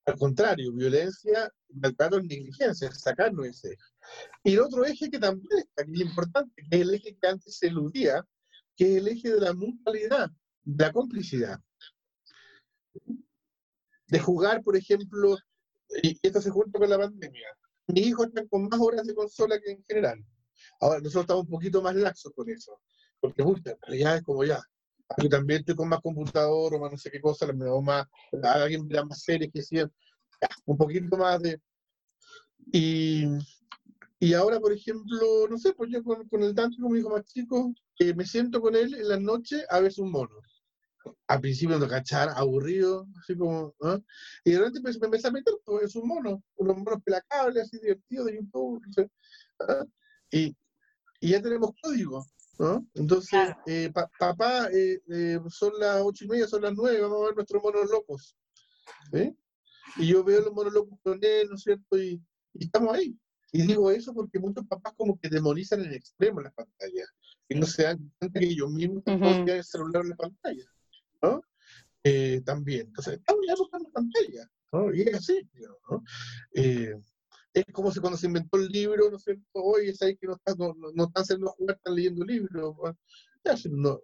Al 0.06 0.18
contrario, 0.18 0.72
violencia, 0.72 1.52
maltrato 1.68 2.20
negligencia, 2.20 2.90
sacarnos 2.92 3.46
ese 3.46 3.74
eje. 3.74 3.84
Y 4.42 4.54
el 4.54 4.60
otro 4.60 4.84
eje 4.84 5.10
que 5.10 5.18
también 5.18 5.58
está 5.58 5.82
aquí 5.82 6.02
importante, 6.02 6.62
que 6.68 6.76
es 6.76 6.82
el 6.82 6.94
eje 6.94 7.16
que 7.16 7.28
antes 7.28 7.58
se 7.58 7.66
eludía, 7.66 8.26
que 8.74 8.96
es 8.96 9.02
el 9.02 9.08
eje 9.08 9.30
de 9.30 9.40
la 9.40 9.52
mutualidad, 9.52 10.30
de 10.64 10.84
la 10.84 10.92
complicidad. 10.92 11.60
De 14.06 14.18
jugar, 14.18 14.62
por 14.62 14.76
ejemplo, 14.76 15.36
y 16.02 16.18
esto 16.22 16.40
se 16.40 16.50
junta 16.50 16.78
con 16.78 16.88
la 16.88 16.98
pandemia. 16.98 17.48
Mis 17.88 18.06
hijos 18.06 18.28
están 18.28 18.48
con 18.48 18.68
más 18.68 18.80
horas 18.80 19.06
de 19.06 19.14
consola 19.14 19.58
que 19.60 19.72
en 19.72 19.84
general. 19.84 20.24
Ahora, 20.80 20.98
nosotros 20.98 21.24
estamos 21.24 21.44
un 21.44 21.50
poquito 21.50 21.82
más 21.82 21.94
laxos 21.94 22.32
con 22.34 22.48
eso, 22.50 22.80
porque 23.20 23.42
gusta, 23.42 23.72
en 23.72 23.78
realidad 23.82 24.16
es 24.16 24.22
como 24.22 24.44
ya. 24.44 24.60
Yo 25.16 25.28
también 25.28 25.60
estoy 25.60 25.74
con 25.74 25.88
más 25.88 26.00
computador 26.00 26.74
o 26.74 26.78
más 26.78 26.92
no 26.92 26.98
sé 26.98 27.10
qué 27.10 27.20
cosa, 27.20 27.50
me 27.52 27.64
hago 27.64 27.82
más, 27.82 28.06
alguien 28.42 28.86
mira 28.86 29.04
más 29.04 29.22
series 29.22 29.50
que 29.52 29.62
siempre, 29.62 29.96
un 30.66 30.76
poquito 30.76 31.16
más 31.16 31.40
de... 31.40 31.60
Y, 32.72 33.24
y 34.20 34.34
ahora, 34.34 34.60
por 34.60 34.72
ejemplo, 34.72 35.48
no 35.48 35.56
sé, 35.58 35.72
pues 35.72 35.90
yo 35.90 36.02
con, 36.02 36.28
con 36.28 36.42
el 36.42 36.54
Dante, 36.54 36.76
con 36.80 36.92
mi 36.92 36.98
hijo 36.98 37.10
más 37.10 37.24
chico, 37.24 37.72
eh, 37.98 38.14
me 38.14 38.26
siento 38.26 38.60
con 38.60 38.76
él 38.76 38.94
en 38.94 39.08
la 39.08 39.18
noche 39.18 39.64
a 39.70 39.80
ver 39.80 39.92
un 39.98 40.10
mono. 40.10 40.34
Al 41.26 41.40
principio 41.40 41.78
de 41.78 41.88
cachar, 41.88 42.30
aburrido, 42.34 43.06
así 43.20 43.36
como, 43.36 43.74
¿ah? 43.82 43.98
y 44.44 44.50
de 44.50 44.58
repente 44.58 44.80
me, 44.82 44.90
me 44.90 45.06
empecé 45.06 45.28
a 45.28 45.30
meter, 45.30 45.54
pues 45.64 45.84
es 45.84 45.96
un 45.96 46.06
mono, 46.06 46.42
unos 46.56 46.76
monos 46.76 47.02
pelacables, 47.02 47.62
así 47.62 47.78
divertidos 47.78 48.26
de 48.26 48.36
YouTube, 48.36 48.82
no 48.96 49.08
¿ah? 49.60 49.86
Y, 50.30 50.56
y 51.20 51.30
ya 51.30 51.42
tenemos 51.42 51.72
código, 51.80 52.24
¿no? 52.58 52.86
Entonces, 52.94 53.52
eh, 53.66 53.90
papá, 54.18 54.68
eh, 54.72 55.00
eh, 55.08 55.40
son 55.48 55.72
las 55.78 56.00
ocho 56.02 56.24
y 56.24 56.28
media, 56.28 56.46
son 56.46 56.62
las 56.62 56.74
nueve, 56.74 57.00
vamos 57.00 57.22
a 57.22 57.26
ver 57.26 57.34
nuestros 57.34 57.62
monos 57.62 57.90
locos. 57.90 58.36
Y 59.96 60.06
yo 60.06 60.22
veo 60.22 60.42
los 60.42 60.52
monos 60.52 60.72
locos 60.72 60.98
con 61.02 61.18
él, 61.22 61.48
¿no 61.48 61.56
es 61.56 61.62
cierto? 61.62 61.98
Y, 61.98 62.20
estamos 62.54 62.94
ahí. 62.94 63.16
Y 63.52 63.62
digo 63.62 63.90
eso 63.90 64.12
porque 64.12 64.38
muchos 64.38 64.66
papás 64.66 64.92
como 64.96 65.18
que 65.18 65.28
demonizan 65.28 65.82
en 65.84 65.94
extremo 65.94 66.40
las 66.40 66.52
pantallas. 66.52 67.08
Y 67.48 67.54
no 67.54 67.64
se 67.64 67.84
dan 67.84 68.12
cuenta 68.18 68.38
que 68.38 68.46
ellos 68.46 68.70
mismos 68.70 69.02
uh 69.06 69.10
-huh. 69.10 69.50
el 69.50 69.64
celular 69.64 70.02
en 70.02 70.10
la 70.10 70.16
pantalla. 70.16 70.64
¿no? 71.22 71.42
también. 72.44 72.86
Entonces, 72.86 73.14
estamos 73.14 73.44
ya 73.46 73.54
buscando 73.56 73.90
pantalla. 73.90 74.50
¿no? 74.72 74.94
Y 74.94 75.02
es 75.02 75.14
así. 75.14 75.48
¿no? 75.90 76.02
Es 77.52 77.64
como 77.72 77.90
si 77.90 78.00
cuando 78.00 78.18
se 78.18 78.26
inventó 78.26 78.58
el 78.58 78.68
libro, 78.68 79.10
¿no 79.10 79.16
es 79.16 79.24
cierto? 79.24 79.44
Hoy 79.52 79.88
es 79.88 80.02
ahí 80.02 80.16
que 80.16 80.26
no, 80.26 80.34
están, 80.34 80.56
no, 80.58 80.74
no, 80.74 81.04
están 81.04 81.22
haciendo 81.22 81.50
jugar, 81.50 81.76
están 81.76 81.94
leyendo 81.94 82.24
libros. 82.24 82.76
No, 83.70 84.00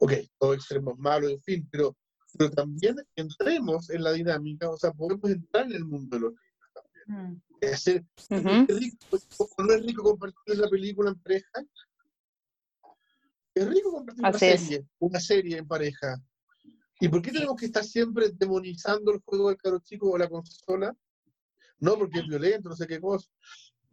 ok, 0.00 0.12
todo 0.38 0.54
extremos 0.54 0.98
malos, 0.98 1.32
en 1.32 1.42
fin, 1.42 1.68
pero, 1.70 1.96
pero 2.38 2.50
también 2.50 2.96
entremos 3.14 3.90
en 3.90 4.02
la 4.02 4.12
dinámica, 4.12 4.70
o 4.70 4.76
sea, 4.76 4.92
podemos 4.92 5.30
entrar 5.30 5.66
en 5.66 5.72
el 5.72 5.84
mundo 5.84 6.16
de 6.16 6.20
los 6.20 6.32
libros 6.32 6.72
también. 6.74 7.32
Mm. 7.32 7.42
Es, 7.60 7.70
decir, 7.70 8.06
uh 8.30 8.34
-huh. 8.34 8.70
es 8.70 8.78
rico, 8.78 9.18
no 9.58 9.72
es 9.72 9.86
rico 9.86 10.02
compartir 10.02 10.58
la 10.58 10.68
película 10.68 11.10
en 11.10 11.20
pareja. 11.20 11.64
Es 13.54 13.68
rico 13.68 13.92
compartir 13.92 14.24
una 14.24 14.38
serie, 14.38 14.86
una 14.98 15.20
serie 15.20 15.58
en 15.58 15.68
pareja. 15.68 16.22
¿Y 17.00 17.08
por 17.08 17.22
qué 17.22 17.32
tenemos 17.32 17.56
que 17.56 17.66
estar 17.66 17.84
siempre 17.84 18.30
demonizando 18.30 19.12
el 19.12 19.20
juego 19.24 19.48
del 19.48 19.58
caro 19.58 19.78
chico 19.80 20.10
o 20.10 20.18
la 20.18 20.28
consola? 20.28 20.96
No 21.84 21.96
porque 21.98 22.20
es 22.20 22.26
violento, 22.26 22.68
no 22.68 22.76
sé 22.76 22.86
qué 22.86 23.00
cosa. 23.00 23.28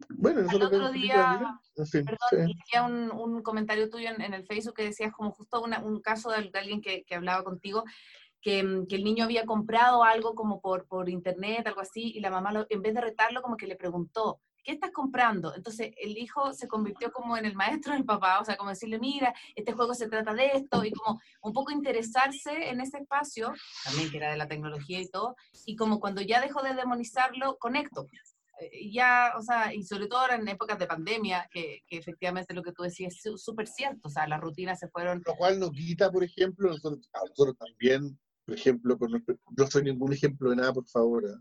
Bueno, 0.08 0.40
el 0.40 0.62
otro 0.62 0.90
día, 0.90 1.58
perdón, 1.76 3.10
un, 3.12 3.12
un, 3.12 3.42
comentario 3.42 3.88
tuyo 3.88 4.10
en, 4.10 4.34
el 4.34 4.44
Facebook 4.46 4.74
que 4.74 4.84
decías 4.84 5.12
como 5.12 5.30
justo 5.30 5.62
una, 5.62 5.80
un 5.80 6.00
caso 6.00 6.30
de, 6.30 6.50
alguien 6.54 6.80
que, 6.80 7.04
que, 7.04 7.14
hablaba 7.14 7.44
contigo, 7.44 7.84
que, 8.40 8.62
mm, 8.62 8.86
que, 8.86 8.96
el 8.96 9.04
niño 9.04 9.24
había 9.24 9.44
comprado 9.44 10.02
algo 10.02 10.34
como 10.34 10.60
por, 10.60 10.86
por 10.86 11.08
internet, 11.08 11.66
algo 11.66 11.80
así, 11.80 12.12
y 12.14 12.20
la 12.20 12.30
mamá 12.30 12.52
lo, 12.52 12.66
en 12.68 12.82
vez 12.82 12.94
de 12.94 13.00
retarlo 13.00 13.42
como 13.42 13.56
que 13.56 13.66
le 13.66 13.76
preguntó, 13.76 14.40
¿qué 14.62 14.72
estás 14.72 14.90
comprando? 14.92 15.54
Entonces 15.54 15.92
el 15.96 16.16
hijo 16.16 16.52
se 16.52 16.68
convirtió 16.68 17.10
como 17.12 17.36
en 17.36 17.44
el 17.44 17.54
maestro 17.54 17.92
del 17.94 18.04
papá, 18.04 18.40
o 18.40 18.44
sea, 18.44 18.56
como 18.56 18.70
decirle, 18.70 18.98
mira, 18.98 19.34
este 19.54 19.72
juego 19.72 19.94
se 19.94 20.08
trata 20.08 20.34
de 20.34 20.46
esto, 20.54 20.84
y 20.84 20.92
como 20.92 21.20
un 21.42 21.52
poco 21.52 21.72
interesarse 21.72 22.70
en 22.70 22.80
ese 22.80 22.98
espacio, 22.98 23.52
también 23.84 24.10
que 24.10 24.16
era 24.18 24.30
de 24.30 24.36
la 24.36 24.48
tecnología 24.48 25.00
y 25.00 25.08
todo, 25.08 25.36
y 25.66 25.76
como 25.76 26.00
cuando 26.00 26.20
ya 26.20 26.40
dejó 26.40 26.62
de 26.62 26.74
demonizarlo, 26.74 27.56
conecto. 27.58 28.08
Eh, 28.60 28.90
ya, 28.92 29.32
o 29.36 29.42
sea, 29.42 29.74
y 29.74 29.82
sobre 29.82 30.06
todo 30.06 30.20
ahora 30.20 30.36
en 30.36 30.46
épocas 30.48 30.78
de 30.78 30.86
pandemia, 30.86 31.48
que, 31.50 31.82
que 31.86 31.96
efectivamente 31.96 32.54
lo 32.54 32.62
que 32.62 32.72
tú 32.72 32.82
decías 32.82 33.14
es 33.24 33.42
súper 33.42 33.66
cierto, 33.66 34.08
o 34.08 34.10
sea, 34.10 34.26
las 34.26 34.40
rutinas 34.40 34.78
se 34.78 34.88
fueron... 34.88 35.22
Lo 35.26 35.36
cual 35.36 35.58
nos 35.58 35.70
quita, 35.70 36.10
por 36.10 36.24
ejemplo, 36.24 36.68
nosotros, 36.68 37.08
nosotros 37.28 37.56
también, 37.58 38.18
por 38.44 38.54
ejemplo, 38.54 38.98
con 38.98 39.10
no 39.56 39.66
soy 39.66 39.82
ningún 39.84 40.12
ejemplo 40.12 40.50
de 40.50 40.56
nada, 40.56 40.72
por 40.72 40.86
favor, 40.86 41.24
¿eh? 41.24 41.34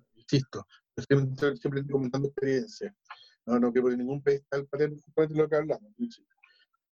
Siempre, 0.98 1.58
siempre 1.58 1.82
estoy 1.82 1.94
comentando 1.94 2.28
experiencia. 2.28 2.96
No, 3.46 3.60
no 3.60 3.74
que 3.74 3.82
por 3.82 3.98
ningún 3.98 4.22
pedestal 4.22 4.68
justamente 4.70 5.36
lo 5.36 5.50
que 5.50 5.56
hablamos. 5.56 5.92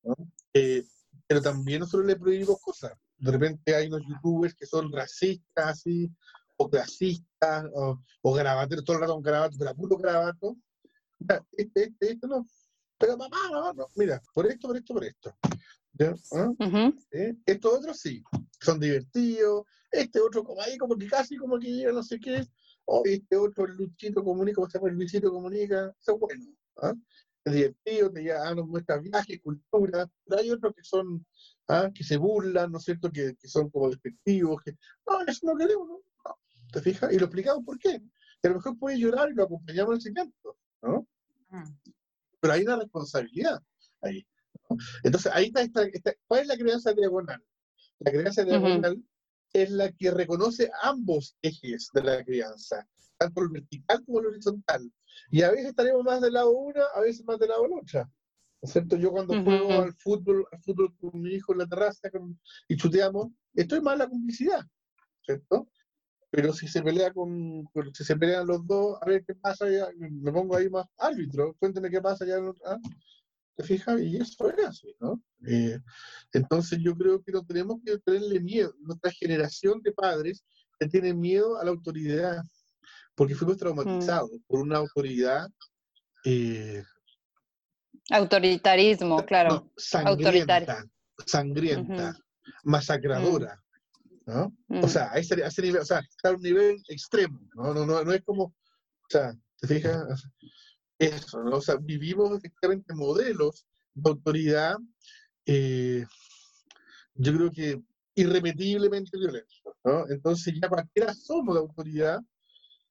¿no? 0.02 0.14
Eh, 0.54 0.84
pero 1.26 1.42
también 1.42 1.80
nosotros 1.80 2.06
le 2.06 2.16
prohibimos 2.16 2.60
cosas. 2.60 2.92
De 3.16 3.30
repente 3.30 3.74
hay 3.74 3.88
unos 3.88 4.02
youtubers 4.08 4.54
que 4.54 4.66
son 4.66 4.90
racistas, 4.92 5.66
así, 5.66 6.10
o 6.56 6.68
clasistas, 6.70 7.66
o, 7.74 8.00
o 8.22 8.32
grabateros, 8.32 8.84
todo 8.84 8.96
el 8.96 9.02
rato 9.02 9.14
con 9.14 9.22
grabato, 9.22 9.56
pero 9.58 9.74
puro 9.74 9.96
grabato. 9.96 10.56
Mira, 11.18 11.44
este, 11.52 11.84
este, 11.84 12.12
este 12.12 12.26
no. 12.26 12.46
Pero 12.98 13.16
mamá, 13.16 13.36
mamá, 13.50 13.72
no. 13.74 13.86
Mira, 13.96 14.20
por 14.32 14.46
esto, 14.46 14.68
por 14.68 14.76
esto, 14.76 14.94
por 14.94 15.04
esto. 15.04 15.36
¿Ya? 15.92 16.14
¿Ah? 16.32 16.92
¿Eh? 17.10 17.34
Estos 17.44 17.74
otros 17.74 17.98
sí, 17.98 18.22
son 18.60 18.80
divertidos. 18.80 19.66
Este 19.90 20.20
otro, 20.20 20.44
como 20.44 20.60
ahí, 20.62 20.76
como 20.78 20.96
que 20.96 21.06
casi 21.06 21.36
como 21.36 21.58
que 21.58 21.68
llega 21.68 21.92
no 21.92 22.02
sé 22.02 22.20
qué. 22.20 22.46
O 22.90 23.02
este 23.04 23.36
otro, 23.36 23.66
Luchito 23.66 24.24
Comunica, 24.24 24.56
¿cómo 24.56 24.70
se 24.70 24.78
llama? 24.78 24.88
El 24.90 24.96
Luisito 24.96 25.30
Comunica. 25.30 25.94
Eso 26.00 26.14
es 26.14 26.18
bueno. 26.18 26.46
¿ah? 26.78 26.94
Es 27.44 27.52
divertido, 27.52 28.10
te 28.10 28.24
ya 28.24 28.42
ah, 28.48 28.54
nos 28.54 28.66
muestra 28.66 28.96
viajes, 28.98 29.40
cultura. 29.42 30.10
Pero 30.24 30.40
hay 30.40 30.50
otros 30.50 30.74
que 30.74 30.82
son, 30.82 31.26
¿ah? 31.68 31.90
que 31.94 32.02
se 32.02 32.16
burlan, 32.16 32.72
¿no 32.72 32.78
es 32.78 32.84
cierto? 32.84 33.10
Que, 33.12 33.36
que 33.36 33.46
son 33.46 33.68
como 33.68 33.90
despectivos. 33.90 34.62
Que, 34.62 34.72
no, 35.06 35.20
eso 35.26 35.40
no 35.46 35.56
queremos, 35.56 35.86
¿no? 35.86 36.00
No. 36.24 36.38
¿Te 36.72 36.80
fijas? 36.80 37.12
Y 37.12 37.18
lo 37.18 37.26
explicamos 37.26 37.62
por 37.62 37.78
qué. 37.78 38.00
Que 38.40 38.48
a 38.48 38.50
lo 38.52 38.56
mejor 38.56 38.78
puede 38.78 38.98
llorar 38.98 39.30
y 39.30 39.34
lo 39.34 39.44
acompañamos 39.44 39.92
en 39.94 39.98
ese 39.98 40.12
canto, 40.14 40.56
¿no? 40.82 41.06
Mm. 41.50 41.74
Pero 42.40 42.54
hay 42.54 42.62
una 42.62 42.76
responsabilidad 42.76 43.60
ahí. 44.00 44.26
¿no? 44.70 44.76
Entonces, 45.02 45.30
ahí 45.34 45.46
está, 45.46 45.60
esta- 45.62 45.84
esta- 45.84 46.14
¿cuál 46.26 46.40
es 46.40 46.46
la 46.46 46.56
crianza 46.56 46.94
diagonal? 46.94 47.44
La 47.98 48.12
crianza 48.12 48.44
diagonal 48.44 49.02
es 49.52 49.70
la 49.70 49.90
que 49.92 50.10
reconoce 50.10 50.70
ambos 50.82 51.36
ejes 51.42 51.88
de 51.94 52.02
la 52.02 52.24
crianza, 52.24 52.86
tanto 53.16 53.42
el 53.42 53.48
vertical 53.48 54.04
como 54.04 54.20
el 54.20 54.26
horizontal. 54.26 54.92
Y 55.30 55.42
a 55.42 55.50
veces 55.50 55.66
estaremos 55.68 56.04
más 56.04 56.20
del 56.20 56.34
lado 56.34 56.50
una, 56.52 56.82
a 56.94 57.00
veces 57.00 57.24
más 57.24 57.38
del 57.38 57.48
lado 57.50 57.66
la 57.66 57.76
otra. 57.76 58.04
¿No 58.60 58.66
es 58.66 58.72
cierto? 58.72 58.96
Yo 58.96 59.10
cuando 59.12 59.34
Ujú. 59.34 59.44
juego 59.44 59.80
al 59.82 59.94
fútbol, 59.94 60.44
al 60.50 60.60
fútbol 60.62 60.96
con 60.98 61.20
mi 61.20 61.30
hijo 61.34 61.52
en 61.52 61.58
la 61.58 61.66
terraza 61.66 62.10
con- 62.10 62.38
y 62.66 62.76
chuteamos, 62.76 63.28
estoy 63.54 63.80
más 63.80 63.94
en 63.94 63.98
la 64.00 64.08
complicidad, 64.08 64.60
¿cierto? 65.24 65.68
Pero 66.30 66.52
si 66.52 66.68
se 66.68 66.82
pelea 66.82 67.12
con, 67.12 67.64
con- 67.72 67.94
si 67.94 68.04
se 68.04 68.16
pelean 68.16 68.46
los 68.46 68.66
dos, 68.66 68.98
a 69.00 69.06
ver 69.06 69.24
qué 69.24 69.34
pasa, 69.34 69.70
ya, 69.70 69.88
me 69.96 70.32
pongo 70.32 70.56
ahí 70.56 70.68
más 70.68 70.86
árbitro, 70.98 71.54
cuénteme 71.58 71.88
qué 71.90 72.00
pasa 72.02 72.26
ya. 72.26 72.36
¿ah? 72.66 72.78
¿Te 73.58 73.64
fijas? 73.64 74.00
Y 74.00 74.16
eso 74.16 74.50
es 74.50 74.64
así, 74.64 74.94
¿no? 75.00 75.20
Eh, 75.44 75.80
entonces 76.32 76.78
yo 76.80 76.96
creo 76.96 77.20
que 77.20 77.32
no 77.32 77.44
tenemos 77.44 77.80
que 77.84 77.98
tenerle 77.98 78.38
miedo. 78.38 78.72
Nuestra 78.78 79.10
generación 79.10 79.82
de 79.82 79.90
padres 79.90 80.44
le 80.78 80.86
tiene 80.86 81.12
miedo 81.12 81.58
a 81.58 81.64
la 81.64 81.72
autoridad, 81.72 82.40
porque 83.16 83.34
fuimos 83.34 83.56
traumatizados 83.56 84.30
por 84.46 84.60
una 84.60 84.78
autoridad 84.78 85.48
eh, 86.24 86.84
Autoritarismo, 88.10 89.24
claro. 89.26 89.50
no, 89.50 89.72
sangrienta, 89.76 90.84
sangrienta, 91.26 92.16
masacradora, 92.62 93.60
¿no? 94.24 94.56
Mm. 94.68 94.84
O 94.84 94.88
sea, 94.88 95.10
a 95.10 95.18
ese, 95.18 95.42
a 95.42 95.48
ese 95.48 95.62
nivel, 95.62 95.82
o 95.82 95.84
sea, 95.84 95.98
está 95.98 96.28
a 96.28 96.32
un 96.34 96.40
nivel 96.40 96.80
extremo, 96.86 97.40
¿no? 97.56 97.74
No, 97.74 97.84
no, 97.84 98.04
no 98.04 98.12
es 98.12 98.22
como, 98.22 98.44
o 98.44 98.54
sea, 99.08 99.34
¿te 99.60 99.66
fijas? 99.66 100.22
Eso, 100.98 101.42
¿no? 101.42 101.56
O 101.56 101.60
sea, 101.60 101.76
vivimos 101.76 102.36
efectivamente 102.36 102.94
modelos 102.94 103.66
de 103.94 104.10
autoridad, 104.10 104.76
eh, 105.46 106.04
yo 107.14 107.32
creo 107.34 107.50
que 107.50 107.82
irrepetiblemente 108.14 109.16
violentos, 109.16 109.62
¿no? 109.84 110.08
Entonces 110.08 110.54
ya 110.60 110.68
cualquiera 110.68 111.14
somos 111.14 111.54
de 111.54 111.60
autoridad, 111.60 112.20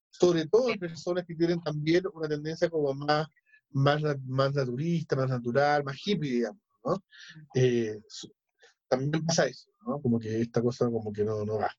sobre 0.09 0.47
todo 0.47 0.69
en 0.69 0.79
personas 0.79 1.25
que 1.25 1.35
tienen 1.35 1.61
también 1.61 2.03
una 2.13 2.29
tendencia 2.29 2.69
como 2.69 2.93
más, 2.93 3.27
más, 3.71 4.01
más 4.25 4.53
naturista, 4.53 5.15
más 5.15 5.29
natural, 5.29 5.83
más 5.83 5.97
hippie, 6.05 6.31
digamos, 6.31 6.61
¿no? 6.85 7.03
Eh, 7.55 7.99
también 8.87 9.25
pasa 9.25 9.47
eso, 9.47 9.69
¿no? 9.85 10.01
Como 10.01 10.17
que 10.17 10.41
esta 10.41 10.61
cosa 10.61 10.85
como 10.85 11.11
que 11.11 11.25
no, 11.25 11.43
no 11.43 11.57
va. 11.57 11.71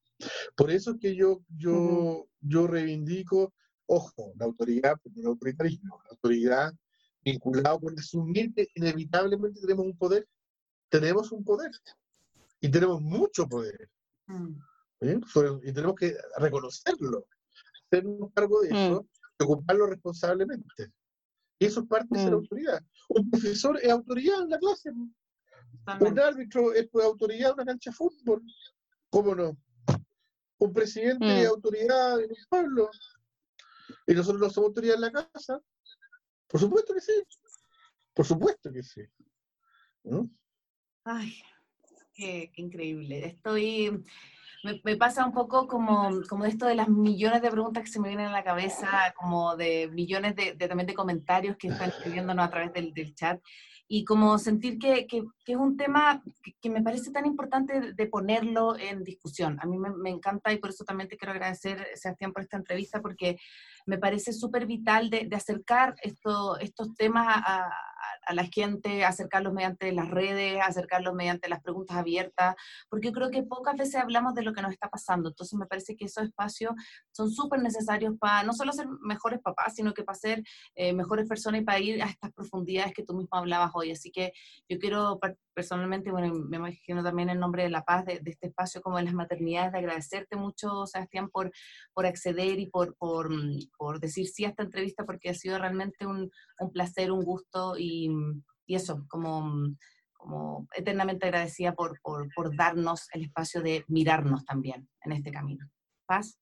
Por 0.55 0.70
eso 0.70 0.92
es 0.92 0.98
que 0.98 1.14
yo, 1.16 1.42
yo, 1.56 1.72
Ujú. 1.72 2.28
yo 2.40 2.66
reivindico, 2.66 3.55
ojo, 3.89 4.32
la 4.36 4.44
autoridad, 4.44 4.97
porque 5.02 5.20
el 5.20 5.27
autoritarismo, 5.27 6.01
la 6.05 6.10
autoridad 6.10 6.73
vinculado 7.24 7.81
con 7.81 7.98
asumir 7.98 8.55
que 8.55 8.69
inevitablemente 8.74 9.60
tenemos 9.60 9.86
un 9.86 9.97
poder, 9.97 10.27
tenemos 10.89 11.32
un 11.32 11.43
poder, 11.44 11.70
y 12.60 12.70
tenemos 12.70 13.01
mucho 13.01 13.47
poder, 13.48 13.89
Mm. 14.27 14.55
¿eh? 15.01 15.20
Y 15.65 15.73
tenemos 15.73 15.97
que 15.97 16.16
reconocerlo, 16.39 17.27
hacernos 17.90 18.31
cargo 18.35 18.60
de 18.60 18.70
Mm. 18.70 18.77
eso 18.77 19.06
y 19.39 19.44
ocuparlo 19.44 19.86
responsablemente. 19.86 20.93
Y 21.59 21.65
eso 21.66 21.81
es 21.81 21.86
parte 21.86 22.09
de 22.10 22.20
ser 22.20 22.32
Mm. 22.32 22.35
autoridad. 22.35 22.82
Un 23.09 23.31
profesor 23.31 23.78
es 23.82 23.90
autoridad 23.90 24.43
en 24.43 24.51
la 24.51 24.59
clase. 24.59 24.90
Un 26.01 26.19
árbitro 26.20 26.73
es 26.74 26.89
autoridad 26.94 27.51
en 27.51 27.55
una 27.55 27.65
cancha 27.65 27.90
de 27.90 27.97
fútbol. 27.97 28.43
¿Cómo 29.10 29.35
no? 29.35 29.56
Un 30.59 30.73
presidente 30.73 31.24
Mm. 31.24 31.39
es 31.39 31.47
autoridad 31.48 32.20
en 32.20 32.31
un 32.31 32.36
pueblo. 32.51 32.90
Y 34.09 34.14
nosotros 34.14 34.40
no 34.40 34.51
somos 34.51 34.68
autoridad 34.68 34.94
en 34.94 35.02
la 35.02 35.12
casa. 35.12 35.60
Por 36.48 36.59
supuesto 36.59 36.94
que 36.94 37.01
sí. 37.01 37.12
Por 38.14 38.26
supuesto 38.26 38.72
que 38.72 38.82
sí. 38.82 39.02
¿No? 40.02 40.30
Ay, 41.05 41.35
qué, 42.14 42.51
qué 42.55 42.62
increíble. 42.62 43.26
Estoy, 43.26 44.02
me, 44.82 44.97
pasa 44.97 45.26
un 45.26 45.32
poco 45.32 45.68
como, 45.68 46.10
como 46.26 46.47
esto 46.47 46.66
de 46.66 46.74
las 46.74 46.89
millones 46.89 47.43
de 47.43 47.51
preguntas 47.51 47.85
que 47.85 47.90
se 47.90 48.01
me 48.01 48.09
vienen 48.09 48.28
a 48.28 48.32
la 48.32 48.44
cabeza, 48.44 49.12
como 49.14 49.56
de 49.56 49.89
millones 49.93 50.35
de, 50.35 50.55
también 50.55 50.86
de 50.86 50.94
comentarios 50.94 51.56
que 51.59 51.68
están 51.68 51.90
escribiéndonos 51.90 52.47
a 52.47 52.51
través 52.51 52.72
del, 52.72 53.14
chat, 53.14 53.40
y 53.86 54.05
como 54.05 54.39
sentir 54.39 54.78
que, 54.78 55.06
que- 55.06 55.24
es 55.47 55.56
un 55.56 55.76
tema 55.76 56.22
que, 56.60 56.70
me 56.70 56.82
parece 56.82 57.10
tan 57.10 57.26
importante 57.26 57.93
de, 57.93 58.06
ponerlo 58.06 58.76
en 58.78 59.05
discusión. 59.05 59.59
A 59.60 59.66
mí 59.66 59.78
me 59.78 60.10
encanta 60.10 60.52
y 60.52 60.59
por 60.59 60.70
eso 60.70 60.85
también 60.85 61.09
te 61.09 61.16
quiero 61.16 61.32
agradecer, 61.32 61.86
Sebastián, 61.94 62.32
por 62.32 62.43
esta 62.43 62.56
entrevista, 62.56 63.01
porque 63.01 63.39
me 63.89 63.98
parece 63.98 64.32
súper 64.32 64.66
vital 64.66 65.09
de, 65.09 65.28
acercar 65.35 65.94
esto, 66.02 66.59
estos 66.59 66.94
temas 66.94 67.27
a, 67.27 67.65
a- 67.65 67.73
a 68.28 68.35
la 68.35 68.44
gente, 68.44 69.05
acercarlos 69.05 69.55
mediante 69.55 69.90
las 69.93 70.10
redes, 70.10 70.60
acercarlos 70.62 71.15
mediante 71.15 71.48
las 71.48 71.62
preguntas 71.62 71.97
abiertas, 71.97 72.55
porque 72.90 73.09
yo 73.09 73.12
creo 73.12 73.31
que 73.31 73.43
pocas 73.43 73.77
veces 73.77 73.97
hablamos 73.97 74.35
de 74.35 74.43
lo 74.43 74.52
que 74.52 74.60
nos 74.60 74.73
está 74.73 74.89
pasando. 74.90 75.31
Entonces 75.31 75.59
me 75.59 75.66
parece 75.66 75.97
que 75.97 76.05
esos 76.05 76.24
espacios 76.24 76.73
son 77.10 77.31
súper 77.31 77.62
necesarios 77.62 78.15
para 78.19 78.43
no 78.43 78.52
solo 78.52 78.73
ser 78.73 78.86
mejores 79.01 79.40
papás, 79.40 79.74
sino 79.74 79.94
que 79.94 80.05
para 80.05 80.19
ser 80.19 80.43
eh, 80.74 80.93
mejores 80.93 81.27
personas 81.27 81.62
y 81.62 81.65
para 81.65 81.81
ir 81.81 82.02
a 82.02 82.06
estas 82.06 82.32
profundidades 82.32 82.93
que 82.93 83.02
tú 83.05 83.15
mismo 83.15 83.31
hablabas 83.39 83.70
hoy. 83.74 83.93
Así 83.93 84.10
que 84.10 84.32
yo 84.69 84.78
quiero 84.78 85.19
personalmente, 85.55 86.10
bueno, 86.10 86.32
me 86.35 86.59
imagino 86.59 87.02
también 87.02 87.31
en 87.31 87.40
nombre 87.40 87.62
de 87.62 87.70
la 87.70 87.82
paz 87.82 88.05
de, 88.05 88.20
este 88.27 88.48
espacio 88.48 88.81
como 88.82 88.98
de 88.98 89.05
las 89.05 89.15
maternidades, 89.15 89.73
de 89.73 89.78
agradecerte 89.78 90.36
mucho, 90.36 90.86
Sebastián, 90.86 91.31
por, 91.31 91.51
por 91.94 92.06
acceder 92.06 92.59
y 92.60 92.66
por, 92.66 92.94
por, 92.97 93.31
mm, 93.31 93.59
por 93.78 94.00
decir 94.00 94.28
sí 94.28 94.44
a 94.44 94.48
esta 94.48 94.64
entrevista, 94.64 95.06
porque 95.06 95.30
ha 95.30 95.34
sido 95.34 95.59
realmente 95.59 96.06
un, 96.06 96.30
un 96.59 96.72
placer, 96.72 97.10
un 97.10 97.24
gusto 97.24 97.78
y, 97.78 98.10
y 98.66 98.74
eso, 98.74 99.06
como, 99.09 99.50
como 100.12 100.66
eternamente 100.74 101.26
agradecida 101.26 101.74
por, 101.74 101.98
por, 102.02 102.28
por 102.34 102.55
darnos 102.55 103.06
el 103.14 103.22
espacio 103.22 103.62
de 103.62 103.84
mirarnos 103.88 104.44
también 104.44 104.88
en 105.05 105.12
este 105.12 105.30
camino. 105.30 105.64
Paz. 106.05 106.38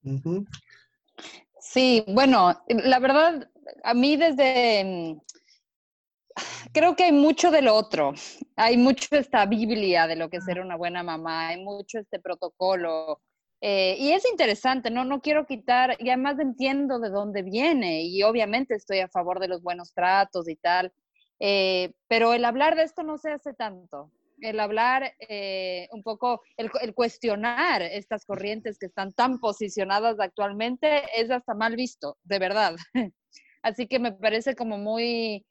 Sí, 1.61 2.05
bueno, 2.09 2.63
la 2.69 2.99
verdad, 2.99 3.51
a 3.85 3.95
mí 3.95 4.17
desde... 4.17 5.19
Creo 6.73 6.95
que 6.95 7.05
hay 7.05 7.13
mucho 7.13 7.51
de 7.51 7.63
lo 7.63 7.75
otro. 7.75 8.13
Hay 8.57 8.77
mucho 8.77 9.17
esta 9.17 9.47
Biblia 9.47 10.07
de 10.07 10.17
lo 10.17 10.29
que 10.29 10.37
es 10.37 10.45
ser 10.45 10.61
una 10.61 10.77
buena 10.77 11.03
mamá, 11.03 11.49
hay 11.49 11.65
mucho 11.65 11.99
este 11.99 12.21
protocolo. 12.21 13.23
Eh, 13.61 13.97
y 13.99 14.13
es 14.13 14.25
interesante, 14.31 14.91
¿no? 14.91 15.05
No 15.05 15.21
quiero 15.21 15.47
quitar, 15.47 15.97
y 15.99 16.09
además 16.11 16.39
entiendo 16.39 16.99
de 16.99 17.11
dónde 17.11 17.43
viene, 17.43 18.03
y 18.03 18.23
obviamente 18.23 18.75
estoy 18.75 19.01
a 19.01 19.09
favor 19.09 19.41
de 19.41 19.49
los 19.49 19.63
buenos 19.63 19.93
tratos 19.95 20.49
y 20.49 20.57
tal, 20.57 20.93
eh, 21.41 21.93
pero 22.09 22.33
el 22.35 22.45
hablar 22.45 22.77
de 22.77 22.83
esto 22.83 23.03
no 23.03 23.19
se 23.19 23.31
hace 23.33 23.55
tanto. 23.55 24.11
El 24.41 24.61
hablar 24.61 25.15
eh, 25.29 25.89
un 25.93 26.03
poco, 26.03 26.43
el, 26.59 26.71
el 26.83 26.95
cuestionar 26.95 27.81
estas 27.83 28.27
corrientes 28.27 28.79
que 28.79 28.87
están 28.87 29.15
tan 29.15 29.39
posicionadas 29.39 30.21
actualmente 30.21 31.05
es 31.17 31.31
hasta 31.31 31.55
mal 31.55 31.75
visto, 31.75 32.19
de 32.25 32.39
verdad. 32.39 32.77
Así 33.63 33.87
que 33.87 33.99
me 33.99 34.13
parece 34.13 34.55
como 34.55 34.77
muy 34.79 35.47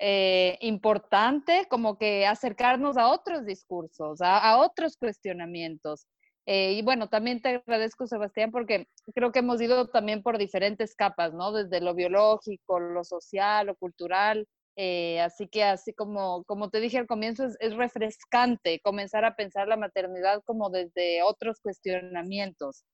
eh, 0.00 0.58
importante 0.60 1.66
como 1.70 1.96
que 1.96 2.26
acercarnos 2.26 2.96
a 2.96 3.08
otros 3.08 3.46
discursos, 3.46 4.20
a, 4.20 4.38
a 4.38 4.58
otros 4.58 4.96
cuestionamientos. 4.96 6.06
Eh, 6.46 6.72
y 6.74 6.82
bueno, 6.82 7.08
también 7.08 7.40
te 7.40 7.48
agradezco, 7.48 8.06
Sebastián, 8.06 8.50
porque 8.50 8.86
creo 9.14 9.32
que 9.32 9.38
hemos 9.38 9.60
ido 9.62 9.88
también 9.88 10.22
por 10.22 10.36
diferentes 10.38 10.94
capas, 10.94 11.32
¿no? 11.32 11.52
Desde 11.52 11.80
lo 11.80 11.94
biológico, 11.94 12.78
lo 12.80 13.02
social, 13.04 13.66
lo 13.66 13.74
cultural. 13.76 14.46
eh, 14.76 15.20
así 15.20 15.46
que 15.46 15.62
así 15.62 15.92
como, 15.94 16.42
como 16.44 16.68
te 16.68 16.80
dije 16.80 16.98
al 16.98 17.06
comienzo, 17.06 17.46
es, 17.46 17.56
es 17.60 17.74
refrescante 17.76 18.80
comenzar 18.80 19.24
a 19.24 19.36
pensar 19.36 19.68
la 19.68 19.76
maternidad 19.76 20.42
como 20.44 20.68
desde 20.68 21.22
otros 21.22 21.60
cuestionamientos. 21.60 22.84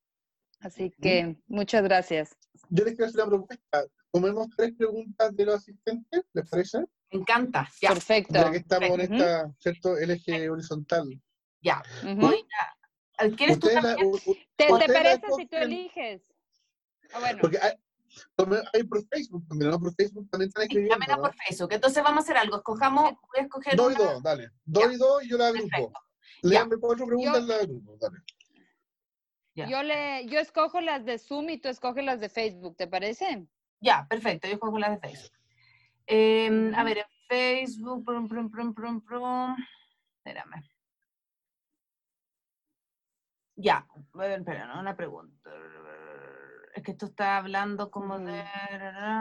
Así 0.60 0.90
que 1.00 1.36
muchas 1.46 1.82
gracias. 1.82 2.36
Yo 2.68 2.84
les 2.84 2.94
quiero 2.94 3.06
hacer 3.08 3.22
una 3.22 3.30
propuesta. 3.30 3.84
Tomemos 4.12 4.48
tres 4.56 4.72
preguntas 4.76 5.34
de 5.34 5.44
los 5.46 5.54
asistentes, 5.56 6.22
¿les 6.34 6.48
parece? 6.50 6.80
Me 7.10 7.20
encanta, 7.20 7.66
ya. 7.80 7.88
Perfecto. 7.88 8.34
Ya 8.34 8.50
que 8.50 8.56
estamos 8.58 8.90
en 8.90 9.00
esta, 9.00 9.50
¿cierto? 9.58 9.96
El 9.96 10.10
eje 10.10 10.50
horizontal. 10.50 11.20
ya. 11.62 11.82
Voy 12.16 12.44
a- 12.60 12.79
¿Quieres 13.36 13.58
tú 13.58 13.68
también? 13.68 14.12
¿Te, 14.56 14.66
te 14.66 14.92
parece 14.92 15.26
si 15.36 15.46
tú 15.46 15.56
eliges? 15.56 16.22
Ah, 17.12 17.20
bueno. 17.20 17.38
Porque 17.40 17.58
hay, 17.58 17.72
también 18.36 18.62
hay 18.72 18.82
por 18.84 19.06
Facebook 19.08 19.46
también, 19.48 19.70
¿no? 19.70 19.78
Por 19.80 19.94
Facebook 19.94 20.28
también 20.30 20.48
están 20.48 20.62
Sí, 20.62 20.66
escribiendo, 20.68 20.94
Cámara 20.94 21.16
¿no? 21.16 21.22
por 21.22 21.34
Facebook. 21.34 21.72
Entonces 21.72 22.02
vamos 22.02 22.18
a 22.18 22.24
hacer 22.24 22.36
algo. 22.36 22.56
Escojamos, 22.56 23.02
voy 23.04 23.38
a 23.38 23.42
escoger 23.42 23.76
Dos 23.76 23.92
y 23.92 24.00
una- 24.00 24.12
dos, 24.12 24.22
dale. 24.22 24.50
Dos 24.64 24.92
y 24.92 24.96
dos 24.96 25.24
y 25.24 25.28
yo 25.28 25.36
la 25.38 25.48
agrupo. 25.48 25.92
Léame 26.42 26.76
cuatro 26.78 27.06
preguntas 27.06 27.42
y 27.42 27.46
la 27.46 27.54
agrupo, 27.56 27.96
dale. 28.00 28.18
Ya. 29.54 29.68
Yo, 29.68 29.82
le, 29.82 30.26
yo 30.26 30.38
escojo 30.38 30.80
las 30.80 31.04
de 31.04 31.18
Zoom 31.18 31.50
y 31.50 31.58
tú 31.58 31.68
escoges 31.68 32.04
las 32.04 32.20
de 32.20 32.28
Facebook, 32.28 32.76
¿te 32.76 32.86
parece? 32.86 33.46
Ya, 33.80 34.06
perfecto, 34.08 34.46
yo 34.46 34.54
escojo 34.54 34.78
las 34.78 34.92
de 35.00 35.08
Facebook. 35.08 35.36
Eh, 36.06 36.72
a 36.74 36.84
ver, 36.84 36.98
en 36.98 37.04
Facebook, 37.28 38.04
prum, 38.04 38.28
prum, 38.28 38.50
prum, 38.50 38.74
prum, 38.74 39.00
prum. 39.04 39.56
Espérame. 40.24 40.62
Ya, 43.60 43.86
espera, 44.38 44.66
no, 44.66 44.80
una 44.80 44.96
pregunta. 44.96 45.50
Es 46.74 46.82
que 46.84 46.92
esto 46.92 47.06
está 47.06 47.36
hablando 47.38 47.90
como 47.90 48.18
de... 48.20 48.42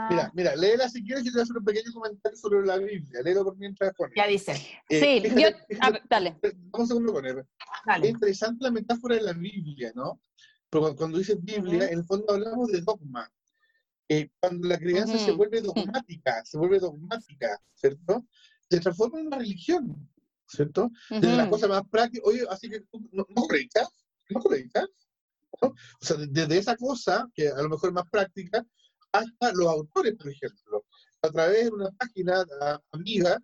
Mira, 0.10 0.32
mira, 0.36 0.56
léela 0.56 0.88
si 0.88 1.04
quieres 1.04 1.24
y 1.26 1.28
te 1.28 1.32
voy 1.32 1.40
a 1.40 1.44
hacer 1.44 1.58
un 1.58 1.66
pequeño 1.66 1.92
comentario 1.94 2.38
sobre 2.38 2.66
la 2.66 2.78
Biblia. 2.78 3.22
Léelo 3.24 3.44
por 3.44 3.58
mientras 3.58 3.92
con 3.94 4.12
Ya 4.16 4.28
dice, 4.28 4.52
Eh, 4.88 5.00
sí, 5.00 5.30
fíjate- 5.30 5.42
yo, 5.42 5.58
fíjate- 5.68 5.78
a 5.88 5.90
ver, 5.92 6.02
dale. 6.08 6.40
Vamos 6.42 6.80
un 6.82 6.88
segundo 6.88 7.14
con 7.14 7.26
él. 7.26 7.40
Es 7.40 7.46
dale. 7.86 8.08
interesante 8.08 8.64
la 8.64 8.72
metáfora 8.72 9.16
de 9.16 9.22
la 9.24 9.34
Biblia, 9.34 9.92
¿no? 9.96 10.22
Pero 10.70 10.96
cuando- 10.96 11.18
dices 11.18 11.38
Biblia, 11.44 11.86
Ujú. 11.86 11.92
en 11.94 12.00
el 12.00 12.06
fondo 12.06 12.34
hablamos 12.34 12.68
de 12.72 12.82
dogma. 12.82 13.30
Eh, 14.08 14.30
cuando 14.40 14.68
la 14.68 14.78
crianza 14.78 15.18
se 15.18 15.32
Ujú. 15.32 15.38
vuelve 15.38 15.62
dogmática, 15.62 16.46
se 16.46 16.58
vuelve 16.58 16.80
dogmática, 16.80 17.60
¿cierto? 17.74 18.26
Se 18.70 18.80
transforma 18.80 19.20
en 19.20 19.28
una 19.28 19.38
religión, 19.40 20.08
¿cierto? 20.48 20.92
Desde 21.10 21.36
las 21.36 21.48
Ujú. 21.48 21.52
cosas 21.52 21.70
más 21.70 21.82
prácticas, 21.90 22.28
oye, 22.28 22.44
así 22.50 22.70
que 22.70 22.82
tú 22.82 23.10
no, 23.12 23.26
no 23.36 23.48
predicas, 23.48 23.90
no. 24.30 24.40
O 25.62 25.74
sea, 26.00 26.18
desde 26.18 26.58
esa 26.58 26.76
cosa, 26.78 27.28
que 27.34 27.50
a 27.50 27.62
lo 27.62 27.70
mejor 27.70 27.90
es 27.90 27.94
más 27.96 28.10
práctica, 28.10 28.66
hasta 29.12 29.52
los 29.54 29.68
autores, 29.68 30.16
por 30.16 30.30
ejemplo, 30.30 30.86
a 31.22 31.30
través 31.30 31.66
de 31.66 31.72
una 31.72 31.90
página 31.92 32.46
a- 32.62 32.82
amiga, 32.92 33.38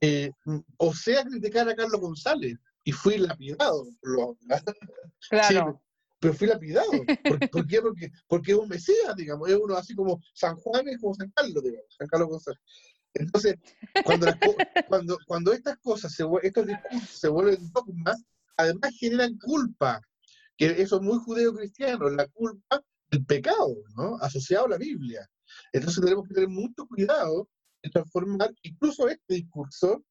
eh, 0.00 0.30
o 0.76 0.94
sea, 0.94 1.24
criticar 1.24 1.68
a 1.68 1.74
Carlos 1.74 2.00
González, 2.00 2.56
y 2.84 2.92
fui 2.92 3.18
lapidado 3.18 3.86
los 4.02 4.36
Claro. 5.28 5.82
pero 6.20 6.32
fui 6.32 6.46
lapidado. 6.46 6.90
¿Por, 7.24 7.50
por 7.50 7.66
qué? 7.66 7.82
Porque, 7.82 8.10
porque 8.26 8.52
es 8.52 8.58
un 8.58 8.68
mesías, 8.68 9.14
digamos, 9.16 9.48
es 9.48 9.56
uno 9.56 9.76
así 9.76 9.94
como 9.94 10.20
San 10.32 10.56
Juan 10.56 10.88
es 10.88 11.00
como 11.00 11.14
San 11.14 11.30
Carlos, 11.32 11.62
digamos, 11.62 11.94
San 11.98 12.06
Carlos 12.06 12.28
González. 12.30 12.60
Entonces, 13.14 13.56
cuando, 14.04 14.26
las 14.26 14.36
cuando, 14.86 15.18
cuando 15.26 15.52
estas 15.52 15.76
cosas, 15.78 16.12
se, 16.14 16.24
estos 16.42 16.66
discursos 16.66 17.10
se 17.10 17.28
vuelven 17.28 17.70
dogmas, 17.72 18.22
además 18.56 18.94
generan 18.98 19.36
culpa, 19.38 20.00
que 20.58 20.82
eso 20.82 20.96
es 20.96 21.02
muy 21.02 21.18
judeo-cristiano, 21.18 22.10
la 22.10 22.26
culpa 22.26 22.84
del 23.10 23.24
pecado, 23.24 23.76
¿no? 23.96 24.16
Asociado 24.16 24.66
a 24.66 24.70
la 24.70 24.78
Biblia. 24.78 25.26
Entonces 25.72 26.02
tenemos 26.02 26.26
que 26.26 26.34
tener 26.34 26.48
mucho 26.48 26.86
cuidado 26.86 27.48
de 27.82 27.90
transformar 27.90 28.52
incluso 28.62 29.08
este 29.08 29.34
discurso, 29.34 30.04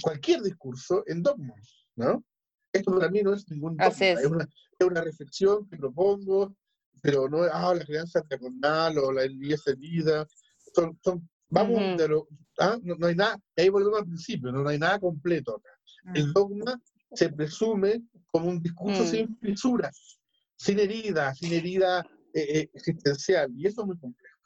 cualquier 0.00 0.42
discurso, 0.42 1.02
en 1.06 1.22
dogmas, 1.22 1.88
¿no? 1.96 2.24
Esto 2.72 2.96
para 2.96 3.10
mí 3.10 3.20
no 3.22 3.34
es 3.34 3.50
ningún 3.50 3.76
dogma, 3.76 3.88
es. 3.88 4.00
es 4.00 4.26
una, 4.26 4.44
es 4.78 4.86
una 4.86 5.00
reflexión 5.00 5.68
que 5.68 5.76
propongo, 5.76 6.56
pero 7.02 7.28
no 7.28 7.44
es, 7.44 7.50
ah, 7.52 7.74
la 7.74 7.84
crianza 7.84 8.22
diaconal 8.28 8.96
o 8.98 9.12
la 9.12 9.24
iglesia 9.24 9.74
vida. 9.74 10.24
Son, 10.72 10.96
son, 11.02 11.28
vamos 11.48 11.82
Ujú. 11.82 11.96
de 11.96 12.08
lo, 12.08 12.28
ah, 12.60 12.78
no, 12.80 12.94
no 12.94 13.08
hay 13.08 13.16
nada, 13.16 13.40
ahí 13.56 13.68
volvemos 13.68 13.98
al 13.98 14.06
principio, 14.06 14.52
no, 14.52 14.62
no 14.62 14.68
hay 14.68 14.78
nada 14.78 15.00
completo 15.00 15.56
acá. 15.56 15.70
El 16.14 16.32
dogma 16.32 16.80
se 17.12 17.28
presume 17.30 18.02
como 18.26 18.48
un 18.48 18.62
discurso 18.62 19.02
Mm. 19.02 19.06
sin 19.06 19.38
fisuras, 19.38 20.18
sin 20.56 20.78
herida, 20.78 21.34
sin 21.34 21.52
herida 21.52 22.06
eh, 22.32 22.60
eh, 22.60 22.70
existencial, 22.74 23.50
y 23.56 23.66
eso 23.66 23.80
es 23.82 23.86
muy 23.88 23.98
complejo. 23.98 24.36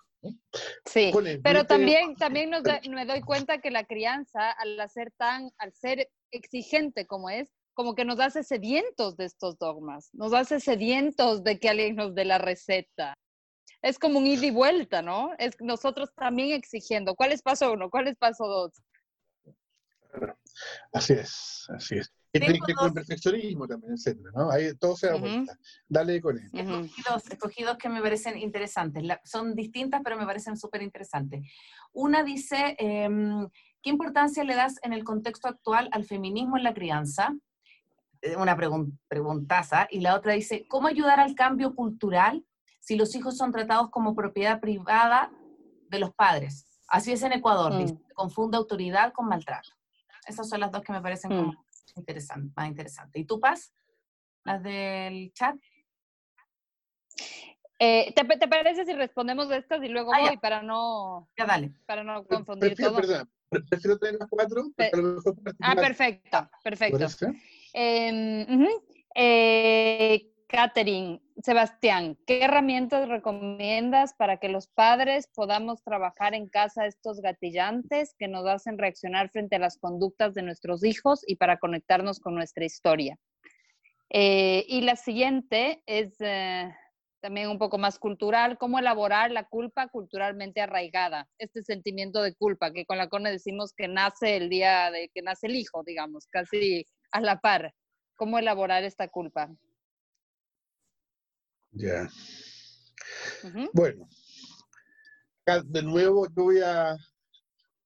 Sí. 0.86 1.12
Pero 1.43 1.65
también, 1.66 2.16
también 2.16 2.49
nos 2.49 2.62
da- 2.62 2.81
me 2.89 3.05
doy 3.05 3.20
cuenta 3.20 3.59
que 3.61 3.70
la 3.70 3.85
crianza, 3.85 4.51
al 4.53 4.81
hacer 4.81 5.12
tan, 5.19 5.51
al 5.59 5.74
ser 5.74 6.11
exigente 6.31 7.07
como 7.07 7.28
es, 7.28 7.51
como 7.74 7.95
que 7.95 8.07
nos 8.07 8.20
hace 8.20 8.43
sedientos 8.43 9.16
de 9.19 9.27
estos 9.27 9.59
dogmas, 9.59 10.09
nos 10.15 10.32
hace 10.32 10.61
sedientos 10.61 11.45
de 11.45 11.59
que 11.59 11.69
alguien 11.69 11.97
nos 11.97 12.15
dé 12.15 12.24
la 12.24 12.39
receta. 12.39 13.12
Es 13.82 13.99
como 13.99 14.19
un 14.19 14.27
ida 14.27 14.47
y 14.47 14.51
vuelta, 14.51 15.03
¿no? 15.03 15.32
Es 15.39 15.61
nosotros 15.61 16.09
también 16.15 16.53
exigiendo. 16.53 17.15
¿Cuál 17.15 17.32
es 17.32 17.43
paso 17.43 17.70
uno? 17.73 17.91
¿Cuál 17.91 18.09
es 18.09 18.16
paso 18.16 18.47
dos? 18.47 18.73
Así 20.93 21.12
es, 21.12 21.66
así 21.69 21.97
es. 21.99 22.11
Tiene 22.40 22.59
que 22.59 22.66
ver 22.66 22.77
con 22.77 22.89
el 22.89 22.93
perfeccionismo 22.94 23.69
también, 23.69 23.93
etcétera, 23.94 24.31
¿no? 24.35 24.51
Ahí 24.51 24.74
todo 24.74 24.97
se 24.97 25.06
da 25.06 25.15
Ujú. 25.15 25.23
vuelta. 25.24 25.56
Dale 25.89 26.20
con 26.20 26.36
él. 26.36 26.48
Ujú. 26.52 26.61
Escogí 26.85 27.02
dos, 27.09 27.31
escogí 27.31 27.62
dos 27.62 27.77
que 27.78 27.89
me 27.89 28.02
parecen 28.02 28.36
interesantes. 28.39 29.05
La- 29.05 29.20
son 29.24 29.55
distintas, 29.55 30.01
pero 30.02 30.16
me 30.19 30.27
parecen 30.27 30.56
súper 30.56 30.82
interesantes. 30.82 31.43
Una 31.93 32.24
dice, 32.24 32.74
em, 32.78 33.48
¿qué 33.82 33.90
importancia 33.90 34.43
le 34.43 34.56
das 34.56 34.74
en 34.82 34.93
el 34.93 35.05
contexto 35.05 35.47
actual 35.47 35.89
al 35.93 36.05
feminismo 36.05 36.56
en 36.56 36.65
la 36.65 36.74
crianza? 36.74 37.32
Eh, 38.20 38.35
Una 38.36 38.56
pregun- 38.56 38.98
preguntaza. 39.06 39.86
Y 39.90 40.01
la 40.01 40.16
otra 40.16 40.32
dice, 40.32 40.66
¿cómo 40.66 40.89
ayudar 40.89 41.20
al 41.20 41.36
cambio 41.36 41.74
cultural 41.77 42.44
si 42.81 42.97
los 42.97 43.15
hijos 43.15 43.36
son 43.36 43.52
tratados 43.52 43.90
como 43.90 44.15
propiedad 44.16 44.59
privada 44.61 45.31
de 45.89 45.98
los 46.01 46.12
padres? 46.15 46.66
Así 46.89 47.12
es 47.12 47.23
en 47.23 47.32
Ecuador, 47.32 47.73
Mm. 47.74 47.78
dice, 47.78 47.98
confunde 48.15 48.56
autoridad 48.56 49.12
con 49.12 49.28
maltrato. 49.28 49.70
Esas 50.27 50.48
son 50.48 50.59
las 50.61 50.73
dos 50.73 50.82
que 50.82 50.93
me 50.93 51.01
parecen 51.01 51.32
Mm. 51.32 51.36
como 51.36 51.65
interesan- 51.97 52.52
más 52.56 52.69
interesantes. 52.69 53.20
¿Y 53.23 53.24
tú, 53.24 53.39
Paz? 53.40 53.73
¿Las 54.44 54.62
del 54.62 55.32
chat? 55.32 55.56
Eh, 57.78 58.12
¿te, 58.15 58.24
te 58.24 58.48
parece 58.48 58.85
si 58.85 58.93
respondemos 58.93 59.48
de 59.48 59.59
estas 59.59 59.82
y 59.82 59.89
luego 59.89 60.12
Ah, 60.15 60.20
ya. 60.20 60.27
voy 60.28 60.36
para 60.39 60.62
no, 60.62 61.28
Ya 61.36 61.44
dale. 61.47 61.73
para 61.86 62.05
no 62.05 62.24
confundir 62.27 62.74
Prefiero, 62.77 62.93
todo? 62.93 63.28
prefiero 63.69 63.98
tener 63.98 64.20
las 64.20 64.28
cuatro, 64.28 64.65
porque 64.77 64.90
a 64.93 64.97
lo 64.97 65.02
mejor 65.15 65.35
para 65.43 65.56
Ah, 65.61 65.74
perfecto, 65.74 66.51
perfecto. 66.62 67.06
ujú. 68.48 68.69
Eh, 69.15 70.34
Catherine, 70.47 71.21
Sebastián, 71.43 72.16
¿qué 72.27 72.43
herramientas 72.43 73.09
recomiendas 73.09 74.15
para 74.15 74.37
que 74.37 74.49
los 74.49 74.69
padres 74.69 75.29
podamos 75.35 75.83
trabajar 75.83 76.35
en 76.35 76.49
casa 76.49 76.87
estos 76.87 77.21
gatillantes 77.21 78.15
que 78.19 78.29
nos 78.29 78.47
hacen 78.47 78.79
reaccionar 78.79 79.31
frente 79.31 79.57
a 79.57 79.59
las 79.59 79.79
conductas 79.79 80.35
de 80.35 80.43
nuestros 80.43 80.85
hijos 80.85 81.23
y 81.27 81.37
para 81.37 81.59
conectarnos 81.59 82.21
con 82.21 82.35
nuestra 82.35 82.65
historia? 82.65 83.19
Eh, 84.11 84.65
y 84.69 84.83
la 84.83 84.97
siguiente 84.97 85.83
es 85.87 86.15
eh, 86.21 86.73
también 87.21 87.49
un 87.49 87.59
poco 87.59 87.79
más 87.79 87.99
cultural, 87.99 88.59
¿cómo 88.59 88.79
elaborar 88.79 89.31
la 89.31 89.45
culpa 89.45 89.89
culturalmente 89.89 90.61
arraigada? 90.61 91.27
Este 91.39 91.62
sentimiento 91.62 92.23
de 92.23 92.35
culpa 92.35 92.71
que 92.71 92.85
con 92.85 92.99
la 92.99 93.09
CONE 93.09 93.31
decimos 93.31 93.73
que 93.75 93.89
nace 93.89 94.37
el 94.37 94.51
día 94.51 94.91
de 94.91 95.09
que 95.09 95.23
nace 95.23 95.47
el 95.47 95.57
hijo, 95.57 95.83
digamos, 95.85 96.27
casi 96.27 96.85
a 97.12 97.23
la 97.23 97.41
par. 97.41 97.75
¿Cómo 98.15 98.39
elaborar 98.39 98.85
esta 98.85 99.09
culpa? 99.09 99.51
Ya. 101.75 102.09
Bueno, 103.73 104.09
de 105.65 105.83
nuevo 105.83 106.27
yo 106.29 106.43
voy 106.45 106.61
a, 106.61 106.97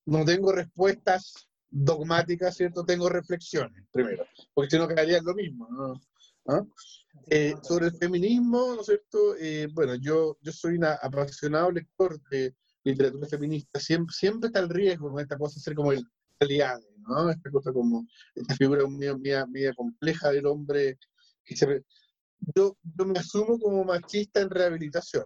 no 0.06 0.24
tengo 0.24 0.52
respuestas 0.52 1.48
dogmáticas, 1.70 2.56
¿cierto? 2.56 2.84
Tengo 2.84 3.08
reflexiones 3.08 3.84
primero, 3.90 4.24
porque 4.54 4.70
si 4.70 4.78
no 4.78 4.88
quedaría 4.88 5.18
en 5.18 5.24
lo 5.24 5.34
mismo, 5.34 5.68
¿no? 5.70 6.00
¿Ah? 6.46 6.64
Eh, 7.30 7.54
sobre 7.62 7.86
el 7.86 7.96
feminismo, 7.96 8.74
¿no 8.74 8.80
es 8.80 8.86
cierto? 8.86 9.36
Eh, 9.38 9.68
bueno, 9.72 9.94
yo, 9.96 10.38
yo 10.40 10.52
soy 10.52 10.76
un 10.76 10.84
apasionado 10.84 11.70
lector 11.70 12.20
de 12.30 12.54
literatura 12.84 13.26
feminista, 13.26 13.80
siempre, 13.80 14.14
siempre 14.14 14.46
está 14.46 14.60
el 14.60 14.70
riesgo 14.70 15.10
con 15.10 15.20
esta 15.20 15.36
cosa 15.36 15.56
de 15.56 15.60
ser 15.60 15.74
como 15.74 15.92
el 15.92 16.06
aliado, 16.40 16.86
¿no? 17.06 17.30
Esta 17.30 17.50
cosa 17.50 17.72
como, 17.72 18.06
esta 18.34 18.54
figura 18.54 18.86
media, 18.86 19.16
media, 19.16 19.46
media 19.46 19.74
compleja 19.74 20.30
del 20.30 20.46
hombre 20.46 20.98
que 21.44 21.56
se, 21.56 21.84
yo, 22.54 22.76
yo 22.82 23.04
me 23.04 23.18
asumo 23.18 23.58
como 23.58 23.84
machista 23.84 24.40
en 24.40 24.50
rehabilitación. 24.50 25.24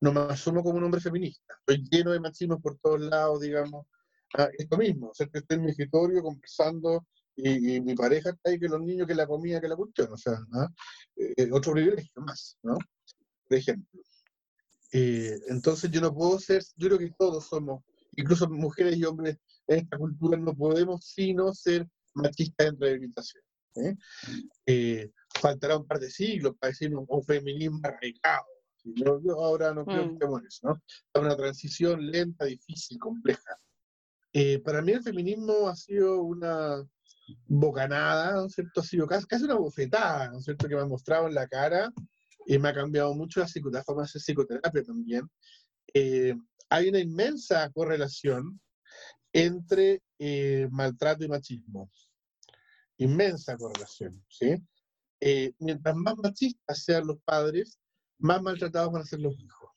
No 0.00 0.12
me 0.12 0.20
asumo 0.20 0.62
como 0.62 0.78
un 0.78 0.84
hombre 0.84 1.00
feminista. 1.00 1.54
Estoy 1.60 1.88
lleno 1.90 2.10
de 2.10 2.20
machismo 2.20 2.60
por 2.60 2.78
todos 2.78 3.00
lados, 3.00 3.40
digamos. 3.40 3.86
Ah, 4.36 4.48
esto 4.58 4.76
mismo, 4.78 5.10
o 5.10 5.14
sea, 5.14 5.26
que 5.26 5.38
estoy 5.38 5.58
en 5.58 5.64
mi 5.64 5.70
escritorio 5.70 6.22
conversando 6.22 7.06
y, 7.36 7.76
y 7.76 7.80
mi 7.80 7.94
pareja 7.94 8.30
está 8.30 8.50
ahí 8.50 8.58
que 8.58 8.68
los 8.68 8.80
niños, 8.80 9.06
que 9.06 9.14
la 9.14 9.26
comida, 9.26 9.60
que 9.60 9.68
la 9.68 9.76
cuestión. 9.76 10.12
O 10.12 10.16
sea, 10.16 10.38
¿ah? 10.54 10.68
Eh, 11.16 11.50
otro 11.52 11.72
privilegio 11.72 12.22
más, 12.22 12.58
¿no? 12.62 12.78
Por 13.48 13.58
ejemplo. 13.58 14.00
Eh, 14.92 15.38
entonces 15.48 15.90
yo 15.90 16.00
no 16.00 16.14
puedo 16.14 16.38
ser, 16.38 16.62
yo 16.76 16.88
creo 16.88 16.98
que 16.98 17.14
todos 17.18 17.46
somos, 17.46 17.82
incluso 18.16 18.48
mujeres 18.48 18.96
y 18.96 19.04
hombres 19.04 19.38
en 19.66 19.78
esta 19.80 19.96
cultura, 19.96 20.36
no 20.36 20.54
podemos 20.54 21.04
sino 21.04 21.52
ser 21.54 21.88
machistas 22.14 22.68
en 22.68 22.80
rehabilitación. 22.80 23.42
¿eh? 24.66 25.10
Faltará 25.42 25.76
un 25.76 25.86
par 25.86 25.98
de 25.98 26.08
siglos 26.08 26.54
para 26.58 26.70
decir 26.70 26.94
un, 26.94 27.04
un 27.08 27.24
feminismo 27.24 27.80
arraigado. 27.82 28.46
Yo, 28.84 29.20
yo 29.24 29.40
ahora 29.44 29.74
no 29.74 29.84
creo 29.84 30.04
que 30.04 30.10
Mm. 30.10 30.12
estemos 30.12 30.40
en 30.40 30.46
eso, 30.46 30.68
¿no? 30.68 30.82
Es 31.14 31.20
una 31.20 31.36
transición 31.36 32.10
lenta, 32.10 32.44
difícil, 32.44 32.98
compleja. 32.98 33.56
Eh, 34.32 34.60
para 34.60 34.80
mí 34.82 34.92
el 34.92 35.02
feminismo 35.02 35.68
ha 35.68 35.76
sido 35.76 36.22
una 36.22 36.82
bocanada, 37.46 38.32
¿no 38.34 38.46
es 38.46 38.54
cierto? 38.54 38.80
Ha 38.80 38.84
sido 38.84 39.06
casi, 39.06 39.26
casi 39.26 39.44
una 39.44 39.54
bofetada, 39.56 40.30
¿no 40.30 40.38
es 40.38 40.44
cierto? 40.44 40.68
Que 40.68 40.76
me 40.76 40.80
ha 40.80 40.86
mostrado 40.86 41.26
en 41.26 41.34
la 41.34 41.46
cara 41.48 41.92
y 42.46 42.58
me 42.58 42.68
ha 42.68 42.74
cambiado 42.74 43.14
mucho 43.14 43.40
la, 43.40 43.46
psicoterapia, 43.46 43.84
forma 43.84 44.02
de 44.02 44.06
hacer 44.06 44.22
psicoterapia 44.22 44.82
también. 44.82 45.28
Eh, 45.92 46.34
hay 46.70 46.88
una 46.88 47.00
inmensa 47.00 47.68
correlación 47.70 48.60
entre 49.32 50.02
eh, 50.18 50.68
maltrato 50.70 51.24
y 51.24 51.28
machismo. 51.28 51.90
Inmensa 52.98 53.56
correlación, 53.56 54.24
¿sí? 54.28 54.56
Eh, 55.24 55.54
mientras 55.60 55.94
más 55.94 56.16
machistas 56.18 56.82
sean 56.82 57.06
los 57.06 57.20
padres, 57.22 57.78
más 58.18 58.42
maltratados 58.42 58.92
van 58.92 59.02
a 59.02 59.06
ser 59.06 59.20
los 59.20 59.38
hijos. 59.38 59.70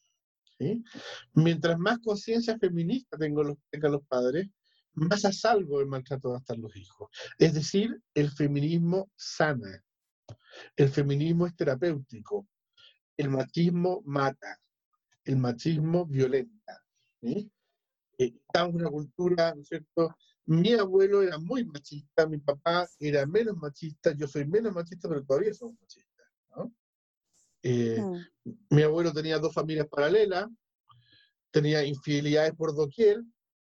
Mientras 1.34 1.78
más 1.78 2.00
conciencia 2.00 2.58
feminista 2.58 3.16
tengan 3.16 3.92
los 3.92 4.08
padres, 4.08 4.50
más 4.94 5.24
a 5.24 5.32
salvo 5.32 5.78
del 5.78 5.88
maltrato 5.88 6.30
van 6.30 6.38
a 6.38 6.40
estar 6.40 6.58
los 6.58 6.76
hijos. 6.76 7.10
Es 7.38 7.54
decir, 7.54 8.02
el 8.16 8.32
feminismo 8.32 9.12
sana. 9.16 9.84
El 10.76 10.90
feminismo 10.90 11.46
es 11.46 11.56
terapéutico. 11.56 12.48
El 13.16 13.30
machismo 13.30 14.02
mata. 14.04 14.60
El 15.26 15.38
machismo 15.38 16.08
violenta. 16.08 16.84
¿sí? 17.22 17.52
Eh, 18.18 18.34
estamos 18.48 18.74
en 18.74 18.82
una 18.82 18.90
cultura, 18.90 19.54
¿no 19.54 19.62
es 19.62 19.68
cierto? 19.68 20.16
Mi 20.48 20.74
abuelo 20.74 21.22
era 21.24 21.38
muy 21.40 21.66
machista, 21.66 22.28
mi 22.28 22.38
papá 22.38 22.88
era 23.00 23.26
menos 23.26 23.58
machista, 23.58 24.14
yo 24.16 24.28
soy 24.28 24.46
menos 24.46 24.74
machista, 24.74 25.10
pero 25.10 25.24
todavía 25.24 25.54
somos 25.54 25.76
machistas. 25.82 26.28
¿no? 26.56 26.74
Eh, 27.64 28.00
Mm. 28.00 28.22
Mi 28.70 28.84
abuelo 28.84 29.12
tenía 29.12 29.40
dos 29.40 29.54
familias 29.54 29.88
paralelas, 29.88 30.48
tenía 31.52 31.84
infidelidades 31.84 32.54
por 32.54 32.76
doquier, 32.76 33.24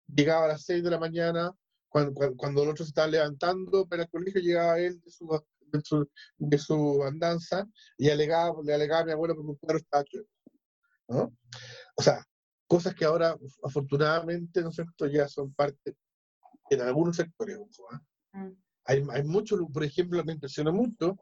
llegaba 0.07 0.45
a 0.45 0.49
las 0.49 0.63
6 0.63 0.83
de 0.83 0.91
la 0.91 0.99
mañana, 0.99 1.51
cuando, 1.89 2.13
cuando, 2.13 2.37
cuando 2.37 2.63
los 2.63 2.73
otros 2.73 2.87
se 2.87 2.91
estaban 2.91 3.11
levantando 3.11 3.87
para 3.87 4.03
el 4.03 4.09
colegio, 4.09 4.41
llegaba 4.41 4.79
él 4.79 5.01
de 5.01 5.11
su, 5.11 5.43
de 5.71 5.81
su, 5.83 6.09
de 6.37 6.57
su 6.57 7.03
andanza 7.03 7.67
y 7.97 8.09
alegaba, 8.09 8.61
le 8.63 8.73
alegaba 8.73 9.01
a 9.01 9.05
mi 9.05 9.11
abuelo 9.13 9.35
porque 9.35 9.49
un 9.49 9.57
claro 9.57 9.79
estaba 9.79 10.03
¿no? 11.09 11.35
O 11.95 12.01
sea, 12.03 12.23
cosas 12.67 12.93
que 12.93 13.05
ahora, 13.05 13.35
afortunadamente, 13.63 14.61
¿no 14.61 14.69
es 14.69 14.75
cierto?, 14.75 15.07
ya 15.07 15.27
son 15.27 15.53
parte 15.53 15.95
en 16.69 16.81
algunos 16.81 17.15
sectores. 17.15 17.57
Mm. 18.33 18.49
Hay, 18.85 19.03
hay 19.11 19.23
mucho, 19.23 19.57
por 19.73 19.83
ejemplo, 19.83 20.23
me 20.23 20.33
impresionó 20.33 20.71
mucho, 20.73 21.17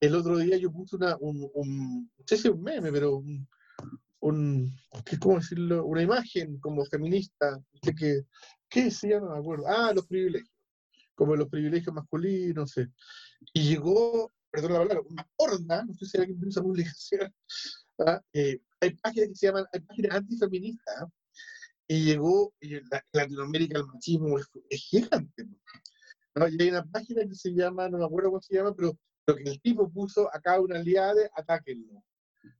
el 0.00 0.14
otro 0.14 0.38
día 0.38 0.56
yo 0.56 0.70
puse 0.72 0.96
una, 0.96 1.16
un, 1.20 1.48
un- 1.54 2.10
no 2.18 2.24
sé 2.26 2.36
si 2.36 2.48
un 2.48 2.62
meme, 2.62 2.90
pero 2.92 3.16
un, 3.16 3.48
un 4.20 4.72
¿qué- 5.04 5.18
¿cómo 5.18 5.36
decirlo? 5.36 5.84
Una 5.86 6.02
imagen 6.02 6.58
como 6.60 6.84
feminista, 6.86 7.58
¿qué, 7.82 7.94
qué, 7.94 8.22
qué 8.68 8.84
decía? 8.84 9.20
No 9.20 9.30
me 9.30 9.38
acuerdo. 9.38 9.64
Ah, 9.68 9.92
los 9.94 10.06
privilegios, 10.06 10.50
como 11.14 11.36
los 11.36 11.48
privilegios 11.48 11.94
masculinos, 11.94 12.54
no 12.56 12.66
sé. 12.66 12.88
Y 13.54 13.68
llegó, 13.70 14.32
perdón 14.50 14.72
la 14.72 14.78
palabra, 14.80 15.00
una 15.08 15.28
horda, 15.36 15.84
no 15.84 15.94
sé 15.94 16.06
si 16.06 16.18
alguien 16.18 16.44
usa 16.44 16.62
publicación, 16.62 17.32
¿ah? 18.00 18.20
Eh, 18.32 18.60
hay 18.80 18.90
páginas 18.96 19.28
que 19.28 19.34
se 19.36 19.46
llaman, 19.46 19.64
hay 19.72 19.80
páginas 19.80 20.16
antifeministas, 20.16 20.94
¿ah? 21.02 21.08
Y 21.88 22.04
llegó, 22.04 22.52
y 22.60 22.74
en 22.76 22.84
la- 22.90 22.98
en 22.98 23.20
Latinoamérica 23.20 23.78
el 23.78 23.86
machismo 23.86 24.38
es, 24.38 24.46
es 24.70 24.80
gigante. 24.80 25.46
¿no? 26.34 26.48
Y 26.48 26.60
hay 26.60 26.68
una 26.70 26.84
página 26.84 27.22
que 27.26 27.34
se 27.34 27.50
llama, 27.52 27.88
no 27.88 27.98
me 27.98 28.04
acuerdo 28.04 28.30
cómo 28.30 28.42
se 28.42 28.54
llama, 28.54 28.74
pero 28.74 28.96
lo 29.26 29.36
que 29.36 29.42
el 29.44 29.60
tipo 29.60 29.90
puso 29.90 30.32
acá 30.34 30.60
una 30.60 30.78
aliada 30.78 31.14
de 31.14 31.30
atáquenlo. 31.34 32.02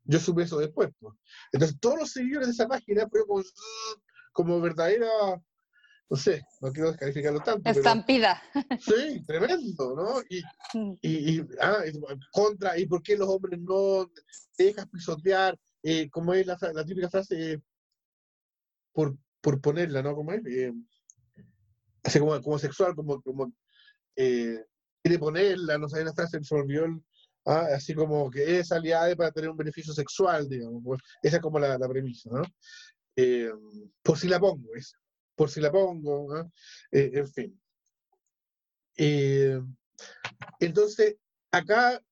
Yo 0.05 0.19
supe 0.19 0.43
eso 0.43 0.59
después. 0.59 0.91
pues. 0.99 1.15
Entonces, 1.53 1.77
todos 1.81 1.99
los 2.01 2.11
seguidores 2.11 2.49
de 2.49 2.53
esa 2.55 2.67
página 2.69 3.09
fueron 3.09 3.29
como, 3.29 3.43
como 4.33 4.61
verdadera, 4.61 5.07
no 6.09 6.17
sé, 6.17 6.43
no 6.61 6.73
quiero 6.73 6.91
descalificarlo 6.91 7.41
tanto, 7.41 7.63
pero 7.65 7.79
Estampida. 7.79 8.43
sí, 8.79 9.25
tremendo, 9.27 9.95
¿no? 9.97 10.21
Y, 10.29 10.43
Mm. 10.75 10.95
y, 11.03 11.39
y, 11.41 11.47
ah, 11.61 11.85
y 11.87 11.93
contra, 12.33 12.77
¿y 12.79 12.87
por 12.87 13.03
qué 13.03 13.17
los 13.17 13.29
hombres 13.29 13.61
no 13.61 14.11
te 14.57 14.65
dejas 14.65 14.89
pisotear? 14.89 15.57
Eh, 15.83 16.11
como 16.11 16.35
es 16.35 16.47
la, 16.47 16.59
la 16.75 16.85
típica 16.85 17.09
frase, 17.09 17.53
eh, 17.53 17.61
por, 18.97 19.15
por 19.43 19.61
ponerla, 19.61 20.03
¿no? 20.03 20.15
Como 20.15 20.33
es, 20.33 20.41
eh, 20.47 20.73
así 22.03 22.19
como, 22.19 22.41
como 22.41 22.59
sexual, 22.59 22.95
como, 22.95 23.21
como 23.21 23.53
eh, 24.17 24.65
quiere 25.03 25.19
ponerla, 25.19 25.77
no 25.77 25.87
sé, 25.87 26.01
una 26.01 26.15
frase 26.15 26.43
se 26.43 26.57
el- 26.57 27.03
ah, 27.45 27.69
así 27.75 27.95
como 27.95 28.31
que 28.31 28.59
es 28.59 28.73
aliada 28.73 29.15
para 29.15 29.31
tener 29.33 29.51
un 29.51 29.57
beneficio 29.59 29.93
sexual, 29.93 30.49
digamos, 30.49 30.83
pues, 30.83 31.01
esa 31.23 31.37
es 31.37 31.43
como 31.43 31.59
la, 31.59 31.77
la 31.77 31.89
premisa, 31.89 32.31
¿no? 32.33 32.43
Eh, 33.17 33.51
por 34.03 34.17
si 34.19 34.29
la 34.29 34.41
pongo, 34.41 34.75
es, 34.75 34.95
por 35.35 35.51
si 35.51 35.61
la 35.61 35.71
pongo. 35.71 36.35
Eh, 36.91 37.11
en 37.13 37.29
fin. 37.29 37.61
Entonces, 40.59 41.17
acá 41.51 42.03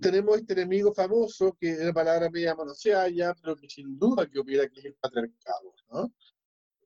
tenemos 0.00 0.38
este 0.38 0.54
enemigo 0.54 0.92
famoso, 0.94 1.56
que 1.60 1.70
es 1.72 1.78
la 1.78 1.92
palabra 1.92 2.30
media 2.30 2.54
manoseada 2.54 3.08
ya, 3.08 3.34
pero 3.34 3.56
que 3.56 3.68
sin 3.68 3.98
duda 3.98 4.26
que 4.28 4.38
opera 4.38 4.68
que 4.68 4.80
es 4.80 4.86
el 4.86 4.94
patriarcado, 4.94 5.74
¿no? 5.90 6.12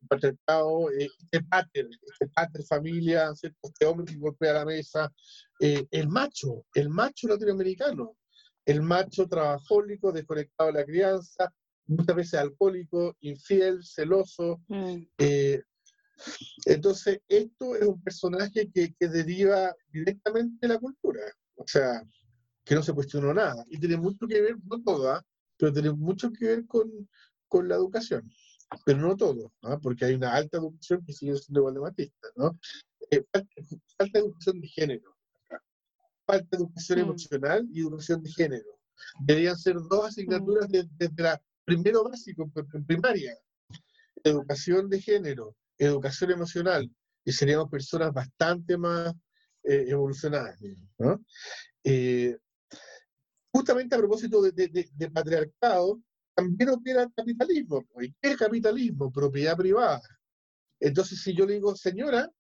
El 0.01 0.09
patriarcado, 0.09 0.91
eh, 0.93 1.09
este 1.23 1.43
pater, 1.45 1.89
este 2.13 2.29
pater 2.29 2.63
familia, 2.65 3.35
¿cierto? 3.35 3.59
este 3.63 3.87
hombre 3.87 4.07
que 4.07 4.19
golpea 4.19 4.53
la 4.53 4.65
mesa, 4.65 5.13
eh, 5.61 5.87
el 5.91 6.09
macho, 6.09 6.65
el 6.75 6.89
macho 6.89 7.29
latinoamericano, 7.29 8.17
el 8.65 8.83
macho 8.83 9.27
trabajólico, 9.29 10.13
desconectado 10.13 10.73
de 10.73 10.81
la 10.81 10.85
crianza, 10.85 11.53
muchas 11.87 12.17
veces 12.17 12.35
alcohólico, 12.35 13.17
infiel, 13.21 13.83
celoso, 13.83 14.61
Mm. 14.69 15.03
eh, 15.19 15.63
entonces, 16.67 17.21
esto 17.29 17.77
es 17.77 17.83
un 17.87 18.03
personaje 18.03 18.69
que, 18.73 18.93
que 18.99 19.09
deriva 19.09 19.73
directamente 19.93 20.67
de 20.67 20.75
la 20.75 20.81
cultura, 20.81 21.21
o 21.55 21.65
sea, 21.67 22.03
que 22.69 22.75
no 22.75 22.83
se 22.83 22.93
cuestionó 22.93 23.33
nada. 23.33 23.65
Y 23.71 23.79
tiene 23.79 23.97
mucho 23.97 24.27
que 24.27 24.41
ver, 24.43 24.57
no 24.65 24.83
todo, 24.83 25.11
¿ah? 25.11 25.25
pero 25.57 25.73
tiene 25.73 25.91
mucho 25.91 26.31
que 26.31 26.45
ver 26.45 26.67
con, 26.67 27.09
con 27.49 27.67
la 27.67 27.77
educación, 27.77 28.31
pero 28.85 28.99
no 28.99 29.17
todo, 29.17 29.53
¿ah? 29.63 29.79
porque 29.83 30.05
hay 30.05 30.15
una 30.15 30.35
alta 30.35 30.59
educación 30.59 31.03
que 31.05 31.15
sigue 31.15 31.35
siendo 31.37 31.61
igual 31.61 31.75
de 31.75 31.81
machista, 31.81 32.29
¿no? 32.37 32.59
Eh, 33.11 33.25
falta, 33.33 33.49
falta 33.97 34.19
educación 34.19 34.61
de 34.61 34.69
género, 34.69 35.17
falta 36.27 36.57
educación 36.59 36.99
Mm. 36.99 37.03
emocional 37.03 37.67
y 37.73 37.81
educación 37.81 38.23
de 38.23 38.31
género. 38.33 38.79
Deberían 39.21 39.57
ser 39.57 39.77
dos 39.89 40.05
asignaturas 40.07 40.69
de- 40.69 40.87
desde 40.99 41.23
la 41.23 41.41
primero 41.65 42.05
básico, 42.05 42.43
en 42.55 42.67
en 42.75 42.85
primaria. 42.87 43.35
Educación 44.25 44.91
de 44.91 45.01
género, 45.01 45.57
educación 45.79 46.33
emocional, 46.33 46.91
y 47.25 47.33
seríamos 47.33 47.71
personas 47.71 48.13
bastante 48.13 48.77
más 48.77 49.15
eh, 49.65 49.85
evolucionadas, 49.89 50.59
¿no? 50.99 51.25
Eh, 51.85 52.37
justamente 53.53 53.95
a 53.95 53.99
propósito 53.99 54.43
de, 54.43 54.53
de- 54.53 54.69
de- 54.69 54.89
de 54.93 55.11
patriarcado, 55.11 56.01
también 56.35 56.71
opera 56.71 57.03
el 57.03 57.13
capitalismo. 57.15 57.85
pues, 57.93 58.09
¿Y 58.09 58.13
qué 58.21 58.31
es 58.33 58.37
capitalismo? 58.37 59.11
Propiedad 59.11 59.57
privada. 59.57 60.01
Entonces, 60.81 61.21
si 61.23 61.35
yo 61.35 61.45
le 61.47 61.55
digo, 61.55 61.75
señora, 61.75 62.31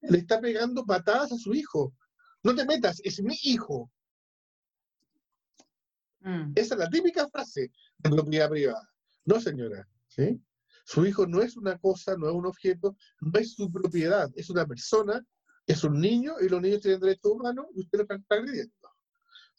le 0.00 0.18
está 0.18 0.40
pegando 0.40 0.84
patadas 0.86 1.32
a 1.32 1.36
su 1.36 1.54
hijo, 1.54 1.92
no 2.42 2.54
te 2.54 2.64
metas, 2.64 3.00
es 3.04 3.20
mi 3.22 3.36
hijo. 3.42 3.90
Mm. 6.20 6.52
Esa 6.54 6.74
es 6.74 6.78
la 6.80 6.88
típica 6.90 7.28
frase 7.28 7.70
de 7.98 8.10
propiedad 8.10 8.48
privada. 8.50 8.88
No, 9.24 9.40
señora. 9.40 9.86
¿sí? 10.08 10.40
Su 10.84 11.04
hijo 11.06 11.26
no 11.26 11.42
es 11.42 11.56
una 11.56 11.78
cosa, 11.78 12.16
no 12.16 12.28
es 12.28 12.34
un 12.34 12.46
objeto, 12.46 12.96
no 13.20 13.38
es 13.38 13.52
su 13.54 13.70
propiedad, 13.70 14.30
es 14.36 14.48
una 14.50 14.66
persona, 14.66 15.24
es 15.66 15.84
un 15.84 16.00
niño 16.00 16.34
y 16.40 16.48
los 16.48 16.62
niños 16.62 16.80
tienen 16.80 17.00
derechos 17.00 17.32
humanos 17.32 17.66
y 17.74 17.80
usted 17.80 17.98
lo 17.98 18.02
está 18.16 18.34
agrediendo. 18.34 18.74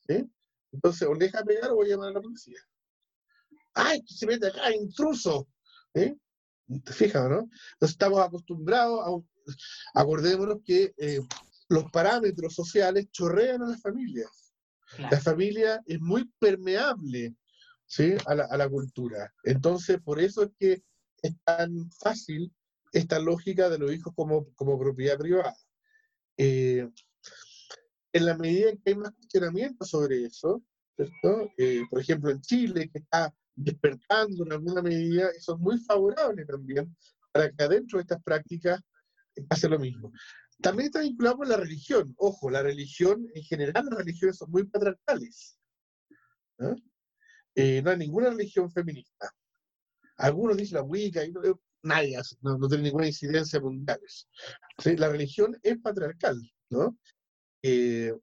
¿sí? 0.07 0.27
Entonces, 0.72 1.08
o 1.08 1.14
le 1.14 1.26
deja 1.26 1.44
pegar 1.44 1.72
o 1.72 1.76
voy 1.76 1.88
a 1.88 1.90
llamar 1.91 2.10
a 2.10 2.14
la 2.14 2.22
policía. 2.22 2.60
¡Ay, 3.74 4.02
que 4.04 4.14
se 4.14 4.26
mete 4.26 4.48
acá, 4.48 4.74
intruso! 4.74 5.48
¿sí? 5.94 6.16
¿Te 6.84 6.94
fijas, 6.94 7.30
no? 7.30 7.40
Entonces, 7.40 7.91
estamos 7.91 8.20
acostumbrados 8.20 9.00
a. 9.06 10.00
Acordémonos 10.00 10.60
que 10.64 10.94
eh, 10.98 11.22
los 11.70 11.90
parámetros 11.91 12.54
sociales 12.54 13.10
chorrean 13.12 13.64
a 13.64 13.70
las 13.70 13.82
familias. 13.82 14.54
Claro. 14.96 15.16
La 15.16 15.22
familia 15.22 15.82
es 15.86 16.00
muy 16.00 16.32
permeable 16.40 17.36
¿sí? 17.88 18.14
a, 18.26 18.36
la, 18.36 18.46
a 18.46 18.58
la 18.58 18.70
cultura. 18.70 19.34
Entonces, 19.44 20.00
por 20.02 20.20
eso 20.20 20.44
es 20.44 20.52
que 20.60 20.84
es 21.22 21.34
tan 21.44 21.90
fácil 21.91 22.54
esta 22.91 23.20
lógica 23.20 23.70
de 23.70 23.80
los 23.80 23.94
hijos 23.94 24.14
como, 24.16 24.52
como 24.54 24.80
propiedad 24.80 25.18
privada. 25.18 25.56
Eh, 26.38 26.90
en 28.14 28.26
la 28.26 28.38
medida 28.38 28.69
en 28.69 28.77
que 28.77 28.90
hay 28.91 28.95
más 28.95 29.11
cuestionamiento 29.14 29.86
sobre 29.86 30.23
eso, 30.26 30.64
¿cierto? 30.95 31.52
Eh, 31.57 31.81
por 31.90 31.99
ejemplo, 32.02 32.31
en 32.31 32.41
Chile, 32.41 32.90
que 32.91 32.99
está 32.99 33.34
despertando 33.56 34.45
en 34.45 34.53
alguna 34.53 34.81
medida, 34.81 35.30
eso 35.36 35.53
es 35.56 35.60
muy 35.60 35.77
favorable 35.80 36.45
también 36.45 36.95
para 37.31 37.52
que 37.52 37.64
adentro 37.64 37.98
de 37.98 38.03
estas 38.03 38.23
prácticas 38.23 38.81
pase 39.48 39.69
lo 39.69 39.77
mismo. 39.80 40.11
También 40.61 40.88
está 40.88 41.02
vinculado 41.02 41.38
con 41.38 41.49
la 41.49 41.57
religión. 41.57 42.14
Ojo, 42.18 42.49
la 42.49 42.61
religión, 42.61 43.27
en 43.34 43.44
general, 43.44 43.86
las 43.90 43.99
religiones 43.99 44.38
son 44.38 44.52
muy 44.52 44.65
patriarcales. 44.65 45.57
¿no? 46.57 46.76
Eh, 47.56 47.81
no 47.81 47.91
hay 47.91 47.98
ninguna 47.98 48.30
religión 48.31 48.69
feminista. 48.72 49.31
Algunos 50.18 50.57
dicen 50.57 50.76
la 50.77 50.84
Wicca, 50.84 51.23
y 51.23 51.31
no- 51.31 51.41
nadie, 51.84 52.18
no, 52.41 52.57
no 52.57 52.68
tiene 52.68 52.84
ninguna 52.86 53.07
incidencia 53.07 53.60
mundial. 53.61 53.99
¿sí? 54.80 54.98
La 54.98 55.07
religión 55.10 55.57
es 55.64 55.77
patriarcal, 55.80 56.38
¿no? 56.69 56.98
Eh, 57.61 58.14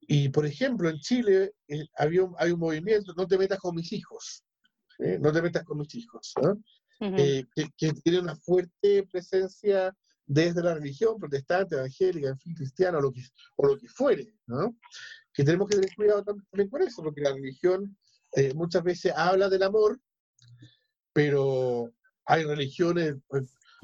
y 0.00 0.28
por 0.30 0.46
ejemplo, 0.46 0.88
en 0.88 0.98
Chile 0.98 1.52
eh, 1.68 1.86
había 1.96 2.24
un, 2.24 2.34
hay 2.38 2.52
un 2.52 2.60
movimiento, 2.60 3.12
no 3.16 3.26
te 3.26 3.38
metas 3.38 3.58
con 3.58 3.74
mis 3.74 3.92
hijos, 3.92 4.44
no 5.20 5.32
te 5.32 5.42
metas 5.42 5.64
con 5.64 5.78
mis 5.78 5.94
hijos, 5.94 6.32
eh, 7.00 7.44
que, 7.76 7.92
tiene 7.92 8.20
una 8.20 8.34
fuerte 8.34 9.06
presencia 9.12 9.94
desde 10.26 10.62
la 10.62 10.74
religión 10.74 11.18
protestante, 11.18 11.76
evangélica, 11.76 12.28
en 12.28 12.38
fin, 12.38 12.54
cristiana, 12.54 12.98
o 12.98 13.00
lo 13.00 13.12
que, 13.12 13.22
o 13.56 13.66
lo 13.66 13.78
que 13.78 13.88
fuere, 13.88 14.34
¿no? 14.46 14.76
que 15.38 15.44
tenemos 15.44 15.68
que 15.68 15.76
tener 15.76 15.94
cuidado 15.94 16.24
también 16.24 16.68
con 16.68 16.82
eso, 16.82 17.00
porque 17.00 17.20
la 17.20 17.32
religión 17.32 17.96
eh, 18.32 18.52
muchas 18.54 18.82
veces 18.82 19.12
habla 19.14 19.48
del 19.48 19.62
amor, 19.62 20.00
pero 21.12 21.94
hay 22.24 22.42
religiones, 22.42 23.14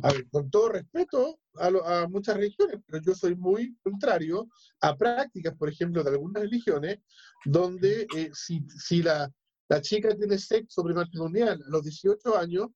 pues, 0.01 0.25
con 0.31 0.51
todo 0.51 0.71
respeto 0.71 1.39
a, 1.57 2.07
muchas 2.09 2.37
religiones, 2.37 2.81
pero 2.87 3.03
yo 3.03 3.15
soy 3.15 3.37
muy 3.37 3.77
contrario 3.83 4.49
a 4.81 4.97
prácticas, 4.97 5.55
por 5.57 5.69
ejemplo, 5.69 6.03
de 6.03 6.11
algunas 6.11 6.43
religiones, 6.43 6.99
donde 7.45 8.07
eh, 8.17 8.31
si, 8.35 8.67
si 8.69 9.03
la, 9.03 9.33
la, 9.69 9.81
chica 9.81 10.15
tiene 10.17 10.39
sexo 10.39 10.83
prematrimonial 10.83 11.63
a 11.63 11.71
los 11.71 11.83
18 11.85 12.37
años, 12.37 12.69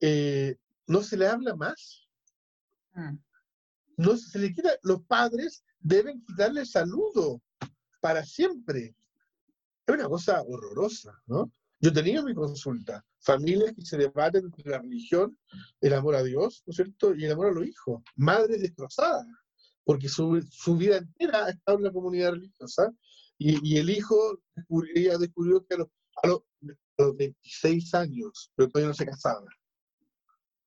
eh, 0.00 0.56
no 0.86 1.02
se 1.02 1.16
le 1.16 1.26
habla 1.26 1.54
más. 1.54 2.06
Mm. 2.94 3.16
No 3.96 4.16
se 4.16 4.38
le 4.38 4.52
quita, 4.52 4.70
los 4.82 5.02
padres 5.04 5.64
deben 5.80 6.22
quitarle 6.24 6.60
el 6.60 6.66
saludo 6.66 7.40
para 8.00 8.24
siempre. 8.24 8.94
Es 9.86 9.94
una 9.94 10.08
cosa 10.08 10.42
horrorosa, 10.42 11.18
¿no? 11.26 11.50
Yo 11.82 11.92
tenido 11.92 12.22
mi 12.22 12.32
consulta, 12.32 13.04
familias 13.18 13.74
que 13.74 13.84
se 13.84 13.98
debaten 13.98 14.44
entre 14.44 14.70
la 14.70 14.78
religión, 14.78 15.36
el 15.80 15.94
amor 15.94 16.14
a 16.14 16.22
Dios, 16.22 16.62
¿no 16.64 16.70
es 16.70 16.76
cierto? 16.76 17.12
Y 17.12 17.24
el 17.24 17.32
amor 17.32 17.48
a 17.48 17.50
los 17.50 17.66
hijos. 17.66 18.00
Madres 18.14 18.62
destrozadas, 18.62 19.26
porque 19.84 20.08
su, 20.08 20.40
su 20.48 20.76
vida 20.76 20.98
entera 20.98 21.46
ha 21.46 21.50
estado 21.50 21.78
en 21.78 21.84
la 21.84 21.92
comunidad 21.92 22.34
religiosa 22.34 22.92
y, 23.36 23.68
y 23.68 23.78
el 23.78 23.90
hijo 23.90 24.38
ella 24.94 25.18
descubrió 25.18 25.66
que 25.66 25.74
a 25.74 25.78
los, 25.78 25.88
a, 26.22 26.28
los, 26.28 26.42
26 27.16 27.94
años, 27.94 28.52
pero 28.54 28.68
todavía 28.68 28.88
no 28.88 28.94
se 28.94 29.06
casaba. 29.06 29.44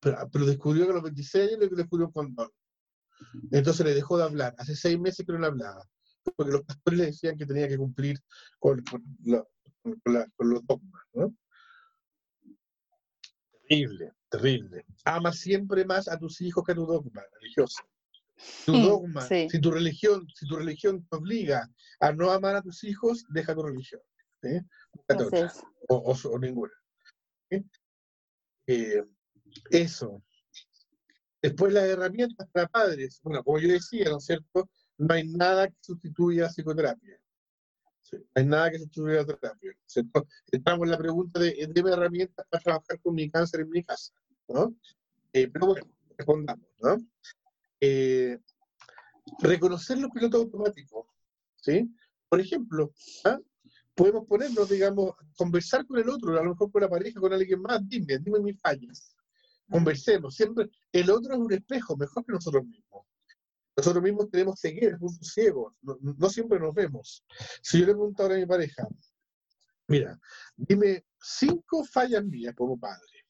Pero, 0.02 0.30
pero, 0.30 0.46
descubrió 0.46 0.84
que 0.84 0.92
a 0.92 0.96
los 0.96 1.04
26 1.04 1.48
años 1.48 1.60
le 1.62 1.78
descubrió 1.78 2.08
un 2.08 2.12
condón. 2.12 2.52
Entonces 3.52 3.86
le 3.86 3.94
dejó 3.94 4.18
de 4.18 4.26
hablar. 4.26 4.54
Hace 4.58 4.76
seis 4.76 5.00
meses 5.00 5.26
que 5.26 5.32
no 5.32 5.40
le 5.40 5.48
hablaba 5.48 5.88
porque 6.34 6.52
los 6.52 6.64
pastores 6.64 7.00
le 7.00 7.06
decían 7.08 7.38
que 7.38 7.46
tenía 7.46 7.68
que 7.68 7.78
cumplir 7.78 8.20
con, 8.60 8.84
los 10.40 10.66
dogmas. 10.66 11.04
¿no? 11.14 11.36
Terrible, 13.68 14.14
terrible. 14.30 14.86
Ama 15.06 15.32
siempre 15.32 15.86
más 15.86 16.08
a 16.08 16.18
tus 16.18 16.42
hijos 16.42 16.64
que 16.64 16.72
a 16.74 16.76
tu 16.76 16.86
dogma 16.86 17.24
religioso. 17.40 17.84
Tu 18.66 18.74
mm, 18.74 18.84
dogma, 18.84 19.22
si 19.22 19.62
tu 19.62 19.72
religión, 19.72 20.28
si 20.34 20.46
tu 20.46 20.58
religión 20.58 21.08
te 21.10 21.16
obliga 21.16 21.70
a 22.02 22.12
no 22.12 22.32
amar 22.32 22.56
a 22.56 22.62
tus 22.62 22.84
hijos, 22.84 23.26
deja 23.30 23.56
tu 23.56 23.64
religión. 23.64 24.02
¿sí? 24.42 24.60
o, 25.88 26.14
o, 26.14 26.40
ninguna. 26.40 26.74
Eh, 28.68 29.04
eso. 29.70 30.22
Después 31.42 31.72
las 31.72 31.86
herramientas 31.86 32.48
para 32.52 32.68
padres. 32.68 33.20
Bueno, 33.24 33.44
como 33.44 33.60
yo 33.60 33.70
decía, 33.70 34.10
¿no 34.10 34.18
es 34.18 34.26
cierto? 34.26 34.70
no 34.98 35.14
hay 35.14 35.28
nada 35.28 35.68
que 35.68 35.76
sustituya 35.82 36.44
la 36.44 36.50
psicoterapia. 36.50 37.20
No 38.20 38.26
hay 38.36 38.46
nada 38.46 38.72
que 38.72 38.80
sustituya 38.80 39.16
la 39.18 39.26
terapia. 39.26 39.78
Entramos 40.52 40.86
en 40.86 40.92
la 40.92 40.98
pregunta 40.98 41.40
de, 41.40 41.68
¿debe 41.74 41.92
herramientas 41.92 42.46
para 42.50 42.64
trabajar 42.64 43.00
con 43.02 43.16
mi 43.16 43.30
cáncer 43.30 43.62
en 43.62 43.70
mi 43.70 43.84
casa? 43.84 44.14
¿no? 44.48 44.76
Eh, 45.34 45.48
pero 45.48 45.68
bueno, 45.68 45.88
respondamos. 46.18 46.66
¿no? 46.82 46.98
Eh, 47.80 48.40
reconocer 49.40 49.98
los 49.98 50.12
pilotos 50.12 50.42
automáticos. 50.42 51.08
¿sí? 51.62 51.94
Por 52.30 52.40
ejemplo, 52.40 52.92
¿ah? 53.24 53.40
podemos 53.96 54.26
ponernos, 54.28 54.70
digamos, 54.70 55.14
conversar 55.38 55.86
con 55.86 56.00
el 56.00 56.10
otro, 56.10 56.32
a 56.38 56.44
lo 56.44 56.52
mejor 56.52 56.72
con 56.72 56.82
la 56.82 56.90
pareja, 56.90 57.20
con 57.20 57.34
alguien 57.34 57.62
más, 57.62 57.88
dime, 57.88 58.18
dime 58.20 58.40
mis 58.40 58.60
fallas. 58.60 59.16
Conversemos. 59.70 60.36
Siempre, 60.36 60.70
el 60.92 61.10
otro 61.10 61.34
es 61.34 61.40
un 61.40 61.54
espejo, 61.54 61.96
mejor 61.98 62.26
que 62.26 62.34
nosotros 62.34 62.66
mismos. 62.66 63.06
Nosotros 63.78 64.04
mismos 64.04 64.30
tenemos 64.30 64.60
ceguera, 64.60 64.98
ciegos, 65.22 65.74
no, 65.82 66.30
siempre 66.30 66.60
nos 66.60 66.74
vemos. 66.74 67.26
Si 67.62 67.80
yo 67.80 67.86
le 67.86 67.94
pregunto 67.94 68.24
ahora 68.24 68.36
a 68.36 68.40
mi 68.40 68.46
pareja, 68.46 68.88
mira, 69.88 70.18
dime 70.56 71.06
cinco 71.20 71.84
fallas 71.84 72.24
mías 72.24 72.56
como 72.56 72.80
padre. 72.80 73.26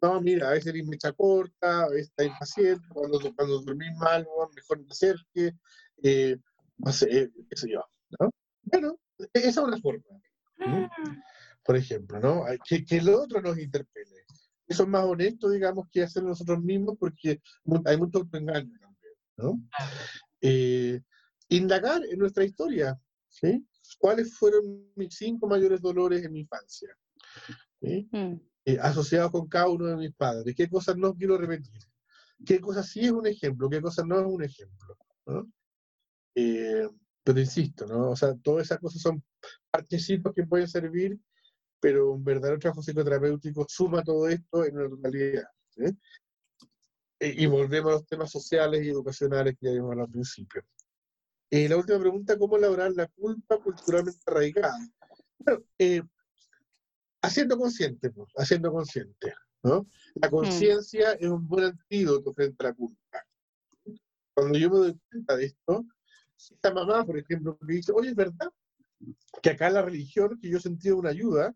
No, 0.00 0.20
mira, 0.20 0.48
a 0.48 0.52
veces 0.52 0.66
eres 0.66 0.84
mecha 0.86 1.12
corta, 1.12 1.84
a 1.84 1.88
veces 1.90 2.08
estás 2.08 2.26
impaciente, 2.26 2.88
cuando, 2.92 3.20
cuando 3.36 3.60
dormís 3.60 3.96
mal, 3.98 4.26
mejor 4.52 4.80
no 4.80 4.86
te 4.86 4.92
acerques, 4.92 5.54
eh, 6.02 6.36
no 6.78 6.92
sé, 6.92 7.06
eh, 7.16 7.30
qué 7.48 7.56
sé 7.56 7.70
yo, 7.70 7.84
¿no? 8.18 8.30
Bueno, 8.62 8.98
e-, 9.18 9.28
esa 9.34 9.48
es 9.48 9.56
una 9.58 9.78
forma. 9.78 10.02
Mm. 10.56 10.86
Por 11.64 11.76
ejemplo, 11.76 12.18
¿no? 12.18 12.44
Que, 12.68 12.84
que 12.84 12.96
el 12.96 13.10
otro 13.10 13.40
nos 13.40 13.56
interpele 13.56 14.24
eso 14.66 14.82
es 14.84 14.88
más 14.88 15.04
honesto, 15.04 15.50
digamos, 15.50 15.88
que 15.90 16.02
hacer 16.02 16.22
nosotros 16.22 16.62
mismos, 16.62 16.96
porque 16.98 17.40
hay 17.84 17.96
mucho 17.96 18.18
autoengaño 18.18 18.78
también, 18.80 19.14
¿no? 19.36 19.62
Eh, 20.40 21.00
indagar 21.48 22.02
en 22.04 22.18
nuestra 22.18 22.44
historia, 22.44 22.98
¿sí? 23.28 23.66
¿Cuáles 23.98 24.34
fueron 24.36 24.90
mis 24.96 25.14
cinco 25.14 25.46
mayores 25.46 25.80
dolores 25.80 26.24
en 26.24 26.32
mi 26.32 26.40
infancia? 26.40 26.96
Mm. 27.80 28.36
Eh, 28.64 28.78
asociados 28.80 29.32
con 29.32 29.48
cada 29.48 29.68
uno 29.68 29.86
de 29.86 29.96
mis 29.96 30.14
padres. 30.14 30.54
¿Qué 30.54 30.68
cosas 30.68 30.96
no 30.96 31.14
quiero 31.14 31.36
repetir? 31.36 31.82
¿Qué 32.44 32.60
cosas 32.60 32.88
sí 32.88 33.00
es 33.00 33.10
un 33.10 33.26
ejemplo? 33.26 33.68
¿Qué 33.68 33.80
cosas 33.80 34.06
no 34.06 34.20
es 34.20 34.26
un 34.26 34.42
ejemplo? 34.42 34.96
Eh, 36.34 36.88
pero 37.24 37.40
insisto, 37.40 37.86
¿no? 37.86 38.10
O 38.10 38.16
sea, 38.16 38.34
todas 38.36 38.66
esas 38.66 38.78
cosas 38.78 39.02
son 39.02 39.22
partecitos 39.70 40.32
que 40.34 40.46
pueden 40.46 40.68
servir 40.68 41.18
pero 41.82 42.12
un 42.12 42.22
verdadero 42.22 42.60
trabajo 42.60 42.80
psicoterapéutico 42.80 43.66
suma 43.68 44.04
todo 44.04 44.28
esto 44.28 44.64
en 44.64 44.78
una 44.78 44.88
totalidad. 44.88 45.48
E, 47.18 47.34
y 47.42 47.46
volvemos 47.46 47.90
a 47.90 47.94
los 47.96 48.06
temas 48.06 48.30
sociales 48.30 48.84
y 48.84 48.90
educacionales 48.90 49.56
que 49.58 49.66
ya 49.66 49.72
vimos 49.72 49.98
al 49.98 50.08
principio. 50.08 50.62
Y 51.50 51.66
la 51.66 51.76
última 51.76 51.98
pregunta, 51.98 52.38
¿cómo 52.38 52.56
elaborar 52.56 52.92
la 52.92 53.08
culpa 53.08 53.58
culturalmente 53.58 54.20
arraigada? 54.26 54.78
Bueno, 55.38 55.64
eh, 55.76 56.02
haciendo 57.20 57.58
consciente, 57.58 58.12
pues, 58.12 58.28
haciendo 58.36 58.70
consciente. 58.70 59.34
¿no? 59.64 59.84
La 60.14 60.30
conciencia 60.30 61.14
es 61.14 61.28
un 61.28 61.48
buen 61.48 61.64
antídoto 61.64 62.32
frente 62.32 62.64
a 62.64 62.68
la 62.68 62.74
culpa. 62.74 63.26
Cuando 64.34 64.56
yo 64.56 64.70
me 64.70 64.76
doy 64.78 65.00
cuenta 65.10 65.36
de 65.36 65.46
esto, 65.46 65.84
esta 66.36 66.72
mamá, 66.72 67.04
por 67.04 67.18
ejemplo, 67.18 67.58
me 67.60 67.74
dice, 67.74 67.90
oye, 67.92 68.10
es 68.10 68.14
verdad 68.14 68.52
que 69.42 69.50
acá 69.50 69.68
la 69.68 69.82
religión, 69.82 70.38
que 70.40 70.48
yo 70.48 70.60
sentí 70.60 70.90
una 70.90 71.10
ayuda, 71.10 71.52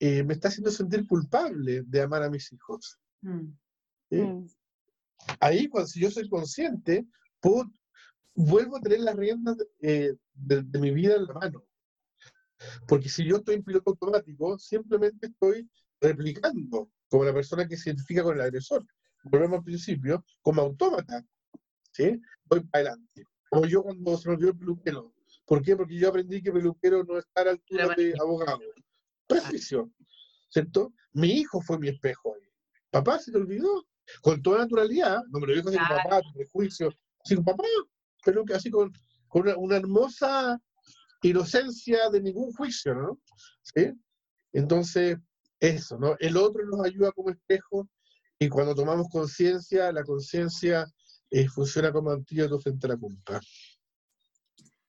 eh, 0.00 0.22
me 0.22 0.34
está 0.34 0.48
haciendo 0.48 0.70
sentir 0.70 1.06
culpable 1.06 1.82
de 1.86 2.02
amar 2.02 2.22
a 2.22 2.30
mis 2.30 2.52
hijos. 2.52 2.98
Mm. 3.22 3.52
Mm. 4.10 4.46
Ahí, 5.40 5.68
cuando 5.68 5.88
si 5.88 6.00
yo 6.00 6.10
soy 6.10 6.28
consciente, 6.28 7.06
vuelvo 8.34 8.76
a 8.76 8.80
tener 8.80 9.00
las 9.00 9.16
riendas 9.16 9.56
eh, 9.80 10.14
de, 10.34 10.78
mi 10.78 10.90
vida 10.90 11.16
en 11.16 11.26
la 11.26 11.34
mano. 11.34 11.64
Porque 12.86 13.08
si 13.08 13.24
yo 13.26 13.36
estoy 13.36 13.56
en 13.56 13.64
piloto 13.64 13.90
automático, 13.90 14.58
simplemente 14.58 15.26
estoy 15.26 15.68
replicando 16.00 16.90
como 17.08 17.24
la 17.24 17.34
persona 17.34 17.66
que 17.66 17.76
se 17.76 17.90
identifica 17.90 18.22
con 18.22 18.36
el 18.36 18.42
agresor. 18.42 18.84
Volvemos 19.24 19.58
al 19.58 19.64
principio, 19.64 20.24
como 20.42 20.62
autómata. 20.62 21.24
¿sí? 21.92 22.20
Voy 22.44 22.60
para 22.64 22.90
adelante. 22.90 23.24
O 23.50 23.66
yo 23.66 23.82
cuando 23.82 24.16
se 24.16 24.28
me 24.28 24.34
olvidó 24.34 24.50
el 24.50 24.58
peluquero. 24.58 25.14
¿Por 25.46 25.62
qué? 25.62 25.76
Porque 25.76 25.96
yo 25.96 26.08
aprendí 26.08 26.42
que 26.42 26.52
peluquero 26.52 27.04
no 27.04 27.18
está 27.18 27.42
a 27.42 27.44
la 27.44 27.50
altura 27.52 27.94
de 27.96 28.14
abogado. 28.20 28.60
Prejuicio, 29.26 29.90
¿cierto? 30.48 30.92
Mi 31.12 31.28
hijo 31.32 31.60
fue 31.60 31.78
mi 31.78 31.88
espejo 31.88 32.34
ahí. 32.34 32.48
Papá 32.90 33.18
se 33.18 33.32
te 33.32 33.38
olvidó, 33.38 33.86
con 34.20 34.42
toda 34.42 34.58
naturalidad, 34.58 35.22
no 35.30 35.40
me 35.40 35.46
lo 35.46 35.54
dijo 35.54 35.68
así 35.68 35.78
con 35.78 35.88
papá, 35.88 36.20
tu 36.22 36.32
prejuicio, 36.34 36.90
con 37.34 37.44
papá, 37.44 37.64
pero 38.24 38.44
que 38.44 38.54
así 38.54 38.70
con, 38.70 38.92
con 39.28 39.48
una, 39.56 39.76
hermosa 39.76 40.60
inocencia 41.22 42.10
de 42.10 42.20
ningún 42.20 42.52
juicio, 42.52 42.94
¿no? 42.94 43.20
¿Sí? 43.62 43.92
Entonces, 44.52 45.16
eso, 45.58 45.98
¿no? 45.98 46.16
El 46.18 46.36
otro 46.36 46.64
nos 46.66 46.84
ayuda 46.84 47.12
como 47.12 47.30
espejo 47.30 47.88
y 48.38 48.48
cuando 48.48 48.74
tomamos 48.74 49.08
conciencia, 49.10 49.90
la 49.92 50.04
conciencia 50.04 50.86
eh, 51.30 51.48
funciona 51.48 51.92
como 51.92 52.10
antídoto 52.10 52.60
frente 52.60 52.86
a 52.86 52.90
la 52.90 52.96
culpa. 52.96 53.40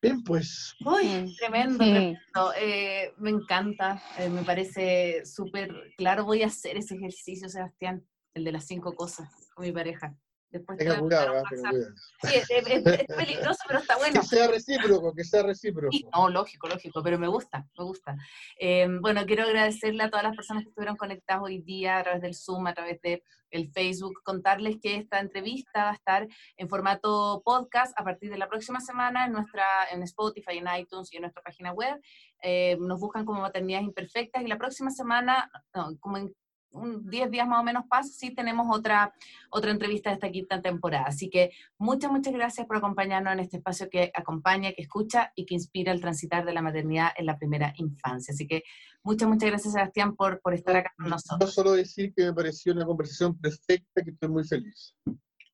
Bien, 0.01 0.23
pues. 0.23 0.75
Uy, 0.85 1.35
tremendo, 1.37 1.77
tremendo. 1.77 2.53
Eh, 2.59 3.13
me 3.17 3.31
encanta, 3.31 4.01
eh, 4.17 4.29
me 4.29 4.43
parece 4.43 5.25
súper 5.25 5.93
claro. 5.97 6.25
Voy 6.25 6.43
a 6.43 6.47
hacer 6.47 6.77
ese 6.77 6.95
ejercicio, 6.95 7.49
Sebastián, 7.49 8.05
el 8.33 8.43
de 8.43 8.51
las 8.51 8.65
cinco 8.65 8.93
cosas 8.93 9.29
con 9.55 9.65
mi 9.65 9.71
pareja. 9.71 10.15
Después 10.49 10.77
Tenga 10.77 10.99
cuidado, 10.99 11.43
tenga 11.49 11.69
cuidado. 11.69 11.93
Sí, 12.23 12.35
es, 12.35 12.49
es- 12.49 12.85
es 12.85 13.05
peligroso, 13.15 13.59
pero 13.67 13.79
está 13.79 13.97
bueno. 13.97 14.21
Que 14.21 14.27
sea 14.27 14.47
recíproco, 14.47 15.13
que 15.13 15.23
sea 15.23 15.43
recíproco. 15.43 15.91
Sí, 15.91 16.05
no, 16.13 16.29
lógico, 16.29 16.67
lógico, 16.67 17.03
pero 17.03 17.19
me 17.19 17.27
gusta, 17.27 17.67
me 17.77 17.83
gusta. 17.83 18.15
Eh, 18.59 18.87
bueno, 19.01 19.25
quiero 19.25 19.43
agradecerle 19.43 20.03
a 20.03 20.09
todas 20.09 20.23
las 20.23 20.35
personas 20.35 20.63
que 20.63 20.69
estuvieron 20.69 20.95
conectadas 20.95 21.43
hoy 21.43 21.59
día 21.61 21.97
a 21.97 22.03
través 22.03 22.21
del 22.21 22.35
Zoom, 22.35 22.67
a 22.67 22.73
través 22.73 23.01
de 23.01 23.23
el 23.51 23.71
Facebook, 23.71 24.21
contarles 24.23 24.77
que 24.81 24.95
esta 24.97 25.19
entrevista 25.19 25.85
va 25.85 25.91
a 25.91 25.93
estar 25.93 26.27
en 26.57 26.67
formato 26.67 27.41
podcast 27.45 27.97
a 27.97 28.03
partir 28.03 28.29
de 28.29 28.37
la 28.37 28.49
próxima 28.49 28.81
semana 28.81 29.25
en 29.25 29.31
nuestra 29.33 29.63
en 29.91 30.03
Spotify, 30.03 30.57
en 30.57 30.67
iTunes 30.79 31.11
y 31.13 31.17
en 31.17 31.21
nuestra 31.21 31.41
página 31.41 31.71
web. 31.71 32.01
Eh, 32.41 32.75
nos 32.79 32.99
buscan 32.99 33.23
como 33.23 33.41
maternidades 33.41 33.87
imperfectas 33.87 34.43
y 34.43 34.47
la 34.47 34.57
próxima 34.57 34.89
semana, 34.91 35.49
no, 35.73 35.97
como 35.99 36.17
en 36.17 36.33
un 36.75 37.09
10 37.09 37.31
días 37.31 37.47
más 37.47 37.59
o 37.59 37.63
menos 37.63 37.85
pasa, 37.89 38.09
sí 38.11 38.31
tenemos 38.33 38.67
otra, 38.69 39.13
otra 39.49 39.71
entrevista 39.71 40.09
de 40.09 40.15
esta 40.15 40.29
quinta 40.29 40.61
temporada. 40.61 41.05
Así 41.07 41.29
que 41.29 41.51
muchas, 41.77 42.11
muchas 42.11 42.33
gracias 42.33 42.67
por 42.67 42.77
acompañarnos 42.77 43.33
en 43.33 43.39
este 43.39 43.57
espacio 43.57 43.89
que 43.89 44.11
acompaña, 44.13 44.71
que 44.73 44.81
escucha 44.83 45.31
y 45.35 45.45
que 45.45 45.55
inspira 45.55 45.91
el 45.91 46.01
transitar 46.01 46.45
de 46.45 46.53
la 46.53 46.61
maternidad 46.61 47.11
en 47.17 47.25
la 47.25 47.37
primera 47.37 47.73
infancia. 47.77 48.33
Así 48.33 48.47
que 48.47 48.63
muchas, 49.03 49.27
muchas 49.29 49.49
gracias, 49.49 49.73
Sebastián, 49.73 50.15
por, 50.15 50.41
por 50.41 50.53
estar 50.53 50.75
acá 50.75 50.91
con 50.97 51.05
No 51.05 51.11
nosotros. 51.15 51.53
solo 51.53 51.71
decir 51.71 52.13
que 52.15 52.25
me 52.25 52.33
pareció 52.33 52.73
una 52.73 52.85
conversación 52.85 53.37
perfecta, 53.39 54.03
que 54.03 54.11
estoy 54.11 54.29
muy 54.29 54.43
feliz. 54.43 54.95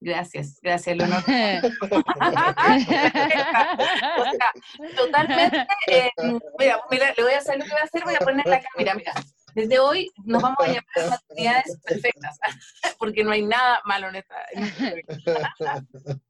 Gracias, 0.04 0.58
gracias, 0.64 0.98
Leonor. 0.98 1.20
O 1.20 1.22
sea, 1.26 1.62
totalmente. 4.98 5.68
eh, 5.88 6.10
mira, 6.58 6.82
mira, 6.90 7.14
le 7.16 7.24
voy 7.24 7.34
a 7.34 7.38
hacer 7.38 7.60
lo 7.60 7.66
que 7.66 7.70
voy 7.72 7.80
a 7.80 7.84
hacer, 7.84 8.04
voy 8.04 8.16
a 8.16 8.20
poner 8.20 8.46
la 8.48 8.62
cámara. 8.62 8.96
Mira, 8.96 9.14
desde 9.56 9.80
hoy 9.80 10.12
nos 10.24 10.42
vamos 10.42 10.60
a 10.60 10.68
llamar 10.68 11.10
maternidades 11.10 11.80
perfectas, 11.84 12.40
porque 13.00 13.24
no 13.24 13.32
hay 13.32 13.44
nada 13.44 13.82
malo 13.86 14.10
en 14.10 14.16
esta. 14.16 14.36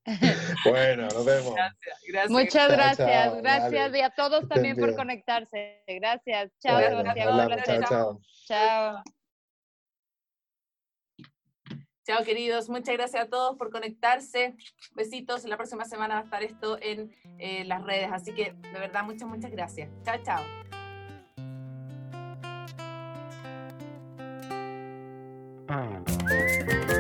bueno, 0.66 1.08
nos 1.08 1.26
vemos. 1.26 1.56
Gracias, 1.56 2.00
gracias. 2.08 2.32
Muchas 2.32 2.72
gracias, 2.72 3.26
chao, 3.26 3.42
gracias 3.42 3.74
dale. 3.74 4.00
y 4.00 4.02
a 4.02 4.10
todos 4.10 4.48
también 4.48 4.78
por 4.78 4.96
conectarse. 4.96 5.84
Gracias. 5.88 6.52
Chao, 6.60 6.76
Bueno, 6.76 7.02
Sebastián. 7.02 7.34
un 7.34 7.40
hablamos. 7.40 7.66
Chao, 7.66 7.84
chao. 7.84 8.22
Chao. 8.48 9.04
Chao, 12.04 12.24
queridos. 12.24 12.68
Muchas 12.68 12.96
gracias 12.96 13.24
a 13.24 13.30
todos 13.30 13.58
por 13.58 13.70
conectarse. 13.70 14.56
Besitos. 14.96 15.44
La 15.46 15.56
próxima 15.56 15.86
semana 15.86 16.16
va 16.16 16.22
a 16.22 16.24
estar 16.24 16.44
esto 16.44 16.80
en 16.82 17.16
eh, 17.38 17.64
las 17.66 17.84
redes. 17.84 18.10
Así 18.12 18.34
que, 18.34 18.54
de 18.54 18.80
verdad, 18.80 19.04
muchas, 19.04 19.28
muchas 19.28 19.52
gracias. 19.52 19.90
Chao, 20.04 20.18
chao. 20.24 20.81
Thank 25.72 26.82
you. 26.82 26.91